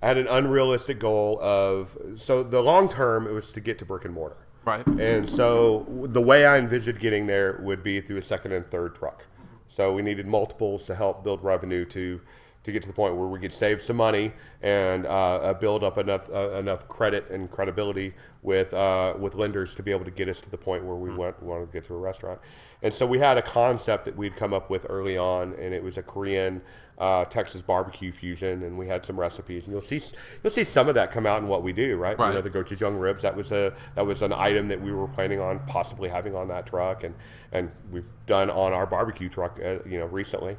I 0.03 0.09
had 0.09 0.19
an 0.19 0.29
unrealistic 0.29 0.99
goal 0.99 1.39
of 1.41 1.97
so 2.16 2.43
the 2.43 2.62
long 2.62 2.89
term 2.89 3.27
it 3.27 3.33
was 3.33 3.53
to 3.53 3.61
get 3.61 3.79
to 3.81 3.85
brick 3.85 4.05
and 4.05 4.14
mortar, 4.14 4.37
right 4.64 4.87
and 4.87 5.29
so 5.29 5.87
the 6.05 6.21
way 6.23 6.47
I 6.47 6.59
envisioned 6.59 6.99
getting 7.01 7.27
there 7.27 7.61
would 7.62 7.83
be 7.83 8.01
through 8.01 8.19
a 8.19 8.23
second 8.23 8.53
and 8.53 8.64
third 8.71 8.95
truck. 8.95 9.25
So 9.69 9.93
we 9.93 10.03
needed 10.03 10.27
multiples 10.27 10.87
to 10.87 10.95
help 10.95 11.25
build 11.25 11.43
revenue 11.43 11.85
to 11.87 12.21
to 12.64 12.73
get 12.73 12.83
to 12.83 12.89
the 12.89 12.95
point 12.95 13.16
where 13.16 13.29
we 13.29 13.39
could 13.39 13.53
save 13.53 13.81
some 13.81 13.97
money 13.97 14.33
and 14.62 15.07
uh, 15.07 15.09
uh, 15.37 15.55
build 15.55 15.83
up 15.85 15.97
enough 15.99 16.29
uh, 16.31 16.51
enough 16.53 16.87
credit 16.89 17.31
and 17.31 17.51
credibility 17.51 18.14
with 18.43 18.73
uh, 18.75 19.14
with 19.19 19.35
lenders 19.35 19.75
to 19.75 19.83
be 19.83 19.91
able 19.91 20.05
to 20.05 20.11
get 20.11 20.29
us 20.29 20.41
to 20.41 20.51
the 20.51 20.59
point 20.59 20.85
where 20.85 20.97
we 20.97 21.11
want 21.11 21.41
want 21.43 21.66
to 21.66 21.73
get 21.73 21.87
to 21.87 21.95
a 21.95 21.99
restaurant. 21.99 22.39
And 22.83 22.95
so 22.95 23.07
we 23.07 23.18
had 23.18 23.37
a 23.39 23.43
concept 23.43 24.05
that 24.05 24.16
we'd 24.16 24.37
come 24.37 24.55
up 24.55 24.70
with 24.70 24.87
early 24.89 25.18
on, 25.18 25.55
and 25.55 25.74
it 25.74 25.83
was 25.83 25.97
a 25.97 26.03
Korean 26.03 26.62
uh, 26.99 27.24
Texas 27.26 27.62
barbecue 27.62 28.11
fusion, 28.11 28.62
and 28.64 28.76
we 28.76 28.87
had 28.87 29.05
some 29.05 29.18
recipes. 29.18 29.64
And 29.64 29.72
you'll 29.72 29.83
see 29.83 30.01
you'll 30.43 30.53
see 30.53 30.64
some 30.64 30.89
of 30.89 30.95
that 30.97 31.12
come 31.12 31.26
out 31.26 31.41
in 31.43 31.49
what 31.49 31.62
we 31.62 31.72
do, 31.72 31.97
right? 31.97 32.18
Right. 32.18 32.29
You 32.29 32.35
know, 32.35 32.41
the 32.41 32.51
gochujang 32.51 33.01
ribs. 33.01 33.22
That 33.22 33.37
was 33.37 33.53
a 33.53 33.72
that 33.95 34.05
was 34.05 34.22
an 34.22 34.33
item 34.33 34.68
that 34.68 34.81
we 34.81 34.93
were 34.93 35.09
planning 35.09 35.41
on 35.41 35.61
possibly 35.61 36.09
having 36.09 36.35
on 36.35 36.49
that 36.49 36.66
truck, 36.66 37.05
and 37.05 37.14
and 37.53 37.70
we've 37.93 38.11
done 38.26 38.51
on 38.51 38.72
our 38.72 38.87
barbecue 38.87 39.29
truck, 39.29 39.59
uh, 39.64 39.79
you 39.87 39.99
know, 39.99 40.07
recently. 40.07 40.57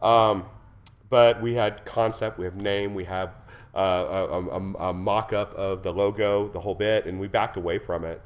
Um, 0.00 0.44
but 1.08 1.42
we 1.42 1.54
had 1.54 1.84
concept, 1.84 2.38
we 2.38 2.44
have 2.44 2.60
name, 2.60 2.94
we 2.94 3.04
have 3.04 3.34
uh, 3.74 4.26
a, 4.30 4.48
a, 4.48 4.90
a 4.90 4.92
mock-up 4.92 5.52
of 5.54 5.82
the 5.82 5.92
logo, 5.92 6.48
the 6.48 6.60
whole 6.60 6.74
bit, 6.74 7.06
and 7.06 7.18
we 7.18 7.26
backed 7.26 7.56
away 7.56 7.78
from 7.78 8.04
it. 8.04 8.22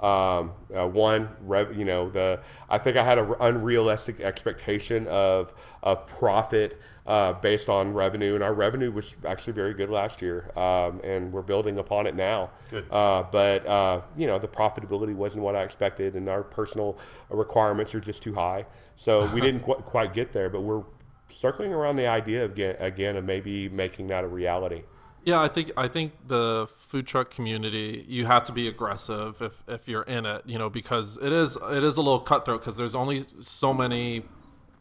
Um, 0.00 0.52
uh, 0.76 0.86
one, 0.86 1.28
you 1.74 1.84
know, 1.84 2.08
the 2.08 2.40
I 2.68 2.78
think 2.78 2.96
I 2.96 3.04
had 3.04 3.18
an 3.18 3.34
unrealistic 3.40 4.20
expectation 4.20 5.08
of 5.08 5.52
of 5.82 6.06
profit 6.06 6.80
uh, 7.08 7.32
based 7.32 7.68
on 7.68 7.94
revenue, 7.94 8.34
and 8.34 8.44
our 8.44 8.52
revenue 8.52 8.92
was 8.92 9.16
actually 9.26 9.54
very 9.54 9.74
good 9.74 9.90
last 9.90 10.22
year, 10.22 10.50
um, 10.56 11.00
and 11.02 11.32
we're 11.32 11.42
building 11.42 11.78
upon 11.78 12.06
it 12.06 12.14
now. 12.14 12.50
Good. 12.70 12.86
Uh, 12.92 13.24
but 13.32 13.66
uh, 13.66 14.02
you 14.16 14.26
know, 14.26 14.38
the 14.38 14.46
profitability 14.46 15.14
wasn't 15.14 15.42
what 15.42 15.56
I 15.56 15.62
expected, 15.62 16.14
and 16.14 16.28
our 16.28 16.42
personal 16.42 16.98
requirements 17.30 17.94
are 17.94 18.00
just 18.00 18.22
too 18.22 18.34
high. 18.34 18.66
So 18.94 19.26
we 19.34 19.40
didn't 19.40 19.62
qu- 19.62 19.82
quite 19.82 20.14
get 20.14 20.32
there, 20.32 20.48
but 20.50 20.60
we're 20.60 20.84
circling 21.30 21.72
around 21.72 21.96
the 21.96 22.06
idea 22.06 22.44
of 22.44 22.52
again, 22.52 22.76
again 22.78 23.16
of 23.16 23.24
maybe 23.24 23.68
making 23.68 24.06
that 24.08 24.22
a 24.22 24.28
reality. 24.28 24.82
Yeah, 25.24 25.40
I 25.40 25.48
think 25.48 25.72
I 25.76 25.88
think 25.88 26.12
the 26.26 26.68
food 26.88 27.06
truck 27.06 27.30
community 27.30 28.02
you 28.08 28.24
have 28.24 28.42
to 28.42 28.50
be 28.52 28.66
aggressive 28.66 29.42
if, 29.42 29.62
if 29.68 29.86
you're 29.86 30.04
in 30.04 30.24
it, 30.24 30.42
you 30.46 30.58
know, 30.58 30.70
because 30.70 31.18
it 31.18 31.32
is 31.32 31.56
it 31.70 31.84
is 31.84 31.96
a 31.98 32.02
little 32.02 32.18
cutthroat 32.18 32.60
because 32.60 32.76
there's 32.78 32.94
only 32.94 33.22
so 33.40 33.74
many, 33.74 34.22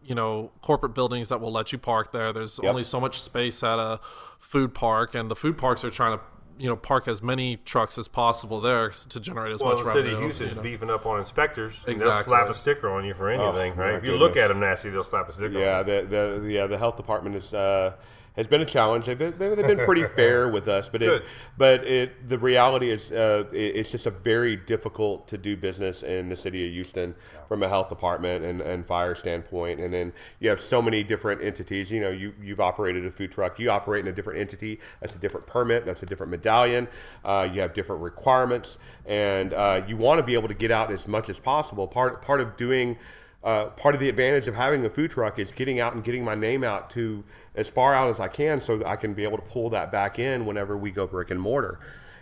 you 0.05 0.15
know, 0.15 0.49
corporate 0.61 0.93
buildings 0.95 1.27
that 1.29 1.41
will 1.41 1.51
let 1.51 1.71
you 1.73 1.77
park 1.77 2.13
there. 2.13 2.31
There's 2.31 2.59
Yep. 2.63 2.69
only 2.69 2.83
so 2.85 2.99
much 3.01 3.19
space 3.21 3.61
at 3.61 3.77
a 3.77 3.99
food 4.39 4.73
park, 4.73 5.15
and 5.15 5.29
the 5.29 5.35
food 5.35 5.57
parks 5.57 5.83
are 5.83 5.89
trying 5.91 6.17
to 6.17 6.23
you 6.59 6.67
know 6.69 6.75
park 6.77 7.07
as 7.09 7.21
many 7.21 7.57
trucks 7.57 7.97
as 7.99 8.07
possible 8.07 8.59
there 8.61 8.89
to 8.89 9.19
generate 9.19 9.51
as 9.53 9.61
Well, 9.61 9.75
much 9.75 9.83
the 9.83 9.91
city 9.91 10.07
revenue. 10.09 10.15
of 10.15 10.23
Houston's 10.23 10.49
you 10.51 10.55
know. 10.55 10.61
beefing 10.63 10.89
up 10.89 11.05
on 11.05 11.19
inspectors. 11.19 11.77
and 11.85 11.99
They'll 11.99 12.11
slap 12.23 12.49
a 12.49 12.53
sticker 12.55 12.89
on 12.89 13.03
you 13.05 13.13
for 13.13 13.29
anything, 13.29 13.75
my 13.75 13.83
right? 13.83 13.93
If 13.95 14.05
you 14.05 14.15
look 14.17 14.37
at 14.37 14.47
them 14.47 14.61
nasty, 14.61 14.89
they'll 14.89 15.03
slap 15.03 15.27
a 15.29 15.33
sticker. 15.33 15.59
Yeah, 15.59 15.79
on 15.81 15.87
you. 15.87 16.07
the 16.07 16.39
the 16.41 16.51
yeah 16.53 16.65
the 16.67 16.77
health 16.77 16.95
department 16.97 17.35
is 17.35 17.53
uh, 17.53 17.93
has 18.37 18.47
been 18.47 18.61
a 18.61 18.65
challenge. 18.65 19.07
They've 19.07 19.17
been, 19.17 19.33
they've 19.37 19.57
been 19.57 19.79
pretty 19.79 20.03
fair 20.15 20.47
with 20.47 20.67
us, 20.67 20.87
but 20.87 21.01
it 21.01 21.23
but 21.57 21.83
it 21.85 22.29
the 22.29 22.37
reality 22.37 22.91
is 22.91 23.11
uh, 23.11 23.45
it, 23.51 23.75
it's 23.75 23.91
just 23.91 24.05
a 24.05 24.11
very 24.11 24.55
difficult 24.55 25.27
to 25.29 25.37
do 25.37 25.57
business 25.57 26.03
in 26.03 26.29
the 26.29 26.35
city 26.35 26.65
of 26.65 26.71
Houston 26.71 27.15
from 27.47 27.63
a 27.63 27.67
health 27.67 27.89
department 27.89 28.45
and, 28.45 28.61
and 28.61 28.85
fire 28.85 29.15
standpoint. 29.15 29.79
And 29.79 29.91
then 29.91 30.13
you 30.39 30.49
have 30.49 30.59
so 30.59 30.81
many 30.81 31.03
different 31.03 31.41
entities. 31.41 31.89
You 31.89 31.99
know, 31.99 32.09
you 32.09 32.33
you've 32.41 32.61
operated 32.61 33.05
a 33.07 33.11
food 33.11 33.31
truck. 33.31 33.59
You 33.59 33.71
operate 33.71 34.05
in 34.05 34.11
a 34.11 34.15
different 34.15 34.39
entity. 34.39 34.79
That's 35.01 35.15
a 35.15 35.19
different 35.19 35.47
permit. 35.47 35.85
That's 35.85 36.03
a 36.03 36.05
different 36.05 36.29
medallion. 36.29 36.87
Uh, 37.25 37.49
you 37.51 37.61
have 37.61 37.73
different 37.73 38.03
requirements, 38.03 38.77
and 39.07 39.53
uh, 39.53 39.81
you 39.87 39.97
want 39.97 40.19
to 40.19 40.23
be 40.23 40.35
able 40.35 40.47
to 40.47 40.53
get 40.53 40.69
out 40.69 40.91
as 40.91 41.07
much 41.07 41.27
as 41.27 41.39
possible. 41.39 41.87
Part 41.87 42.21
part 42.21 42.39
of 42.39 42.55
doing 42.55 42.97
uh, 43.43 43.67
part 43.69 43.95
of 43.95 44.01
the 44.01 44.09
advantage 44.09 44.47
of 44.47 44.55
having 44.55 44.85
a 44.85 44.89
food 44.89 45.11
truck 45.11 45.39
is 45.39 45.51
getting 45.51 45.79
out 45.79 45.93
and 45.93 46.03
getting 46.03 46.23
my 46.23 46.35
name 46.35 46.63
out 46.63 46.89
to 46.89 47.23
as 47.57 47.67
far 47.67 47.93
out 47.93 48.09
as 48.09 48.19
I 48.21 48.29
can 48.29 48.61
so 48.61 48.77
that 48.77 48.87
I 48.87 48.95
can 48.95 49.13
be 49.13 49.23
able 49.23 49.37
to 49.37 49.43
pull 49.43 49.71
that 49.71 49.91
back 49.91 50.19
in 50.19 50.45
whenever 50.45 50.77
we 50.77 50.91
go 50.91 51.05
brick 51.07 51.31
and 51.31 51.41
mortar. 51.41 51.79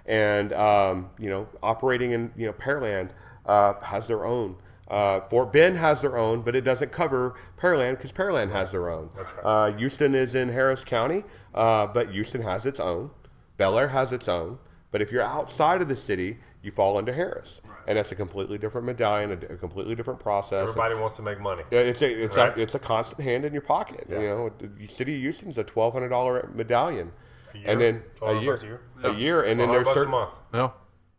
And, 0.08 0.54
um, 0.54 1.10
you 1.20 1.30
know, 1.30 1.48
operating 1.62 2.14
in, 2.14 2.32
you 2.36 2.48
know, 2.48 2.54
Pearland 2.54 3.10
uh, 3.46 3.74
has 3.82 4.08
their 4.08 4.26
own. 4.26 4.56
Uh, 4.88 5.22
Fort 5.30 5.52
Bend 5.52 5.78
has 5.78 6.02
their 6.02 6.18
own, 6.18 6.42
but 6.42 6.56
it 6.56 6.62
doesn't 6.62 6.92
cover 6.92 7.36
Pearland 7.60 7.98
because 7.98 8.12
Pearland 8.12 8.52
has 8.52 8.72
their 8.72 8.90
own. 8.90 9.10
uh, 9.44 9.72
Houston 9.74 10.16
is 10.16 10.36
in 10.36 10.50
Harris 10.50 10.84
County, 10.84 11.24
uh, 11.54 11.88
but 11.88 12.12
Houston 12.12 12.42
has 12.42 12.66
its 12.66 12.80
own. 12.80 13.12
Bellaire 13.58 13.90
has 13.90 14.12
its 14.12 14.28
own. 14.30 14.60
But 14.92 15.02
if 15.02 15.12
you're 15.12 15.24
outside 15.24 15.82
of 15.82 15.88
the 15.90 15.96
city, 15.96 16.38
you 16.66 16.72
fall 16.72 16.98
into 16.98 17.14
Harris. 17.14 17.62
And 17.88 17.98
that's 17.98 18.12
a 18.12 18.16
completely 18.16 18.58
different 18.58 18.88
medallion, 18.88 19.32
a, 19.32 19.54
a 19.54 19.58
completely 19.58 19.94
different 19.94 20.20
process. 20.20 20.64
Everybody 20.68 20.96
wants 20.96 21.16
to 21.18 21.22
make 21.22 21.40
money. 21.40 21.64
Yeah, 21.70 21.80
it's 21.82 22.02
a 22.02 22.12
it's 22.12 22.36
Right. 22.36 22.58
a 22.58 22.60
it's 22.62 22.74
a 22.74 22.80
constant 22.80 23.22
hand 23.22 23.46
in 23.46 23.54
your 23.54 23.62
pocket. 23.62 24.08
You 24.10 24.20
know, 24.20 24.52
the 24.60 24.88
city 24.88 25.14
of 25.16 25.22
Houston's 25.22 25.58
a 25.60 25.64
twelve 25.64 25.94
hundred 25.94 26.10
dollar 26.10 26.50
medallion, 26.56 27.12
year? 27.54 27.64
and 27.68 27.80
then 27.80 28.04
a 28.24 28.34
year, 28.40 28.56
a 28.56 28.64
year? 28.64 28.82
a 29.04 29.14
year, 29.14 29.42
and 29.44 29.60
then 29.60 29.70
there's 29.70 29.86
bucks 29.86 29.96
a 29.98 30.00
certain 30.00 30.12
month. 30.12 30.34
Yeah. 30.54 30.70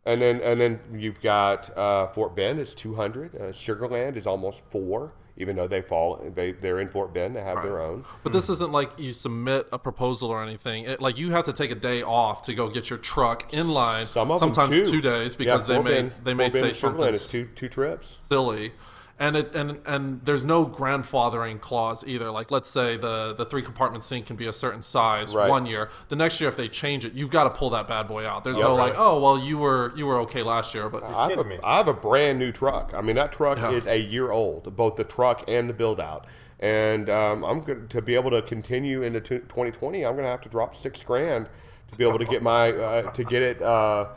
And 0.05 0.21
then 0.21 0.41
and 0.41 0.59
then 0.59 0.79
you've 0.91 1.21
got 1.21 1.75
uh, 1.77 2.07
Fort 2.07 2.35
Bend 2.35 2.59
is 2.59 2.75
200. 2.75 3.35
Uh, 3.35 3.39
Sugarland 3.53 4.17
is 4.17 4.27
almost 4.27 4.61
four, 4.69 5.13
even 5.37 5.55
though 5.55 5.67
they 5.67 5.81
fall 5.81 6.21
they 6.35 6.51
they're 6.51 6.79
in 6.79 6.87
Fort 6.87 7.13
Bend. 7.13 7.35
They 7.35 7.41
have 7.41 7.61
their 7.63 7.79
own. 7.81 8.03
But 8.23 8.33
this 8.33 8.49
isn't 8.49 8.71
like 8.71 8.91
you 8.97 9.13
submit 9.13 9.67
a 9.71 9.79
proposal 9.79 10.29
or 10.29 10.43
anything. 10.43 10.83
It, 10.85 11.01
like 11.01 11.17
you 11.17 11.31
have 11.31 11.45
to 11.45 11.53
take 11.53 11.71
a 11.71 11.75
day 11.75 12.01
off 12.01 12.41
to 12.43 12.53
go 12.53 12.69
get 12.69 12.89
your 12.89 12.99
truck 12.99 13.53
in 13.53 13.69
line. 13.69 14.07
Some 14.07 14.37
sometimes 14.37 14.89
two, 14.89 15.01
days 15.01 15.33
Yeah, 15.33 15.37
because 15.37 15.67
they 15.67 15.75
Fort 15.75 15.85
may 15.85 15.91
Bend- 16.01 16.13
they 16.23 16.33
may 16.33 16.49
Fort 16.49 16.63
say 16.63 16.73
something 16.73 17.05
is 17.05 17.29
two 17.29 17.45
two 17.55 17.69
trips. 17.69 18.17
silly. 18.27 18.73
And 19.19 19.35
it 19.35 19.55
and 19.55 19.79
and 19.87 20.21
there's 20.25 20.45
no 20.45 20.65
grandfathering 20.67 21.59
clause 21.59 22.03
either. 22.05 22.29
Like 22.29 22.51
let's 22.51 22.69
say 22.69 22.97
the 22.97 23.33
the 23.35 23.45
three 23.45 23.63
compartment 23.63 24.03
sink 24.03 24.27
can 24.27 24.35
be 24.35 24.45
a 24.45 24.53
certain 24.53 24.83
size 24.83 25.33
Right. 25.33 25.49
one 25.49 25.65
year. 25.65 25.89
The 26.09 26.15
next 26.15 26.39
year 26.39 26.49
if 26.49 26.55
they 26.55 26.67
change 26.69 27.03
it, 27.03 27.13
you've 27.13 27.31
got 27.31 27.45
to 27.45 27.49
pull 27.49 27.71
that 27.71 27.87
bad 27.87 28.07
boy 28.07 28.27
out. 28.27 28.43
There's 28.43 28.57
Yeah, 28.57 28.65
no 28.65 28.77
right. 28.77 28.89
like, 28.91 28.99
oh 28.99 29.19
well 29.19 29.39
you 29.39 29.57
were 29.57 29.91
you 29.95 30.05
were 30.05 30.19
okay 30.19 30.43
last 30.43 30.75
year, 30.75 30.87
but 30.87 31.03
I 31.03 31.07
have, 31.23 31.29
kidding 31.31 31.47
me. 31.47 31.55
a, 31.55 31.65
I 31.65 31.77
have 31.77 31.87
a 31.87 31.93
brand 31.93 32.37
new 32.37 32.51
truck. 32.51 32.93
I 32.95 33.01
mean, 33.01 33.15
that 33.15 33.31
truck 33.31 33.57
Yeah. 33.57 33.71
is 33.71 33.87
a 33.87 33.97
year 33.97 34.29
old, 34.31 34.75
both 34.75 34.95
the 34.97 35.03
truck 35.03 35.43
and 35.47 35.67
the 35.67 35.73
build 35.73 35.99
out. 35.99 36.25
And 36.59 37.09
um, 37.09 37.43
I'm 37.43 37.61
going 37.63 37.87
to 37.87 38.01
be 38.03 38.13
able 38.13 38.29
to 38.31 38.41
continue 38.43 39.01
into 39.01 39.19
2020. 39.19 40.05
I'm 40.05 40.13
going 40.13 40.25
to 40.25 40.29
have 40.31 40.41
to 40.41 40.49
drop 40.49 40.75
six 40.75 41.01
grand 41.01 41.49
to 41.91 41.97
be 41.97 42.07
able 42.07 42.19
to 42.19 42.25
get 42.25 42.43
my 42.43 42.71
uh, 42.71 43.11
to 43.13 43.23
get 43.23 43.41
it 43.41 43.61
uh, 43.63 44.07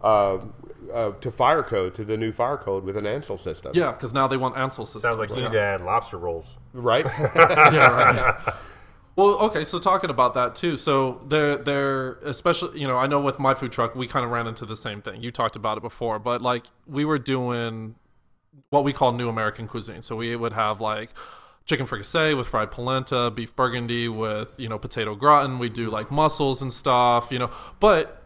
uh, 0.00 0.38
uh, 0.92 1.12
to 1.20 1.30
fire 1.30 1.62
code 1.62 1.94
to 1.94 2.04
the 2.04 2.16
new 2.16 2.32
fire 2.32 2.56
code 2.56 2.84
with 2.84 2.96
an 2.96 3.04
Ansul 3.04 3.38
system. 3.38 3.72
yeah, 3.74 3.92
because 3.92 4.12
now 4.12 4.26
they 4.26 4.36
want 4.36 4.54
Ansul 4.56 4.86
systems. 4.86 5.02
Sounds 5.02 5.18
like 5.18 5.30
you 5.30 5.36
yeah. 5.36 5.42
need 5.44 5.52
to 5.52 5.60
add 5.60 5.80
lobster 5.82 6.18
rolls. 6.18 6.56
right. 6.72 7.06
yeah, 7.18 7.90
right. 7.90 8.54
Well, 9.16 9.38
okay, 9.42 9.62
so 9.62 9.78
talking 9.78 10.10
about 10.10 10.34
that 10.34 10.56
too. 10.56 10.76
So 10.76 11.24
they're 11.28 11.56
they're 11.56 12.14
especially 12.24 12.80
you 12.80 12.88
know 12.88 12.98
I 12.98 13.06
know 13.06 13.20
with 13.20 13.38
my 13.38 13.54
food 13.54 13.70
truck 13.70 13.94
we 13.94 14.08
kind 14.08 14.24
of 14.24 14.30
ran 14.30 14.46
into 14.46 14.66
the 14.66 14.76
same 14.76 15.02
thing. 15.02 15.22
You 15.22 15.30
talked 15.30 15.56
about 15.56 15.78
it 15.78 15.82
before, 15.82 16.18
but 16.18 16.42
like 16.42 16.64
we 16.86 17.04
were 17.04 17.18
doing 17.18 17.94
what 18.70 18.84
we 18.84 18.92
call 18.92 19.12
new 19.12 19.28
American 19.28 19.68
cuisine. 19.68 20.02
So 20.02 20.16
we 20.16 20.34
would 20.34 20.52
have 20.52 20.80
like 20.80 21.10
chicken 21.64 21.86
fricassee 21.86 22.34
with 22.34 22.48
fried 22.48 22.70
polenta, 22.72 23.30
beef 23.30 23.54
burgundy 23.54 24.08
with 24.08 24.52
you 24.56 24.68
know 24.68 24.78
potato 24.78 25.14
gratin. 25.14 25.60
We 25.60 25.68
do 25.68 25.90
like 25.90 26.10
mussels 26.10 26.60
and 26.60 26.72
stuff, 26.72 27.28
you 27.30 27.38
know. 27.38 27.50
But 27.78 28.23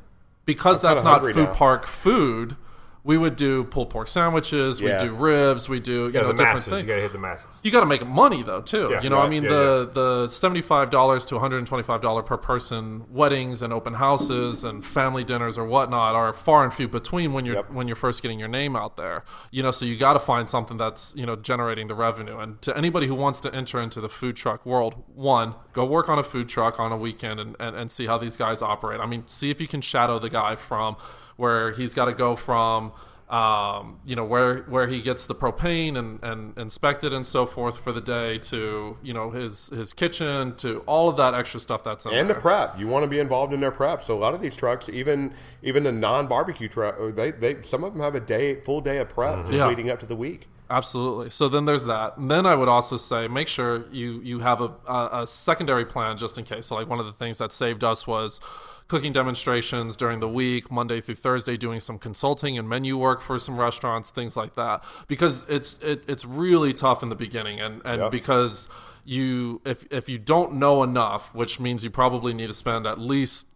because 0.49 0.83
I'm 0.83 0.95
that's 0.95 1.05
not 1.05 1.21
food 1.21 1.37
now. 1.37 1.53
park 1.53 1.87
food, 1.87 2.57
we 3.05 3.17
would 3.17 3.37
do 3.37 3.65
pulled 3.65 3.91
pork 3.91 4.09
sandwiches. 4.09 4.81
Yeah. 4.81 5.01
We 5.03 5.09
do 5.09 5.15
ribs. 5.15 5.69
We 5.69 5.81
do 5.81 5.93
you 5.93 6.05
Yeah, 6.13 6.21
know 6.23 6.33
different 6.33 6.39
masses. 6.41 6.65
things 6.67 6.83
You 6.83 6.89
got 6.89 6.95
to 6.97 7.01
hit 7.03 7.13
the 7.13 7.19
masses. 7.19 7.47
you 7.63 7.71
got 7.71 7.81
to 7.81 7.87
make 7.87 8.07
money 8.07 8.43
though 8.43 8.61
too. 8.61 8.89
Yeah, 8.91 9.03
you 9.03 9.09
know, 9.11 9.19
I 9.19 9.29
mean 9.29 9.45
the 9.45 9.91
the 9.93 10.29
seventy 10.29 10.63
five 10.63 10.91
dollars 10.91 11.25
to 11.27 11.35
one 11.37 11.41
hundred 11.43 11.59
and 11.59 11.67
twenty 11.67 11.85
five 11.85 12.03
dollar 12.03 12.23
per 12.23 12.37
person 12.37 13.05
weddings 13.11 13.63
and 13.63 13.73
open 13.73 13.95
houses 13.95 14.65
and 14.65 14.85
family 14.85 15.25
dinners 15.25 15.57
or 15.57 15.65
whatnot 15.67 16.15
are 16.15 16.33
far 16.33 16.65
and 16.65 16.73
few 16.75 16.89
between 16.89 17.33
when 17.33 17.45
you're 17.47 17.57
Yep. 17.57 17.71
when 17.73 17.87
you're 17.89 17.97
first 17.97 18.21
getting 18.23 18.39
your 18.39 18.49
name 18.49 18.77
out 18.77 18.97
there. 18.97 19.25
You 19.51 19.63
know, 19.63 19.71
so 19.71 19.85
you 19.87 19.97
got 19.97 20.13
to 20.15 20.21
find 20.21 20.49
something 20.49 20.77
that's 20.77 21.15
you 21.17 21.25
know 21.25 21.37
generating 21.37 21.87
the 21.87 21.95
revenue. 21.95 22.39
And 22.39 22.61
to 22.63 22.77
anybody 22.77 23.07
who 23.07 23.15
wants 23.15 23.41
to 23.41 23.55
enter 23.55 23.81
into 23.81 24.01
the 24.01 24.09
food 24.09 24.37
truck 24.37 24.67
world, 24.67 24.95
one, 25.15 25.55
go 25.73 25.85
work 25.85 26.09
on 26.09 26.19
a 26.19 26.23
food 26.23 26.49
truck 26.49 26.79
on 26.79 26.93
a 26.93 26.97
weekend 26.97 27.41
and 27.41 27.57
and, 27.61 27.75
and 27.77 27.91
see 27.91 28.07
how 28.07 28.19
these 28.19 28.37
guys 28.37 28.61
operate. 28.61 29.01
I 29.01 29.07
mean, 29.07 29.23
see 29.27 29.51
if 29.51 29.61
you 29.61 29.67
can 29.69 29.81
shadow 29.81 30.19
the 30.19 30.31
guy 30.31 30.57
from 30.57 30.97
where 31.39 31.73
he's 31.73 31.95
got 31.95 32.05
to 32.05 32.13
go 32.13 32.37
from 32.37 32.93
um, 33.31 33.99
you 34.07 34.17
know 34.17 34.25
where 34.25 34.61
where 34.71 34.87
he 34.87 35.03
gets 35.03 35.27
the 35.27 35.35
propane 35.35 35.99
and, 35.99 36.19
and 36.23 36.57
inspected 36.57 37.13
and 37.13 37.27
so 37.27 37.45
forth 37.45 37.77
for 37.79 37.93
the 37.93 38.01
day 38.01 38.39
to 38.39 38.97
you 39.03 39.13
know 39.13 39.31
his 39.31 39.69
his 39.69 39.93
kitchen 39.93 40.55
to 40.57 40.79
all 40.87 41.11
of 41.11 41.19
that 41.19 41.35
extra 41.35 41.61
stuff 41.61 41.85
that's 41.85 42.07
in 42.07 42.15
and 42.15 42.31
the 42.31 42.35
prep. 42.35 42.79
You 42.79 42.87
want 42.87 43.03
to 43.03 43.07
be 43.07 43.19
involved 43.19 43.53
in 43.53 43.61
their 43.61 43.71
prep. 43.71 44.03
So 44.03 44.17
a 44.17 44.21
lot 44.21 44.33
of 44.33 44.41
these 44.41 44.57
trucks, 44.57 44.89
even 44.89 45.35
even 45.63 45.83
the 45.83 45.93
non-barbecue 45.93 46.69
truck, 46.69 46.97
they 47.17 47.31
they 47.33 47.61
some 47.63 47.85
of 47.85 47.93
them 47.93 48.01
have 48.01 48.15
a 48.15 48.21
day 48.21 48.61
full 48.63 48.81
day 48.81 48.97
of 48.97 49.11
prep 49.11 49.41
just 49.45 49.59
Yeah. 49.59 49.69
leading 49.69 49.91
up 49.91 50.01
to 50.01 50.07
the 50.07 50.17
week. 50.17 50.47
Absolutely. 50.71 51.29
So 51.29 51.49
then 51.51 51.65
there's 51.67 51.85
that. 51.85 52.17
And 52.17 52.31
then 52.31 52.45
I 52.47 52.55
would 52.55 52.69
also 52.69 52.97
say 52.97 53.29
make 53.29 53.49
sure 53.49 53.85
you 53.91 54.21
you 54.23 54.39
have 54.41 54.63
a, 54.63 54.71
a, 54.87 55.09
a 55.23 55.27
secondary 55.27 55.85
plan 55.85 56.17
just 56.17 56.39
in 56.39 56.45
case. 56.47 56.65
So 56.65 56.77
like 56.77 56.89
one 56.89 56.99
of 56.99 57.05
the 57.05 57.13
things 57.13 57.37
that 57.39 57.53
saved 57.53 57.85
us 57.85 58.07
was 58.07 58.41
cooking 58.89 59.13
demonstrations 59.13 59.97
during 59.97 60.21
the 60.21 60.29
week, 60.29 60.71
Monday 60.71 61.01
through 61.01 61.15
Thursday, 61.17 61.57
doing 61.57 61.81
some 61.81 61.99
consulting 61.99 62.59
and 62.59 62.69
menu 62.69 62.97
work 62.97 63.21
for 63.21 63.39
some 63.39 63.59
restaurants, 63.59 64.11
things 64.11 64.37
like 64.37 64.55
that. 64.57 64.83
Because 65.07 65.45
it's 65.49 65.79
it, 65.81 66.05
it's 66.09 66.25
really 66.25 66.73
tough 66.73 67.03
in 67.03 67.09
the 67.11 67.17
beginning, 67.17 67.61
and 67.61 67.83
and 67.85 68.03
Yep. 68.03 68.11
because 68.11 68.69
you 69.05 69.61
if 69.65 69.85
if 69.93 70.09
you 70.09 70.19
don't 70.19 70.55
know 70.55 70.83
enough, 70.83 71.35
which 71.35 71.61
means 71.61 71.85
you 71.85 71.91
probably 71.91 72.33
need 72.35 72.49
to 72.49 72.55
spend 72.55 72.87
at 72.87 72.99
least 72.99 73.47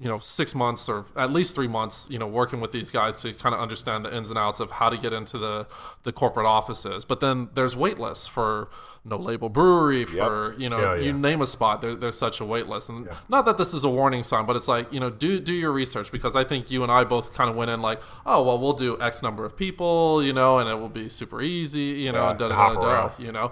you 0.00 0.08
know 0.08 0.16
six 0.18 0.54
months 0.54 0.88
or 0.88 1.04
at 1.16 1.30
least 1.30 1.54
three 1.54 1.68
months 1.68 2.06
you 2.08 2.18
know 2.18 2.26
working 2.26 2.60
with 2.60 2.72
these 2.72 2.90
guys 2.90 3.20
to 3.20 3.32
kind 3.34 3.54
of 3.54 3.60
understand 3.60 4.04
the 4.06 4.16
ins 4.16 4.30
and 4.30 4.38
outs 4.38 4.58
of 4.58 4.70
how 4.70 4.88
to 4.88 4.96
get 4.96 5.12
into 5.12 5.36
the 5.36 5.66
the 6.02 6.12
corporate 6.12 6.46
offices. 6.46 7.04
But 7.04 7.20
then 7.20 7.50
there's 7.54 7.76
wait 7.76 7.98
lists 7.98 8.26
for 8.26 8.70
no 9.04 9.16
label 9.16 9.48
brewery 9.50 10.04
for 10.06 10.54
you 10.58 10.68
know 10.70 10.80
Yeah, 10.80 10.94
yeah. 10.94 11.02
you 11.02 11.12
name 11.12 11.42
a 11.42 11.46
spot 11.46 11.80
there, 11.82 11.94
there's 11.94 12.16
such 12.16 12.40
a 12.40 12.44
wait 12.44 12.68
list 12.68 12.88
and 12.88 13.06
not 13.28 13.44
that 13.46 13.58
this 13.58 13.74
is 13.74 13.82
a 13.84 13.88
warning 13.90 14.22
sign 14.22 14.46
but 14.46 14.54
it's 14.56 14.68
like 14.68 14.90
you 14.92 15.00
know 15.00 15.10
do 15.10 15.40
do 15.40 15.52
your 15.52 15.72
research 15.72 16.12
because 16.12 16.36
i 16.36 16.44
think 16.44 16.70
you 16.70 16.84
and 16.84 16.92
i 16.92 17.02
both 17.02 17.34
kind 17.34 17.50
of 17.50 17.56
went 17.56 17.68
in 17.68 17.82
like 17.82 18.00
oh 18.24 18.40
well 18.44 18.58
we'll 18.60 18.72
do 18.74 19.00
x 19.02 19.20
number 19.20 19.44
of 19.44 19.56
people 19.56 20.22
you 20.22 20.32
know 20.32 20.58
and 20.60 20.70
it 20.70 20.74
will 20.74 20.88
be 20.88 21.08
super 21.08 21.42
easy 21.42 21.80
you 21.80 22.12
know 22.12 22.26
Yeah, 22.26 22.30
and 22.30 22.38
da 22.38 22.48
da 22.48 22.74
da 22.74 22.80
da 22.80 23.10
you 23.18 23.32
know 23.32 23.50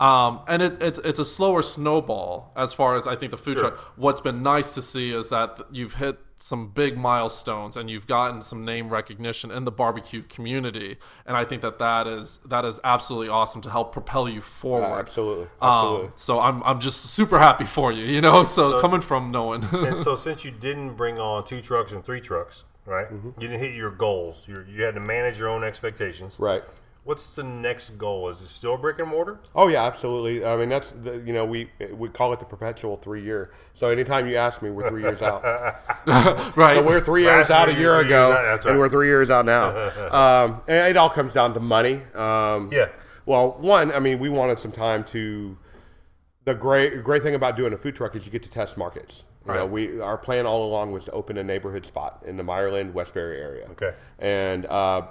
um, 0.00 0.40
and 0.48 0.62
it, 0.62 0.82
it's 0.82 0.98
it's 1.00 1.20
a 1.20 1.24
slower 1.26 1.60
snowball 1.60 2.52
as 2.56 2.72
far 2.72 2.96
as 2.96 3.06
I 3.06 3.16
think 3.16 3.30
the 3.30 3.36
food 3.36 3.58
truck. 3.58 3.78
What's 3.96 4.20
been 4.20 4.42
nice 4.42 4.70
to 4.72 4.82
see 4.82 5.12
is 5.12 5.28
that 5.28 5.60
you've 5.70 5.94
hit 5.94 6.18
some 6.38 6.68
big 6.68 6.96
milestones 6.96 7.76
and 7.76 7.90
you've 7.90 8.06
gotten 8.06 8.40
some 8.40 8.64
name 8.64 8.88
recognition 8.88 9.50
in 9.50 9.66
the 9.66 9.70
barbecue 9.70 10.22
community, 10.22 10.96
and 11.26 11.36
I 11.36 11.44
think 11.44 11.60
that 11.60 11.78
that 11.80 12.06
is 12.06 12.40
that 12.46 12.64
is 12.64 12.80
absolutely 12.82 13.28
awesome 13.28 13.60
to 13.60 13.70
help 13.70 13.92
propel 13.92 14.26
you 14.26 14.40
forward. 14.40 15.00
absolutely, 15.00 15.48
absolutely. 15.60 16.06
Um, 16.06 16.12
so 16.16 16.40
I'm 16.40 16.62
I'm 16.62 16.80
just 16.80 17.02
super 17.02 17.38
happy 17.38 17.66
for 17.66 17.92
you, 17.92 18.04
you 18.04 18.20
know. 18.20 18.44
So, 18.50 18.80
coming 18.80 19.02
from 19.02 19.30
no 19.30 19.44
one, 19.44 19.64
and 19.72 20.00
so 20.02 20.16
since 20.26 20.44
you 20.44 20.50
didn't 20.50 20.94
bring 20.94 21.18
on 21.18 21.44
two 21.44 21.60
trucks 21.60 21.92
and 21.92 22.02
three 22.04 22.20
trucks, 22.20 22.64
right? 22.86 23.06
Mm-hmm. 23.06 23.40
You 23.40 23.48
didn't 23.48 23.60
hit 23.60 23.74
your 23.74 23.90
goals. 23.90 24.44
You 24.48 24.64
you 24.66 24.82
had 24.82 24.94
to 24.94 25.00
manage 25.00 25.38
your 25.38 25.48
own 25.48 25.62
expectations. 25.62 26.38
right. 26.40 26.64
What's 27.04 27.34
the 27.34 27.42
next 27.42 27.96
goal? 27.96 28.28
Is 28.28 28.42
it 28.42 28.48
still 28.48 28.76
brick 28.76 28.98
and 28.98 29.08
mortar? 29.08 29.40
Oh 29.54 29.68
yeah, 29.68 29.84
absolutely. 29.84 30.44
I 30.44 30.54
mean, 30.56 30.68
that's 30.68 30.90
the, 30.90 31.22
you 31.24 31.32
know 31.32 31.46
we 31.46 31.70
we 31.92 32.08
call 32.10 32.32
it 32.34 32.40
the 32.40 32.44
perpetual 32.44 32.96
three 32.98 33.22
year. 33.22 33.52
So 33.74 33.88
anytime 33.88 34.28
you 34.28 34.36
ask 34.36 34.60
me, 34.60 34.68
we're 34.70 34.88
three 34.88 35.02
years 35.02 35.22
out. 35.22 35.42
right? 36.56 36.76
So 36.76 36.82
we're 36.82 37.00
three 37.00 37.22
years 37.22 37.50
out 37.50 37.68
a 37.68 37.72
year, 37.72 37.80
year 37.80 38.00
ago, 38.00 38.32
out, 38.32 38.42
that's 38.42 38.64
and 38.66 38.74
right. 38.74 38.78
we're 38.78 38.90
three 38.90 39.06
years 39.06 39.30
out 39.30 39.46
now. 39.46 39.70
um, 40.44 40.60
and 40.68 40.88
it 40.88 40.96
all 40.98 41.08
comes 41.10 41.32
down 41.32 41.54
to 41.54 41.60
money. 41.60 42.02
Um, 42.14 42.68
Yeah. 42.70 42.88
Well, 43.26 43.52
one, 43.60 43.92
I 43.92 43.98
mean, 43.98 44.18
we 44.18 44.28
wanted 44.28 44.58
some 44.58 44.72
time 44.72 45.04
to. 45.04 45.56
The 46.44 46.54
great 46.54 47.02
great 47.02 47.22
thing 47.22 47.34
about 47.34 47.56
doing 47.56 47.72
a 47.72 47.78
food 47.78 47.94
truck 47.96 48.14
is 48.14 48.24
you 48.26 48.30
get 48.32 48.42
to 48.42 48.50
test 48.50 48.76
markets. 48.76 49.24
You 49.46 49.54
know, 49.54 49.60
Right. 49.60 49.70
we 49.70 50.00
our 50.00 50.18
plan 50.18 50.46
all 50.46 50.66
along 50.66 50.92
was 50.92 51.04
to 51.06 51.12
open 51.12 51.38
a 51.38 51.44
neighborhood 51.44 51.86
spot 51.86 52.22
in 52.26 52.36
the 52.36 52.42
Meyerland 52.42 52.92
Westbury 52.92 53.40
area. 53.40 53.68
Okay. 53.72 53.92
And 54.18 54.66
uh, 54.66 55.06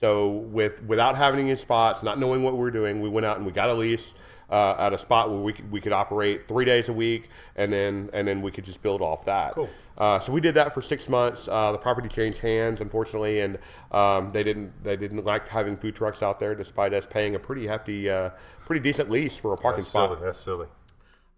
so 0.00 0.28
with 0.28 0.82
without 0.84 1.16
having 1.16 1.48
any 1.48 1.56
spots, 1.56 2.02
not 2.02 2.18
knowing 2.18 2.42
what 2.42 2.54
we 2.54 2.60
were 2.60 2.70
doing, 2.70 3.00
we 3.00 3.08
went 3.08 3.26
out 3.26 3.36
and 3.36 3.46
we 3.46 3.52
got 3.52 3.68
a 3.68 3.74
lease 3.74 4.14
uh, 4.50 4.74
at 4.78 4.92
a 4.92 4.98
spot 4.98 5.30
where 5.30 5.40
we 5.40 5.52
could, 5.52 5.70
we 5.70 5.80
could 5.80 5.92
operate 5.92 6.46
three 6.48 6.64
days 6.64 6.88
a 6.88 6.92
week, 6.92 7.28
and 7.56 7.72
then 7.72 8.10
and 8.12 8.26
then 8.26 8.42
we 8.42 8.50
could 8.50 8.64
just 8.64 8.82
build 8.82 9.02
off 9.02 9.24
that. 9.24 9.54
Cool. 9.54 9.68
Uh, 9.96 10.18
so 10.18 10.32
we 10.32 10.40
did 10.40 10.54
that 10.54 10.74
for 10.74 10.82
six 10.82 11.08
months. 11.08 11.48
Uh, 11.48 11.70
the 11.70 11.78
property 11.78 12.08
changed 12.08 12.38
hands, 12.38 12.80
unfortunately, 12.80 13.40
and 13.40 13.58
um, 13.92 14.30
they 14.30 14.42
didn't 14.42 14.72
they 14.82 14.96
didn't 14.96 15.24
like 15.24 15.48
having 15.48 15.76
food 15.76 15.94
trucks 15.94 16.22
out 16.22 16.38
there, 16.40 16.54
despite 16.54 16.92
us 16.92 17.06
paying 17.06 17.34
a 17.34 17.38
pretty 17.38 17.66
hefty, 17.66 18.10
uh, 18.10 18.30
pretty 18.66 18.80
decent 18.80 19.10
lease 19.10 19.36
for 19.36 19.52
a 19.52 19.56
parking 19.56 19.80
That's 19.80 19.88
spot. 19.88 20.10
silly. 20.10 20.20
That's 20.22 20.38
silly. 20.40 20.66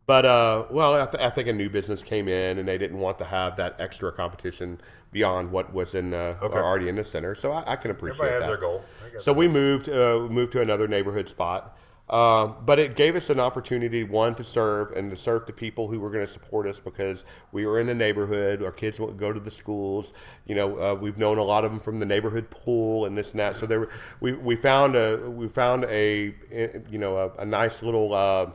But 0.07 0.25
uh, 0.25 0.67
well, 0.71 1.03
I, 1.03 1.07
th- 1.07 1.23
I 1.23 1.31
think 1.31 1.49
a 1.49 1.53
new 1.53 1.69
business 1.69 2.03
came 2.03 2.29
in, 2.29 2.59
and 2.59 2.69
they 2.69 2.79
didn't 2.79 2.99
want 2.99 3.19
to 3.19 3.25
have 3.25 3.57
that 3.57 3.81
extra 3.81 4.13
competition 4.13 4.81
beyond 5.17 5.51
what 5.51 5.73
was 5.73 5.95
in 5.95 6.13
uh, 6.13 6.37
Okay. 6.43 6.59
already 6.59 6.89
in 6.91 6.97
the 6.97 7.03
center. 7.05 7.35
So 7.35 7.51
I, 7.51 7.73
I 7.73 7.77
can 7.77 7.91
appreciate 7.91 8.27
Everybody 8.29 8.35
has 8.35 8.43
that. 8.45 8.49
their 8.49 8.61
goal. 8.61 8.85
So 9.19 9.33
we 9.33 9.49
moved 9.49 9.89
uh, 9.89 10.19
moved 10.31 10.53
to 10.53 10.61
another 10.61 10.87
neighborhood 10.87 11.27
spot. 11.27 11.75
Um, 12.09 12.59
but 12.65 12.79
it 12.79 12.95
gave 12.95 13.17
us 13.17 13.31
an 13.31 13.41
opportunity, 13.41 14.05
one, 14.05 14.35
to 14.37 14.45
serve 14.45 14.93
and 14.93 15.11
to 15.11 15.17
serve 15.17 15.45
the 15.47 15.53
people 15.53 15.89
who 15.89 15.99
were 15.99 16.11
going 16.11 16.25
to 16.25 16.31
support 16.33 16.69
us 16.69 16.79
because 16.79 17.25
we 17.51 17.67
were 17.67 17.81
in 17.81 17.87
the 17.89 17.95
neighborhood. 17.95 18.63
Our 18.63 18.71
kids 18.71 19.01
would 19.01 19.17
go 19.19 19.33
to 19.33 19.41
the 19.41 19.51
schools. 19.51 20.13
You 20.47 20.55
know, 20.55 20.69
uh, 20.79 20.95
we've 20.95 21.19
known 21.19 21.39
a 21.39 21.43
lot 21.43 21.65
of 21.65 21.71
them 21.73 21.81
from 21.81 21.97
the 21.97 22.07
neighborhood 22.07 22.49
pool 22.51 23.07
and 23.07 23.17
this 23.19 23.31
and 23.33 23.41
that. 23.41 23.57
So 23.57 23.67
there, 23.67 23.89
we, 24.21 24.35
we 24.35 24.55
found 24.55 24.95
a 24.95 25.17
we 25.41 25.49
found 25.49 25.85
a 25.87 26.35
eh, 26.53 26.69
you 26.91 26.99
know 26.99 27.17
a, 27.17 27.43
a 27.43 27.45
nice 27.47 27.83
little 27.83 28.13
uh, 28.15 28.51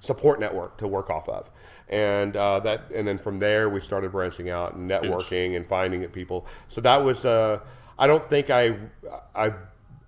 support 0.00 0.38
network 0.40 0.78
to 0.78 0.86
work 0.88 1.10
off 1.10 1.28
of. 1.28 1.50
And 1.88 2.36
uh, 2.36 2.60
that, 2.60 2.90
and 2.94 3.06
then 3.06 3.18
from 3.18 3.38
there 3.38 3.68
we 3.68 3.80
started 3.80 4.12
branching 4.12 4.50
out 4.50 4.74
and 4.74 4.90
networking 4.90 5.56
and 5.56 5.66
finding 5.66 6.02
people. 6.08 6.46
So 6.68 6.80
that 6.80 7.04
was, 7.04 7.24
uh, 7.24 7.60
I 7.98 8.06
don't 8.06 8.28
think 8.28 8.50
I, 8.50 8.76
I, 9.34 9.52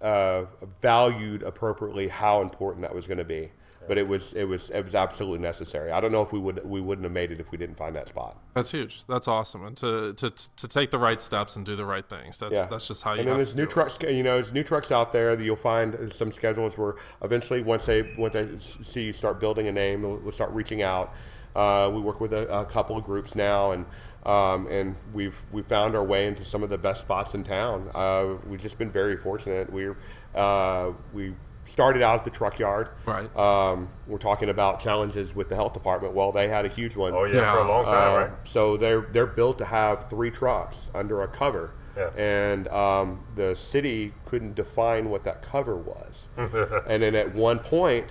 uh, 0.00 0.46
valued 0.80 1.42
appropriately 1.42 2.08
how 2.08 2.42
important 2.42 2.82
that 2.82 2.94
was 2.94 3.06
going 3.06 3.18
to 3.18 3.24
be. 3.24 3.50
But 3.88 3.98
it 3.98 4.08
was 4.08 4.32
it 4.32 4.44
was 4.44 4.70
it 4.70 4.82
was 4.82 4.96
absolutely 4.96 5.38
necessary. 5.38 5.92
I 5.92 6.00
don't 6.00 6.10
know 6.10 6.22
if 6.22 6.32
we 6.32 6.40
would 6.40 6.64
we 6.64 6.80
wouldn't 6.80 7.04
have 7.04 7.12
made 7.12 7.30
it 7.30 7.38
if 7.38 7.52
we 7.52 7.58
didn't 7.58 7.76
find 7.76 7.94
that 7.94 8.08
spot. 8.08 8.36
That's 8.52 8.70
huge. 8.70 9.04
That's 9.06 9.28
awesome. 9.28 9.64
And 9.64 9.76
to, 9.76 10.12
to 10.14 10.30
to 10.30 10.66
take 10.66 10.90
the 10.90 10.98
right 10.98 11.22
steps 11.22 11.54
and 11.54 11.64
do 11.64 11.76
the 11.76 11.84
right 11.84 12.04
things. 12.08 12.38
That's 12.38 12.52
Yeah, 12.52 12.66
that's 12.66 12.88
just 12.88 13.04
how 13.04 13.12
you 13.12 13.20
And 13.20 13.28
then 13.28 13.36
there's 13.36 13.54
new 13.54 13.62
do 13.62 13.68
it. 13.68 13.70
trucks. 13.70 13.96
You 14.02 14.24
know, 14.24 14.34
there's 14.34 14.52
new 14.52 14.64
trucks 14.64 14.90
out 14.90 15.12
there 15.12 15.36
that 15.36 15.44
you'll 15.44 15.54
find 15.54 16.12
some 16.12 16.32
schedules 16.32 16.76
where 16.76 16.96
eventually, 17.22 17.62
once 17.62 17.86
they 17.86 18.12
once 18.18 18.32
they 18.32 18.58
see 18.58 19.02
you 19.02 19.12
start 19.12 19.38
building 19.38 19.68
a 19.68 19.72
name, 19.72 20.02
we'll, 20.02 20.16
we'll 20.16 20.32
start 20.32 20.50
reaching 20.50 20.82
out. 20.82 21.14
Uh, 21.56 21.88
we 21.90 22.00
work 22.00 22.20
with 22.20 22.32
a, 22.32 22.46
a 22.60 22.64
couple 22.66 22.96
of 22.96 23.04
groups 23.04 23.34
now, 23.34 23.72
and 23.72 23.86
um, 24.24 24.66
and 24.68 24.96
we've 25.14 25.36
we 25.52 25.62
found 25.62 25.94
our 25.96 26.04
way 26.04 26.26
into 26.26 26.44
some 26.44 26.62
of 26.62 26.68
the 26.70 26.78
best 26.78 27.00
spots 27.00 27.34
in 27.34 27.42
town. 27.44 27.90
Uh, 27.94 28.34
we've 28.48 28.60
just 28.60 28.76
been 28.78 28.90
very 28.90 29.16
fortunate. 29.16 29.72
We're 29.72 29.96
uh, 30.34 30.92
we 31.14 31.34
started 31.68 32.00
out 32.02 32.18
at 32.18 32.24
the 32.24 32.30
truck 32.30 32.58
yard. 32.58 32.90
Right. 33.06 33.34
Um, 33.36 33.88
we're 34.06 34.18
talking 34.18 34.50
about 34.50 34.78
challenges 34.80 35.34
with 35.34 35.48
the 35.48 35.54
health 35.56 35.72
department. 35.72 36.14
Well, 36.14 36.30
they 36.30 36.46
had 36.48 36.64
a 36.64 36.68
huge 36.68 36.94
one. 36.94 37.14
Oh 37.14 37.24
yeah, 37.24 37.52
for 37.52 37.60
a 37.60 37.68
long 37.68 37.84
time, 37.86 38.12
Uh, 38.14 38.18
right? 38.26 38.30
So 38.44 38.76
they're 38.76 39.00
they're 39.12 39.26
built 39.26 39.58
to 39.58 39.64
have 39.64 40.10
three 40.10 40.30
trucks 40.30 40.90
under 40.94 41.22
a 41.22 41.28
cover, 41.28 41.70
Yeah. 41.96 42.10
and 42.16 42.68
um, 42.68 43.24
the 43.34 43.54
city 43.56 44.12
couldn't 44.26 44.54
define 44.56 45.08
what 45.08 45.24
that 45.24 45.40
cover 45.42 45.76
was. 45.76 46.28
and 46.36 47.02
then 47.02 47.14
at 47.14 47.34
one 47.34 47.60
point, 47.60 48.06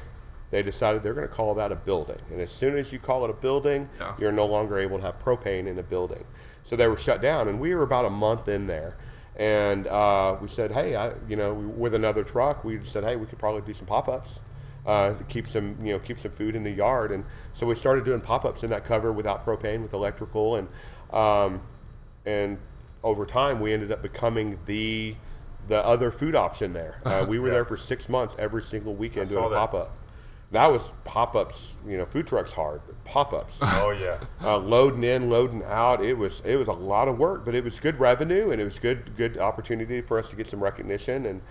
they 0.55 0.63
decided 0.63 1.03
they're 1.03 1.13
going 1.13 1.27
to 1.27 1.33
call 1.33 1.53
that 1.55 1.71
a 1.73 1.75
building. 1.75 2.17
And 2.31 2.39
as 2.39 2.49
soon 2.49 2.77
as 2.77 2.93
you 2.93 2.97
call 2.97 3.25
it 3.25 3.29
a 3.29 3.33
building, 3.33 3.89
Yeah. 3.99 4.13
you're 4.17 4.31
no 4.31 4.45
longer 4.45 4.79
able 4.79 4.97
to 4.97 5.03
have 5.03 5.19
propane 5.19 5.67
in 5.67 5.77
a 5.77 5.83
building. 5.83 6.23
So 6.63 6.77
they 6.77 6.87
were 6.87 6.95
shut 6.97 7.21
down, 7.21 7.49
and 7.49 7.59
we 7.59 7.75
were 7.75 7.83
about 7.83 8.05
a 8.05 8.09
month 8.09 8.47
in 8.47 8.65
there. 8.65 8.95
And 9.35 9.85
uh, 9.87 10.37
we 10.41 10.47
said, 10.47 10.71
hey, 10.71 10.95
I, 10.95 11.11
you 11.27 11.35
know, 11.35 11.53
with 11.53 11.93
another 11.93 12.23
truck, 12.23 12.63
we 12.63 12.81
said, 12.85 13.03
hey, 13.03 13.17
we 13.17 13.25
could 13.25 13.37
probably 13.37 13.61
do 13.61 13.73
some 13.73 13.85
pop-ups 13.85 14.39
uh, 14.85 15.15
keep 15.29 15.47
some 15.47 15.75
you 15.83 15.91
know 15.93 15.97
keep 15.99 16.19
some 16.19 16.31
food 16.31 16.55
in 16.55 16.63
the 16.63 16.69
yard 16.69 17.11
and 17.11 17.25
so 17.53 17.65
we 17.65 17.73
started 17.73 18.05
doing 18.05 18.21
pop-ups 18.21 18.63
in 18.63 18.69
that 18.69 18.85
cover 18.85 19.11
without 19.11 19.43
propane 19.43 19.81
with 19.81 19.93
electrical 19.93 20.57
and 20.57 20.67
um, 21.11 21.59
and 22.25 22.59
over 23.03 23.25
time 23.25 23.59
we 23.59 23.73
ended 23.73 23.91
up 23.91 24.03
becoming 24.03 24.59
the 24.67 25.15
the 25.67 25.83
other 25.83 26.11
food 26.11 26.35
option 26.35 26.71
there 26.73 27.01
uh, 27.03 27.25
we 27.27 27.39
were 27.39 27.49
there 27.49 27.65
for 27.65 27.75
six 27.77 28.07
months 28.07 28.35
every 28.37 28.61
single 28.61 28.93
weekend 28.93 29.27
doing 29.27 29.43
a 29.45 29.49
pop-up 29.49 29.91
that 30.51 30.67
was 30.71 30.93
pop-ups 31.03 31.73
you 31.87 31.97
know 31.97 32.05
food 32.05 32.27
trucks 32.27 32.53
hard 32.53 32.81
but 32.85 33.03
pop-ups 33.03 33.57
Oh 33.61 33.91
yeah. 33.91 34.19
uh, 34.43 34.57
loading 34.57 35.03
in, 35.03 35.29
loading 35.29 35.63
out. 35.63 36.03
It 36.03 36.17
was 36.17 36.41
it 36.45 36.55
was 36.55 36.67
a 36.67 36.73
lot 36.73 37.07
of 37.07 37.17
work, 37.17 37.45
but 37.45 37.55
it 37.55 37.63
was 37.63 37.79
good 37.79 37.99
revenue 37.99 38.51
and 38.51 38.61
it 38.61 38.63
was 38.65 38.77
good 38.79 39.15
good 39.17 39.37
opportunity 39.37 40.01
for 40.01 40.17
us 40.19 40.29
to 40.29 40.35
get 40.35 40.47
some 40.47 40.63
recognition. 40.63 41.25
And 41.25 41.41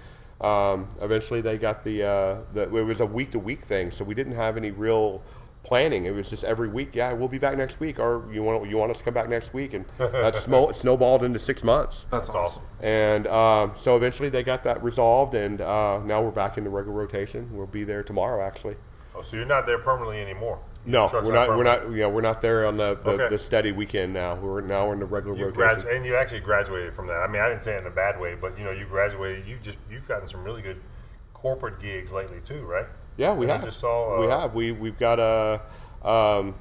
um, 0.40 0.88
eventually, 1.00 1.40
they 1.40 1.58
got 1.58 1.84
the, 1.84 2.02
uh, 2.02 2.40
the 2.52 2.62
it 2.62 2.82
was 2.84 3.00
a 3.00 3.06
week 3.06 3.30
to 3.32 3.38
week 3.38 3.64
thing, 3.64 3.90
so 3.90 4.04
we 4.04 4.14
didn't 4.14 4.34
have 4.34 4.56
any 4.56 4.70
real 4.70 5.22
planning. 5.64 6.06
It 6.06 6.14
was 6.14 6.30
just 6.30 6.44
every 6.44 6.68
week. 6.68 6.94
Yeah, 6.94 7.12
we'll 7.12 7.26
be 7.28 7.38
back 7.38 7.56
next 7.58 7.80
week, 7.80 7.98
or 7.98 8.24
you 8.32 8.42
want 8.42 8.68
you 8.70 8.76
want 8.76 8.92
us 8.92 8.98
to 8.98 9.04
come 9.04 9.14
back 9.14 9.28
next 9.28 9.52
week, 9.52 9.74
and 9.74 9.84
that 9.98 10.36
snow, 10.36 10.70
snowballed 10.70 11.24
into 11.24 11.38
six 11.40 11.64
months. 11.64 12.06
That's, 12.10 12.28
That's 12.28 12.36
awesome. 12.36 12.62
awesome. 12.62 12.86
And 12.86 13.26
um, 13.26 13.72
so 13.74 13.96
eventually, 13.96 14.28
they 14.28 14.42
got 14.44 14.62
that 14.64 14.82
resolved, 14.84 15.34
and 15.34 15.60
uh, 15.60 15.98
now 16.04 16.22
we're 16.22 16.30
back 16.30 16.56
in 16.58 16.64
the 16.64 16.70
regular 16.70 16.96
rotation. 16.96 17.48
We'll 17.52 17.66
be 17.66 17.82
there 17.82 18.02
tomorrow, 18.04 18.44
actually. 18.46 18.76
Oh, 19.16 19.22
so 19.22 19.36
you're 19.36 19.46
not 19.46 19.66
there 19.66 19.78
permanently 19.78 20.20
anymore? 20.20 20.58
No, 20.86 21.08
we're 21.12 21.32
not. 21.32 21.48
We're 21.48 21.62
not. 21.62 21.84
You 21.90 21.96
know, 21.98 22.08
we're 22.10 22.20
not 22.20 22.42
there 22.42 22.66
on 22.66 22.76
the, 22.76 22.96
the, 22.96 23.10
Okay. 23.10 23.28
the 23.30 23.38
steady 23.38 23.72
weekend 23.72 24.12
now. 24.12 24.34
We're 24.34 24.60
now 24.60 24.86
we're 24.88 24.92
in 24.94 24.98
the 25.00 25.06
regular 25.06 25.36
You 25.36 25.46
rotation. 25.46 25.88
gradu- 25.88 25.96
and 25.96 26.04
you 26.04 26.14
actually 26.14 26.40
graduated 26.40 26.94
from 26.94 27.06
that. 27.06 27.16
I 27.20 27.26
mean, 27.26 27.40
I 27.40 27.48
didn't 27.48 27.62
say 27.62 27.74
it 27.74 27.78
in 27.78 27.86
a 27.86 27.90
bad 27.90 28.20
way, 28.20 28.34
but 28.38 28.58
you 28.58 28.64
know, 28.64 28.70
you 28.70 28.84
graduated. 28.84 29.46
You 29.46 29.56
just 29.62 29.78
you've 29.90 30.06
gotten 30.06 30.28
some 30.28 30.44
really 30.44 30.60
good 30.60 30.80
corporate 31.32 31.80
gigs 31.80 32.12
lately 32.12 32.40
too, 32.44 32.62
right? 32.64 32.86
Yeah, 33.16 33.32
we 33.32 33.44
And 33.46 33.52
I 33.52 33.56
have. 33.56 33.64
just 33.64 33.80
saw, 33.80 34.20
we 34.20 34.26
uh, 34.26 34.40
have. 34.40 34.54
We 34.54 34.72
we've 34.72 34.98
got 34.98 35.18
a. 35.20 35.60
Um, 36.06 36.54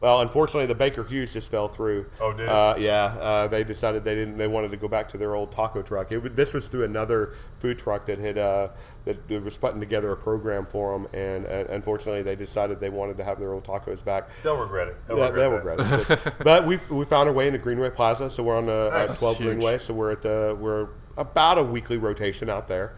well, 0.00 0.20
unfortunately, 0.20 0.66
the 0.66 0.74
Baker 0.74 1.02
Hughes 1.02 1.32
just 1.32 1.50
fell 1.50 1.66
through. 1.66 2.04
Oh, 2.20 2.34
did? 2.34 2.46
Uh, 2.46 2.74
yeah, 2.78 3.04
uh, 3.18 3.46
they 3.46 3.64
decided 3.64 4.04
they 4.04 4.14
didn't. 4.14 4.36
They 4.36 4.48
wanted 4.48 4.70
to 4.72 4.76
go 4.76 4.86
back 4.86 5.08
to 5.12 5.16
their 5.18 5.34
old 5.34 5.50
taco 5.50 5.80
truck. 5.80 6.12
It, 6.12 6.36
this 6.36 6.52
was 6.52 6.68
through 6.68 6.84
another 6.84 7.32
food 7.58 7.78
truck 7.78 8.04
that 8.04 8.18
had 8.18 8.36
uh, 8.36 8.68
that 9.06 9.30
was 9.42 9.56
putting 9.56 9.80
together 9.80 10.12
a 10.12 10.16
program 10.16 10.66
for 10.66 10.92
them, 10.92 11.08
and 11.14 11.46
uh, 11.46 11.72
unfortunately, 11.72 12.20
they 12.22 12.36
decided 12.36 12.80
they 12.80 12.90
wanted 12.90 13.16
to 13.16 13.24
have 13.24 13.38
their 13.40 13.54
old 13.54 13.64
tacos 13.64 14.04
back. 14.04 14.28
They'll 14.42 14.58
regret 14.58 14.88
it. 14.88 14.96
They'll 15.08 15.16
Yeah, 15.16 15.28
regret 15.30 15.78
they'll 15.78 15.86
regret 15.86 16.10
it. 16.10 16.20
But, 16.24 16.38
but 16.44 16.66
we 16.66 16.76
we 16.90 17.06
found 17.06 17.30
our 17.30 17.34
way 17.34 17.46
into 17.46 17.58
Greenway 17.58 17.88
Plaza, 17.88 18.28
so 18.28 18.42
we're 18.42 18.58
on 18.58 18.66
the 18.66 18.90
uh, 18.92 19.06
Nice. 19.06 19.18
12 19.18 19.36
Huge. 19.38 19.46
Greenway. 19.46 19.78
So 19.78 19.94
we're 19.94 20.10
at 20.10 20.20
the 20.20 20.54
we're 20.60 20.88
about 21.16 21.56
a 21.56 21.62
weekly 21.62 21.96
rotation 21.96 22.50
out 22.50 22.68
there. 22.68 22.94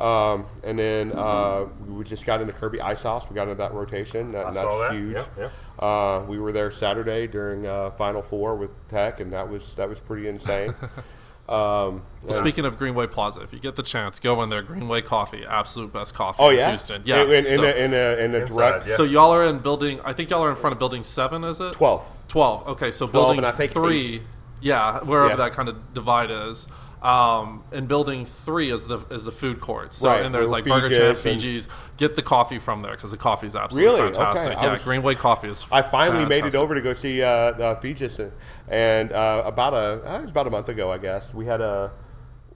Um, 0.00 0.46
and 0.64 0.78
then 0.78 1.12
uh, 1.12 1.66
we 1.86 2.04
just 2.04 2.24
got 2.24 2.40
into 2.40 2.54
Kirby 2.54 2.80
Ice 2.80 3.02
House. 3.02 3.28
We 3.28 3.34
got 3.34 3.42
into 3.42 3.56
that 3.56 3.74
rotation. 3.74 4.32
That, 4.32 4.46
I 4.46 4.48
and 4.48 4.56
saw 4.56 4.78
that's 4.78 4.92
that. 4.92 4.98
huge. 4.98 5.14
Yep, 5.14 5.28
yep. 5.38 5.52
Uh, 5.78 6.24
we 6.26 6.38
were 6.38 6.52
there 6.52 6.70
Saturday 6.70 7.26
during 7.26 7.66
uh, 7.66 7.90
Final 7.92 8.22
Four 8.22 8.56
with 8.56 8.70
Tech, 8.88 9.20
and 9.20 9.32
that 9.34 9.48
was 9.48 9.74
that 9.74 9.88
was 9.88 10.00
pretty 10.00 10.26
insane. 10.26 10.74
um, 11.50 12.02
So 12.22 12.32
speaking 12.32 12.64
of 12.64 12.78
Greenway 12.78 13.08
Plaza, 13.08 13.42
if 13.42 13.52
you 13.52 13.58
get 13.58 13.76
the 13.76 13.82
chance, 13.82 14.18
go 14.18 14.42
in 14.42 14.48
there. 14.48 14.62
Greenway 14.62 15.02
Coffee, 15.02 15.44
absolute 15.46 15.92
best 15.92 16.14
coffee 16.14 16.38
oh 16.42 16.48
in 16.48 16.56
yeah, 16.56 16.68
Houston. 16.70 17.02
Yeah. 17.04 17.22
in, 17.24 17.30
in, 17.32 17.44
so, 17.44 17.62
a, 17.64 17.72
in 17.74 17.92
a 17.92 18.24
in 18.24 18.34
a 18.34 18.38
Inside, 18.38 18.56
direct 18.56 18.88
yeah. 18.88 18.96
so 18.96 19.02
y'all 19.02 19.34
are 19.34 19.44
in 19.44 19.58
building. 19.58 20.00
I 20.02 20.14
think 20.14 20.30
y'all 20.30 20.42
are 20.42 20.50
in 20.50 20.56
front 20.56 20.72
of 20.72 20.78
building 20.78 21.02
seven. 21.02 21.44
Is 21.44 21.60
it 21.60 21.74
12. 21.74 22.06
Twelve. 22.28 22.68
Okay, 22.68 22.90
so 22.90 23.06
building 23.06 23.38
and 23.38 23.46
I 23.46 23.50
think 23.50 23.72
three. 23.72 24.14
eight. 24.14 24.22
Yeah, 24.60 25.00
wherever 25.00 25.30
Yeah. 25.30 25.36
that 25.36 25.52
kind 25.52 25.68
of 25.68 25.94
divide 25.94 26.30
is. 26.30 26.68
Um, 27.02 27.64
and 27.72 27.88
building 27.88 28.26
three 28.26 28.70
is 28.70 28.86
the 28.86 28.98
is 29.10 29.24
the 29.24 29.32
food 29.32 29.58
court. 29.60 29.94
So 29.94 30.10
Right, 30.10 30.22
and 30.22 30.34
there's 30.34 30.50
like 30.50 30.64
Burger 30.64 30.90
Chan, 30.90 31.14
Feges 31.14 31.32
and- 31.32 31.40
Feges. 31.40 31.68
Get 31.96 32.14
the 32.14 32.20
coffee 32.22 32.58
from 32.58 32.82
there 32.82 32.92
because 32.92 33.10
the 33.10 33.16
coffee 33.16 33.46
is 33.46 33.56
absolutely 33.56 33.86
Really? 33.94 34.08
Okay, 34.10 34.18
fantastic. 34.18 34.58
I 34.58 34.64
Yeah, 34.66 34.72
was- 34.72 34.84
Greenway 34.84 35.14
Coffee 35.14 35.48
is. 35.48 35.66
I 35.72 35.80
finally 35.80 36.26
made 36.26 36.38
it 36.38 36.52
fantastic. 36.52 36.60
over 36.60 36.74
to 36.74 36.82
go 36.82 36.92
see 36.92 37.22
uh, 37.22 37.28
uh, 37.28 37.80
and, 37.82 38.32
and 38.68 39.12
uh, 39.12 39.42
about 39.46 39.72
a 39.72 39.76
uh, 40.12 40.18
it 40.18 40.22
was 40.22 40.30
about 40.30 40.46
a 40.46 40.50
month 40.50 40.68
ago, 40.68 40.92
I 40.92 40.98
guess. 40.98 41.32
We 41.32 41.46
had 41.46 41.62
a 41.62 41.90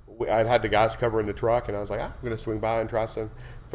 we, 0.06 0.28
I'd 0.28 0.46
had 0.46 0.60
the 0.60 0.68
guys 0.68 0.94
covering 0.94 1.26
the 1.26 1.32
truck, 1.32 1.68
and 1.68 1.76
I 1.76 1.80
was 1.80 1.88
like, 1.88 2.00
ah, 2.00 2.04
I'm 2.14 2.22
going 2.22 2.36
to 2.36 2.42
swing 2.42 2.58
by 2.58 2.80
and 2.80 2.88
try 2.90 3.06
some 3.06 3.30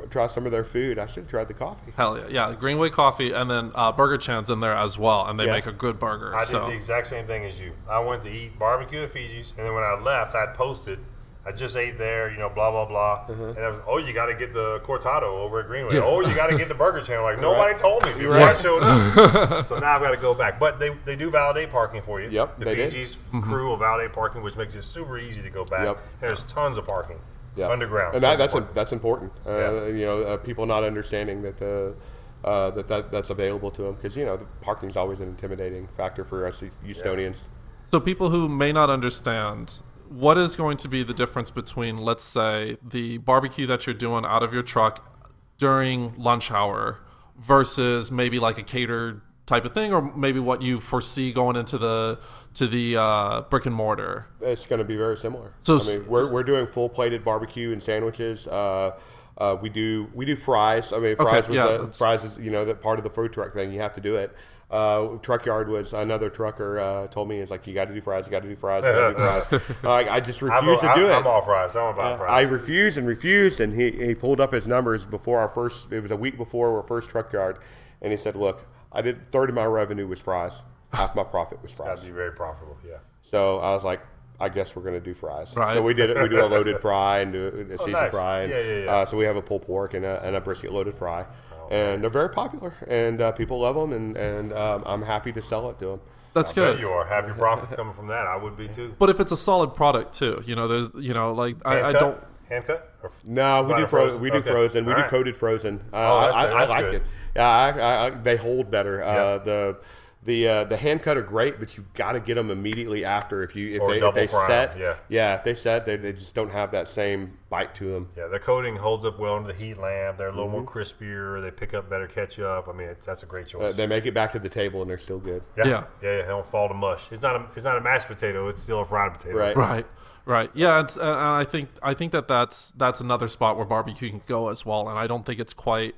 try 0.08 0.28
some 0.28 0.46
of 0.46 0.52
their 0.52 0.64
food. 0.64 1.00
I 1.00 1.06
should 1.06 1.24
have 1.24 1.28
tried 1.30 1.48
the 1.48 1.54
coffee. 1.54 1.92
Hell 1.96 2.18
yeah, 2.18 2.50
yeah. 2.50 2.56
Greenway 2.56 2.90
Coffee, 2.90 3.32
and 3.32 3.50
then 3.50 3.72
uh, 3.76 3.92
Burger 3.92 4.18
Chan's 4.18 4.50
in 4.50 4.60
there 4.60 4.76
as 4.76 4.98
well, 4.98 5.26
and 5.28 5.40
they 5.40 5.46
Yeah. 5.46 5.54
make 5.54 5.66
a 5.66 5.72
good 5.72 6.00
burger. 6.00 6.36
I 6.36 6.46
so 6.46 6.62
did 6.62 6.72
the 6.72 6.76
exact 6.76 7.08
same 7.08 7.26
thing 7.26 7.46
as 7.46 7.60
you. 7.60 7.74
I 7.90 8.00
went 8.00 8.24
to 8.24 8.30
eat 8.30 8.58
barbecue 8.58 9.02
at 9.04 9.14
Feges, 9.14 9.56
and 9.58 9.66
then 9.66 9.74
when 9.74 9.84
I 9.84 10.00
left, 10.00 10.36
I 10.36 10.48
posted. 10.48 11.00
I 11.46 11.52
just 11.52 11.76
ate 11.78 11.98
there, 11.98 12.30
you 12.30 12.38
know, 12.38 12.50
blah 12.50 12.70
blah 12.70 12.86
blah. 12.86 13.26
And 13.28 13.58
I 13.58 13.70
was, 13.70 13.80
oh, 13.88 13.98
you 13.98 14.14
got 14.14 14.26
to 14.26 14.36
get 14.36 14.54
the 14.54 14.82
cortado 14.82 15.24
over 15.24 15.62
at 15.62 15.68
Greenway. 15.68 15.96
Yeah. 15.96 16.02
Oh, 16.02 16.20
you 16.20 16.36
got 16.36 16.48
to 16.48 16.58
get 16.58 16.68
the 16.68 16.76
Burger 16.76 17.02
Channel. 17.02 17.24
Like 17.24 17.40
nobody 17.42 17.76
told 17.80 18.06
me 18.06 18.14
before 18.14 18.32
right. 18.34 18.56
I 18.56 18.62
showed 18.62 18.84
up. 18.84 19.66
so 19.66 19.80
now 19.80 19.96
I've 19.96 20.02
got 20.02 20.12
to 20.12 20.18
go 20.18 20.36
back. 20.36 20.60
But 20.60 20.80
they, 20.80 20.90
they 21.06 21.16
do 21.16 21.32
validate 21.32 21.72
parking 21.72 22.02
for 22.04 22.22
you. 22.22 22.30
Yep, 22.30 22.60
the 22.60 22.66
they 22.66 22.76
did. 22.76 22.94
Feges 22.94 23.16
crew 23.42 23.70
will 23.70 23.78
validate 23.78 24.14
parking, 24.14 24.44
which 24.44 24.58
makes 24.58 24.76
it 24.76 24.84
super 24.84 25.18
easy 25.18 25.42
to 25.42 25.50
go 25.50 25.64
back. 25.64 25.86
Yep. 25.86 25.98
And 25.98 26.28
there's 26.30 26.44
tons 26.44 26.78
of 26.78 26.86
parking 26.86 27.18
Yeah, 27.56 27.70
underground. 27.70 28.16
and 28.16 28.24
that, 28.24 28.38
that's 28.38 28.54
parking. 28.54 28.70
that's 28.74 28.92
important. 28.92 29.32
Uh, 29.46 29.58
Yeah. 29.58 29.88
You 29.88 30.06
know, 30.06 30.22
uh, 30.24 30.38
people 30.38 30.66
not 30.66 30.84
understanding 30.84 31.42
that 31.44 31.58
the. 31.58 31.96
Uh, 32.42 32.70
that, 32.70 32.88
that 32.88 33.12
that's 33.12 33.32
available 33.32 33.70
to 33.70 33.82
them 33.82 33.94
because 33.96 34.16
you 34.16 34.24
know 34.24 34.38
the 34.38 34.46
parking 34.62 34.90
is 34.90 34.96
always 34.96 35.20
an 35.20 35.28
intimidating 35.28 35.86
factor 35.98 36.24
for 36.24 36.48
us 36.48 36.64
Houstonians. 36.88 37.50
So, 37.92 38.00
people 38.00 38.30
who 38.30 38.48
may 38.48 38.72
not 38.72 38.90
understand, 38.90 39.82
what 40.08 40.38
is 40.38 40.56
going 40.56 40.78
to 40.78 40.88
be 40.88 41.04
the 41.04 41.14
difference 41.14 41.52
between, 41.52 41.98
let's 41.98 42.24
say, 42.24 42.78
the 42.82 43.18
barbecue 43.18 43.66
that 43.68 43.86
you're 43.86 43.94
doing 43.94 44.24
out 44.26 44.42
of 44.42 44.54
your 44.54 44.64
truck 44.64 45.28
during 45.58 46.14
lunch 46.18 46.50
hour 46.50 47.00
versus 47.38 48.12
maybe 48.12 48.40
like 48.40 48.58
a 48.58 48.64
catered 48.64 49.22
type 49.50 49.66
of 49.66 49.74
thing, 49.74 49.92
or 49.92 50.02
maybe 50.16 50.40
what 50.40 50.62
you 50.62 50.80
foresee 50.80 51.34
going 51.34 51.58
into 51.58 51.78
the 51.78 52.20
to 52.54 52.68
the 52.68 52.96
uh, 52.96 53.42
brick 53.42 53.66
and 53.66 53.76
mortar? 53.76 54.28
It's 54.40 54.66
going 54.66 54.80
to 54.80 54.86
be 54.86 54.96
very 54.96 55.18
similar. 55.18 55.52
So 55.62 55.80
I 55.80 55.84
mean, 55.84 56.08
we're, 56.08 56.32
we're 56.32 56.44
doing 56.44 56.68
full 56.68 56.88
plated 56.88 57.26
barbecue 57.26 57.74
and 57.74 57.84
sandwiches. 57.84 58.48
Uh, 58.48 58.92
uh, 59.38 59.58
we 59.62 59.70
do 59.70 60.08
we 60.14 60.26
do 60.26 60.36
fries. 60.36 60.94
I 60.94 61.00
mean, 61.00 61.16
fries 61.16 61.48
was 61.48 61.56
yeah, 61.56 61.70
a, 61.70 61.88
fries 61.88 62.24
is 62.24 62.38
you 62.38 62.52
know 62.52 62.64
that 62.66 62.82
part 62.82 63.00
of 63.00 63.04
the 63.04 63.10
food 63.10 63.34
truck 63.34 63.54
thing. 63.54 63.74
You 63.74 63.82
have 63.82 63.94
to 63.96 64.02
do 64.02 64.16
it. 64.16 64.36
Uh, 64.70 65.18
truck 65.24 65.48
yard 65.48 65.68
was 65.68 65.94
another 65.94 66.30
trucker 66.30 66.80
uh, 66.80 67.08
told 67.08 67.28
me 67.28 67.40
is 67.40 67.50
like 67.50 67.66
you 67.66 67.74
got 67.74 67.86
to 67.86 67.94
do 67.94 68.02
fries. 68.02 68.26
You 68.26 68.32
got 68.32 68.44
to 68.44 68.50
do 68.50 68.56
fries. 68.56 68.84
You 68.84 68.92
got 68.92 69.08
to 69.08 69.14
do 69.14 69.60
fries. 69.60 69.76
Uh, 69.84 69.92
I 69.92 70.20
just 70.20 70.44
I'm, 70.44 70.50
refuse 70.50 70.80
to 70.82 70.90
I'm, 70.92 71.00
do 71.00 71.08
it. 71.08 71.14
I'm 71.14 71.26
all 71.26 71.42
fries. 71.42 71.76
I'm 71.76 71.94
about 71.94 72.14
Uh, 72.14 72.18
fries. 72.18 72.30
I 72.30 72.42
refused 72.42 72.98
and 73.00 73.08
refused, 73.08 73.62
and 73.62 73.74
he, 73.74 73.90
he 73.90 74.14
pulled 74.14 74.40
up 74.40 74.54
his 74.54 74.68
numbers 74.68 75.06
before 75.06 75.40
our 75.40 75.50
first. 75.50 75.92
It 75.92 76.02
was 76.02 76.12
a 76.12 76.16
week 76.16 76.38
before 76.38 76.78
our 76.78 76.84
first 76.84 77.10
truck 77.10 77.34
yard, 77.34 77.58
and 78.04 78.12
he 78.12 78.18
said, 78.18 78.36
"Look, 78.36 78.64
I 78.92 79.02
did 79.02 79.26
third 79.32 79.50
of 79.50 79.56
my 79.56 79.66
revenue 79.66 80.08
was 80.08 80.20
fries. 80.20 80.62
Half 80.94 81.16
my 81.16 81.24
profit 81.24 81.62
was 81.62 81.72
Got 81.72 81.86
fries." 81.86 82.00
to 82.02 82.08
be 82.08 82.12
very 82.12 82.32
profitable. 82.32 82.78
Yeah. 82.88 82.98
So 83.22 83.60
I 83.60 83.74
was 83.76 83.84
like, 83.84 84.02
I 84.40 84.50
guess 84.50 84.76
we're 84.76 84.82
going 84.82 84.96
to 84.96 85.00
do 85.00 85.14
fries. 85.14 85.56
Right. 85.56 85.74
So 85.76 85.82
we 85.82 85.94
did 85.94 86.10
it. 86.10 86.18
We 86.22 86.30
do 86.30 86.44
a 86.44 86.48
loaded 86.56 86.80
fry 86.80 87.20
and 87.20 87.32
do 87.34 87.48
a 87.48 87.78
seasoned 87.78 87.96
Oh, 87.96 88.00
nice. 88.02 88.12
fry. 88.12 88.40
And, 88.42 88.52
Yeah, 88.52 88.60
yeah, 88.62 88.84
yeah. 88.86 88.92
Uh, 88.96 89.06
so 89.06 89.18
we 89.18 89.26
have 89.26 89.36
a 89.36 89.42
pulled 89.42 89.64
pork 89.64 89.94
and 89.94 90.06
a, 90.06 90.22
and 90.24 90.36
a 90.36 90.42
brisket 90.42 90.72
loaded 90.72 90.96
fry. 90.96 91.26
and 91.70 92.02
they're 92.02 92.10
very 92.10 92.30
popular, 92.30 92.74
and 92.88 93.22
uh, 93.22 93.32
people 93.34 93.60
love 93.60 93.76
them, 93.76 93.94
and, 93.94 94.18
and 94.18 94.54
um, 94.54 94.82
I'm 94.88 95.02
happy 95.04 95.32
to 95.34 95.42
sell 95.42 95.70
it 95.70 95.78
to 95.80 95.86
them. 95.86 96.02
That's 96.34 96.52
I 96.52 96.56
bet 96.56 96.74
good. 96.76 96.80
you 96.80 96.90
are. 96.90 97.06
Have 97.06 97.28
your 97.28 97.36
profits 97.36 97.74
coming 97.74 97.94
from 97.94 98.08
that. 98.08 98.26
I 98.26 98.38
would 98.38 98.56
be 98.58 98.68
too. 98.68 98.96
But 98.98 99.10
if 99.12 99.20
it's 99.20 99.32
a 99.32 99.38
solid 99.38 99.74
product 99.76 100.14
too, 100.16 100.42
you 100.46 100.56
know, 100.56 100.68
there's, 100.68 100.90
you 100.96 101.14
know, 101.14 101.34
like 101.34 101.56
I, 101.66 101.84
I 101.84 101.92
don't. 101.92 102.18
hand 102.50 102.66
cut? 102.66 102.94
Or 103.04 103.12
No, 103.24 103.64
we 103.64 103.76
do 103.76 103.84
a 103.84 103.88
frozen. 103.88 104.20
We 104.22 104.30
do 104.32 104.38
Okay. 104.38 104.50
frozen. 104.52 104.86
We 104.86 104.94
All 104.94 104.98
do 104.98 105.02
right. 105.04 105.12
coated 105.12 105.36
frozen. 105.38 105.80
Uh, 105.94 105.96
Oh, 105.98 106.22
that's- 106.22 106.36
I, 106.36 106.48
I 106.64 106.66
like 106.66 106.86
good. 106.86 106.96
it. 106.96 107.04
Yeah, 107.36 107.48
I, 107.48 107.70
I, 107.72 108.06
I, 108.08 108.10
they 108.12 108.38
hold 108.38 108.70
better. 108.72 109.04
Uh, 109.04 109.14
Yeah. 109.14 109.38
the 109.44 109.80
the 110.22 110.48
uh, 110.50 110.64
the 110.66 110.76
hand 110.76 111.02
cut 111.02 111.16
are 111.16 111.22
great, 111.22 111.60
but 111.62 111.78
you 111.78 111.86
got 111.94 112.12
to 112.12 112.20
get 112.20 112.36
them 112.36 112.52
immediately 112.52 113.06
after. 113.06 113.42
If 113.42 113.56
you 113.56 113.76
if 113.78 113.82
Or 113.82 113.90
they 113.94 114.06
if 114.06 114.14
they 114.14 114.28
fry 114.28 114.42
'em, 114.44 114.48
set, 114.48 114.78
yeah. 114.78 114.96
yeah, 115.08 115.36
if 115.36 115.46
they 115.46 115.56
set, 115.56 115.86
they, 115.86 115.96
they 115.96 116.12
just 116.12 116.36
don't 116.36 116.50
have 116.52 116.72
that 116.72 116.90
same 116.90 117.38
bite 117.50 117.74
to 117.76 117.86
them. 117.94 118.10
Yeah, 118.18 118.28
the 118.28 118.38
coating 118.38 118.76
holds 118.76 119.06
up 119.06 119.18
well 119.18 119.36
under 119.38 119.48
the 119.54 119.58
heat 119.58 119.78
lamp. 119.78 120.18
They're 120.18 120.28
a 120.28 120.32
little 120.34 120.50
more 120.50 120.62
Mm-hmm. 120.64 120.78
crispier. 120.78 121.42
They 121.42 121.52
pick 121.52 121.74
up 121.74 121.90
better 121.90 122.06
ketchup. 122.06 122.68
I 122.68 122.74
mean, 122.74 122.90
it's, 122.90 123.06
that's 123.06 123.24
a 123.24 123.26
great 123.26 123.48
choice. 123.48 123.62
Uh, 123.62 123.72
they 123.72 123.88
make 123.88 124.06
it 124.06 124.14
back 124.14 124.34
to 124.34 124.40
the 124.40 124.50
table 124.50 124.82
and 124.82 124.90
they're 124.92 124.98
still 124.98 125.20
good. 125.20 125.42
yeah. 125.58 125.66
Yeah. 125.66 125.72
yeah, 125.72 125.84
yeah, 126.18 126.22
They 126.24 126.28
don't 126.28 126.46
fall 126.52 126.68
to 126.68 126.74
mush. 126.74 127.10
It's 127.14 127.24
not 127.24 127.38
a 127.38 127.46
it's 127.56 127.64
not 127.64 127.78
a 127.78 127.82
mashed 127.82 128.08
potato. 128.08 128.50
It's 128.50 128.62
still 128.62 128.82
a 128.82 128.86
fried 128.86 129.14
potato. 129.14 129.38
Right. 129.38 129.56
Right, 129.56 129.86
right. 130.26 130.52
Yeah, 130.54 130.82
it's, 130.82 130.98
and 130.98 131.06
I 131.08 131.46
think 131.46 131.70
I 131.82 131.94
think 131.94 132.12
that 132.12 132.28
that's 132.28 132.72
that's 132.72 133.00
another 133.00 133.30
spot 133.30 133.56
where 133.56 133.66
barbecue 133.66 134.10
can 134.10 134.22
go 134.28 134.50
as 134.50 134.66
well, 134.66 134.90
and 134.90 135.00
I 135.00 135.08
don't 135.08 135.26
think 135.26 135.40
it's 135.40 135.54
quite 135.54 135.96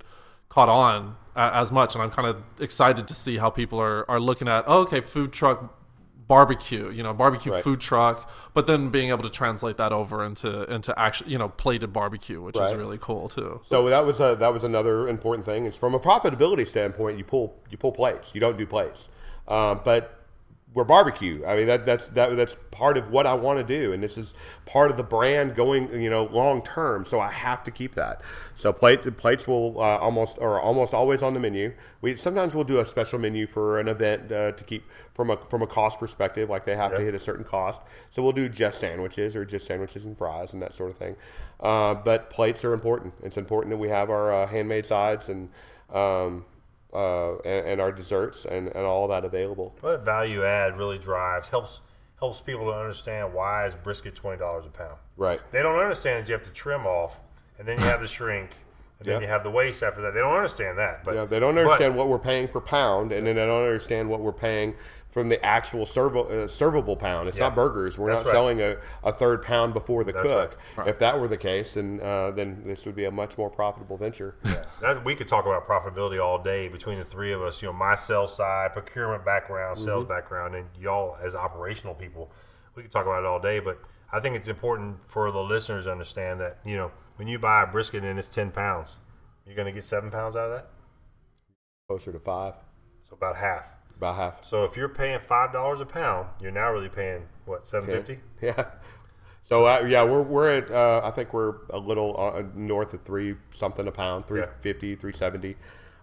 caught 0.48 0.70
on 0.70 1.16
uh, 1.36 1.52
as 1.54 1.72
much. 1.72 1.96
And 1.96 2.04
I'm 2.04 2.12
kind 2.12 2.28
of 2.28 2.42
excited 2.60 3.08
to 3.08 3.16
see 3.16 3.38
how 3.38 3.50
people 3.50 3.80
are 3.80 4.10
are 4.10 4.20
looking 4.20 4.48
at 4.48 4.64
oh, 4.68 4.82
okay, 4.82 5.02
food 5.02 5.32
truck 5.32 5.78
barbecue, 6.28 6.90
you 6.92 7.04
know, 7.04 7.14
barbecue 7.14 7.52
Right. 7.52 7.62
food 7.62 7.82
truck, 7.82 8.32
but 8.54 8.66
then 8.66 8.88
being 8.90 9.10
able 9.10 9.24
to 9.24 9.30
translate 9.30 9.76
that 9.78 9.92
over 9.92 10.24
into 10.24 10.64
into 10.74 10.98
actually 10.98 11.32
you 11.32 11.38
know 11.38 11.50
plated 11.50 11.92
barbecue, 11.92 12.42
which 12.42 12.58
is 12.58 12.74
really 12.74 12.98
cool 13.02 13.28
too. 13.28 13.60
So 13.64 13.90
that 13.90 14.06
was 14.06 14.22
a, 14.22 14.38
that 14.40 14.54
was 14.54 14.64
another 14.64 15.10
important 15.10 15.46
thing. 15.46 15.66
Is 15.66 15.76
from 15.76 15.94
a 15.94 16.00
profitability 16.00 16.66
standpoint, 16.66 17.18
you 17.18 17.26
pull 17.26 17.54
you 17.70 17.78
pull 17.78 17.92
plates. 17.92 18.32
You 18.34 18.40
don't 18.40 18.58
do 18.58 18.66
plates, 18.66 19.10
um, 19.48 19.82
but 19.84 20.21
we're 20.74 20.86
barbecue. 20.86 21.44
I 21.46 21.58
mean 21.58 21.68
that 21.68 21.86
that's 21.86 22.08
that 22.10 22.36
that's 22.38 22.56
part 22.72 22.98
of 22.98 23.12
what 23.12 23.28
I 23.28 23.34
want 23.34 23.60
to 23.60 23.64
do, 23.64 23.92
and 23.92 24.02
this 24.02 24.18
is 24.18 24.34
part 24.66 24.90
of 24.90 24.96
the 24.96 25.04
brand 25.04 25.54
going 25.54 26.02
you 26.02 26.10
know 26.10 26.26
long 26.26 26.62
term. 26.62 27.04
So 27.04 27.20
I 27.20 27.30
have 27.30 27.64
to 27.66 27.72
keep 27.72 27.96
that. 27.96 28.22
So 28.56 28.72
plate 28.72 29.18
plates 29.18 29.46
will 29.46 29.78
uh, 29.78 29.98
almost 29.98 30.38
or 30.40 30.62
almost 30.62 30.94
always 30.94 31.22
on 31.24 31.34
the 31.34 31.42
menu. 31.42 31.74
We 32.00 32.16
sometimes 32.16 32.54
we'll 32.54 32.64
do 32.64 32.80
a 32.80 32.86
special 32.86 33.20
menu 33.20 33.48
for 33.48 33.80
an 33.80 33.90
event 33.90 34.32
uh, 34.32 34.54
to 34.54 34.64
keep 34.64 34.86
from 35.14 35.30
a 35.30 35.38
from 35.50 35.62
a 35.62 35.68
cost 35.68 36.00
perspective, 36.00 36.50
like 36.50 36.64
they 36.64 36.76
have 36.78 36.96
to 36.96 37.02
hit 37.02 37.16
a 37.16 37.20
certain 37.20 37.44
cost. 37.44 37.82
So 38.10 38.24
we'll 38.24 38.32
do 38.32 38.48
just 38.48 38.80
sandwiches 38.80 39.36
or 39.36 39.44
just 39.44 39.68
sandwiches 39.68 40.06
and 40.06 40.18
fries 40.18 40.54
and 40.54 40.62
that 40.62 40.74
sort 40.74 40.90
of 40.92 40.98
thing. 40.98 41.18
Uh, 41.60 41.96
but 41.96 42.30
plates 42.30 42.64
are 42.64 42.74
important. 42.74 43.14
It's 43.24 43.38
important 43.38 43.72
that 43.72 43.78
we 43.78 43.90
have 43.90 44.10
our 44.10 44.34
uh, 44.34 44.48
handmade 44.48 44.86
sides 44.86 45.28
and 45.28 45.50
um, 45.94 46.46
uh, 46.94 47.38
and, 47.40 47.68
and 47.68 47.82
our 47.82 47.92
desserts 47.92 48.46
and, 48.46 48.68
and 48.70 48.86
all 48.86 49.08
that 49.08 49.24
available. 49.26 49.76
Well, 49.82 49.94
that 49.94 50.06
value 50.06 50.44
add 50.46 50.78
really 50.78 50.98
drives 50.98 51.50
helps 51.50 51.82
helps 52.20 52.40
people 52.40 52.66
to 52.66 52.72
understand 52.74 53.34
why 53.34 53.66
is 53.66 53.76
brisket 53.76 54.16
twenty 54.16 54.38
dollars 54.38 54.66
a 54.66 54.70
pound. 54.70 54.98
Right. 55.18 55.40
They 55.52 55.62
don't 55.64 55.80
understand 55.80 56.24
that 56.24 56.30
you 56.30 56.34
have 56.34 56.44
to 56.44 56.52
trim 56.52 56.86
off, 56.86 57.18
and 57.58 57.68
then 57.68 57.80
you 57.80 57.86
have 57.86 58.02
the 58.02 58.08
shrink, 58.08 58.52
and 59.00 59.08
then 59.08 59.22
you 59.22 59.28
have 59.28 59.44
the 59.44 59.50
waste 59.50 59.82
after 59.84 60.02
that. 60.02 60.14
They 60.14 60.20
don't 60.20 60.36
understand 60.36 60.78
that. 60.78 61.04
But 61.04 61.16
Yeah, 61.16 61.26
they 61.26 61.40
don't 61.40 61.56
but- 61.56 61.62
understand 61.62 61.96
what 61.96 62.10
we're 62.10 62.20
paying 62.20 62.48
per 62.48 62.60
pound, 62.62 63.12
and 63.12 63.26
then 63.26 63.36
they 63.36 63.46
don't 63.46 63.64
understand 63.64 64.10
what 64.10 64.20
we're 64.20 64.32
paying 64.34 64.76
from 65.12 65.28
the 65.30 65.44
actual 65.46 65.86
servo, 65.86 66.24
uh, 66.24 66.48
servable 66.48 66.98
pound. 66.98 67.28
It's 67.28 67.38
Yeah. 67.38 67.46
not 67.50 67.56
burgers. 67.56 67.98
We're 67.98 68.12
That's 68.12 68.24
not 68.26 68.30
right. 68.30 68.34
selling 68.34 68.62
a, 68.62 68.78
a 69.04 69.12
third 69.12 69.44
pound 69.44 69.74
before 69.74 70.04
the 70.06 70.14
That's 70.14 70.26
cook. 70.26 70.58
right. 70.78 70.88
If 70.88 71.00
that 71.00 71.20
were 71.20 71.28
the 71.28 71.38
case, 71.38 71.74
then 71.74 72.00
uh, 72.02 72.32
then 72.32 72.64
this 72.66 72.86
would 72.86 72.96
be 72.96 73.04
a 73.06 73.12
much 73.12 73.38
more 73.38 73.50
profitable 73.50 73.98
venture. 73.98 74.36
Yeah, 74.46 74.64
that, 74.80 75.04
we 75.04 75.14
could 75.16 75.28
talk 75.28 75.46
about 75.46 75.68
profitability 75.68 76.24
all 76.24 76.42
day 76.42 76.70
between 76.70 76.98
the 76.98 77.06
three 77.06 77.34
of 77.34 77.42
us. 77.42 77.62
You 77.62 77.68
know, 77.68 77.74
my 77.74 77.96
sales 77.96 78.34
side, 78.36 78.74
procurement 78.74 79.26
background, 79.26 79.78
sales 79.78 80.04
Mm-hmm. 80.06 80.14
background, 80.14 80.56
and 80.56 80.68
y'all 80.80 81.18
as 81.22 81.36
operational 81.36 81.94
people. 81.94 82.32
We 82.76 82.82
could 82.84 82.92
talk 82.92 83.06
about 83.06 83.20
it 83.20 83.26
all 83.26 83.40
day, 83.40 83.60
but 83.60 83.80
I 84.14 84.22
think 84.22 84.36
it's 84.38 84.48
important 84.48 84.98
for 85.08 85.30
the 85.32 85.44
listeners 85.44 85.84
to 85.86 85.92
understand 85.92 86.40
that 86.40 86.60
you 86.64 86.78
know 86.78 86.92
when 87.18 87.28
you 87.28 87.38
buy 87.38 87.64
a 87.64 87.68
brisket 87.68 88.04
and 88.06 88.18
it's 88.18 88.30
ten 88.30 88.50
pounds, 88.50 88.98
you're 89.46 89.56
going 89.56 89.66
to 89.66 89.74
get 89.74 89.84
seven 89.84 90.10
pounds 90.10 90.38
out 90.38 90.46
of 90.50 90.52
that, 90.52 90.70
Closer 91.90 92.14
to 92.14 92.20
five, 92.20 92.54
so 93.10 93.16
about 93.16 93.36
half. 93.36 93.72
About 94.02 94.16
half. 94.16 94.44
So 94.44 94.64
if 94.64 94.76
you're 94.76 94.90
paying 94.90 95.20
five 95.28 95.54
dollars 95.54 95.80
a 95.80 95.86
pound, 95.86 96.28
you're 96.42 96.52
now 96.52 96.72
really 96.72 96.90
paying 96.90 97.28
what 97.46 97.68
seven 97.68 97.90
fifty. 97.90 98.20
Yeah. 98.42 98.66
So 99.44 99.66
uh, 99.66 99.84
yeah, 99.86 100.04
we're 100.06 100.22
we're 100.22 100.50
at 100.50 100.72
uh, 100.72 101.02
I 101.04 101.12
think 101.12 101.34
we're 101.34 101.56
a 101.72 101.78
little 101.78 102.16
uh, 102.18 102.44
north 102.56 102.94
of 102.94 103.02
three 103.02 103.36
something 103.50 103.86
a 103.86 103.92
pound, 103.92 104.26
350, 104.26 104.96
370. 104.96 105.58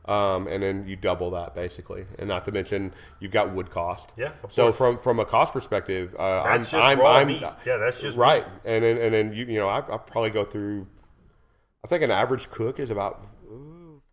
Um, 0.04 0.48
and 0.48 0.62
then 0.62 0.86
you 0.86 0.96
double 0.96 1.30
that 1.30 1.54
basically, 1.54 2.04
and 2.18 2.28
not 2.28 2.44
to 2.44 2.52
mention 2.52 2.92
you've 3.20 3.32
got 3.32 3.54
wood 3.54 3.70
cost. 3.70 4.10
Yeah, 4.18 4.32
So 4.50 4.64
course. 4.64 4.76
from 4.76 4.98
from 4.98 5.20
a 5.20 5.24
cost 5.24 5.54
perspective, 5.54 6.14
uh, 6.18 6.42
I'm, 6.42 6.66
I'm, 6.74 7.00
raw 7.00 7.16
I'm 7.18 7.28
meat. 7.28 7.42
Yeah, 7.64 7.78
that's 7.78 8.02
just 8.02 8.18
right. 8.18 8.44
And 8.66 8.84
then 8.84 8.98
and 8.98 9.14
then 9.14 9.32
you 9.32 9.46
you 9.46 9.58
know 9.58 9.68
I 9.68 9.78
I 9.78 9.96
probably 9.96 10.30
go 10.30 10.44
through. 10.44 10.86
I 11.82 11.88
think 11.88 12.02
an 12.02 12.10
average 12.10 12.50
cook 12.50 12.78
is 12.78 12.90
about 12.90 13.24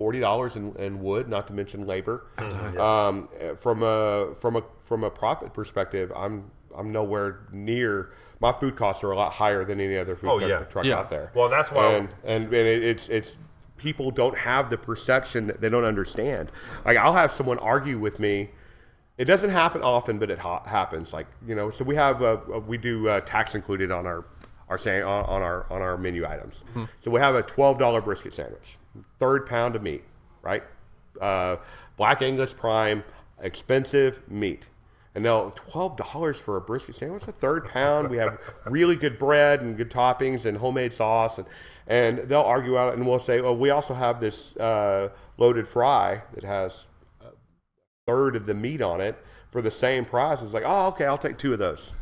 forty 0.05 0.19
dollars 0.19 0.55
in, 0.55 0.71
in 0.75 0.99
wood, 1.01 1.27
not 1.27 1.47
to 1.47 1.53
mention 1.53 1.87
labor. 1.87 2.27
Um, 2.77 3.27
from 3.57 3.81
a 3.83 4.35
from 4.39 4.55
a 4.57 4.63
from 4.81 5.03
a 5.03 5.09
profit 5.09 5.51
perspective, 5.53 6.11
I'm 6.15 6.51
I'm 6.77 6.91
nowhere 6.91 7.39
near. 7.51 8.11
My 8.39 8.51
food 8.51 8.75
costs 8.75 9.03
are 9.03 9.11
a 9.11 9.15
lot 9.15 9.31
higher 9.31 9.63
than 9.65 9.79
any 9.79 9.97
other 9.97 10.15
food 10.15 10.29
Oh, 10.29 10.37
truck, 10.39 10.49
yeah. 10.49 10.59
truck 10.65 10.85
Yeah. 10.85 10.99
out 10.99 11.09
there. 11.09 11.31
Well, 11.33 11.47
that's 11.49 11.71
why- 11.71 11.93
And 11.93 12.09
and, 12.25 12.43
and 12.45 12.53
it, 12.67 12.83
it's 12.83 13.09
it's 13.09 13.37
people 13.77 14.11
don't 14.11 14.37
have 14.37 14.69
the 14.69 14.77
perception 14.77 15.47
that 15.47 15.59
they 15.61 15.69
don't 15.69 15.85
understand. 15.85 16.51
Like 16.85 16.97
I'll 16.97 17.13
have 17.13 17.31
someone 17.31 17.57
argue 17.59 17.97
with 17.97 18.19
me. 18.19 18.49
It 19.17 19.25
doesn't 19.25 19.51
happen 19.51 19.81
often, 19.81 20.19
but 20.19 20.29
it 20.29 20.37
ha- 20.39 20.63
happens. 20.65 21.13
Like 21.13 21.27
you 21.47 21.55
know, 21.55 21.71
so 21.71 21.83
we 21.85 21.95
have 21.95 22.21
uh, 22.21 22.37
uh, 22.53 22.59
we 22.59 22.77
do 22.77 23.07
uh, 23.07 23.21
tax 23.21 23.55
included 23.55 23.89
on 23.89 24.05
our 24.05 24.25
our 24.69 24.77
sa- 24.77 24.91
on, 25.13 25.25
on 25.35 25.41
our 25.41 25.65
on 25.71 25.81
our 25.81 25.97
menu 25.97 26.25
items. 26.27 26.63
So 26.99 27.09
we 27.09 27.19
have 27.21 27.33
a 27.35 27.41
twelve 27.43 27.79
dollar 27.79 28.01
brisket 28.01 28.33
sandwich, 28.33 28.77
third 29.19 29.45
pound 29.45 29.75
of 29.75 29.83
meat, 29.83 30.03
right? 30.41 30.63
Uh, 31.19 31.57
Black 31.97 32.21
Angus 32.21 32.53
prime, 32.53 33.03
expensive 33.41 34.21
meat. 34.29 34.69
And 35.13 35.23
now 35.23 35.51
twelve 35.55 35.95
dollars 35.95 36.37
for 36.37 36.57
a 36.57 36.61
brisket 36.61 36.95
sandwich, 36.95 37.25
a 37.27 37.31
third 37.31 37.65
pound. 37.65 38.09
We 38.09 38.17
have 38.17 38.37
really 38.65 38.97
good 38.97 39.17
bread 39.17 39.61
and 39.61 39.77
good 39.77 39.89
toppings 39.89 40.45
and 40.45 40.57
homemade 40.57 40.91
sauce, 40.91 41.37
and 41.37 41.47
and 41.87 42.17
they'll 42.27 42.41
argue 42.41 42.77
out, 42.77 42.95
and 42.95 43.07
we'll 43.07 43.19
say, 43.19 43.39
well, 43.39 43.55
we 43.55 43.69
also 43.69 43.93
have 43.93 44.19
this 44.19 44.57
uh, 44.57 45.09
loaded 45.37 45.69
fry 45.69 46.23
that 46.33 46.43
has 46.43 46.87
a 47.21 47.27
third 48.05 48.35
of 48.35 48.45
the 48.45 48.53
meat 48.53 48.81
on 48.81 48.99
it 48.99 49.15
for 49.51 49.61
the 49.61 49.71
same 49.71 50.03
price. 50.03 50.41
It's 50.41 50.53
like, 50.53 50.63
oh, 50.65 50.87
okay, 50.87 51.05
I'll 51.05 51.17
take 51.17 51.37
two 51.37 51.53
of 51.53 51.59
those. 51.59 51.93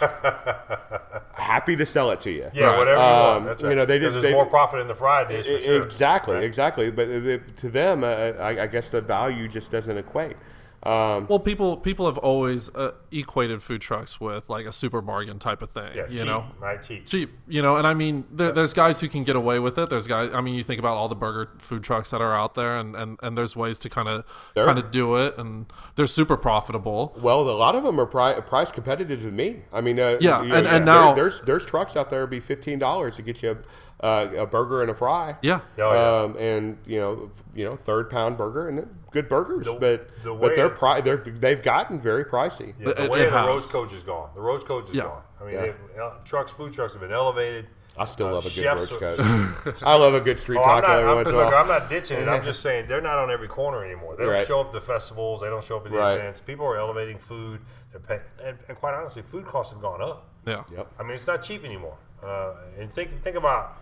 Happy 1.34 1.76
to 1.76 1.86
sell 1.86 2.10
it 2.10 2.20
to 2.20 2.30
you. 2.30 2.50
Yeah, 2.52 2.66
Right. 2.66 2.78
whatever 2.78 2.96
you 3.00 3.06
Um, 3.06 3.34
want. 3.34 3.46
That's 3.46 3.62
you 3.62 3.74
know, 3.74 3.86
they 3.86 3.98
'Cause 3.98 4.08
just- 4.08 4.12
there's 4.14 4.24
they- 4.24 4.32
more 4.32 4.46
profit 4.46 4.80
in 4.80 4.88
the 4.88 4.94
fried 4.94 5.28
dish 5.28 5.46
for 5.46 5.58
sure. 5.58 5.82
Exactly, 5.82 6.34
Right? 6.34 6.42
exactly. 6.44 6.90
But 6.90 7.08
it- 7.08 7.56
to 7.58 7.68
them, 7.70 8.04
uh, 8.04 8.08
I, 8.40 8.62
I 8.62 8.66
guess 8.66 8.90
the 8.90 9.00
value 9.00 9.48
just 9.48 9.70
doesn't 9.70 9.96
equate. 9.96 10.36
Um, 10.82 11.26
Well, 11.28 11.40
people 11.40 11.76
people 11.76 12.06
have 12.06 12.18
always 12.18 12.68
uh, 12.74 12.92
equated 13.10 13.62
food 13.62 13.80
trucks 13.80 14.20
with 14.20 14.48
like 14.48 14.64
a 14.64 14.70
super 14.72 15.00
bargain 15.00 15.38
type 15.40 15.60
of 15.60 15.70
thing. 15.70 15.90
Yeah, 15.96 16.04
you 16.08 16.18
cheap, 16.18 16.26
know, 16.26 16.44
right? 16.60 16.80
Cheap. 16.80 17.06
cheap. 17.06 17.30
You 17.48 17.62
know, 17.62 17.76
and 17.76 17.86
I 17.86 17.94
mean, 17.94 18.24
there, 18.30 18.52
there's 18.52 18.72
guys 18.72 19.00
who 19.00 19.08
can 19.08 19.24
get 19.24 19.34
away 19.34 19.58
with 19.58 19.76
it. 19.78 19.90
There's 19.90 20.06
guys. 20.06 20.30
I 20.32 20.40
mean, 20.40 20.54
you 20.54 20.62
think 20.62 20.78
about 20.78 20.96
all 20.96 21.08
the 21.08 21.16
burger 21.16 21.50
food 21.58 21.82
trucks 21.82 22.10
that 22.10 22.20
are 22.20 22.32
out 22.34 22.54
there, 22.54 22.76
and 22.78 22.94
and, 22.94 23.18
and 23.24 23.36
there's 23.36 23.56
ways 23.56 23.80
to 23.80 23.88
kind 23.88 24.08
of 24.08 24.24
kind 24.54 24.78
of 24.78 24.90
do 24.92 25.16
it, 25.16 25.36
and 25.36 25.66
they're 25.96 26.06
super 26.06 26.36
profitable. 26.36 27.12
Well, 27.20 27.40
a 27.40 27.50
lot 27.50 27.74
of 27.74 27.82
them 27.82 27.98
are 28.00 28.06
pri- 28.06 28.40
price 28.40 28.70
competitive 28.70 29.24
with 29.24 29.34
me. 29.34 29.62
I 29.72 29.80
mean, 29.80 29.98
uh, 29.98 30.18
Yeah, 30.20 30.42
you 30.42 30.42
and- 30.42 30.48
know, 30.50 30.56
and 30.56 30.66
there- 30.66 30.80
now- 30.94 31.12
there's 31.14 31.40
there's 31.40 31.64
trucks 31.66 31.96
out 31.96 32.08
there 32.08 32.26
be 32.28 32.38
fifteen 32.40 32.78
dollars 32.78 33.16
to 33.16 33.22
get 33.22 33.42
you 33.42 33.50
a, 33.50 33.56
uh, 34.00 34.28
a 34.36 34.46
burger 34.46 34.82
and 34.82 34.90
a 34.90 34.94
fry. 34.94 35.36
Yeah. 35.42 35.60
Oh, 35.78 35.92
yeah. 35.92 36.20
Um, 36.22 36.36
and 36.38 36.78
you 36.86 37.00
know, 37.00 37.30
you 37.54 37.64
know, 37.64 37.76
third 37.76 38.10
pound 38.10 38.36
burger 38.36 38.68
and 38.68 38.86
good 39.10 39.28
burgers, 39.28 39.66
The- 39.66 39.74
but 39.74 40.08
the 40.22 40.34
but 40.34 40.54
they're 40.56 40.68
pri- 40.70 41.00
they're 41.00 41.16
they've 41.16 41.62
gotten 41.62 42.00
very 42.00 42.24
pricey. 42.24 42.74
Yeah, 42.78 42.92
the 42.92 43.04
It- 43.04 43.10
way 43.10 43.24
the 43.24 43.30
has. 43.30 43.46
roach 43.46 43.68
coach 43.68 43.92
is 43.92 44.02
gone. 44.02 44.30
The 44.34 44.40
roach 44.40 44.64
coach 44.64 44.88
is 44.90 44.94
Yeah. 44.96 45.04
gone. 45.04 45.22
I 45.40 45.44
mean, 45.44 45.74
Yeah. 45.96 46.02
uh, 46.02 46.12
trucks, 46.24 46.52
food 46.52 46.72
trucks 46.72 46.92
have 46.92 47.00
been 47.02 47.12
elevated. 47.12 47.66
I 48.00 48.04
still 48.04 48.28
Uh, 48.28 48.32
love 48.34 48.44
a 48.46 48.48
good 48.48 48.52
chefs 48.52 48.92
roach 48.92 49.02
are- 49.02 49.16
coach. 49.16 49.82
I 49.82 49.96
love 49.96 50.14
a 50.14 50.20
good 50.20 50.38
street 50.38 50.58
Oh, 50.58 50.62
I'm 50.62 50.82
not, 50.82 50.90
every 50.98 51.10
I'm, 51.10 51.16
once 51.16 51.28
in 51.30 51.34
a 51.34 51.38
look. 51.38 51.52
I'm 51.52 51.66
not 51.66 51.90
ditching 51.90 52.18
it. 52.20 52.28
I'm 52.28 52.44
just 52.44 52.60
saying 52.60 52.86
they're 52.86 53.00
not 53.00 53.18
on 53.18 53.28
every 53.32 53.48
corner 53.48 53.84
anymore. 53.84 54.14
They 54.16 54.22
don't 54.24 54.34
Right. 54.34 54.46
show 54.46 54.60
up 54.60 54.68
at 54.68 54.72
the 54.74 54.80
festivals. 54.80 55.40
They 55.40 55.48
don't 55.48 55.64
show 55.64 55.78
up 55.78 55.86
at 55.86 55.90
the 55.90 55.98
Right. 55.98 56.12
events. 56.12 56.40
People 56.40 56.64
are 56.66 56.76
elevating 56.76 57.18
food. 57.18 57.60
They're 57.90 57.98
paying, 58.00 58.20
and, 58.44 58.56
and 58.68 58.78
quite 58.78 58.94
honestly, 58.94 59.22
food 59.22 59.46
costs 59.48 59.72
have 59.72 59.82
gone 59.82 60.00
up. 60.00 60.26
Yeah. 60.46 60.62
Yep. 60.72 60.86
I 61.00 61.02
mean, 61.02 61.12
it's 61.14 61.26
not 61.26 61.42
cheap 61.42 61.64
anymore. 61.64 61.96
Uh, 62.24 62.52
and 62.78 62.92
think 62.92 63.20
think 63.24 63.34
about. 63.36 63.76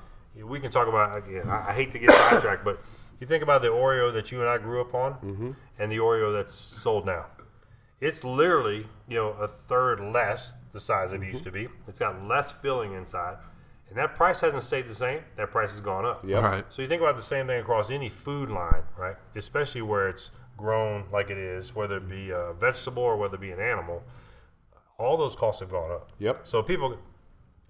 We 0.44 0.60
can 0.60 0.70
talk 0.70 0.88
about 0.88 1.16
again. 1.18 1.48
I, 1.48 1.70
I 1.70 1.72
hate 1.72 1.92
to 1.92 1.98
get 1.98 2.10
sidetracked, 2.10 2.64
but 2.64 2.82
you 3.20 3.26
think 3.26 3.42
about 3.42 3.62
the 3.62 3.68
Oreo 3.68 4.12
that 4.12 4.30
you 4.30 4.40
and 4.40 4.48
I 4.48 4.58
grew 4.58 4.80
up 4.80 4.94
on, 4.94 5.14
Mm-hmm. 5.14 5.50
and 5.78 5.90
the 5.92 5.96
Oreo 5.98 6.32
that's 6.32 6.54
sold 6.54 7.06
now. 7.06 7.26
It's 8.00 8.22
literally 8.24 8.86
you 9.08 9.16
know 9.16 9.28
a 9.30 9.48
third 9.48 10.00
less 10.00 10.54
the 10.72 10.80
size 10.80 11.12
it 11.12 11.22
used 11.22 11.44
to 11.44 11.50
be. 11.50 11.68
It's 11.88 11.98
got 11.98 12.22
less 12.24 12.52
filling 12.52 12.92
inside, 12.92 13.38
and 13.88 13.96
that 13.96 14.14
price 14.14 14.40
hasn't 14.40 14.62
stayed 14.62 14.86
the 14.88 14.94
same. 14.94 15.20
That 15.36 15.50
price 15.50 15.70
has 15.70 15.80
gone 15.80 16.04
up. 16.04 16.22
Yep. 16.24 16.42
All 16.42 16.48
right. 16.50 16.64
So 16.68 16.82
you 16.82 16.88
think 16.88 17.00
about 17.00 17.16
the 17.16 17.22
same 17.22 17.46
thing 17.46 17.60
across 17.60 17.90
any 17.90 18.10
food 18.10 18.50
line, 18.50 18.82
right? 18.98 19.16
Especially 19.34 19.80
where 19.82 20.08
it's 20.08 20.30
grown 20.58 21.04
like 21.12 21.30
it 21.30 21.38
is, 21.38 21.74
whether 21.74 21.96
it 21.96 22.08
be 22.08 22.30
a 22.30 22.52
vegetable 22.58 23.02
or 23.02 23.16
whether 23.16 23.36
it 23.36 23.40
be 23.40 23.52
an 23.52 23.60
animal. 23.60 24.02
All 24.98 25.16
those 25.16 25.36
costs 25.36 25.60
have 25.60 25.70
gone 25.70 25.90
up. 25.90 26.10
Yep. 26.18 26.46
So 26.46 26.62
people, 26.62 26.96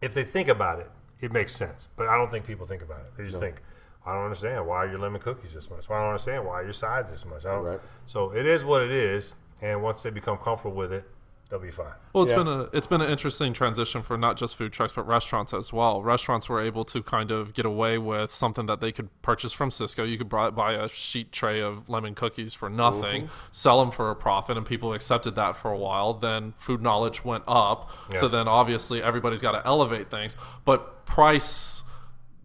if 0.01 0.15
they 0.15 0.23
think 0.25 0.49
about 0.49 0.79
it, 0.81 0.91
it 1.21 1.33
makes 1.33 1.55
sense. 1.55 1.89
But 1.97 2.09
I 2.09 2.17
don't 2.17 2.31
think 2.31 2.47
people 2.47 2.67
think 2.67 2.83
about 2.83 3.01
it. 3.01 3.13
They 3.17 3.25
just 3.25 3.41
think, 3.41 3.63
I 4.05 4.15
don't 4.15 4.25
understand 4.25 4.67
why 4.67 4.77
are 4.79 4.89
your 4.89 4.99
lemon 4.99 5.21
cookies 5.21 5.55
this 5.55 5.71
much. 5.71 5.89
Why 5.89 5.97
I 5.97 6.01
don't 6.01 6.11
understand 6.11 6.45
why 6.45 6.55
are 6.55 6.65
your 6.65 6.73
sides 6.73 7.11
this 7.11 7.25
much. 7.25 7.45
I 7.45 7.55
don't, 7.55 7.65
Right. 7.65 7.81
So 8.07 8.33
it 8.33 8.47
is 8.47 8.65
what 8.65 8.83
it 8.83 8.91
is, 8.91 9.35
and 9.63 9.83
once 9.83 10.03
they 10.03 10.11
become 10.11 10.37
comfortable 10.39 10.77
with 10.77 10.93
it, 10.93 11.09
they'll 11.49 11.59
be 11.61 11.71
fine. 11.71 11.87
Well, 12.13 12.25
it's 12.25 12.33
Yeah. 12.33 12.39
been 12.39 12.49
a 12.49 12.61
it's 12.73 12.87
been 12.87 13.01
an 13.01 13.11
interesting 13.11 13.53
transition 13.53 14.03
for 14.03 14.17
not 14.19 14.37
just 14.37 14.57
food 14.57 14.73
trucks 14.73 14.93
but 14.93 15.07
restaurants 15.07 15.55
as 15.55 15.73
well. 15.73 16.03
Restaurants 16.03 16.49
were 16.49 16.61
able 16.61 16.85
to 16.87 17.03
kind 17.03 17.31
of 17.31 17.55
get 17.55 17.65
away 17.67 17.99
with 17.99 18.31
something 18.31 18.67
that 18.67 18.81
they 18.81 18.91
could 18.93 19.09
purchase 19.23 19.53
from 19.53 19.71
Sysco. 19.71 20.09
You 20.09 20.19
could 20.19 20.29
buy, 20.29 20.51
buy 20.51 20.73
a 20.73 20.89
sheet 20.89 21.31
tray 21.33 21.61
of 21.61 21.89
lemon 21.89 22.15
cookies 22.15 22.53
for 22.55 22.69
nothing, 22.69 23.29
sell 23.53 23.79
them 23.81 23.91
for 23.91 24.11
a 24.11 24.17
profit, 24.17 24.57
and 24.57 24.67
people 24.67 24.93
accepted 24.93 25.35
that 25.37 25.57
for 25.57 25.71
a 25.71 25.79
while. 25.79 26.15
Then 26.15 26.55
food 26.59 26.83
knowledge 26.83 27.25
went 27.25 27.45
up, 27.47 27.91
so 28.19 28.27
then 28.29 28.49
obviously 28.49 29.03
everybody's 29.03 29.43
got 29.43 29.53
to 29.53 29.67
elevate 29.67 30.11
things, 30.11 30.37
but 30.65 31.07
price 31.07 31.83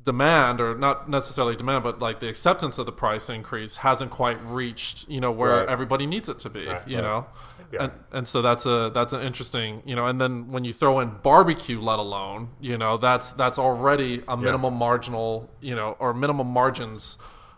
demand 0.04 0.60
or 0.60 0.74
not 0.76 1.08
necessarily 1.08 1.56
demand 1.56 1.84
but 1.84 2.00
like 2.00 2.20
the 2.20 2.28
acceptance 2.28 2.80
of 2.80 2.88
the 2.88 2.92
price 2.92 3.30
increase 3.30 3.76
hasn't 3.78 4.10
quite 4.10 4.44
reached 4.44 5.08
you 5.08 5.22
know 5.22 5.32
where 5.32 5.58
Right. 5.58 5.70
everybody 5.70 6.08
needs 6.08 6.28
it 6.28 6.40
to 6.40 6.50
be 6.50 6.66
Right, 6.66 6.88
you 6.88 6.96
right. 6.98 7.04
know 7.04 7.28
Yeah. 7.72 7.84
and, 7.86 7.92
and 8.12 8.28
so 8.28 8.42
that's 8.42 8.66
a 8.66 8.92
that's 8.94 9.14
an 9.14 9.22
interesting 9.22 9.82
you 9.86 9.96
know 9.96 10.06
and 10.08 10.20
then 10.20 10.52
when 10.52 10.64
you 10.66 10.74
throw 10.74 11.00
in 11.00 11.10
barbecue 11.24 11.80
let 11.80 12.00
alone 12.00 12.50
you 12.60 12.78
know 12.78 12.98
that's 12.98 13.32
that's 13.32 13.58
already 13.58 14.24
a 14.28 14.36
minimum 14.36 14.74
marginal 14.74 15.50
you 15.62 15.76
know 15.76 15.96
or 16.00 16.14
minimum 16.14 16.48
margins 16.48 17.18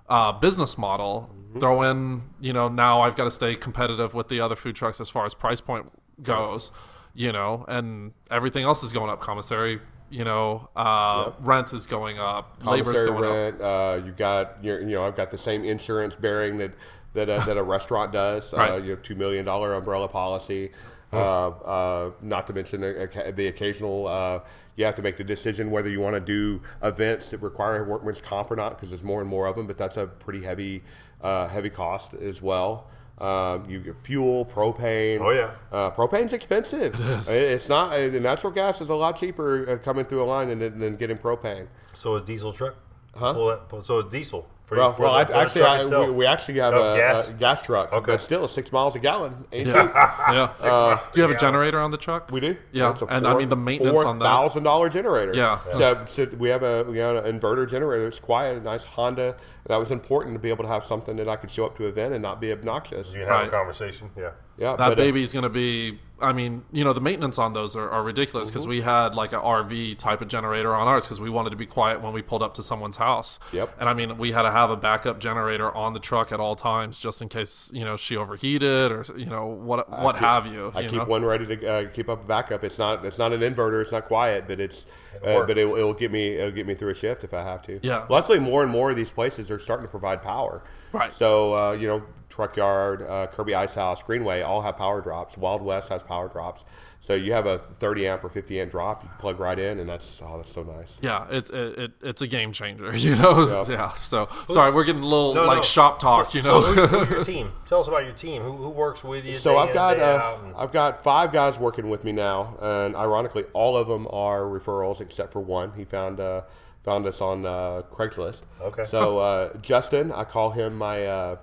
uh, 0.10 0.32
business 0.32 0.78
model 0.78 1.30
Mm-hmm. 1.54 1.60
throw 1.60 1.84
in 1.84 2.24
you 2.42 2.52
know 2.52 2.68
now 2.68 3.02
i've 3.02 3.16
got 3.16 3.26
to 3.26 3.32
stay 3.32 3.54
competitive 3.54 4.16
with 4.16 4.28
the 4.28 4.40
other 4.42 4.56
food 4.56 4.76
trucks 4.76 5.00
as 5.00 5.08
far 5.08 5.24
as 5.28 5.36
price 5.36 5.62
point 5.62 5.86
goes 6.24 6.72
you 7.14 7.32
know 7.32 7.64
and 7.68 8.12
everything 8.32 8.64
else 8.64 8.82
is 8.82 8.92
going 8.92 9.12
up 9.12 9.22
commissary 9.22 9.80
you 10.10 10.24
know 10.24 10.68
uh, 10.76 11.32
rent 11.42 11.72
is 11.74 11.86
going 11.86 12.18
up 12.18 12.58
labor's 12.66 12.94
going 13.04 13.24
up 13.24 13.32
rent. 13.32 13.62
Uh, 13.62 14.02
you 14.04 14.12
got 14.14 14.64
your, 14.64 14.80
you 14.82 14.88
know, 14.96 15.06
I've 15.06 15.16
got 15.16 15.30
the 15.32 15.38
same 15.38 15.64
insurance 15.64 16.16
bearing 16.16 16.58
that 16.58 16.72
that 17.14 17.30
a, 17.30 17.44
that 17.46 17.58
a 17.58 17.64
restaurant 17.64 18.12
does. 18.12 18.54
Uh, 18.54 18.58
Right. 18.58 18.84
you 18.84 18.92
have 18.92 19.02
two 19.02 19.16
million 19.16 19.46
dollar 19.46 19.74
umbrella 19.74 20.08
policy. 20.08 20.72
Uh, 21.12 21.50
uh, 21.50 22.12
not 22.24 22.48
to 22.48 22.54
mention 22.54 22.82
the, 22.82 23.34
the 23.36 23.48
occasional. 23.48 24.08
Uh, 24.08 24.40
you 24.76 24.84
have 24.86 24.96
to 24.96 25.04
make 25.04 25.16
the 25.18 25.24
decision 25.24 25.70
whether 25.70 25.88
you 25.88 26.00
want 26.00 26.16
to 26.16 26.20
do 26.20 26.60
events 26.82 27.30
that 27.30 27.38
require 27.44 27.84
workman's 27.84 28.20
comp 28.20 28.50
or 28.50 28.56
not, 28.56 28.72
because 28.72 28.90
there's 28.90 29.04
more 29.04 29.22
and 29.22 29.30
more 29.30 29.46
of 29.46 29.56
them. 29.56 29.68
But 29.68 29.78
that's 29.78 29.98
a 29.98 30.08
pretty 30.08 30.42
heavy, 30.42 30.84
uh, 31.22 31.48
heavy 31.48 31.70
cost 31.70 32.16
as 32.16 32.42
well. 32.42 32.88
Um, 33.20 33.70
you 33.70 33.80
get 33.80 33.96
fuel, 34.02 34.44
propane. 34.44 35.20
Oh, 35.22 35.30
yeah. 35.30 35.52
Uh, 35.72 35.92
propane's 35.92 36.34
expensive. 36.34 37.00
It. 37.00 37.30
It's 37.30 37.70
not. 37.70 37.94
Uh, 37.94 38.10
the 38.10 38.20
natural 38.20 38.52
gas 38.52 38.82
is 38.82 38.90
a 38.90 38.96
lot 38.96 39.16
cheaper 39.20 39.78
coming 39.84 40.06
through 40.06 40.24
a 40.24 40.26
line 40.26 40.48
than, 40.58 40.80
than 40.80 40.96
getting 40.96 41.20
propane. 41.20 41.68
So 41.94 42.16
is 42.16 42.24
diesel 42.24 42.54
truck? 42.54 42.76
Huh? 43.16 43.34
That- 43.34 43.86
so 43.86 44.00
is 44.00 44.06
diesel. 44.12 44.48
For, 44.74 44.80
Well, 44.80 44.94
for 44.96 45.02
well, 45.04 45.14
I, 45.16 45.22
actually, 45.22 45.62
I, 45.64 45.84
we, 46.06 46.12
we 46.12 46.26
actually 46.26 46.60
have 46.60 46.74
Oh, 46.74 46.94
a 46.94 46.98
gas? 46.98 47.30
a 47.30 47.34
gas 47.34 47.62
truck, 47.62 47.92
Okay. 47.94 48.06
but 48.14 48.22
still 48.22 48.48
six 48.48 48.72
miles 48.72 48.96
a 48.96 49.00
gallon. 49.00 49.46
Ain't 49.52 49.68
cheap. 49.68 49.76
yeah 49.76 50.52
Uh, 50.64 51.00
do 51.12 51.20
you 51.20 51.28
have 51.28 51.36
a 51.36 51.40
generator 51.40 51.80
on 51.80 51.92
the 51.92 51.98
truck 51.98 52.32
we 52.32 52.40
do. 52.40 52.58
Yeah, 52.72 52.92
It's 52.92 53.02
a 53.02 53.06
and 53.06 53.28
I 53.28 53.36
mean 53.36 53.50
the 53.50 53.56
maintenance 53.56 54.02
on 54.04 54.20
that. 54.20 54.26
thousand 54.26 54.64
dollar 54.64 54.90
generator. 54.90 55.34
Yeah. 55.36 55.60
So, 55.72 56.06
so 56.08 56.26
we 56.38 56.50
have 56.50 56.64
a 56.64 56.84
we 56.84 56.98
have 57.00 57.24
an 57.26 57.40
inverter 57.40 57.70
generator. 57.70 58.08
It's 58.08 58.20
quiet, 58.20 58.58
a 58.58 58.62
nice 58.62 58.84
Honda. 58.84 59.36
That 59.68 59.78
was 59.78 59.92
important 59.92 60.36
to 60.36 60.40
be 60.40 60.50
able 60.50 60.64
to 60.66 60.70
have 60.70 60.84
something 60.84 61.16
that 61.18 61.30
I 61.30 61.38
could 61.38 61.50
show 61.50 61.66
up 61.66 61.78
to 61.78 61.84
an 61.86 61.90
event 61.90 62.14
and 62.14 62.22
not 62.22 62.42
be 62.42 62.52
obnoxious. 62.52 63.14
You 63.14 63.20
can 63.20 63.30
have 63.30 63.40
Right. 63.40 63.48
a 63.48 63.52
conversation. 63.52 64.10
Yeah. 64.18 64.32
Yeah, 64.58 64.76
that 64.76 64.78
but, 64.78 65.00
uh, 65.00 65.12
going 65.12 65.44
to 65.44 65.50
be 65.50 66.00
i 66.24 66.34
mean 66.34 66.64
you 66.72 66.84
know 66.84 66.94
the 66.94 67.02
maintenance 67.02 67.38
on 67.38 67.54
those 67.54 67.76
are, 67.76 67.90
are 67.90 68.02
ridiculous 68.04 68.50
because 68.50 68.66
we 68.66 68.82
had 68.82 69.14
like 69.16 69.34
a 69.34 69.38
rv 69.38 69.98
type 69.98 70.22
of 70.22 70.28
generator 70.28 70.74
on 70.76 70.88
ours 70.88 71.06
because 71.06 71.20
we 71.20 71.30
wanted 71.30 71.50
to 71.50 71.56
be 71.56 71.66
quiet 71.66 72.02
when 72.02 72.14
we 72.14 72.22
pulled 72.22 72.42
up 72.42 72.54
to 72.54 72.64
someone's 72.64 72.96
house 72.96 73.40
Yep. 73.52 73.76
and 73.80 73.90
i 73.90 73.94
mean 73.94 74.18
we 74.18 74.32
had 74.32 74.44
to 74.44 74.52
have 74.52 74.70
a 74.70 74.78
backup 74.78 75.20
generator 75.20 75.72
on 75.76 75.94
the 75.94 76.00
truck 76.00 76.32
at 76.32 76.40
all 76.40 76.56
times 76.56 76.98
just 76.98 77.22
in 77.22 77.30
case 77.30 77.70
you 77.74 77.84
know 77.84 77.98
she 77.98 78.16
overheated 78.18 78.92
or 78.92 79.06
you 79.18 79.26
know 79.26 79.46
what 79.48 79.90
what 79.90 80.16
keep- 80.16 80.22
have 80.24 80.48
you 80.48 80.72
I 80.74 80.80
you 80.82 80.90
keep 80.90 81.00
know? 81.00 81.06
one 81.06 81.24
ready 81.26 81.46
to 81.46 81.68
uh, 81.68 81.90
keep 81.90 82.10
up 82.10 82.24
a 82.24 82.28
backup. 82.28 82.64
It's 82.64 82.78
not 82.78 83.06
it's 83.06 83.18
not 83.18 83.34
an 83.34 83.42
inverter. 83.42 83.82
It's 83.82 83.92
not 83.92 84.06
quiet, 84.08 84.46
but 84.48 84.60
it's 84.60 84.86
uh, 85.24 85.46
but 85.46 85.58
it, 85.58 85.68
it'll 85.68 85.94
get 85.94 86.12
me 86.12 86.36
it'll 86.36 86.52
get 86.52 86.66
me 86.66 86.74
through 86.76 86.90
a 86.92 86.94
shift 86.96 87.24
if 87.24 87.34
I 87.34 87.44
have 87.44 87.62
to. 87.64 87.80
Yeah. 87.84 88.06
Luckily, 88.10 88.40
more 88.40 88.64
and 88.64 88.72
more 88.72 88.90
of 88.92 88.96
these 88.96 89.12
places 89.12 89.52
are 89.52 89.60
starting 89.60 89.86
to 89.86 89.92
provide 89.92 90.22
power. 90.22 90.64
Right. 90.92 91.12
So 91.12 91.56
uh, 91.56 91.72
you 91.74 91.88
know, 91.88 92.04
Truck 92.34 92.58
Yard, 92.58 93.04
uh, 93.04 93.28
Kirby 93.28 93.54
Ice 93.54 93.76
House, 93.76 94.02
Greenway 94.02 94.42
all 94.42 94.62
have 94.62 94.76
power 94.76 95.02
drops. 95.02 95.38
Wild 95.38 95.62
West 95.62 95.90
has 95.90 96.02
power 96.02 96.28
drops. 96.28 96.66
So 97.00 97.14
you 97.14 97.34
have 97.34 97.46
a 97.46 97.60
30 97.60 98.08
amp 98.08 98.24
or 98.24 98.30
50 98.30 98.60
amp 98.62 98.72
drop, 98.72 99.04
you 99.04 99.10
plug 99.20 99.38
right 99.40 99.60
in, 99.60 99.80
and 99.80 99.88
that's 99.90 100.22
oh, 100.26 100.38
that's 100.38 100.52
so 100.52 100.64
nice. 100.64 100.98
yeah, 101.02 101.28
it's 101.30 101.50
it, 101.52 101.78
it, 101.78 101.92
it's 102.02 102.22
a 102.22 102.28
game 102.28 102.54
changer, 102.54 102.96
you 102.98 103.16
know. 103.18 103.46
Yeah. 103.68 103.72
Yeah. 103.72 103.94
So 103.96 104.30
sorry, 104.48 104.72
we're 104.72 104.86
getting 104.86 105.04
a 105.04 105.06
little 105.06 105.34
No, 105.36 105.44
like 105.46 105.58
no. 105.58 105.62
shop 105.64 106.00
talk, 106.00 106.32
So- 106.32 106.38
you 106.38 106.42
so 106.44 106.62
know. 106.62 106.74
who's, 106.74 106.90
who's 106.90 107.10
your 107.10 107.24
team? 107.36 107.52
Tell 107.68 107.82
us 107.82 107.88
about 107.90 108.06
your 108.06 108.14
team. 108.14 108.42
Who, 108.42 108.54
who 108.54 108.70
works 108.70 109.04
with 109.04 109.26
you? 109.26 109.36
So 109.36 109.52
day 109.52 109.58
I've 109.60 109.68
in, 109.70 109.74
got 109.76 109.94
day 109.98 110.02
uh, 110.04 110.18
out, 110.18 110.44
and- 110.46 110.56
I've 110.56 110.72
got 110.72 111.04
five 111.04 111.32
guys 111.34 111.58
working 111.60 111.90
with 111.90 112.04
me 112.06 112.14
now, 112.14 112.58
and 112.62 112.96
ironically, 112.96 113.44
all 113.54 113.76
of 113.78 113.88
them 113.90 114.08
are 114.10 114.42
referrals 114.44 115.02
except 115.02 115.34
for 115.34 115.42
one. 115.42 115.74
He 115.74 115.84
found 115.84 116.20
uh, 116.22 116.44
found 116.84 117.06
us 117.06 117.20
on 117.20 117.46
uh, 117.46 117.82
Craigslist. 117.92 118.42
Okay. 118.62 118.86
So 118.86 119.18
uh, 119.20 119.58
Justin, 119.58 120.12
I 120.14 120.24
call 120.24 120.52
him 120.52 120.76
my. 120.78 121.06
Uh, 121.06 121.36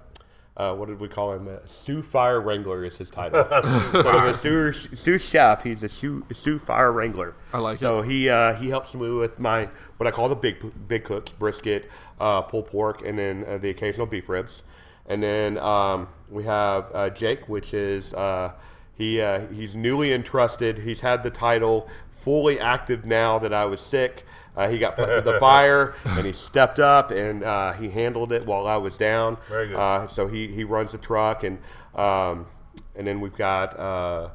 uh, 0.60 0.74
what 0.74 0.88
did 0.88 1.00
we 1.00 1.08
call 1.08 1.32
him? 1.32 1.48
Uh, 1.48 1.56
Sous 1.64 2.04
Fire 2.04 2.38
Wrangler 2.38 2.84
is 2.84 2.98
his 2.98 3.08
title. 3.08 3.42
so 3.92 4.02
the 4.02 4.34
Sous, 4.34 4.90
Sous 4.92 5.22
chef, 5.22 5.62
he's 5.62 5.82
a 5.82 5.88
Sous, 5.88 6.22
Sous 6.32 6.60
Fire 6.60 6.92
Wrangler. 6.92 7.34
I 7.54 7.58
like 7.58 7.78
so 7.78 8.02
he 8.02 8.28
uh, 8.28 8.54
he 8.56 8.68
helps 8.68 8.92
me 8.94 9.08
with 9.08 9.38
my 9.38 9.70
what 9.96 10.06
I 10.06 10.10
call 10.10 10.28
the 10.28 10.36
big 10.36 10.62
big 10.86 11.04
cooks, 11.04 11.32
brisket, 11.32 11.90
uh, 12.20 12.42
pulled 12.42 12.66
pork, 12.66 13.00
and 13.06 13.18
then 13.18 13.44
uh, 13.48 13.56
the 13.56 13.70
occasional 13.70 14.06
beef 14.06 14.28
ribs. 14.28 14.62
And 15.06 15.22
then 15.22 15.56
um, 15.56 16.08
we 16.28 16.44
have 16.44 16.90
uh, 16.92 17.08
Jake, 17.08 17.48
which 17.48 17.72
is 17.72 18.12
uh, 18.12 18.52
he 18.94 19.18
uh, 19.18 19.46
he's 19.46 19.74
newly 19.74 20.12
entrusted. 20.12 20.80
He's 20.80 21.00
had 21.00 21.22
the 21.22 21.30
title 21.30 21.88
fully 22.10 22.60
active 22.60 23.06
now 23.06 23.38
that 23.38 23.54
I 23.54 23.64
was 23.64 23.80
sick. 23.80 24.26
Uh, 24.56 24.68
he 24.68 24.78
got 24.78 24.96
put 24.96 25.06
to 25.06 25.20
the 25.20 25.38
fire, 25.38 25.94
and 26.04 26.26
he 26.26 26.32
stepped 26.32 26.78
up 26.78 27.10
and 27.10 27.44
uh, 27.44 27.72
he 27.72 27.88
handled 27.88 28.32
it 28.32 28.44
while 28.44 28.66
I 28.66 28.76
was 28.76 28.98
down. 28.98 29.38
Very 29.48 29.68
good. 29.68 29.76
Uh, 29.76 30.06
so 30.06 30.26
he, 30.26 30.48
he 30.48 30.64
runs 30.64 30.92
the 30.92 30.98
truck, 30.98 31.44
and 31.44 31.58
um, 31.94 32.46
and 32.96 33.06
then 33.06 33.20
we've 33.20 33.36
got 33.36 33.78
uh, 33.78 34.30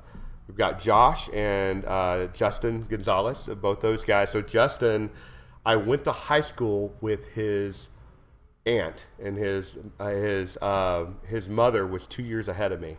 we've 0.48 0.58
got 0.58 0.80
Josh 0.80 1.30
and 1.34 1.86
uh, 1.86 2.28
Justin 2.28 2.84
Gonzalez, 2.84 3.50
both 3.62 3.82
those 3.82 4.04
guys. 4.04 4.32
So 4.32 4.42
Justin, 4.42 5.10
I 5.66 5.76
went 5.76 6.04
to 6.06 6.12
high 6.12 6.42
school 6.42 6.96
with 7.02 7.28
his 7.30 7.90
aunt, 8.66 9.08
and 9.22 9.38
his 9.38 9.78
uh, 10.00 10.10
his 10.10 10.58
uh, 10.58 11.06
his 11.28 11.50
mother 11.50 11.86
was 11.86 12.08
two 12.08 12.24
years 12.24 12.48
ahead 12.48 12.72
of 12.72 12.82
me. 12.82 12.98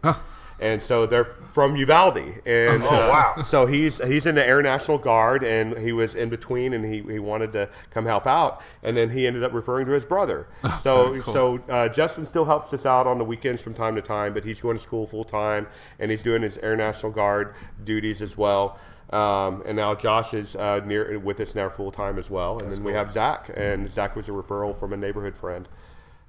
And 0.59 0.81
so 0.81 1.05
they're 1.05 1.25
from 1.27 1.77
Uvalde, 1.77 2.17
and 2.47 2.83
Oh, 2.83 2.87
uh, 2.87 3.35
wow. 3.37 3.43
so 3.45 3.67
he's 3.67 3.99
he's 4.07 4.25
in 4.25 4.35
the 4.37 4.47
Air 4.47 4.63
National 4.63 4.97
Guard, 4.97 5.45
and 5.45 5.77
he 5.77 5.93
was 5.93 6.15
in 6.15 6.31
between, 6.31 6.73
and 6.73 6.83
he, 6.85 7.03
he 7.03 7.19
wanted 7.19 7.53
to 7.53 7.69
come 7.91 8.07
help 8.07 8.27
out, 8.27 8.63
and 8.83 8.97
then 8.97 9.11
he 9.11 9.27
ended 9.27 9.43
up 9.45 9.53
referring 9.53 9.85
to 9.87 9.93
his 9.93 10.05
brother. 10.07 10.47
So 10.83 11.21
cool. 11.21 11.33
so 11.35 11.61
uh, 11.69 11.89
Justin 11.91 12.25
still 12.27 12.45
helps 12.47 12.73
us 12.73 12.87
out 12.87 13.07
on 13.07 13.19
the 13.19 13.25
weekends 13.25 13.61
from 13.61 13.75
time 13.75 13.97
to 13.97 14.03
time, 14.03 14.33
but 14.33 14.45
he's 14.45 14.61
going 14.61 14.77
to 14.79 14.83
school 14.83 15.07
full 15.07 15.25
time, 15.25 15.67
and 15.99 16.11
he's 16.11 16.23
doing 16.23 16.41
his 16.43 16.57
Air 16.59 16.77
National 16.77 17.13
Guard 17.13 17.55
duties 17.85 18.23
as 18.23 18.37
well. 18.37 18.79
Um, 19.11 19.63
and 19.67 19.77
now 19.77 19.95
Josh 19.95 20.33
is 20.35 20.57
uh, 20.57 20.81
near 20.85 21.19
with 21.19 21.39
us 21.41 21.55
now 21.55 21.69
full 21.69 21.93
time 21.93 22.19
as 22.19 22.29
well, 22.31 22.59
and 22.61 22.73
then 22.73 22.83
we 22.83 22.93
have 22.93 23.13
Zach, 23.13 23.51
and 23.55 23.89
Zach 23.91 24.17
was 24.17 24.29
a 24.29 24.33
referral 24.33 24.75
from 24.79 24.93
a 24.93 24.97
neighborhood 24.97 25.37
friend. 25.37 25.69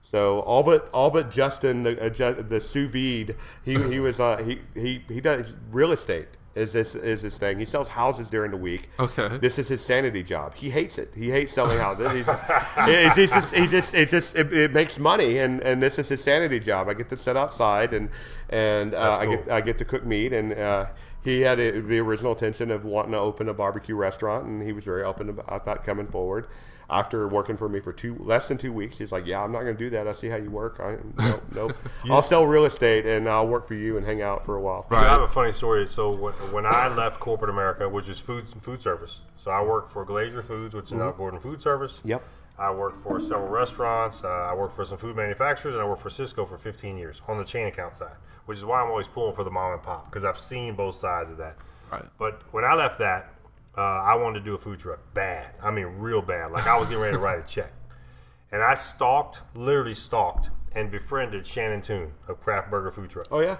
So 0.09 0.39
all 0.41 0.63
but 0.63 0.89
all 0.93 1.09
but 1.09 1.29
Justin, 1.29 1.83
the 1.83 2.05
uh, 2.05 2.41
the 2.41 2.61
sous 2.61 2.89
vide, 2.89 3.35
he 3.63 3.73
he 3.91 3.99
was 4.07 4.19
uh, 4.19 4.37
he 4.37 4.59
he 4.73 5.03
he 5.09 5.19
does 5.19 5.53
real 5.71 5.91
estate. 5.91 6.27
Is 6.55 6.73
this 6.73 6.95
is 6.95 7.21
his 7.21 7.37
thing? 7.37 7.59
He 7.59 7.65
sells 7.65 7.89
houses 7.89 8.29
during 8.29 8.49
the 8.49 8.57
week. 8.57 8.89
Okay. 8.99 9.37
This 9.37 9.59
is 9.59 9.67
his 9.67 9.83
sanity 9.83 10.23
job. 10.23 10.55
He 10.55 10.71
hates 10.71 10.97
it. 10.97 11.13
He 11.13 11.29
hates 11.29 11.53
selling 11.53 11.77
houses. 11.77 12.11
He's 12.13 12.25
just, 12.25 12.43
it's, 12.77 13.17
it's 13.17 13.33
just, 13.33 13.53
he 13.53 13.67
just, 13.67 13.93
it 13.93 14.09
just, 14.09 14.35
it, 14.35 14.51
it 14.51 14.73
makes 14.73 14.97
money, 14.97 15.37
and, 15.37 15.61
and 15.61 15.83
this 15.83 15.99
is 15.99 16.09
his 16.09 16.23
sanity 16.23 16.59
job. 16.59 16.89
I 16.89 16.95
get 16.95 17.09
to 17.09 17.17
sit 17.17 17.37
outside, 17.37 17.93
and 17.93 18.09
and 18.49 18.95
uh, 18.95 19.09
That's 19.09 19.21
I 19.21 19.25
get. 19.27 19.51
I 19.51 19.61
get 19.61 19.77
to 19.79 19.85
cook 19.85 20.03
meat, 20.03 20.33
and 20.33 20.53
uh, 20.53 20.87
he 21.21 21.41
had 21.41 21.59
a, 21.59 21.79
the 21.81 21.99
original 21.99 22.31
intention 22.31 22.71
of 22.71 22.85
wanting 22.85 23.11
to 23.11 23.19
open 23.19 23.49
a 23.49 23.53
barbecue 23.53 23.95
restaurant, 23.95 24.45
and 24.45 24.63
he 24.63 24.71
was 24.71 24.85
very 24.85 25.03
open 25.03 25.29
about 25.29 25.65
that 25.65 25.83
coming 25.83 26.07
forward. 26.07 26.47
After 26.89 27.27
working 27.27 27.57
for 27.57 27.67
me 27.67 27.81
for 27.81 27.91
two 27.91 28.15
less 28.19 28.47
than 28.47 28.57
two 28.57 28.71
weeks, 28.71 28.97
he's 28.97 29.11
like, 29.11 29.25
"Yeah, 29.25 29.43
I'm 29.43 29.51
not 29.51 29.63
going 29.63 29.75
to 29.75 29.83
do 29.83 29.89
that. 29.89 30.07
I 30.07 30.13
see 30.13 30.29
how 30.29 30.37
you 30.37 30.49
work. 30.49 30.79
I 30.79 30.97
nope, 31.21 31.43
nope. 31.53 31.77
I'll 32.09 32.21
sell 32.21 32.45
real 32.47 32.63
estate, 32.63 33.05
and 33.05 33.27
I'll 33.27 33.47
work 33.47 33.67
for 33.67 33.73
you 33.73 33.97
and 33.97 34.05
hang 34.05 34.21
out 34.21 34.45
for 34.45 34.55
a 34.55 34.61
while." 34.61 34.85
You 34.89 34.95
know, 34.95 35.03
I 35.03 35.09
have 35.09 35.21
a 35.21 35.27
funny 35.27 35.51
story. 35.51 35.85
So 35.87 36.09
when, 36.09 36.33
when 36.53 36.65
I 36.65 36.87
left 36.87 37.19
corporate 37.19 37.49
America, 37.49 37.89
which 37.89 38.07
is 38.07 38.19
food 38.19 38.45
food 38.61 38.81
service, 38.81 39.19
so 39.35 39.51
I 39.51 39.61
worked 39.61 39.91
for 39.91 40.05
Glazier 40.05 40.41
Foods, 40.41 40.73
which 40.73 40.85
is 40.85 40.93
now 40.93 41.11
Gordon 41.11 41.41
Food 41.41 41.61
Service. 41.61 41.99
Yep. 42.05 42.23
I 42.59 42.71
worked 42.71 43.01
for 43.01 43.19
several 43.19 43.49
restaurants. 43.49 44.23
Uh, 44.23 44.29
I 44.29 44.53
worked 44.55 44.75
for 44.75 44.83
some 44.83 44.97
food 44.97 45.15
manufacturers, 45.15 45.75
and 45.75 45.81
I 45.81 45.85
worked 45.85 46.01
for 46.01 46.09
Sysco 46.09 46.47
for 46.47 46.57
15 46.57 46.97
years 46.97 47.21
on 47.27 47.37
the 47.37 47.43
chain 47.43 47.67
account 47.67 47.95
side, 47.95 48.15
which 48.45 48.57
is 48.57 48.65
why 48.65 48.81
I'm 48.81 48.89
always 48.89 49.07
pulling 49.07 49.35
for 49.35 49.43
the 49.43 49.51
mom 49.51 49.73
and 49.73 49.83
pop 49.83 50.05
because 50.05 50.23
I've 50.23 50.39
seen 50.39 50.73
both 50.73 50.95
sides 50.95 51.29
of 51.29 51.37
that. 51.37 51.55
Right. 51.91 52.05
But 52.17 52.41
when 52.51 52.63
I 52.63 52.73
left 52.73 52.97
that, 52.99 53.31
uh, 53.77 53.81
I 53.81 54.15
wanted 54.15 54.39
to 54.39 54.45
do 54.45 54.55
a 54.55 54.57
food 54.57 54.79
truck 54.79 54.99
bad. 55.13 55.53
I 55.61 55.71
mean, 55.71 55.85
real 55.97 56.21
bad. 56.21 56.51
Like 56.51 56.65
I 56.67 56.77
was 56.77 56.87
getting 56.87 57.01
ready 57.03 57.13
to 57.13 57.19
write 57.19 57.39
a 57.39 57.47
check, 57.47 57.71
and 58.51 58.61
I 58.63 58.75
stalked, 58.75 59.41
literally 59.55 59.93
stalked, 59.93 60.49
and 60.73 60.89
befriended 60.91 61.45
Shannon 61.45 61.81
Toon 61.81 62.13
of 62.27 62.41
Craft 62.41 62.71
Burger 62.71 62.91
Food 62.91 63.09
Truck. 63.09 63.27
Oh 63.31 63.39
yeah. 63.39 63.57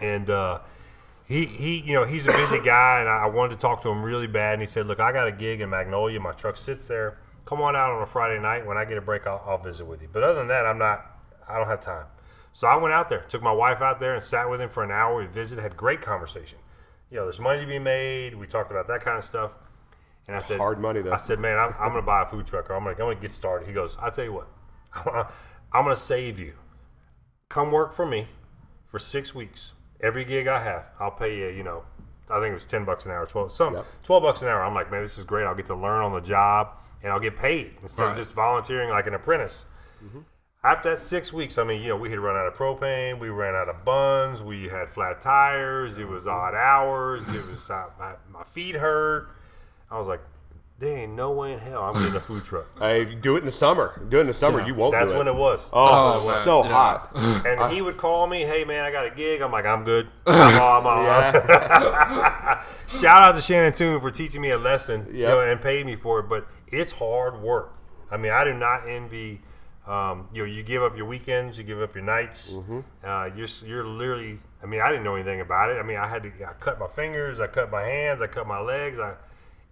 and 0.00 0.28
uh, 0.30 0.60
he 1.26 1.46
he 1.46 1.78
you 1.80 1.94
know 1.94 2.04
he's 2.04 2.26
a 2.26 2.32
busy 2.32 2.60
guy, 2.64 3.00
and 3.00 3.08
I 3.08 3.26
wanted 3.26 3.50
to 3.52 3.58
talk 3.58 3.82
to 3.82 3.90
him 3.90 4.02
really 4.02 4.26
bad. 4.26 4.54
And 4.54 4.62
he 4.62 4.66
said, 4.66 4.86
"Look, 4.86 5.00
I 5.00 5.12
got 5.12 5.28
a 5.28 5.32
gig 5.32 5.60
in 5.60 5.70
Magnolia. 5.70 6.20
My 6.20 6.32
truck 6.32 6.56
sits 6.56 6.88
there. 6.88 7.18
Come 7.44 7.60
on 7.60 7.76
out 7.76 7.90
on 7.92 8.02
a 8.02 8.06
Friday 8.06 8.40
night. 8.40 8.66
When 8.66 8.78
I 8.78 8.86
get 8.86 8.96
a 8.96 9.02
break, 9.02 9.26
I'll, 9.26 9.42
I'll 9.46 9.58
visit 9.58 9.84
with 9.84 10.00
you. 10.00 10.08
But 10.10 10.22
other 10.22 10.34
than 10.34 10.48
that, 10.48 10.64
I'm 10.66 10.78
not. 10.78 11.18
I 11.48 11.58
don't 11.58 11.68
have 11.68 11.80
time." 11.80 12.06
So 12.54 12.68
I 12.68 12.76
went 12.76 12.94
out 12.94 13.08
there, 13.08 13.24
took 13.28 13.42
my 13.42 13.52
wife 13.52 13.82
out 13.82 13.98
there, 13.98 14.14
and 14.14 14.22
sat 14.22 14.48
with 14.48 14.60
him 14.60 14.68
for 14.70 14.84
an 14.84 14.92
hour. 14.92 15.16
We 15.16 15.26
visited, 15.26 15.60
had 15.60 15.76
great 15.76 16.00
conversation. 16.00 16.58
You 17.14 17.20
know, 17.20 17.26
there's 17.26 17.38
money 17.38 17.60
to 17.60 17.66
be 17.66 17.78
made. 17.78 18.34
We 18.34 18.48
talked 18.48 18.72
about 18.72 18.88
that 18.88 19.00
kind 19.00 19.16
of 19.16 19.22
stuff. 19.22 19.52
And 20.26 20.34
I 20.34 20.40
said, 20.40 20.58
Hard 20.58 20.80
money, 20.80 21.00
though. 21.00 21.12
I 21.12 21.16
said, 21.16 21.38
man, 21.38 21.56
I'm, 21.56 21.72
I'm 21.78 21.90
going 21.92 22.02
to 22.02 22.02
buy 22.02 22.22
a 22.22 22.26
food 22.26 22.44
truck. 22.44 22.68
Or 22.68 22.74
I'm 22.74 22.82
going 22.82 22.96
to 22.96 23.00
I'm 23.02 23.06
going 23.06 23.16
to 23.18 23.22
get 23.22 23.30
started. 23.30 23.68
He 23.68 23.72
goes, 23.72 23.96
I'll 24.02 24.10
tell 24.10 24.24
you 24.24 24.32
what, 24.32 24.48
I'm 25.72 25.84
going 25.84 25.94
to 25.94 26.00
save 26.00 26.40
you 26.40 26.54
come 27.48 27.70
work 27.70 27.92
for 27.94 28.04
me 28.04 28.26
for 28.90 28.98
six 28.98 29.32
weeks. 29.32 29.74
Every 30.00 30.24
gig 30.24 30.48
I 30.48 30.60
have, 30.60 30.86
I'll 30.98 31.12
pay 31.12 31.38
you. 31.38 31.48
You 31.50 31.62
know, 31.62 31.84
I 32.28 32.40
think 32.40 32.50
it 32.50 32.54
was 32.54 32.64
ten 32.64 32.84
bucks 32.84 33.06
an 33.06 33.12
hour, 33.12 33.26
twelve 33.26 33.52
some 33.52 33.74
Yep. 33.74 33.86
twelve 34.02 34.22
bucks 34.24 34.42
an 34.42 34.48
hour. 34.48 34.64
I'm 34.64 34.74
like, 34.74 34.90
man, 34.90 35.02
this 35.02 35.16
is 35.16 35.22
great. 35.24 35.44
I'll 35.44 35.54
get 35.54 35.66
to 35.66 35.76
learn 35.76 36.02
on 36.02 36.12
the 36.12 36.20
job, 36.20 36.70
and 37.04 37.12
I'll 37.12 37.20
get 37.20 37.36
paid 37.36 37.76
instead 37.80 38.02
Right. 38.02 38.10
of 38.10 38.16
just 38.16 38.32
volunteering 38.32 38.90
like 38.90 39.06
an 39.06 39.14
apprentice. 39.14 39.66
Mm-hmm. 40.04 40.18
After 40.64 40.90
that 40.94 41.02
six 41.02 41.30
weeks, 41.30 41.58
I 41.58 41.64
mean, 41.64 41.82
you 41.82 41.88
know, 41.88 41.96
we 41.96 42.08
had 42.08 42.18
run 42.18 42.36
out 42.36 42.46
of 42.46 42.54
propane, 42.54 43.18
we 43.18 43.28
ran 43.28 43.54
out 43.54 43.68
of 43.68 43.84
buns, 43.84 44.42
we 44.42 44.64
had 44.64 44.88
flat 44.90 45.20
tires, 45.20 45.98
it 45.98 46.08
was 46.08 46.26
odd 46.26 46.54
hours, 46.54 47.28
it 47.28 47.46
was 47.46 47.68
uh, 47.68 47.84
my, 47.98 48.12
my 48.32 48.44
feet 48.44 48.74
hurt. 48.74 49.28
I 49.90 49.98
was 49.98 50.08
like, 50.08 50.20
there 50.78 50.96
ain't 50.96 51.12
no 51.12 51.32
way 51.32 51.52
in 51.52 51.58
hell 51.58 51.82
I'm 51.84 51.94
getting 52.02 52.16
a 52.16 52.20
food 52.20 52.44
truck. 52.44 52.66
Hey, 52.78 53.04
do 53.04 53.36
it 53.36 53.40
in 53.40 53.44
the 53.44 53.52
summer. 53.52 54.00
Do 54.08 54.16
it 54.16 54.22
in 54.22 54.26
the 54.26 54.32
summer. 54.32 54.66
You 54.66 54.74
won't. 54.74 54.92
That's 54.92 55.12
do 55.12 55.18
when 55.18 55.28
it 55.28 55.34
was. 55.34 55.68
Oh, 55.72 55.86
Oh, 56.22 56.26
man. 56.26 56.44
so 56.44 56.64
Yeah. 56.64 56.70
hot. 56.70 57.10
And 57.46 57.72
he 57.72 57.82
would 57.82 57.98
call 57.98 58.26
me, 58.26 58.40
hey 58.42 58.64
man, 58.64 58.84
I 58.84 58.90
got 58.90 59.06
a 59.06 59.10
gig. 59.10 59.42
I'm 59.42 59.52
like, 59.52 59.66
I'm 59.66 59.84
good. 59.84 60.08
I'm 60.26 60.60
all, 60.60 60.80
I'm 60.80 60.86
all. 60.86 61.04
Shout 62.88 63.22
out 63.22 63.34
to 63.36 63.40
Shannon 63.42 63.72
Toon 63.74 64.00
for 64.00 64.10
teaching 64.10 64.40
me 64.40 64.50
a 64.50 64.58
lesson 64.58 65.08
you 65.12 65.26
know, 65.26 65.40
and 65.40 65.60
paying 65.60 65.84
me 65.86 65.94
for 65.96 66.20
it. 66.20 66.28
But 66.28 66.46
it's 66.68 66.90
hard 66.92 67.40
work. 67.42 67.74
I 68.10 68.16
mean, 68.16 68.32
I 68.32 68.44
do 68.44 68.54
not 68.54 68.88
envy. 68.88 69.42
Um, 69.86 70.28
you 70.32 70.42
know, 70.42 70.50
you 70.50 70.62
give 70.62 70.82
up 70.82 70.96
your 70.96 71.06
weekends, 71.06 71.58
you 71.58 71.64
give 71.64 71.80
up 71.82 71.94
your 71.94 72.04
nights. 72.04 72.52
Mm-hmm. 72.52 72.80
Uh, 73.04 73.26
you're 73.36 73.48
you're 73.66 73.84
literally. 73.84 74.38
I 74.62 74.66
mean, 74.66 74.80
I 74.80 74.88
didn't 74.88 75.04
know 75.04 75.14
anything 75.14 75.40
about 75.42 75.70
it. 75.70 75.78
I 75.78 75.82
mean, 75.82 75.98
I 75.98 76.08
had 76.08 76.22
to. 76.22 76.30
I 76.46 76.54
cut 76.54 76.78
my 76.80 76.86
fingers, 76.88 77.38
I 77.38 77.46
cut 77.48 77.70
my 77.70 77.82
hands, 77.82 78.22
I 78.22 78.26
cut 78.26 78.46
my 78.46 78.60
legs. 78.60 78.98
I. 78.98 79.14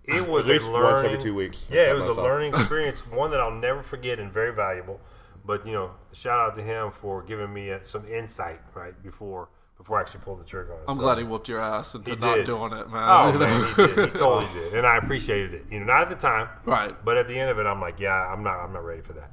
It 0.05 0.27
was 0.27 0.47
At 0.47 0.55
least 0.55 0.67
a 0.69 0.73
once 0.73 1.05
every 1.05 1.17
two 1.19 1.35
weeks. 1.35 1.69
I 1.71 1.75
Yeah, 1.77 1.81
it 1.83 1.87
cut 1.99 2.09
was 2.09 2.17
a 2.19 2.21
learning 2.21 2.53
experience, 2.55 3.07
one 3.07 3.31
that 3.31 3.41
I'll 3.41 3.53
never 3.53 3.83
forget 3.83 4.19
and 4.19 4.33
very 4.33 4.53
valuable. 4.53 5.01
But 5.47 5.65
you 5.67 5.73
know, 5.73 5.93
shout 6.13 6.39
out 6.41 6.57
to 6.57 6.63
him 6.63 6.91
for 6.91 7.23
giving 7.23 7.53
me 7.53 7.71
uh, 7.73 7.79
some 7.83 8.07
insight 8.07 8.61
right 8.75 9.01
before 9.03 9.49
before 9.79 9.99
I 9.99 10.03
actually 10.03 10.21
pulled 10.21 10.41
the 10.41 10.45
trigger 10.45 10.75
on 10.75 10.81
it. 10.81 10.85
I'm 10.89 10.97
So- 10.97 11.01
glad 11.03 11.19
he 11.19 11.25
whooped 11.25 11.49
your 11.49 11.61
ass 11.61 11.95
into 11.95 12.15
not 12.17 12.35
did. 12.37 12.47
doing 12.47 12.73
it, 12.73 12.91
man. 12.91 13.03
Oh 13.09 13.33
You 13.33 13.39
know? 13.39 13.47
man, 13.47 13.69
he 13.69 13.95
did. 13.95 14.13
He 14.13 14.19
totally 14.19 14.53
did, 14.53 14.75
and 14.75 14.87
I 14.87 14.97
appreciated 14.99 15.55
it. 15.55 15.67
You 15.71 15.81
know, 15.81 15.87
not 15.87 16.03
at 16.03 16.09
the 16.11 16.15
time, 16.17 16.49
Right. 16.67 16.95
But 17.05 17.17
at 17.17 17.27
the 17.29 17.39
end 17.39 17.51
of 17.51 17.59
it, 17.59 17.67
I'm 17.67 17.81
like, 17.81 17.99
yeah, 17.99 18.13
I'm 18.15 18.43
not, 18.43 18.59
I'm 18.61 18.73
not 18.73 18.85
ready 18.85 19.01
for 19.03 19.15
that. 19.15 19.31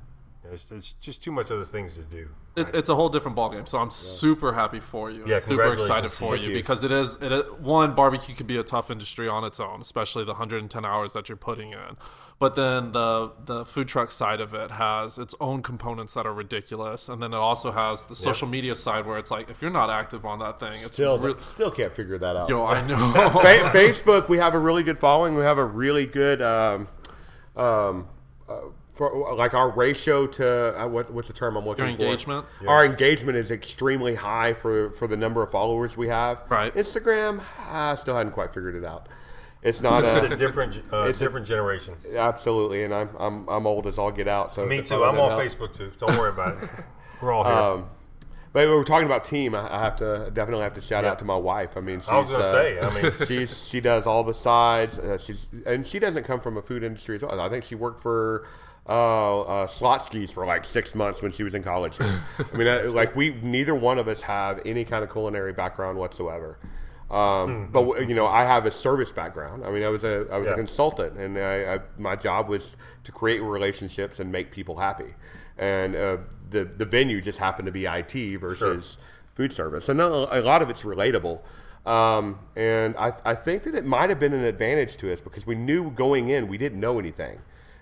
You 0.50 0.52
know, 0.52 0.54
It's, 0.56 0.72
it's 0.72 0.94
just 0.94 1.24
too 1.24 1.32
much 1.32 1.52
other 1.52 1.64
things 1.66 1.94
to 1.94 2.02
do. 2.02 2.28
It, 2.56 2.72
it's 2.74 2.90
a 2.90 2.96
whole 2.96 3.10
different 3.10 3.38
ballgame. 3.38 3.68
So 3.68 3.78
I'm 3.78 3.90
super 3.92 4.54
happy 4.54 4.80
for 4.80 5.12
you. 5.12 5.24
Yeah, 5.26 5.40
super 5.40 5.72
excited 5.72 6.12
for 6.12 6.36
you. 6.36 6.50
you, 6.50 6.54
because 6.54 6.84
it 6.84 6.92
is 6.92 7.18
it 7.22 7.32
is, 7.32 7.44
one 7.60 7.94
barbecue 7.96 8.36
can 8.36 8.48
be 8.48 8.58
a 8.58 8.64
tough 8.64 8.90
industry 8.92 9.28
on 9.30 9.44
its 9.44 9.60
own, 9.60 9.82
especially 9.82 10.24
the 10.26 10.32
110 10.34 10.84
hours 10.86 11.14
that 11.14 11.30
you're 11.30 11.36
putting 11.38 11.72
in. 11.72 11.98
But 12.40 12.56
then 12.56 12.92
the 12.94 13.32
the 13.46 13.66
food 13.66 13.88
truck 13.88 14.12
side 14.12 14.42
of 14.42 14.54
it 14.54 14.72
has 14.72 15.18
its 15.18 15.36
own 15.40 15.62
components 15.62 16.14
that 16.16 16.26
are 16.26 16.34
ridiculous, 16.34 17.08
and 17.10 17.22
then 17.22 17.34
it 17.34 17.38
also 17.38 17.72
has 17.72 18.06
the 18.06 18.16
social 18.16 18.48
media 18.48 18.76
side 18.76 19.06
where 19.06 19.18
it's 19.18 19.30
like 19.32 19.50
if 19.50 19.62
you're 19.62 19.72
not 19.72 19.90
active 19.90 20.26
on 20.26 20.40
that 20.40 20.60
thing, 20.60 20.72
it's 20.84 20.94
Still, 20.94 21.18
real 21.20 21.40
still 21.42 21.72
can't 21.72 21.94
figure 21.94 22.18
that 22.18 22.36
out. 22.36 22.50
yo. 22.50 22.66
I 22.66 22.86
know. 22.88 23.12
Fa- 23.42 23.72
Facebook, 23.74 24.30
we 24.30 24.38
have 24.38 24.54
a 24.54 24.60
really 24.60 24.84
good 24.84 25.00
following. 25.00 25.36
We 25.36 25.44
have 25.44 25.58
a 25.58 25.66
really 25.66 26.06
good, 26.06 26.42
um, 26.42 26.88
um, 27.58 28.08
uh, 28.48 28.56
for 29.00 29.34
like 29.36 29.54
our 29.54 29.70
ratio 29.72 30.28
to 30.28 30.80
uh, 30.84 30.86
what, 30.88 31.10
what's 31.12 31.30
the 31.30 31.34
term 31.34 31.56
I'm 31.56 31.66
looking 31.66 31.88
Your 31.88 31.96
for? 31.98 32.04
engagement? 32.04 32.46
Our 32.68 32.86
engagement 32.86 33.38
is 33.38 33.50
extremely 33.50 34.14
high 34.16 34.54
for 34.54 34.92
for 34.92 35.08
the 35.08 35.16
number 35.18 35.42
of 35.42 35.50
followers 35.52 35.96
we 35.96 36.10
have. 36.10 36.40
Right. 36.50 36.76
Instagram, 36.76 37.42
I 37.68 37.96
still 37.96 38.18
hadn't 38.18 38.34
quite 38.34 38.54
figured 38.54 38.76
it 38.76 38.84
out. 38.84 39.08
It's 39.64 39.82
not 39.82 40.04
It's 40.06 40.24
a 40.24 40.34
a, 40.34 40.38
different, 40.38 40.82
uh, 40.92 41.04
It's 41.10 41.20
a- 41.20 41.24
different 41.24 41.46
generation. 41.48 41.96
absolutely, 42.16 42.84
and 42.84 42.94
I'm 42.94 43.10
I'm 43.18 43.48
I'm 43.48 43.66
old 43.66 43.88
as 43.88 43.98
all 43.98 44.12
get 44.12 44.28
out. 44.28 44.52
So 44.54 44.66
Me 44.66 44.82
too. 44.82 44.96
I'm 45.04 45.18
on 45.18 45.30
doesn't 45.30 45.60
help. 45.60 45.70
Facebook 45.72 45.74
too. 45.74 45.92
Don't 45.98 46.18
worry 46.18 46.30
about 46.30 46.62
it. 46.62 46.70
We're 47.22 47.32
all 47.32 47.44
here. 47.46 47.54
Um, 47.54 47.90
but 48.52 48.68
we 48.68 48.74
were 48.74 48.84
talking 48.84 49.06
about 49.06 49.24
team. 49.26 49.54
I, 49.56 49.74
I 49.78 49.80
have 49.84 49.96
to 49.98 50.32
definitely 50.34 50.64
have 50.64 50.74
to 50.74 50.82
shout 50.82 51.04
Yeah. 51.06 51.12
out 51.12 51.20
to 51.20 51.26
my 51.26 51.36
wife. 51.38 51.78
I 51.78 51.82
mean, 51.82 52.00
she's, 52.00 52.10
I 52.10 52.18
was 52.18 52.30
gonna 52.32 52.44
uh, 52.44 52.52
say, 52.52 52.80
I 52.80 53.02
mean- 53.02 53.12
she's 53.28 53.68
she 53.68 53.80
does 53.80 54.06
all 54.08 54.24
the 54.26 54.34
sides. 54.34 54.98
Uh, 54.98 55.18
she's 55.18 55.48
and 55.66 55.86
she 55.86 56.00
doesn't 56.00 56.24
come 56.24 56.40
from 56.42 56.58
a 56.58 56.62
food 56.62 56.84
industry 56.84 57.16
as 57.18 57.22
well. 57.22 57.40
I 57.40 57.48
think 57.50 57.64
she 57.64 57.76
worked 57.76 58.02
for 58.02 58.46
uh, 58.90 59.42
uh, 59.42 59.68
Schlotzsky's 59.68 60.32
for 60.32 60.46
like 60.46 60.66
six 60.66 60.96
months 60.96 61.22
when 61.22 61.32
she 61.32 61.44
was 61.44 61.54
in 61.54 61.64
college. 61.64 61.98
I 62.02 62.58
mean, 62.58 62.68
uh, 62.68 62.92
like 62.92 63.16
we 63.16 63.36
neither 63.44 63.76
one 63.76 64.00
of 64.00 64.08
us 64.08 64.24
have 64.24 64.60
any 64.66 64.84
kind 64.84 65.04
of 65.04 65.12
culinary 65.12 65.54
background 65.54 65.98
whatsoever. 66.00 66.58
Um, 67.12 67.70
But 67.72 68.08
you 68.10 68.16
know, 68.16 68.28
I 68.28 68.44
have 68.46 68.66
a 68.66 68.72
service 68.72 69.12
background. 69.12 69.66
I 69.66 69.72
mean, 69.72 69.84
I 69.84 69.90
was 69.90 70.04
a 70.04 70.28
I 70.32 70.38
was 70.38 70.48
Yeah. 70.48 70.54
a 70.54 70.58
consultant, 70.58 71.18
and 71.18 71.38
I, 71.38 71.76
I, 71.76 71.80
my 71.98 72.16
job 72.16 72.50
was 72.50 72.76
to 73.04 73.12
create 73.12 73.42
relationships 73.42 74.20
and 74.20 74.32
make 74.32 74.52
people 74.52 74.78
happy. 74.78 75.14
And 75.58 75.96
uh, 75.96 76.18
the 76.50 76.66
the 76.66 76.86
venue 76.86 77.22
just 77.22 77.38
happened 77.40 77.66
to 77.68 77.72
be 77.72 77.86
IT 77.86 78.38
versus 78.40 78.98
food 79.36 79.52
service, 79.52 79.90
and 79.90 80.00
a 80.02 80.40
a 80.40 80.42
lot 80.42 80.62
of 80.62 80.70
it's 80.70 80.82
relatable. 80.82 81.42
Um, 81.86 82.40
and 82.56 82.96
I, 82.98 83.14
I 83.26 83.36
think 83.36 83.64
that 83.64 83.74
it 83.74 83.86
might 83.86 84.10
have 84.10 84.20
been 84.20 84.34
an 84.34 84.44
advantage 84.44 84.98
to 84.98 85.12
us 85.12 85.22
because 85.22 85.48
we 85.48 85.56
knew 85.56 85.90
going 85.92 86.30
in 86.30 86.48
we 86.48 86.58
didn't 86.58 86.80
know 86.80 87.00
anything, 87.00 87.40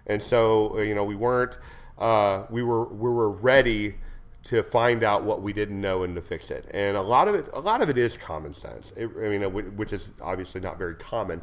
and 0.07 0.21
so 0.21 0.77
uh, 0.77 0.81
you 0.81 0.95
know 0.95 1.03
we 1.03 1.15
weren't 1.15 1.57
uh, 1.97 2.45
we 2.49 2.63
were 2.63 2.85
we 2.85 3.09
were 3.09 3.29
ready 3.29 3.95
to 4.43 4.63
find 4.63 5.03
out 5.03 5.23
what 5.23 5.41
we 5.41 5.51
didn't 5.51 5.79
know 5.79 6.03
and 6.03 6.15
to 6.15 6.21
fix 6.21 6.51
it. 6.51 6.65
And 6.71 6.95
a 6.95 7.01
lot 7.01 7.27
of 7.27 7.35
it, 7.35 7.49
a 7.53 7.59
lot 7.59 7.81
of 7.81 7.89
it 7.89 7.97
is 7.97 8.15
common 8.15 8.53
sense. 8.53 8.93
It, 8.95 9.09
I 9.17 9.27
mean, 9.27 9.43
uh, 9.43 9.49
which 9.49 9.91
is 9.91 10.11
obviously 10.21 10.61
not 10.61 10.77
very 10.77 10.95
common, 10.95 11.41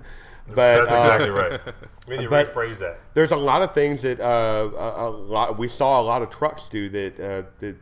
but 0.48 0.86
That's 0.86 0.92
uh, 0.92 0.94
exactly 0.96 1.30
right. 1.30 1.60
We 2.08 2.16
need 2.16 2.24
to 2.24 2.30
rephrase 2.30 2.78
that. 2.78 3.00
there's 3.14 3.32
a 3.32 3.36
lot 3.36 3.62
of 3.62 3.74
things 3.74 4.02
that 4.02 4.20
uh, 4.20 4.70
a, 4.76 5.08
a 5.08 5.10
lot 5.10 5.58
we 5.58 5.68
saw 5.68 6.00
a 6.00 6.04
lot 6.04 6.22
of 6.22 6.30
trucks 6.30 6.68
do 6.68 6.88
that 6.90 7.20
uh, 7.20 7.42
that 7.60 7.76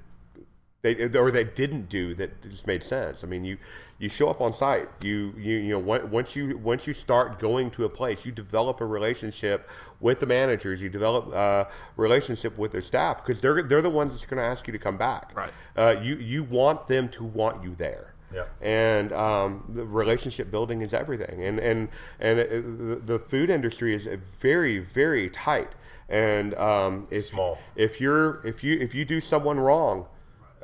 they 0.82 0.96
or 1.16 1.30
they 1.30 1.44
didn't 1.44 1.88
do 1.88 2.12
that 2.14 2.42
just 2.50 2.66
made 2.66 2.82
sense. 2.82 3.22
I 3.22 3.28
mean, 3.28 3.44
you 3.44 3.56
you 3.98 4.08
show 4.08 4.28
up 4.28 4.40
on 4.40 4.52
site. 4.52 4.88
You 5.00 5.32
you 5.38 5.56
you 5.58 5.72
know 5.72 5.78
once 5.78 6.34
you 6.34 6.58
once 6.58 6.88
you 6.88 6.92
start 6.94 7.38
going 7.38 7.70
to 7.72 7.84
a 7.84 7.88
place, 7.88 8.24
you 8.26 8.32
develop 8.32 8.80
a 8.80 8.86
relationship 8.86 9.70
with 10.00 10.18
the 10.18 10.26
managers. 10.26 10.80
You 10.80 10.88
develop 10.90 11.32
a 11.32 11.68
relationship 11.96 12.58
with 12.58 12.72
their 12.72 12.82
staff 12.82 13.24
because 13.24 13.40
they're 13.40 13.62
they're 13.62 13.80
the 13.82 13.90
ones 13.90 14.10
that's 14.10 14.26
going 14.26 14.38
to 14.38 14.44
ask 14.44 14.66
you 14.66 14.72
to 14.72 14.78
come 14.78 14.96
back. 14.96 15.30
Right. 15.36 15.52
Uh, 15.76 15.94
you 16.02 16.16
you 16.16 16.42
want 16.42 16.88
them 16.88 17.08
to 17.10 17.24
want 17.24 17.62
you 17.62 17.76
there. 17.76 18.14
Yeah. 18.34 18.46
And 18.60 19.12
um, 19.12 19.62
the 19.68 19.84
relationship 19.84 20.50
building 20.50 20.82
is 20.82 20.92
everything. 20.92 21.44
And 21.44 21.60
and 21.60 21.88
and 22.18 22.38
it, 22.40 22.50
the- 22.78 22.96
the 23.12 23.18
food 23.20 23.50
industry 23.50 23.94
is 23.94 24.08
very 24.40 24.80
very 24.80 25.30
tight. 25.30 25.70
And 26.08 26.54
um, 26.54 27.06
if 27.08 27.26
Small. 27.26 27.56
if 27.76 28.00
you're 28.00 28.44
if 28.44 28.64
you 28.64 28.80
if 28.80 28.96
you 28.96 29.04
do 29.04 29.20
someone 29.20 29.60
wrong, 29.60 30.06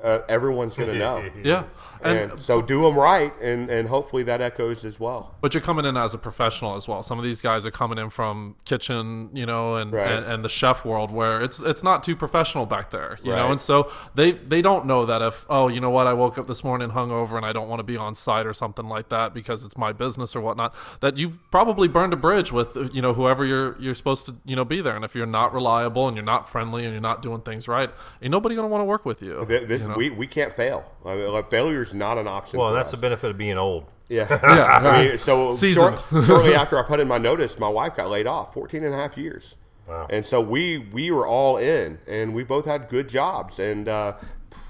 uh, 0.03 0.20
everyone's 0.29 0.75
going 0.75 0.91
to 0.91 0.99
know. 0.99 1.25
yeah, 1.45 1.65
and 2.03 2.31
And 2.33 2.41
so 2.41 2.62
do 2.62 2.83
them 2.83 2.95
right, 2.97 3.33
and, 3.41 3.69
and 3.70 3.89
hopefully 3.89 4.23
that 4.25 4.41
echoes 4.41 4.85
as 4.85 4.99
well. 5.01 5.35
But 5.41 5.55
you're 5.55 5.61
coming 5.62 5.85
in 5.85 5.97
as 5.97 6.15
a 6.15 6.19
professional 6.19 6.77
as 6.77 6.87
well. 6.87 7.03
Some 7.03 7.19
of 7.19 7.25
these 7.25 7.41
guys 7.43 7.65
are 7.66 7.70
coming 7.70 7.99
in 7.99 8.11
from 8.11 8.57
kitchen, 8.65 9.31
you 9.33 9.47
know, 9.47 9.77
and, 9.77 9.93
Right. 9.93 10.11
and, 10.11 10.25
and 10.27 10.45
the 10.45 10.49
chef 10.49 10.85
world 10.85 11.11
where 11.11 11.41
it's 11.41 11.61
it's 11.61 11.83
not 11.83 12.03
too 12.03 12.15
professional 12.16 12.66
back 12.66 12.91
there, 12.91 13.19
you 13.23 13.31
know. 13.33 13.51
And 13.51 13.61
so 13.61 13.91
they 14.15 14.33
they 14.33 14.62
don't 14.62 14.87
know 14.87 15.07
that 15.07 15.23
if 15.23 15.45
oh 15.49 15.69
you 15.69 15.81
know 15.81 15.91
what 15.91 16.07
I 16.07 16.12
woke 16.15 16.39
up 16.39 16.47
this 16.47 16.62
morning 16.62 16.91
hungover 16.91 17.37
and 17.37 17.45
I 17.47 17.53
don't 17.53 17.69
want 17.69 17.81
to 17.81 17.85
be 17.85 17.97
on 17.97 18.15
site 18.15 18.47
or 18.47 18.55
something 18.55 18.87
like 18.89 19.09
that 19.09 19.35
because 19.35 19.65
it's 19.65 19.77
my 19.77 19.93
business 19.93 20.37
or 20.37 20.41
whatnot 20.41 20.75
that 21.01 21.16
you've 21.19 21.39
probably 21.51 21.89
burned 21.89 22.12
a 22.12 22.16
bridge 22.16 22.53
with 22.53 22.77
you 22.95 23.03
know 23.03 23.15
whoever 23.15 23.45
you're 23.45 23.77
you're 23.81 23.95
supposed 23.95 24.27
to 24.27 24.37
you 24.45 24.55
know 24.57 24.65
be 24.65 24.81
there. 24.81 24.95
And 24.97 25.05
if 25.05 25.15
you're 25.15 25.27
not 25.27 25.53
reliable 25.53 26.07
and 26.09 26.16
you're 26.16 26.25
not 26.25 26.49
friendly 26.49 26.85
and 26.85 26.93
you're 26.93 27.01
not 27.01 27.23
doing 27.23 27.41
things 27.41 27.66
right, 27.66 27.91
ain't 28.23 28.31
nobody 28.31 28.55
gonna 28.55 28.69
want 28.69 28.81
to 28.83 28.87
work 28.87 29.05
with 29.05 29.23
you. 29.23 29.45
Th- 29.49 29.66
This, 29.66 29.81
you 29.83 29.88
know? 29.89 29.97
we, 29.97 30.10
we 30.10 30.27
can't 30.27 30.55
fail. 30.55 30.85
I 31.05 31.15
mean, 31.15 31.32
like, 31.32 31.51
failure 31.51 31.82
is 31.82 31.94
not 31.94 32.19
an 32.19 32.27
option. 32.28 32.59
Well, 32.59 32.70
for 32.70 32.74
that's 32.74 32.86
us. 32.89 32.90
the 32.93 32.97
benefit 32.98 33.31
of 33.31 33.39
being 33.39 33.59
old. 33.59 33.85
Yeah. 34.09 34.27
Yeah, 34.43 34.65
I 34.65 35.09
mean, 35.09 35.19
so 35.19 35.55
short, 35.55 36.01
shortly 36.10 36.55
after 36.55 36.78
I 36.78 36.82
put 36.82 37.01
in 37.01 37.09
my 37.09 37.19
notice, 37.19 37.59
my 37.59 37.69
wife 37.69 37.97
got 37.97 38.09
laid 38.09 38.27
off 38.27 38.55
14 38.55 38.85
and 38.85 38.94
a 38.94 38.97
half 38.97 39.16
years. 39.19 39.56
Wow. 39.86 40.06
And 40.10 40.24
so 40.24 40.40
we 40.40 40.78
we 40.78 41.10
were 41.10 41.27
all 41.27 41.56
in, 41.56 41.98
and 42.06 42.35
we 42.35 42.44
both 42.44 42.66
had 42.66 42.89
good 42.89 43.09
jobs, 43.09 43.59
and 43.59 43.89
uh, 43.89 44.15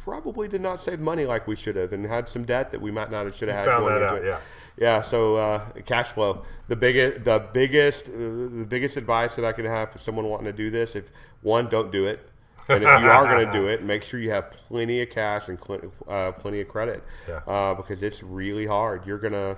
probably 0.04 0.46
did 0.48 0.60
not 0.60 0.80
save 0.80 1.00
money 1.00 1.24
like 1.24 1.46
we 1.46 1.56
should 1.56 1.74
have, 1.76 1.92
and 1.92 2.06
had 2.06 2.28
some 2.28 2.44
debt 2.44 2.70
that 2.70 2.80
we 2.80 2.90
might 2.90 3.10
not 3.10 3.26
have 3.26 3.34
should 3.34 3.48
have 3.48 3.58
had. 3.58 3.66
found 3.66 3.82
going 3.84 3.94
that 3.94 4.02
into 4.02 4.14
out, 4.14 4.24
it. 4.24 4.26
yeah. 4.26 4.40
Yeah, 4.80 5.00
so 5.00 5.34
uh, 5.36 5.70
cash 5.86 6.08
flow. 6.08 6.44
The 6.68 6.76
biggest, 6.76 7.24
the 7.24 7.40
biggest, 7.52 8.06
uh, 8.06 8.12
the 8.12 8.66
biggest 8.68 8.96
advice 8.96 9.34
that 9.34 9.44
I 9.44 9.50
could 9.52 9.64
have 9.64 9.90
for 9.90 9.98
someone 9.98 10.26
wanting 10.26 10.46
to 10.46 10.52
do 10.52 10.70
this: 10.70 10.94
if 10.94 11.10
one, 11.42 11.66
don't 11.68 11.90
do 11.90 12.06
it, 12.06 12.28
and 12.68 12.84
if 12.84 13.00
you 13.02 13.08
are 13.08 13.24
going 13.24 13.46
to 13.46 13.52
do 13.52 13.66
it, 13.72 13.82
make 13.82 14.02
sure 14.02 14.20
you 14.20 14.30
have 14.30 14.50
plenty 14.50 15.00
of 15.02 15.10
cash 15.10 15.48
and 15.48 15.58
cl- 15.58 15.92
uh, 16.08 16.32
plenty 16.32 16.60
of 16.60 16.68
credit, 16.68 17.02
Yeah. 17.28 17.40
uh, 17.46 17.74
because 17.74 18.02
it's 18.02 18.22
really 18.22 18.66
hard. 18.66 19.06
You're 19.06 19.18
gonna, 19.18 19.56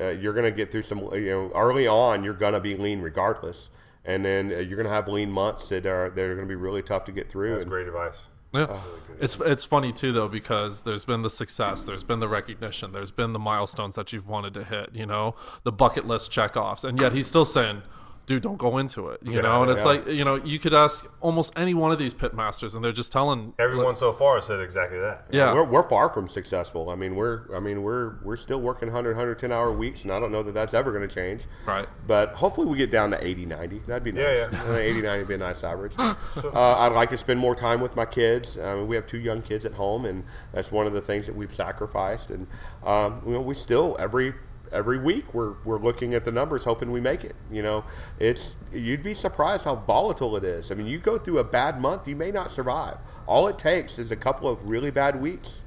uh, 0.00 0.08
you're 0.08 0.32
gonna 0.32 0.50
get 0.50 0.70
through 0.72 0.82
some. 0.82 0.98
You 1.14 1.30
know, 1.30 1.52
early 1.54 1.86
on, 1.86 2.24
you're 2.24 2.34
gonna 2.34 2.60
be 2.60 2.76
lean 2.76 3.00
regardless, 3.00 3.70
and 4.04 4.24
then 4.24 4.52
uh, 4.52 4.56
you're 4.58 4.76
gonna 4.76 4.88
have 4.88 5.08
lean 5.08 5.30
months 5.30 5.68
that 5.68 5.86
are 5.86 6.10
that 6.10 6.22
are 6.22 6.34
gonna 6.34 6.46
be 6.46 6.54
really 6.54 6.82
tough 6.82 7.04
to 7.06 7.12
get 7.12 7.30
through. 7.30 7.50
That's 7.50 7.62
and- 7.62 7.70
great 7.70 7.86
advice. 7.86 8.18
Yeah. 8.54 8.78
It's 9.18 9.40
it's 9.40 9.64
funny 9.64 9.92
too 9.92 10.12
though 10.12 10.28
because 10.28 10.82
there's 10.82 11.06
been 11.06 11.22
the 11.22 11.30
success, 11.30 11.84
there's 11.84 12.04
been 12.04 12.20
the 12.20 12.28
recognition, 12.28 12.92
there's 12.92 13.10
been 13.10 13.32
the 13.32 13.38
milestones 13.38 13.94
that 13.94 14.12
you've 14.12 14.28
wanted 14.28 14.52
to 14.52 14.64
hit, 14.64 14.90
you 14.92 15.06
know, 15.06 15.36
the 15.62 15.72
bucket 15.72 16.06
list 16.06 16.30
checkoffs, 16.30 16.84
and 16.84 17.00
yet 17.00 17.14
he's 17.14 17.26
still 17.26 17.46
saying, 17.46 17.80
"Dude, 18.26 18.42
don't 18.42 18.56
go 18.56 18.78
into 18.78 19.08
it," 19.08 19.20
you 19.22 19.34
Yeah, 19.34 19.40
know. 19.42 19.62
And 19.62 19.70
it's 19.70 19.82
yeah. 19.82 19.90
like 19.90 20.06
you 20.06 20.24
know, 20.24 20.36
you 20.36 20.58
could 20.58 20.74
ask 20.74 21.06
almost 21.20 21.52
any 21.56 21.74
one 21.74 21.92
of 21.92 21.98
these 21.98 22.14
pit 22.14 22.34
masters, 22.34 22.74
and 22.74 22.84
they're 22.84 22.92
just 22.92 23.12
telling 23.12 23.52
Everyone 23.58 23.96
so 23.96 24.12
far 24.12 24.40
said 24.40 24.60
exactly 24.60 24.98
that. 24.98 25.26
yeah, 25.30 25.52
We're, 25.52 25.64
we're 25.64 25.88
far 25.88 26.08
from 26.10 26.28
successful. 26.28 26.90
I 26.90 26.94
mean, 26.94 27.14
we're 27.16 27.54
I 27.54 27.60
mean 27.60 27.82
we're 27.82 28.14
we're 28.22 28.36
still 28.36 28.60
working 28.60 28.88
100 28.88 29.10
110 29.16 29.50
hour 29.52 29.72
weeks, 29.72 30.02
and 30.04 30.12
I 30.12 30.20
don't 30.20 30.32
know 30.32 30.42
that 30.42 30.52
that's 30.54 30.74
ever 30.74 30.92
going 30.92 31.06
to 31.08 31.14
change. 31.14 31.44
Right. 31.66 31.88
But 32.06 32.30
hopefully 32.34 32.66
we 32.66 32.76
get 32.78 32.90
down 32.90 33.10
to 33.10 33.24
80 33.26 33.46
90. 33.46 33.78
That'd 33.80 34.04
be 34.04 34.12
nice. 34.12 34.36
Yeah, 34.36 34.48
yeah. 34.52 34.72
Uh, 34.72 34.76
80 34.76 35.02
90 35.02 35.18
would 35.18 35.28
be 35.28 35.34
a 35.34 35.38
nice 35.38 35.64
average. 35.64 35.94
uh, 35.98 36.14
I'd 36.54 36.92
like 36.92 37.10
to 37.10 37.18
spend 37.18 37.40
more 37.40 37.54
time 37.54 37.80
with 37.80 37.96
my 37.96 38.04
kids. 38.04 38.58
I 38.58 38.74
mean, 38.76 38.86
we 38.86 38.96
have 38.96 39.06
two 39.06 39.18
young 39.18 39.42
kids 39.42 39.64
at 39.64 39.74
home, 39.74 40.04
and 40.04 40.24
that's 40.52 40.70
one 40.70 40.86
of 40.86 40.92
the 40.92 41.00
things 41.00 41.26
that 41.26 41.34
we've 41.36 41.52
sacrificed. 41.54 42.30
And 42.30 42.46
um, 42.84 43.22
you 43.26 43.32
know, 43.32 43.40
we 43.40 43.54
still 43.54 43.96
every 43.98 44.34
every 44.72 44.98
week 44.98 45.32
we're 45.34 45.54
we're 45.64 45.78
looking 45.78 46.14
at 46.14 46.24
the 46.24 46.32
numbers, 46.32 46.64
hoping 46.64 46.90
we 46.90 47.00
make 47.00 47.24
it. 47.24 47.36
You 47.50 47.62
know, 47.62 47.84
it's 48.18 48.56
you'd 48.72 49.02
be 49.02 49.14
surprised 49.14 49.64
how 49.64 49.76
volatile 49.76 50.36
it 50.36 50.44
is. 50.44 50.70
I 50.70 50.74
mean, 50.74 50.86
you 50.86 50.98
go 50.98 51.18
through 51.18 51.38
a 51.38 51.44
bad 51.44 51.80
month, 51.80 52.08
you 52.08 52.16
may 52.16 52.30
not 52.30 52.50
survive. 52.50 52.98
All 53.26 53.48
it 53.48 53.58
takes 53.58 53.98
is 53.98 54.10
a 54.10 54.16
couple 54.16 54.48
of 54.48 54.68
really 54.68 54.90
bad 54.90 55.20
weeks. 55.20 55.62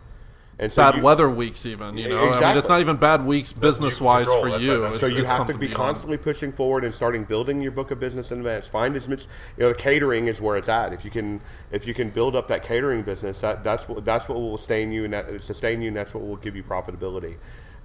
And 0.57 0.71
so 0.71 0.83
bad 0.83 0.95
you, 0.95 1.01
weather 1.01 1.29
weeks 1.29 1.65
even, 1.65 1.97
you 1.97 2.07
know. 2.07 2.31
I 2.31 2.39
mean, 2.39 2.57
it's 2.57 2.69
not 2.69 2.79
even 2.79 2.95
bad 2.95 3.25
weeks 3.25 3.51
business 3.51 3.99
wise 3.99 4.25
for 4.27 4.51
that's 4.51 4.63
you. 4.63 4.83
right, 4.83 4.91
that's 4.91 5.01
So 5.01 5.07
you 5.07 5.23
it's 5.23 5.31
have 5.31 5.47
to 5.47 5.53
be 5.53 5.67
beyond. 5.67 5.75
constantly 5.75 6.15
pushing 6.15 6.53
forward 6.53 6.85
and 6.85 6.93
starting 6.93 7.25
building 7.25 7.59
your 7.59 7.73
book 7.73 7.91
of 7.91 7.99
business 7.99 8.31
in 8.31 8.37
advance. 8.37 8.65
Find 8.65 8.95
as 8.95 9.09
much, 9.09 9.23
you 9.57 9.63
know, 9.63 9.69
the 9.69 9.75
catering 9.75 10.27
is 10.27 10.39
where 10.39 10.55
it's 10.55 10.69
at. 10.69 10.93
If 10.93 11.03
you 11.03 11.11
can, 11.11 11.41
if 11.71 11.85
you 11.85 11.93
can 11.93 12.09
build 12.09 12.37
up 12.37 12.47
that 12.47 12.63
catering 12.63 13.01
business, 13.01 13.41
that, 13.41 13.65
that's 13.65 13.89
what 13.89 14.05
that's 14.05 14.29
what 14.29 14.37
will 14.37 14.57
sustain 14.57 14.93
you 14.93 15.03
and 15.03 15.13
that, 15.13 15.41
sustain 15.41 15.81
you, 15.81 15.89
and 15.89 15.97
that's 15.97 16.13
what 16.13 16.25
will 16.25 16.37
give 16.37 16.55
you 16.55 16.63
profitability. 16.63 17.35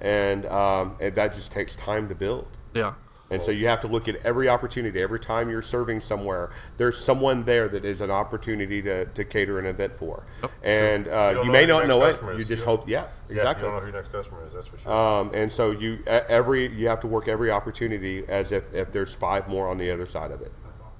And 0.00 0.46
um, 0.46 0.96
and 1.00 1.14
that 1.14 1.34
just 1.34 1.50
takes 1.52 1.76
time 1.76 2.08
to 2.08 2.14
build. 2.14 2.48
Yeah. 2.74 2.94
And 3.32 3.40
so 3.40 3.52
you 3.52 3.68
have 3.68 3.78
to 3.82 3.86
look 3.86 4.08
at 4.08 4.16
every 4.26 4.48
opportunity. 4.48 5.00
Every 5.00 5.20
time 5.20 5.48
you're 5.48 5.62
serving 5.62 6.00
somewhere, 6.00 6.50
there's 6.78 6.98
someone 6.98 7.44
there 7.44 7.68
that 7.68 7.84
is 7.84 8.00
an 8.00 8.10
opportunity 8.10 8.82
to, 8.82 9.04
to 9.04 9.24
cater 9.24 9.60
an 9.60 9.66
event 9.66 9.92
for. 9.92 10.24
And 10.64 11.06
uh, 11.06 11.10
You 11.10 11.34
don't 11.34 11.44
you, 11.44 11.44
know 11.46 11.52
may 11.52 11.62
who 11.62 11.66
your 11.68 11.76
not 11.76 11.78
next 11.78 11.88
know 11.88 12.04
it. 12.06 12.10
customer 12.10 12.32
You 12.32 12.38
is. 12.40 12.48
just 12.48 12.60
You 12.62 12.66
hope, 12.66 12.88
yeah, 12.88 13.06
Yeah, 13.28 13.36
exactly. 13.36 13.66
you 13.66 13.70
don't 13.70 13.76
know 13.76 13.86
who 13.86 13.92
your 13.92 14.02
next 14.02 14.10
customer 14.10 14.44
is. 14.48 14.52
That's 14.52 14.66
for 14.66 14.78
sure. 14.78 14.92
Um, 14.92 15.30
and 15.32 15.52
so 15.52 15.70
you 15.70 16.00
every 16.06 16.74
you 16.74 16.88
have 16.88 16.98
to 17.00 17.06
work 17.06 17.28
every 17.28 17.52
opportunity 17.52 18.24
as 18.28 18.50
if, 18.50 18.74
if 18.74 18.90
there's 18.90 19.14
five 19.14 19.46
more 19.48 19.68
on 19.68 19.78
the 19.78 19.92
other 19.92 20.06
side 20.06 20.32
of 20.32 20.40
it. 20.40 20.50
That's 20.64 20.80
awesome. 20.80 20.92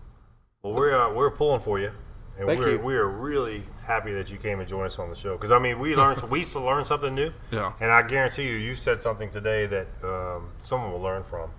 Well, 0.63 0.75
we're 0.75 0.95
uh, 0.97 1.13
we're 1.13 1.33
pulling 1.33 1.63
for 1.63 1.81
you, 1.81 1.91
and 2.41 2.49
Thank 2.49 2.61
we're 2.61 2.73
you. 2.73 2.79
we 2.79 2.95
are 2.95 3.07
really 3.07 3.63
happy 3.85 4.15
that 4.15 4.31
you 4.31 4.39
came 4.39 4.61
and 4.61 4.69
joined 4.69 4.87
us 4.87 4.99
on 4.99 5.11
the 5.11 5.15
show. 5.15 5.37
Because 5.37 5.53
I 5.53 5.59
mean, 5.59 5.79
we 5.79 5.95
learned 5.95 6.23
we 6.31 6.39
used 6.39 6.53
to 6.53 6.61
learn 6.61 6.87
something 6.87 7.15
new. 7.15 7.33
Yeah. 7.51 7.75
And 7.81 7.93
I 7.93 8.01
guarantee 8.01 8.49
you, 8.49 8.55
you 8.55 8.75
said 8.75 8.99
something 8.99 9.29
today 9.31 9.67
that 9.67 9.87
um, 10.03 10.49
someone 10.59 10.91
will 10.91 11.03
learn 11.03 11.23
from. 11.23 11.51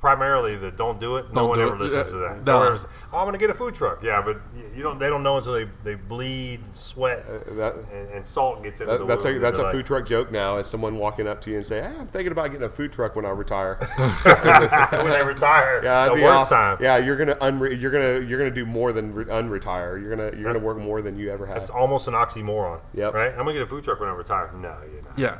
Primarily, 0.00 0.54
the 0.54 0.70
don't 0.70 1.00
do 1.00 1.16
it. 1.16 1.26
no 1.30 1.40
Don't 1.40 1.48
one 1.48 1.60
ever 1.60 1.74
it. 1.74 1.80
listens 1.80 2.06
Yeah, 2.06 2.12
to 2.12 2.18
that. 2.36 2.44
no. 2.44 2.60
No 2.60 2.66
ever 2.68 2.76
says, 2.76 2.86
oh, 3.12 3.18
I'm 3.18 3.24
going 3.24 3.32
to 3.32 3.38
get 3.38 3.50
a 3.50 3.54
food 3.54 3.74
truck. 3.74 4.00
Yeah, 4.00 4.22
but 4.24 4.40
you 4.76 4.80
don't. 4.80 4.96
They 5.00 5.08
don't 5.08 5.24
know 5.24 5.38
until 5.38 5.54
they, 5.54 5.66
they 5.82 5.96
bleed, 5.96 6.60
sweat, 6.74 7.24
uh, 7.28 7.54
that- 7.54 7.74
and, 7.92 8.08
and 8.10 8.24
salt 8.24 8.62
gets 8.62 8.80
into 8.80 8.92
That, 8.92 8.98
the 9.00 9.06
that's 9.06 9.24
a 9.24 9.38
that's 9.40 9.58
a 9.58 9.62
like, 9.64 9.72
food 9.72 9.86
truck 9.86 10.06
joke 10.06 10.30
now. 10.30 10.56
As 10.58 10.68
someone 10.68 10.98
walking 10.98 11.26
up 11.26 11.40
to 11.42 11.50
you 11.50 11.56
and 11.56 11.66
say, 11.66 11.80
hey, 11.80 11.88
"I'm 11.98 12.06
thinking 12.06 12.30
about 12.30 12.52
getting 12.52 12.64
a 12.64 12.68
food 12.70 12.92
truck 12.92 13.16
when 13.16 13.26
I 13.26 13.30
retire." 13.30 13.74
when 15.02 15.10
they 15.10 15.24
retire. 15.24 15.80
Yeah, 15.88 16.06
the 16.08 16.14
worst 16.14 16.44
awesome. 16.44 16.56
time. 16.56 16.78
Yeah, 16.80 16.98
you're 16.98 17.16
gonna 17.16 17.34
unre- 17.36 17.80
you're 17.80 17.90
gonna 17.90 18.20
you're 18.24 18.38
gonna 18.38 18.50
do 18.52 18.66
more 18.66 18.92
than 18.92 19.12
re- 19.12 19.24
unretire. 19.24 20.00
You're 20.00 20.14
gonna 20.14 20.30
you're 20.38 20.52
gonna 20.52 20.64
work 20.64 20.78
more 20.78 21.02
than 21.02 21.18
you 21.18 21.30
ever 21.32 21.44
had. 21.44 21.56
It's 21.58 21.70
almost 21.70 22.06
an 22.06 22.14
oxymoron. 22.14 22.80
Yep. 22.94 23.14
Right? 23.14 23.30
I'm 23.32 23.38
gonna 23.38 23.52
get 23.54 23.62
a 23.62 23.66
food 23.66 23.82
truck 23.82 23.98
when 23.98 24.08
I 24.08 24.12
retire. 24.12 24.50
No, 24.54 24.76
you're 24.92 25.02
not. 25.02 25.18
Yeah. 25.18 25.38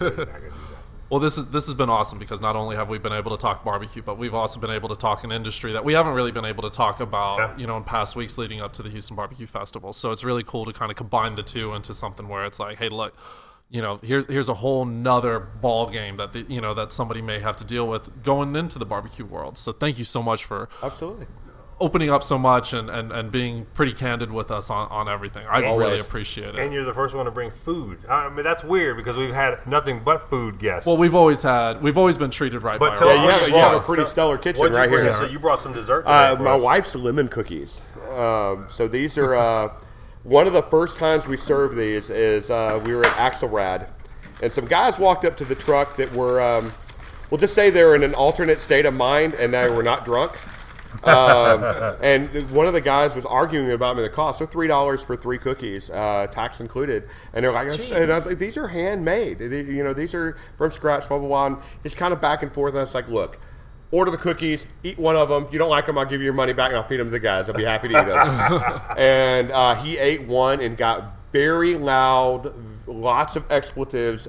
You're 0.00 0.10
not 0.10 0.18
gonna 0.18 0.20
do 0.20 0.24
that. 0.26 0.75
Well, 1.08 1.20
this 1.20 1.38
is 1.38 1.46
this 1.46 1.66
has 1.66 1.74
been 1.74 1.88
awesome 1.88 2.18
because 2.18 2.40
not 2.40 2.56
only 2.56 2.74
have 2.74 2.88
we 2.88 2.98
been 2.98 3.12
able 3.12 3.30
to 3.30 3.40
talk 3.40 3.64
barbecue, 3.64 4.02
but 4.02 4.18
we've 4.18 4.34
also 4.34 4.58
been 4.58 4.70
able 4.70 4.88
to 4.88 4.96
talk 4.96 5.22
an 5.22 5.30
industry 5.30 5.72
that 5.72 5.84
we 5.84 5.92
haven't 5.92 6.14
really 6.14 6.32
been 6.32 6.44
able 6.44 6.64
to 6.64 6.70
talk 6.70 7.00
about, 7.00 7.38
Yeah. 7.38 7.56
you 7.56 7.66
know, 7.66 7.76
in 7.76 7.84
past 7.84 8.16
weeks 8.16 8.36
leading 8.38 8.60
up 8.60 8.72
to 8.74 8.82
the 8.82 8.90
Houston 8.90 9.14
Barbecue 9.14 9.46
Festival. 9.46 9.92
So 9.92 10.10
it's 10.10 10.24
really 10.24 10.42
cool 10.42 10.64
to 10.64 10.72
kind 10.72 10.90
of 10.90 10.96
combine 10.96 11.36
the 11.36 11.44
two 11.44 11.74
into 11.74 11.94
something 11.94 12.26
where 12.28 12.44
it's 12.44 12.58
like, 12.58 12.78
hey, 12.78 12.88
look, 12.88 13.14
you 13.70 13.80
know, 13.82 14.00
here's 14.02 14.26
here's 14.26 14.48
a 14.48 14.54
whole 14.54 14.84
nother 14.84 15.38
ball 15.38 15.88
game 15.90 16.16
that 16.16 16.32
the, 16.32 16.40
you 16.48 16.60
know 16.60 16.74
that 16.74 16.92
somebody 16.92 17.22
may 17.22 17.38
have 17.40 17.56
to 17.56 17.64
deal 17.64 17.86
with 17.86 18.22
going 18.24 18.56
into 18.56 18.78
the 18.78 18.86
barbecue 18.86 19.24
world. 19.24 19.58
So 19.58 19.70
thank 19.72 19.98
you 19.98 20.04
so 20.04 20.22
much 20.22 20.44
for 20.44 20.68
Absolutely. 20.82 21.26
Opening 21.78 22.08
up 22.10 22.22
so 22.22 22.38
much 22.38 22.72
and, 22.72 22.88
and, 22.88 23.12
and 23.12 23.30
being 23.30 23.66
pretty 23.74 23.92
candid 23.92 24.32
with 24.32 24.50
us 24.50 24.70
on, 24.70 24.88
on 24.88 25.10
everything. 25.10 25.46
I 25.46 25.58
really 25.74 25.98
appreciate 25.98 26.54
it. 26.54 26.58
And 26.58 26.72
you're 26.72 26.84
the 26.84 26.94
first 26.94 27.14
one 27.14 27.26
to 27.26 27.30
bring 27.30 27.50
food. 27.50 27.98
I 28.08 28.30
mean, 28.30 28.44
that's 28.44 28.64
weird 28.64 28.96
because 28.96 29.14
we've 29.16 29.34
had 29.34 29.58
nothing 29.66 30.00
but 30.02 30.30
food 30.30 30.58
guests. 30.58 30.86
well, 30.86 30.96
we've 30.96 31.14
always 31.14 31.42
had 31.42 31.82
we've 31.82 31.98
always 31.98 32.16
been 32.16 32.30
treated 32.30 32.62
right 32.62 32.78
But 32.80 32.94
by 32.94 32.96
tell 32.96 33.08
our 33.08 33.14
us 33.16 33.20
you 33.22 33.28
have, 33.30 33.48
you 33.50 33.54
have 33.56 33.74
a 33.74 33.80
pretty 33.80 34.04
Tell- 34.04 34.10
stellar 34.10 34.38
kitchen 34.38 34.62
right 34.72 34.88
bring? 34.88 35.04
here. 35.04 35.12
So 35.12 35.26
you 35.26 35.38
brought 35.38 35.58
some 35.58 35.74
dessert 35.74 36.02
today 36.02 36.12
Uh, 36.28 36.36
my 36.36 36.52
us. 36.52 36.62
wife's 36.62 36.94
lemon 36.94 37.28
cookies. 37.28 37.82
Um, 38.10 38.64
so 38.68 38.88
these 38.88 39.18
are 39.18 39.34
uh, 39.34 39.72
one 40.22 40.46
of 40.46 40.54
the 40.54 40.62
first 40.62 40.96
times 40.96 41.26
we 41.26 41.36
served 41.36 41.76
these 41.76 42.08
is 42.08 42.50
uh, 42.50 42.80
we 42.86 42.94
were 42.94 43.04
at 43.04 43.12
Axelrad, 43.32 43.90
and 44.42 44.50
some 44.50 44.64
guys 44.64 44.98
walked 44.98 45.26
up 45.26 45.36
to 45.36 45.44
the 45.44 45.54
truck 45.54 45.96
that 45.98 46.10
were, 46.14 46.40
um, 46.40 46.72
we'll 47.30 47.38
just 47.38 47.54
say 47.54 47.68
they 47.68 47.84
were 47.84 47.94
in 47.94 48.02
an 48.02 48.14
alternate 48.14 48.60
state 48.60 48.86
of 48.86 48.94
mind 48.94 49.34
and 49.34 49.52
they 49.52 49.68
were 49.68 49.82
not 49.82 50.04
drunk. 50.06 50.32
Um, 51.04 51.62
and 52.02 52.50
one 52.50 52.66
of 52.66 52.72
the 52.72 52.80
guys 52.80 53.14
was 53.14 53.24
arguing 53.26 53.72
about 53.72 53.96
me 53.96 54.02
the 54.02 54.08
cost. 54.08 54.38
They're 54.38 54.46
three 54.46 54.66
dollars 54.68 55.02
for 55.02 55.16
three 55.16 55.38
cookies, 55.38 55.90
uh, 55.90 56.26
tax 56.30 56.60
included. 56.60 57.08
And 57.32 57.44
they're 57.44 57.52
like, 57.52 57.68
and 57.92 58.12
I 58.12 58.16
was 58.16 58.26
like, 58.26 58.38
these 58.38 58.56
are 58.56 58.68
handmade. 58.68 59.38
They- 59.38 59.62
You 59.62 59.84
know, 59.84 59.92
these 59.92 60.14
are 60.14 60.36
from 60.56 60.70
scratch. 60.72 61.08
Blah 61.08 61.18
blah 61.18 61.28
blah. 61.28 61.46
And 61.46 61.56
it's 61.84 61.94
kind 61.94 62.12
of 62.12 62.20
back 62.20 62.42
and 62.42 62.52
forth. 62.52 62.70
And 62.72 62.78
I 62.78 62.82
was 62.82 62.94
like, 62.94 63.08
look, 63.08 63.38
order 63.90 64.10
the 64.10 64.16
cookies, 64.18 64.66
eat 64.82 64.98
one 64.98 65.16
of 65.16 65.28
them. 65.28 65.46
You 65.52 65.58
don't 65.58 65.70
like 65.70 65.86
them, 65.86 65.96
I'll 65.98 66.04
give 66.06 66.20
you 66.20 66.24
your 66.24 66.34
money 66.34 66.52
back, 66.52 66.68
and 66.68 66.76
I'll 66.76 66.86
feed 66.88 66.98
them 67.00 67.06
to 67.08 67.10
the 67.10 67.20
guys. 67.20 67.48
I'll 67.48 67.54
be 67.54 67.64
happy 67.64 67.88
to 67.88 68.00
eat 68.00 68.06
them. 68.06 68.82
and 68.98 69.50
uh, 69.52 69.74
he 69.76 69.96
ate 69.98 70.22
one 70.22 70.60
and 70.60 70.76
got 70.76 71.12
very 71.32 71.76
loud, 71.76 72.52
lots 72.86 73.36
of 73.36 73.50
expletives. 73.50 74.28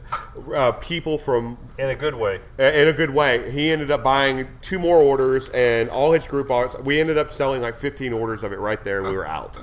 Uh, 0.55 0.71
people 0.73 1.17
from 1.17 1.57
in 1.77 1.89
a 1.89 1.95
good 1.95 2.15
way. 2.15 2.39
in 2.57 2.87
a 2.87 2.93
good 2.93 3.11
way. 3.11 3.49
He 3.51 3.71
ended 3.71 3.91
up 3.91 4.03
buying 4.03 4.47
two 4.61 4.79
more 4.79 4.97
orders, 4.97 5.49
and 5.49 5.89
all 5.89 6.11
his 6.11 6.25
group 6.27 6.49
orders. 6.49 6.75
We 6.83 6.99
ended 6.99 7.17
up 7.17 7.29
selling 7.29 7.61
like 7.61 7.77
15 7.79 8.13
orders 8.13 8.43
of 8.43 8.51
it 8.53 8.59
right 8.59 8.83
there. 8.83 8.99
and 8.99 9.09
We 9.09 9.15
were 9.15 9.27
out. 9.27 9.59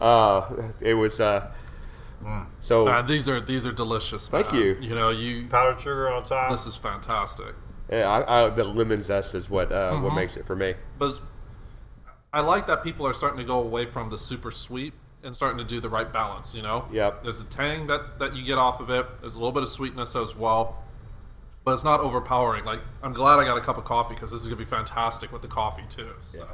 Uh, 0.00 0.70
it 0.80 0.94
was 0.94 1.20
uh, 1.20 1.50
so. 2.60 2.84
Man, 2.86 3.06
these 3.06 3.28
are 3.28 3.40
these 3.40 3.66
are 3.66 3.72
delicious. 3.72 4.28
Thank 4.28 4.52
man. 4.52 4.60
you. 4.62 4.76
You 4.80 4.94
know, 4.94 5.10
you 5.10 5.46
Powdered 5.48 5.80
sugar 5.80 6.08
on 6.10 6.24
top. 6.26 6.50
this 6.50 6.66
is 6.66 6.76
fantastic. 6.76 7.54
yeah, 7.90 8.08
I, 8.08 8.46
I, 8.46 8.50
the 8.50 8.64
lemon 8.64 9.02
zest 9.02 9.34
is 9.34 9.48
what 9.50 9.72
uh, 9.72 9.92
Mm-hmm. 9.92 10.04
what 10.04 10.14
makes 10.14 10.36
it 10.36 10.46
for 10.46 10.54
me. 10.56 10.74
But 10.98 11.18
I 12.32 12.40
like 12.40 12.66
that 12.66 12.84
people 12.84 13.06
are 13.06 13.14
starting 13.14 13.38
to 13.38 13.44
go 13.44 13.60
away 13.60 13.86
from 13.86 14.10
the 14.10 14.18
super 14.18 14.50
sweet 14.50 14.92
and 15.28 15.36
starting 15.36 15.58
to 15.58 15.64
do 15.64 15.78
the 15.78 15.88
right 15.90 16.10
balance. 16.12 16.54
You 16.54 16.62
know, 16.62 16.86
Yep. 16.90 17.22
There's 17.22 17.38
the 17.38 17.44
tang 17.44 17.86
that 17.86 18.18
that 18.18 18.34
you 18.34 18.42
get 18.42 18.58
off 18.58 18.80
of 18.80 18.90
it. 18.90 19.06
There's 19.20 19.34
a 19.34 19.38
little 19.38 19.52
bit 19.52 19.62
of 19.62 19.68
sweetness 19.68 20.16
as 20.16 20.34
well, 20.34 20.82
but 21.64 21.74
it's 21.74 21.84
not 21.84 22.00
overpowering. 22.00 22.64
Like 22.64 22.80
I'm 23.02 23.12
glad 23.12 23.38
I 23.38 23.44
got 23.44 23.56
a 23.56 23.60
cup 23.60 23.78
of 23.78 23.84
coffee 23.84 24.14
because 24.14 24.32
this 24.32 24.40
is 24.40 24.48
gonna 24.48 24.56
be 24.56 24.64
fantastic 24.64 25.30
with 25.30 25.42
the 25.42 25.48
coffee 25.48 25.84
too. 25.88 26.14
So. 26.24 26.48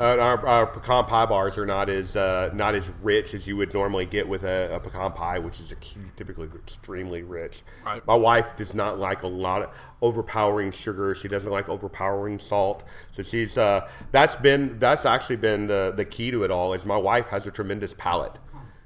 Uh, 0.00 0.16
our, 0.16 0.46
our 0.46 0.66
pecan 0.66 1.04
pie 1.04 1.26
bars 1.26 1.58
are 1.58 1.66
not 1.66 1.90
as 1.90 2.16
uh, 2.16 2.48
not 2.54 2.74
as 2.74 2.90
rich 3.02 3.34
as 3.34 3.46
you 3.46 3.54
would 3.54 3.74
normally 3.74 4.06
get 4.06 4.26
with 4.26 4.44
a, 4.44 4.74
a 4.74 4.80
pecan 4.80 5.12
pie, 5.12 5.38
which 5.38 5.60
is 5.60 5.72
ex- 5.72 5.98
typically 6.16 6.48
extremely 6.54 7.22
rich. 7.22 7.62
Right. 7.84 8.04
My 8.06 8.14
wife 8.14 8.56
does 8.56 8.74
not 8.74 8.98
like 8.98 9.24
a 9.24 9.26
lot 9.26 9.60
of 9.60 9.68
overpowering 10.00 10.72
sugar. 10.72 11.14
She 11.14 11.28
doesn't 11.28 11.50
like 11.50 11.68
overpowering 11.68 12.38
salt. 12.38 12.82
So 13.12 13.22
she's 13.22 13.58
uh, 13.58 13.86
that's 14.10 14.36
been 14.36 14.78
that's 14.78 15.04
actually 15.04 15.36
been 15.36 15.66
the 15.66 15.92
the 15.94 16.06
key 16.06 16.30
to 16.30 16.44
it 16.44 16.50
all. 16.50 16.72
Is 16.72 16.86
my 16.86 16.96
wife 16.96 17.26
has 17.26 17.44
a 17.44 17.50
tremendous 17.50 17.92
palate. 17.92 18.38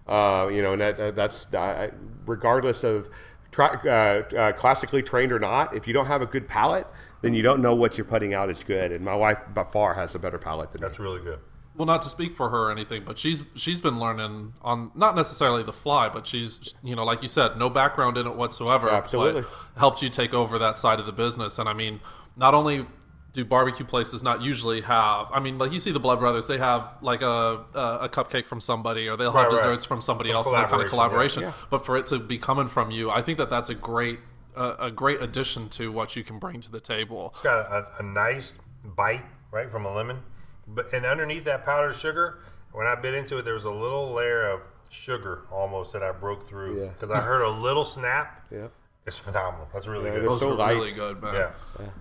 Uh, 0.08 0.50
you 0.52 0.62
know, 0.62 0.72
and 0.72 0.82
that, 0.82 1.14
that's 1.14 1.46
uh, 1.54 1.90
regardless 2.26 2.82
of 2.82 3.08
tra- 3.52 3.80
uh, 3.86 4.36
uh, 4.36 4.52
classically 4.52 5.02
trained 5.02 5.30
or 5.30 5.38
not. 5.38 5.76
If 5.76 5.86
you 5.86 5.94
don't 5.94 6.06
have 6.06 6.22
a 6.22 6.26
good 6.26 6.48
palate, 6.48 6.88
then 7.24 7.34
you 7.34 7.42
don't 7.42 7.60
know 7.62 7.74
what 7.74 7.96
you're 7.98 8.04
putting 8.04 8.34
out 8.34 8.50
is 8.50 8.62
good. 8.62 8.92
And 8.92 9.04
my 9.04 9.14
wife 9.14 9.38
by 9.52 9.64
far 9.64 9.94
has 9.94 10.14
a 10.14 10.18
better 10.18 10.38
palate 10.38 10.72
than 10.72 10.80
me. 10.82 10.86
That's 10.88 10.98
really 11.00 11.20
good. 11.22 11.40
well, 11.76 11.86
not 11.86 12.02
to 12.02 12.08
speak 12.08 12.36
for 12.36 12.50
her 12.50 12.68
or 12.68 12.70
anything, 12.70 13.02
but 13.04 13.18
she's 13.18 13.42
she's 13.56 13.80
been 13.80 13.98
learning 13.98 14.54
on 14.62 14.92
not 14.94 15.16
necessarily 15.16 15.62
the 15.64 15.72
fly, 15.72 16.08
but 16.08 16.26
she's 16.26 16.74
you 16.82 16.94
know 16.94 17.04
like 17.04 17.22
you 17.22 17.28
said, 17.28 17.56
no 17.58 17.68
background 17.68 18.16
in 18.16 18.26
it 18.26 18.36
whatsoever. 18.36 18.86
but 18.86 18.94
Absolutely. 18.94 19.42
helped 19.76 20.02
you 20.02 20.08
take 20.08 20.32
over 20.34 20.58
that 20.58 20.78
side 20.78 21.00
of 21.00 21.06
the 21.06 21.12
business. 21.12 21.58
And 21.58 21.68
I 21.68 21.72
mean, 21.72 22.00
not 22.36 22.54
only 22.54 22.86
do 23.32 23.44
barbecue 23.44 23.84
places 23.84 24.22
not 24.22 24.40
usually 24.42 24.80
have, 24.82 25.26
I 25.32 25.40
mean, 25.40 25.58
like 25.58 25.72
you 25.72 25.80
see 25.80 25.90
the 25.90 25.98
Blood 25.98 26.20
Brothers, 26.20 26.46
they 26.46 26.58
have 26.58 26.88
like 27.02 27.20
a 27.22 27.64
a, 27.74 27.98
a 28.02 28.08
cupcake 28.08 28.46
from 28.46 28.60
somebody, 28.60 29.08
or 29.08 29.16
they'll 29.16 29.32
have 29.32 29.46
Right, 29.46 29.52
right. 29.52 29.56
desserts 29.56 29.84
from 29.84 30.00
somebody 30.00 30.30
Some 30.30 30.36
else, 30.36 30.46
and 30.46 30.54
that 30.54 30.68
kind 30.70 30.80
of 30.82 30.88
collaboration, 30.88 31.40
collaboration. 31.42 31.60
yeah. 31.64 31.68
But 31.70 31.84
for 31.84 31.96
it 31.96 32.06
to 32.08 32.20
be 32.20 32.38
coming 32.38 32.68
from 32.68 32.92
you, 32.92 33.10
I 33.10 33.22
think 33.22 33.38
that 33.38 33.50
that's 33.50 33.70
a 33.70 33.74
great 33.74 34.20
a, 34.56 34.86
a 34.86 34.90
great 34.90 35.20
addition 35.22 35.68
to 35.70 35.90
what 35.92 36.16
you 36.16 36.24
can 36.24 36.38
bring 36.38 36.60
to 36.62 36.70
the 36.70 36.80
table. 36.80 37.28
It's 37.32 37.40
got 37.42 37.70
a, 37.72 37.86
a 37.98 38.02
nice 38.02 38.54
bite, 38.84 39.24
right, 39.50 39.70
from 39.70 39.84
a 39.86 39.94
lemon. 39.94 40.22
But 40.66 40.92
and 40.92 41.04
underneath 41.04 41.44
that 41.44 41.64
powdered 41.64 41.94
sugar, 41.96 42.38
when 42.72 42.86
I 42.86 42.94
bit 42.94 43.14
into 43.14 43.38
it, 43.38 43.44
there 43.44 43.54
was 43.54 43.64
a 43.64 43.70
little 43.70 44.12
layer 44.12 44.46
of 44.46 44.60
sugar 44.90 45.42
almost 45.50 45.92
that 45.92 46.02
I 46.02 46.12
broke 46.12 46.48
through 46.48 46.80
Yeah. 46.82 46.88
because 46.88 47.10
I 47.10 47.20
heard 47.20 47.42
a 47.42 47.50
little 47.50 47.84
snap. 47.84 48.46
Yeah. 48.50 48.68
It's 49.06 49.18
phenomenal. 49.18 49.68
That's 49.70 49.86
really 49.86 50.06
Yeah, 50.06 50.12
good. 50.12 50.22
they're 50.22 50.30
Those 50.30 50.40
so 50.40 50.52
are 50.52 50.54
light. 50.54 50.76
really 50.76 50.92
good, 50.92 51.22
man. 51.22 51.34
yeah. 51.34 51.50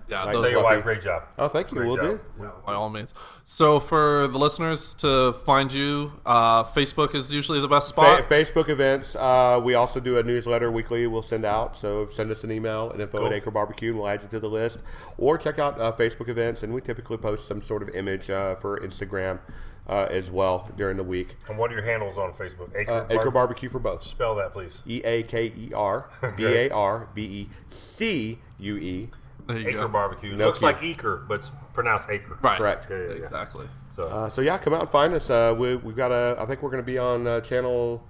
Yeah, 0.08 0.24
Nice. 0.24 0.32
those 0.32 0.42
Tell 0.42 0.50
your 0.52 0.60
Fluffy. 0.60 0.76
wife, 0.76 0.84
great 0.84 1.00
job. 1.02 1.22
Oh, 1.36 1.48
thank 1.48 1.70
you. 1.70 1.76
Great 1.76 1.88
We'll 1.88 1.96
job. 1.98 2.20
do. 2.38 2.50
by 2.64 2.72
all 2.72 2.88
means. 2.88 3.12
So 3.44 3.78
for 3.78 4.26
the 4.28 4.38
listeners 4.38 4.94
to 4.94 5.34
find 5.44 5.70
you, 5.70 6.12
uh, 6.24 6.64
Facebook 6.64 7.14
is 7.14 7.30
usually 7.30 7.60
the 7.60 7.68
best 7.68 7.88
Fa- 7.94 8.00
spot. 8.20 8.30
Facebook 8.30 8.70
events. 8.70 9.16
Uh, 9.16 9.60
we 9.62 9.74
also 9.74 10.00
do 10.00 10.16
a 10.16 10.22
newsletter 10.22 10.70
weekly. 10.70 11.06
We'll 11.06 11.20
send 11.22 11.44
out. 11.44 11.76
So 11.76 12.06
send 12.08 12.30
us 12.30 12.42
an 12.42 12.50
email 12.50 12.90
at 12.94 13.00
info 13.00 13.18
Cool. 13.18 13.26
at 13.26 13.32
Eaker 13.44 13.52
Barbecue, 13.52 13.90
and 13.90 13.98
we'll 13.98 14.08
add 14.08 14.22
you 14.22 14.28
to 14.28 14.40
the 14.40 14.48
list. 14.48 14.78
Or 15.18 15.36
check 15.36 15.58
out 15.58 15.78
uh, 15.78 15.92
Facebook 15.92 16.28
events, 16.30 16.62
and 16.62 16.72
we 16.72 16.80
typically 16.80 17.18
post 17.18 17.46
some 17.46 17.60
sort 17.60 17.82
of 17.82 17.90
image 17.90 18.30
uh, 18.30 18.54
for 18.54 18.80
Instagram 18.80 19.40
uh, 19.88 20.06
as 20.10 20.30
well 20.30 20.70
during 20.76 20.96
the 20.96 21.02
week. 21.04 21.36
And 21.48 21.58
what 21.58 21.70
are 21.70 21.74
your 21.74 21.84
handles 21.84 22.16
on 22.18 22.32
Facebook? 22.32 22.70
Eaker, 22.74 22.88
Uh, 22.88 23.04
Eaker 23.14 23.22
Bar- 23.24 23.30
Barbecue 23.32 23.68
for 23.68 23.78
both. 23.78 24.02
Spell 24.02 24.34
that, 24.36 24.52
please. 24.52 24.82
E 24.86 25.02
A 25.04 25.22
K 25.24 25.52
E 25.56 25.72
R 25.74 26.08
B 26.36 26.44
A 26.46 26.70
R 26.70 27.08
B 27.14 27.22
E 27.22 27.48
C 27.68 28.38
U 28.58 28.76
E. 28.76 29.10
There 29.46 29.56
Eaker 29.56 29.72
go. 29.72 29.88
Barbecue. 29.88 30.34
No 30.36 30.46
Looks 30.46 30.60
key. 30.60 30.64
like 30.66 30.82
Acre, 30.82 31.24
but 31.28 31.40
it's 31.40 31.52
pronounced 31.74 32.08
Acre. 32.08 32.38
Right. 32.42 32.56
Correct. 32.58 32.86
Yeah, 32.90 32.96
yeah, 32.96 33.04
yeah. 33.08 33.12
Exactly. 33.14 33.68
So 33.94 34.04
Uh, 34.08 34.28
so 34.30 34.40
yeah, 34.40 34.56
come 34.58 34.72
out 34.74 34.80
and 34.82 34.90
find 34.90 35.12
us. 35.14 35.28
Uh, 35.30 35.54
we, 35.56 35.76
we've 35.76 35.96
got 35.96 36.10
a. 36.12 36.36
I 36.40 36.46
think 36.46 36.62
we're 36.62 36.70
going 36.70 36.82
to 36.82 36.86
be 36.86 36.98
on 36.98 37.26
uh, 37.26 37.40
channel 37.42 38.02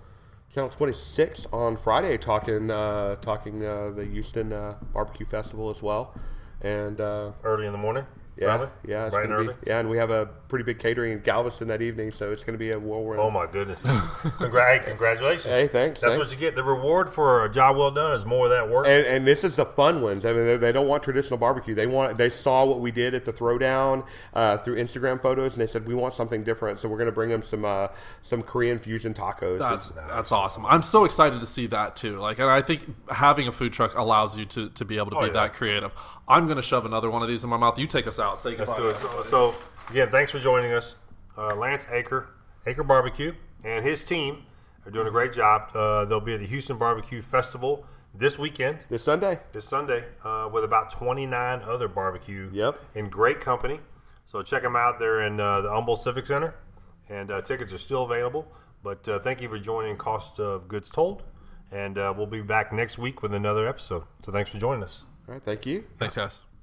channel 0.55 0.71
26 0.71 1.47
on 1.53 1.77
Friday, 1.77 2.17
talking 2.17 2.71
uh, 2.71 3.17
talking 3.17 3.65
uh, 3.65 3.91
the 3.91 4.05
Houston 4.05 4.53
uh, 4.53 4.77
Barbecue 4.93 5.27
Festival 5.27 5.69
as 5.71 5.83
well. 5.83 6.15
And 6.63 7.01
uh, 7.01 7.33
early 7.43 7.67
in 7.67 7.73
the 7.73 7.79
morning. 7.79 8.07
Yeah, 8.37 8.47
probably? 8.57 8.69
yeah, 8.87 9.07
it's 9.07 9.15
bright 9.15 9.25
and 9.27 9.33
gonna 9.35 9.53
be 9.53 9.59
yeah, 9.67 9.79
and 9.81 9.89
we 9.91 9.97
have 9.97 10.11
a 10.11 10.27
pretty 10.49 10.65
big 10.65 10.79
catering 10.79 11.13
in 11.13 11.21
Galveston 11.21 11.69
that 11.69 11.83
evening, 11.83 12.11
so 12.13 12.31
it's 12.33 12.43
going 12.43 12.55
to 12.55 12.59
be 12.59 12.71
a 12.71 12.79
whirlwind. 12.79 13.21
Oh 13.21 13.31
my 13.31 13.47
goodness! 13.47 13.83
Congra- 13.83 14.79
hey, 14.79 14.85
congratulations! 14.85 15.45
Hey, 15.45 15.67
thanks, 15.67 16.01
That's 16.01 16.15
thanks. 16.15 16.29
what 16.29 16.33
you 16.35 16.39
get. 16.41 16.55
The 16.57 16.63
reward 16.65 17.09
for 17.11 17.45
a 17.45 17.51
job 17.53 17.77
well 17.77 17.91
done 17.91 18.13
is 18.13 18.25
more 18.25 18.45
of 18.47 18.51
that 18.51 18.69
work. 18.69 18.87
And, 18.87 19.05
and 19.07 19.27
this 19.27 19.45
is 19.45 19.57
the 19.57 19.67
fun 19.67 20.01
ones. 20.03 20.25
I 20.25 20.33
mean, 20.33 20.47
they, 20.47 20.57
they 20.57 20.73
don't 20.73 20.87
want 20.89 21.03
traditional 21.03 21.39
barbecue. 21.39 21.75
They 21.75 21.87
want. 21.87 22.17
They 22.19 22.29
saw 22.29 22.65
what 22.65 22.81
we 22.81 22.91
did 22.91 23.15
at 23.15 23.25
the 23.25 23.33
throwdown 23.33 24.07
uh, 24.35 24.59
through 24.59 24.77
Instagram 24.77 25.21
photos, 25.21 25.55
and 25.55 25.63
they 25.63 25.67
said 25.67 25.87
we 25.89 25.95
want 25.95 26.15
something 26.15 26.45
different. 26.45 26.79
So 26.79 26.89
we're 26.89 26.99
going 26.99 27.07
to 27.07 27.13
bring 27.13 27.31
them 27.31 27.43
some 27.43 27.65
uh, 27.65 27.89
some 28.23 28.43
Korean 28.43 28.79
fusion 28.79 29.15
tacos. 29.15 29.59
That's 29.59 29.89
that's 29.91 30.33
awesome. 30.33 30.67
I'm 30.67 30.83
so 30.83 31.05
excited 31.05 31.41
to 31.41 31.47
see 31.47 31.67
that 31.69 31.97
too. 31.97 32.19
Like, 32.19 32.39
and 32.39 32.49
I 32.49 32.63
think 32.63 32.87
having 33.11 33.49
a 33.49 33.53
food 33.53 33.73
truck 33.73 33.97
allows 33.97 34.37
you 34.39 34.45
to, 34.47 34.69
to 34.71 34.85
be 34.85 34.97
able 34.99 35.11
to 35.11 35.17
Oh, 35.17 35.21
be 35.21 35.27
yeah. 35.29 35.33
that 35.35 35.53
creative. 35.55 35.93
I'm 36.27 36.49
gonna 36.49 36.63
shove 36.63 36.87
another 36.87 37.11
one 37.11 37.23
of 37.23 37.29
these 37.29 37.45
in 37.45 37.51
my 37.51 37.57
mouth. 37.57 37.79
You 37.79 37.87
take 37.87 38.07
us 38.07 38.19
out. 38.19 38.24
Say 38.37 38.57
Let's 38.57 38.71
goodbye. 38.71 38.79
do 38.79 38.89
it. 39.21 39.27
So 39.31 39.55
again, 39.91 40.09
thanks 40.11 40.31
for 40.33 40.39
joining 40.39 40.73
us, 40.73 40.97
uh, 41.37 41.55
Lance 41.55 41.87
Eaker, 41.87 42.27
Eaker 42.67 42.87
Barbecue, 42.87 43.33
and 43.65 43.85
his 43.85 44.03
team 44.03 44.43
are 44.87 44.91
doing 44.91 45.07
a 45.07 45.11
great 45.11 45.33
job. 45.33 45.71
Uh, 45.75 46.05
they'll 46.05 46.21
be 46.21 46.35
at 46.35 46.41
the 46.41 46.47
Houston 46.47 46.77
Barbecue 46.79 47.23
Festival 47.23 47.87
this 48.15 48.39
weekend. 48.39 48.79
this 48.89 49.03
Sunday. 49.03 49.41
this 49.53 49.65
Sunday 49.67 50.05
uh, 50.25 50.49
with 50.53 50.65
about 50.65 50.91
29 50.91 51.63
other 51.63 51.89
barbecue 51.89 52.49
Yep. 52.53 52.79
in 52.95 53.09
great 53.09 53.41
company. 53.41 53.81
So 54.27 54.43
check 54.43 54.63
them 54.63 54.77
out. 54.77 54.99
They're 54.99 55.23
in 55.23 55.39
uh, 55.41 55.61
the 55.63 55.71
Humble 55.71 55.97
Civic 55.97 56.27
Center, 56.27 56.55
and 57.09 57.31
uh, 57.31 57.41
tickets 57.43 57.73
are 57.73 57.79
still 57.79 58.05
available. 58.05 58.47
But 58.83 59.07
uh, 59.09 59.19
thank 59.19 59.41
you 59.41 59.49
for 59.49 59.59
joining 59.59 59.97
Cost 59.97 60.39
of 60.41 60.69
Goods 60.69 60.91
Told, 60.91 61.23
and 61.73 61.97
uh, 61.99 62.13
we'll 62.17 62.27
be 62.27 62.43
back 62.43 62.73
next 62.73 62.99
week 62.99 63.23
with 63.23 63.33
another 63.35 63.67
episode. 63.69 64.05
So 64.25 64.31
thanks 64.33 64.51
for 64.51 64.59
joining 64.59 64.83
us. 64.85 65.07
All 65.27 65.35
right, 65.35 65.43
thank 65.43 65.65
you. 65.67 65.85
Thanks, 65.99 66.17
guys. 66.17 66.54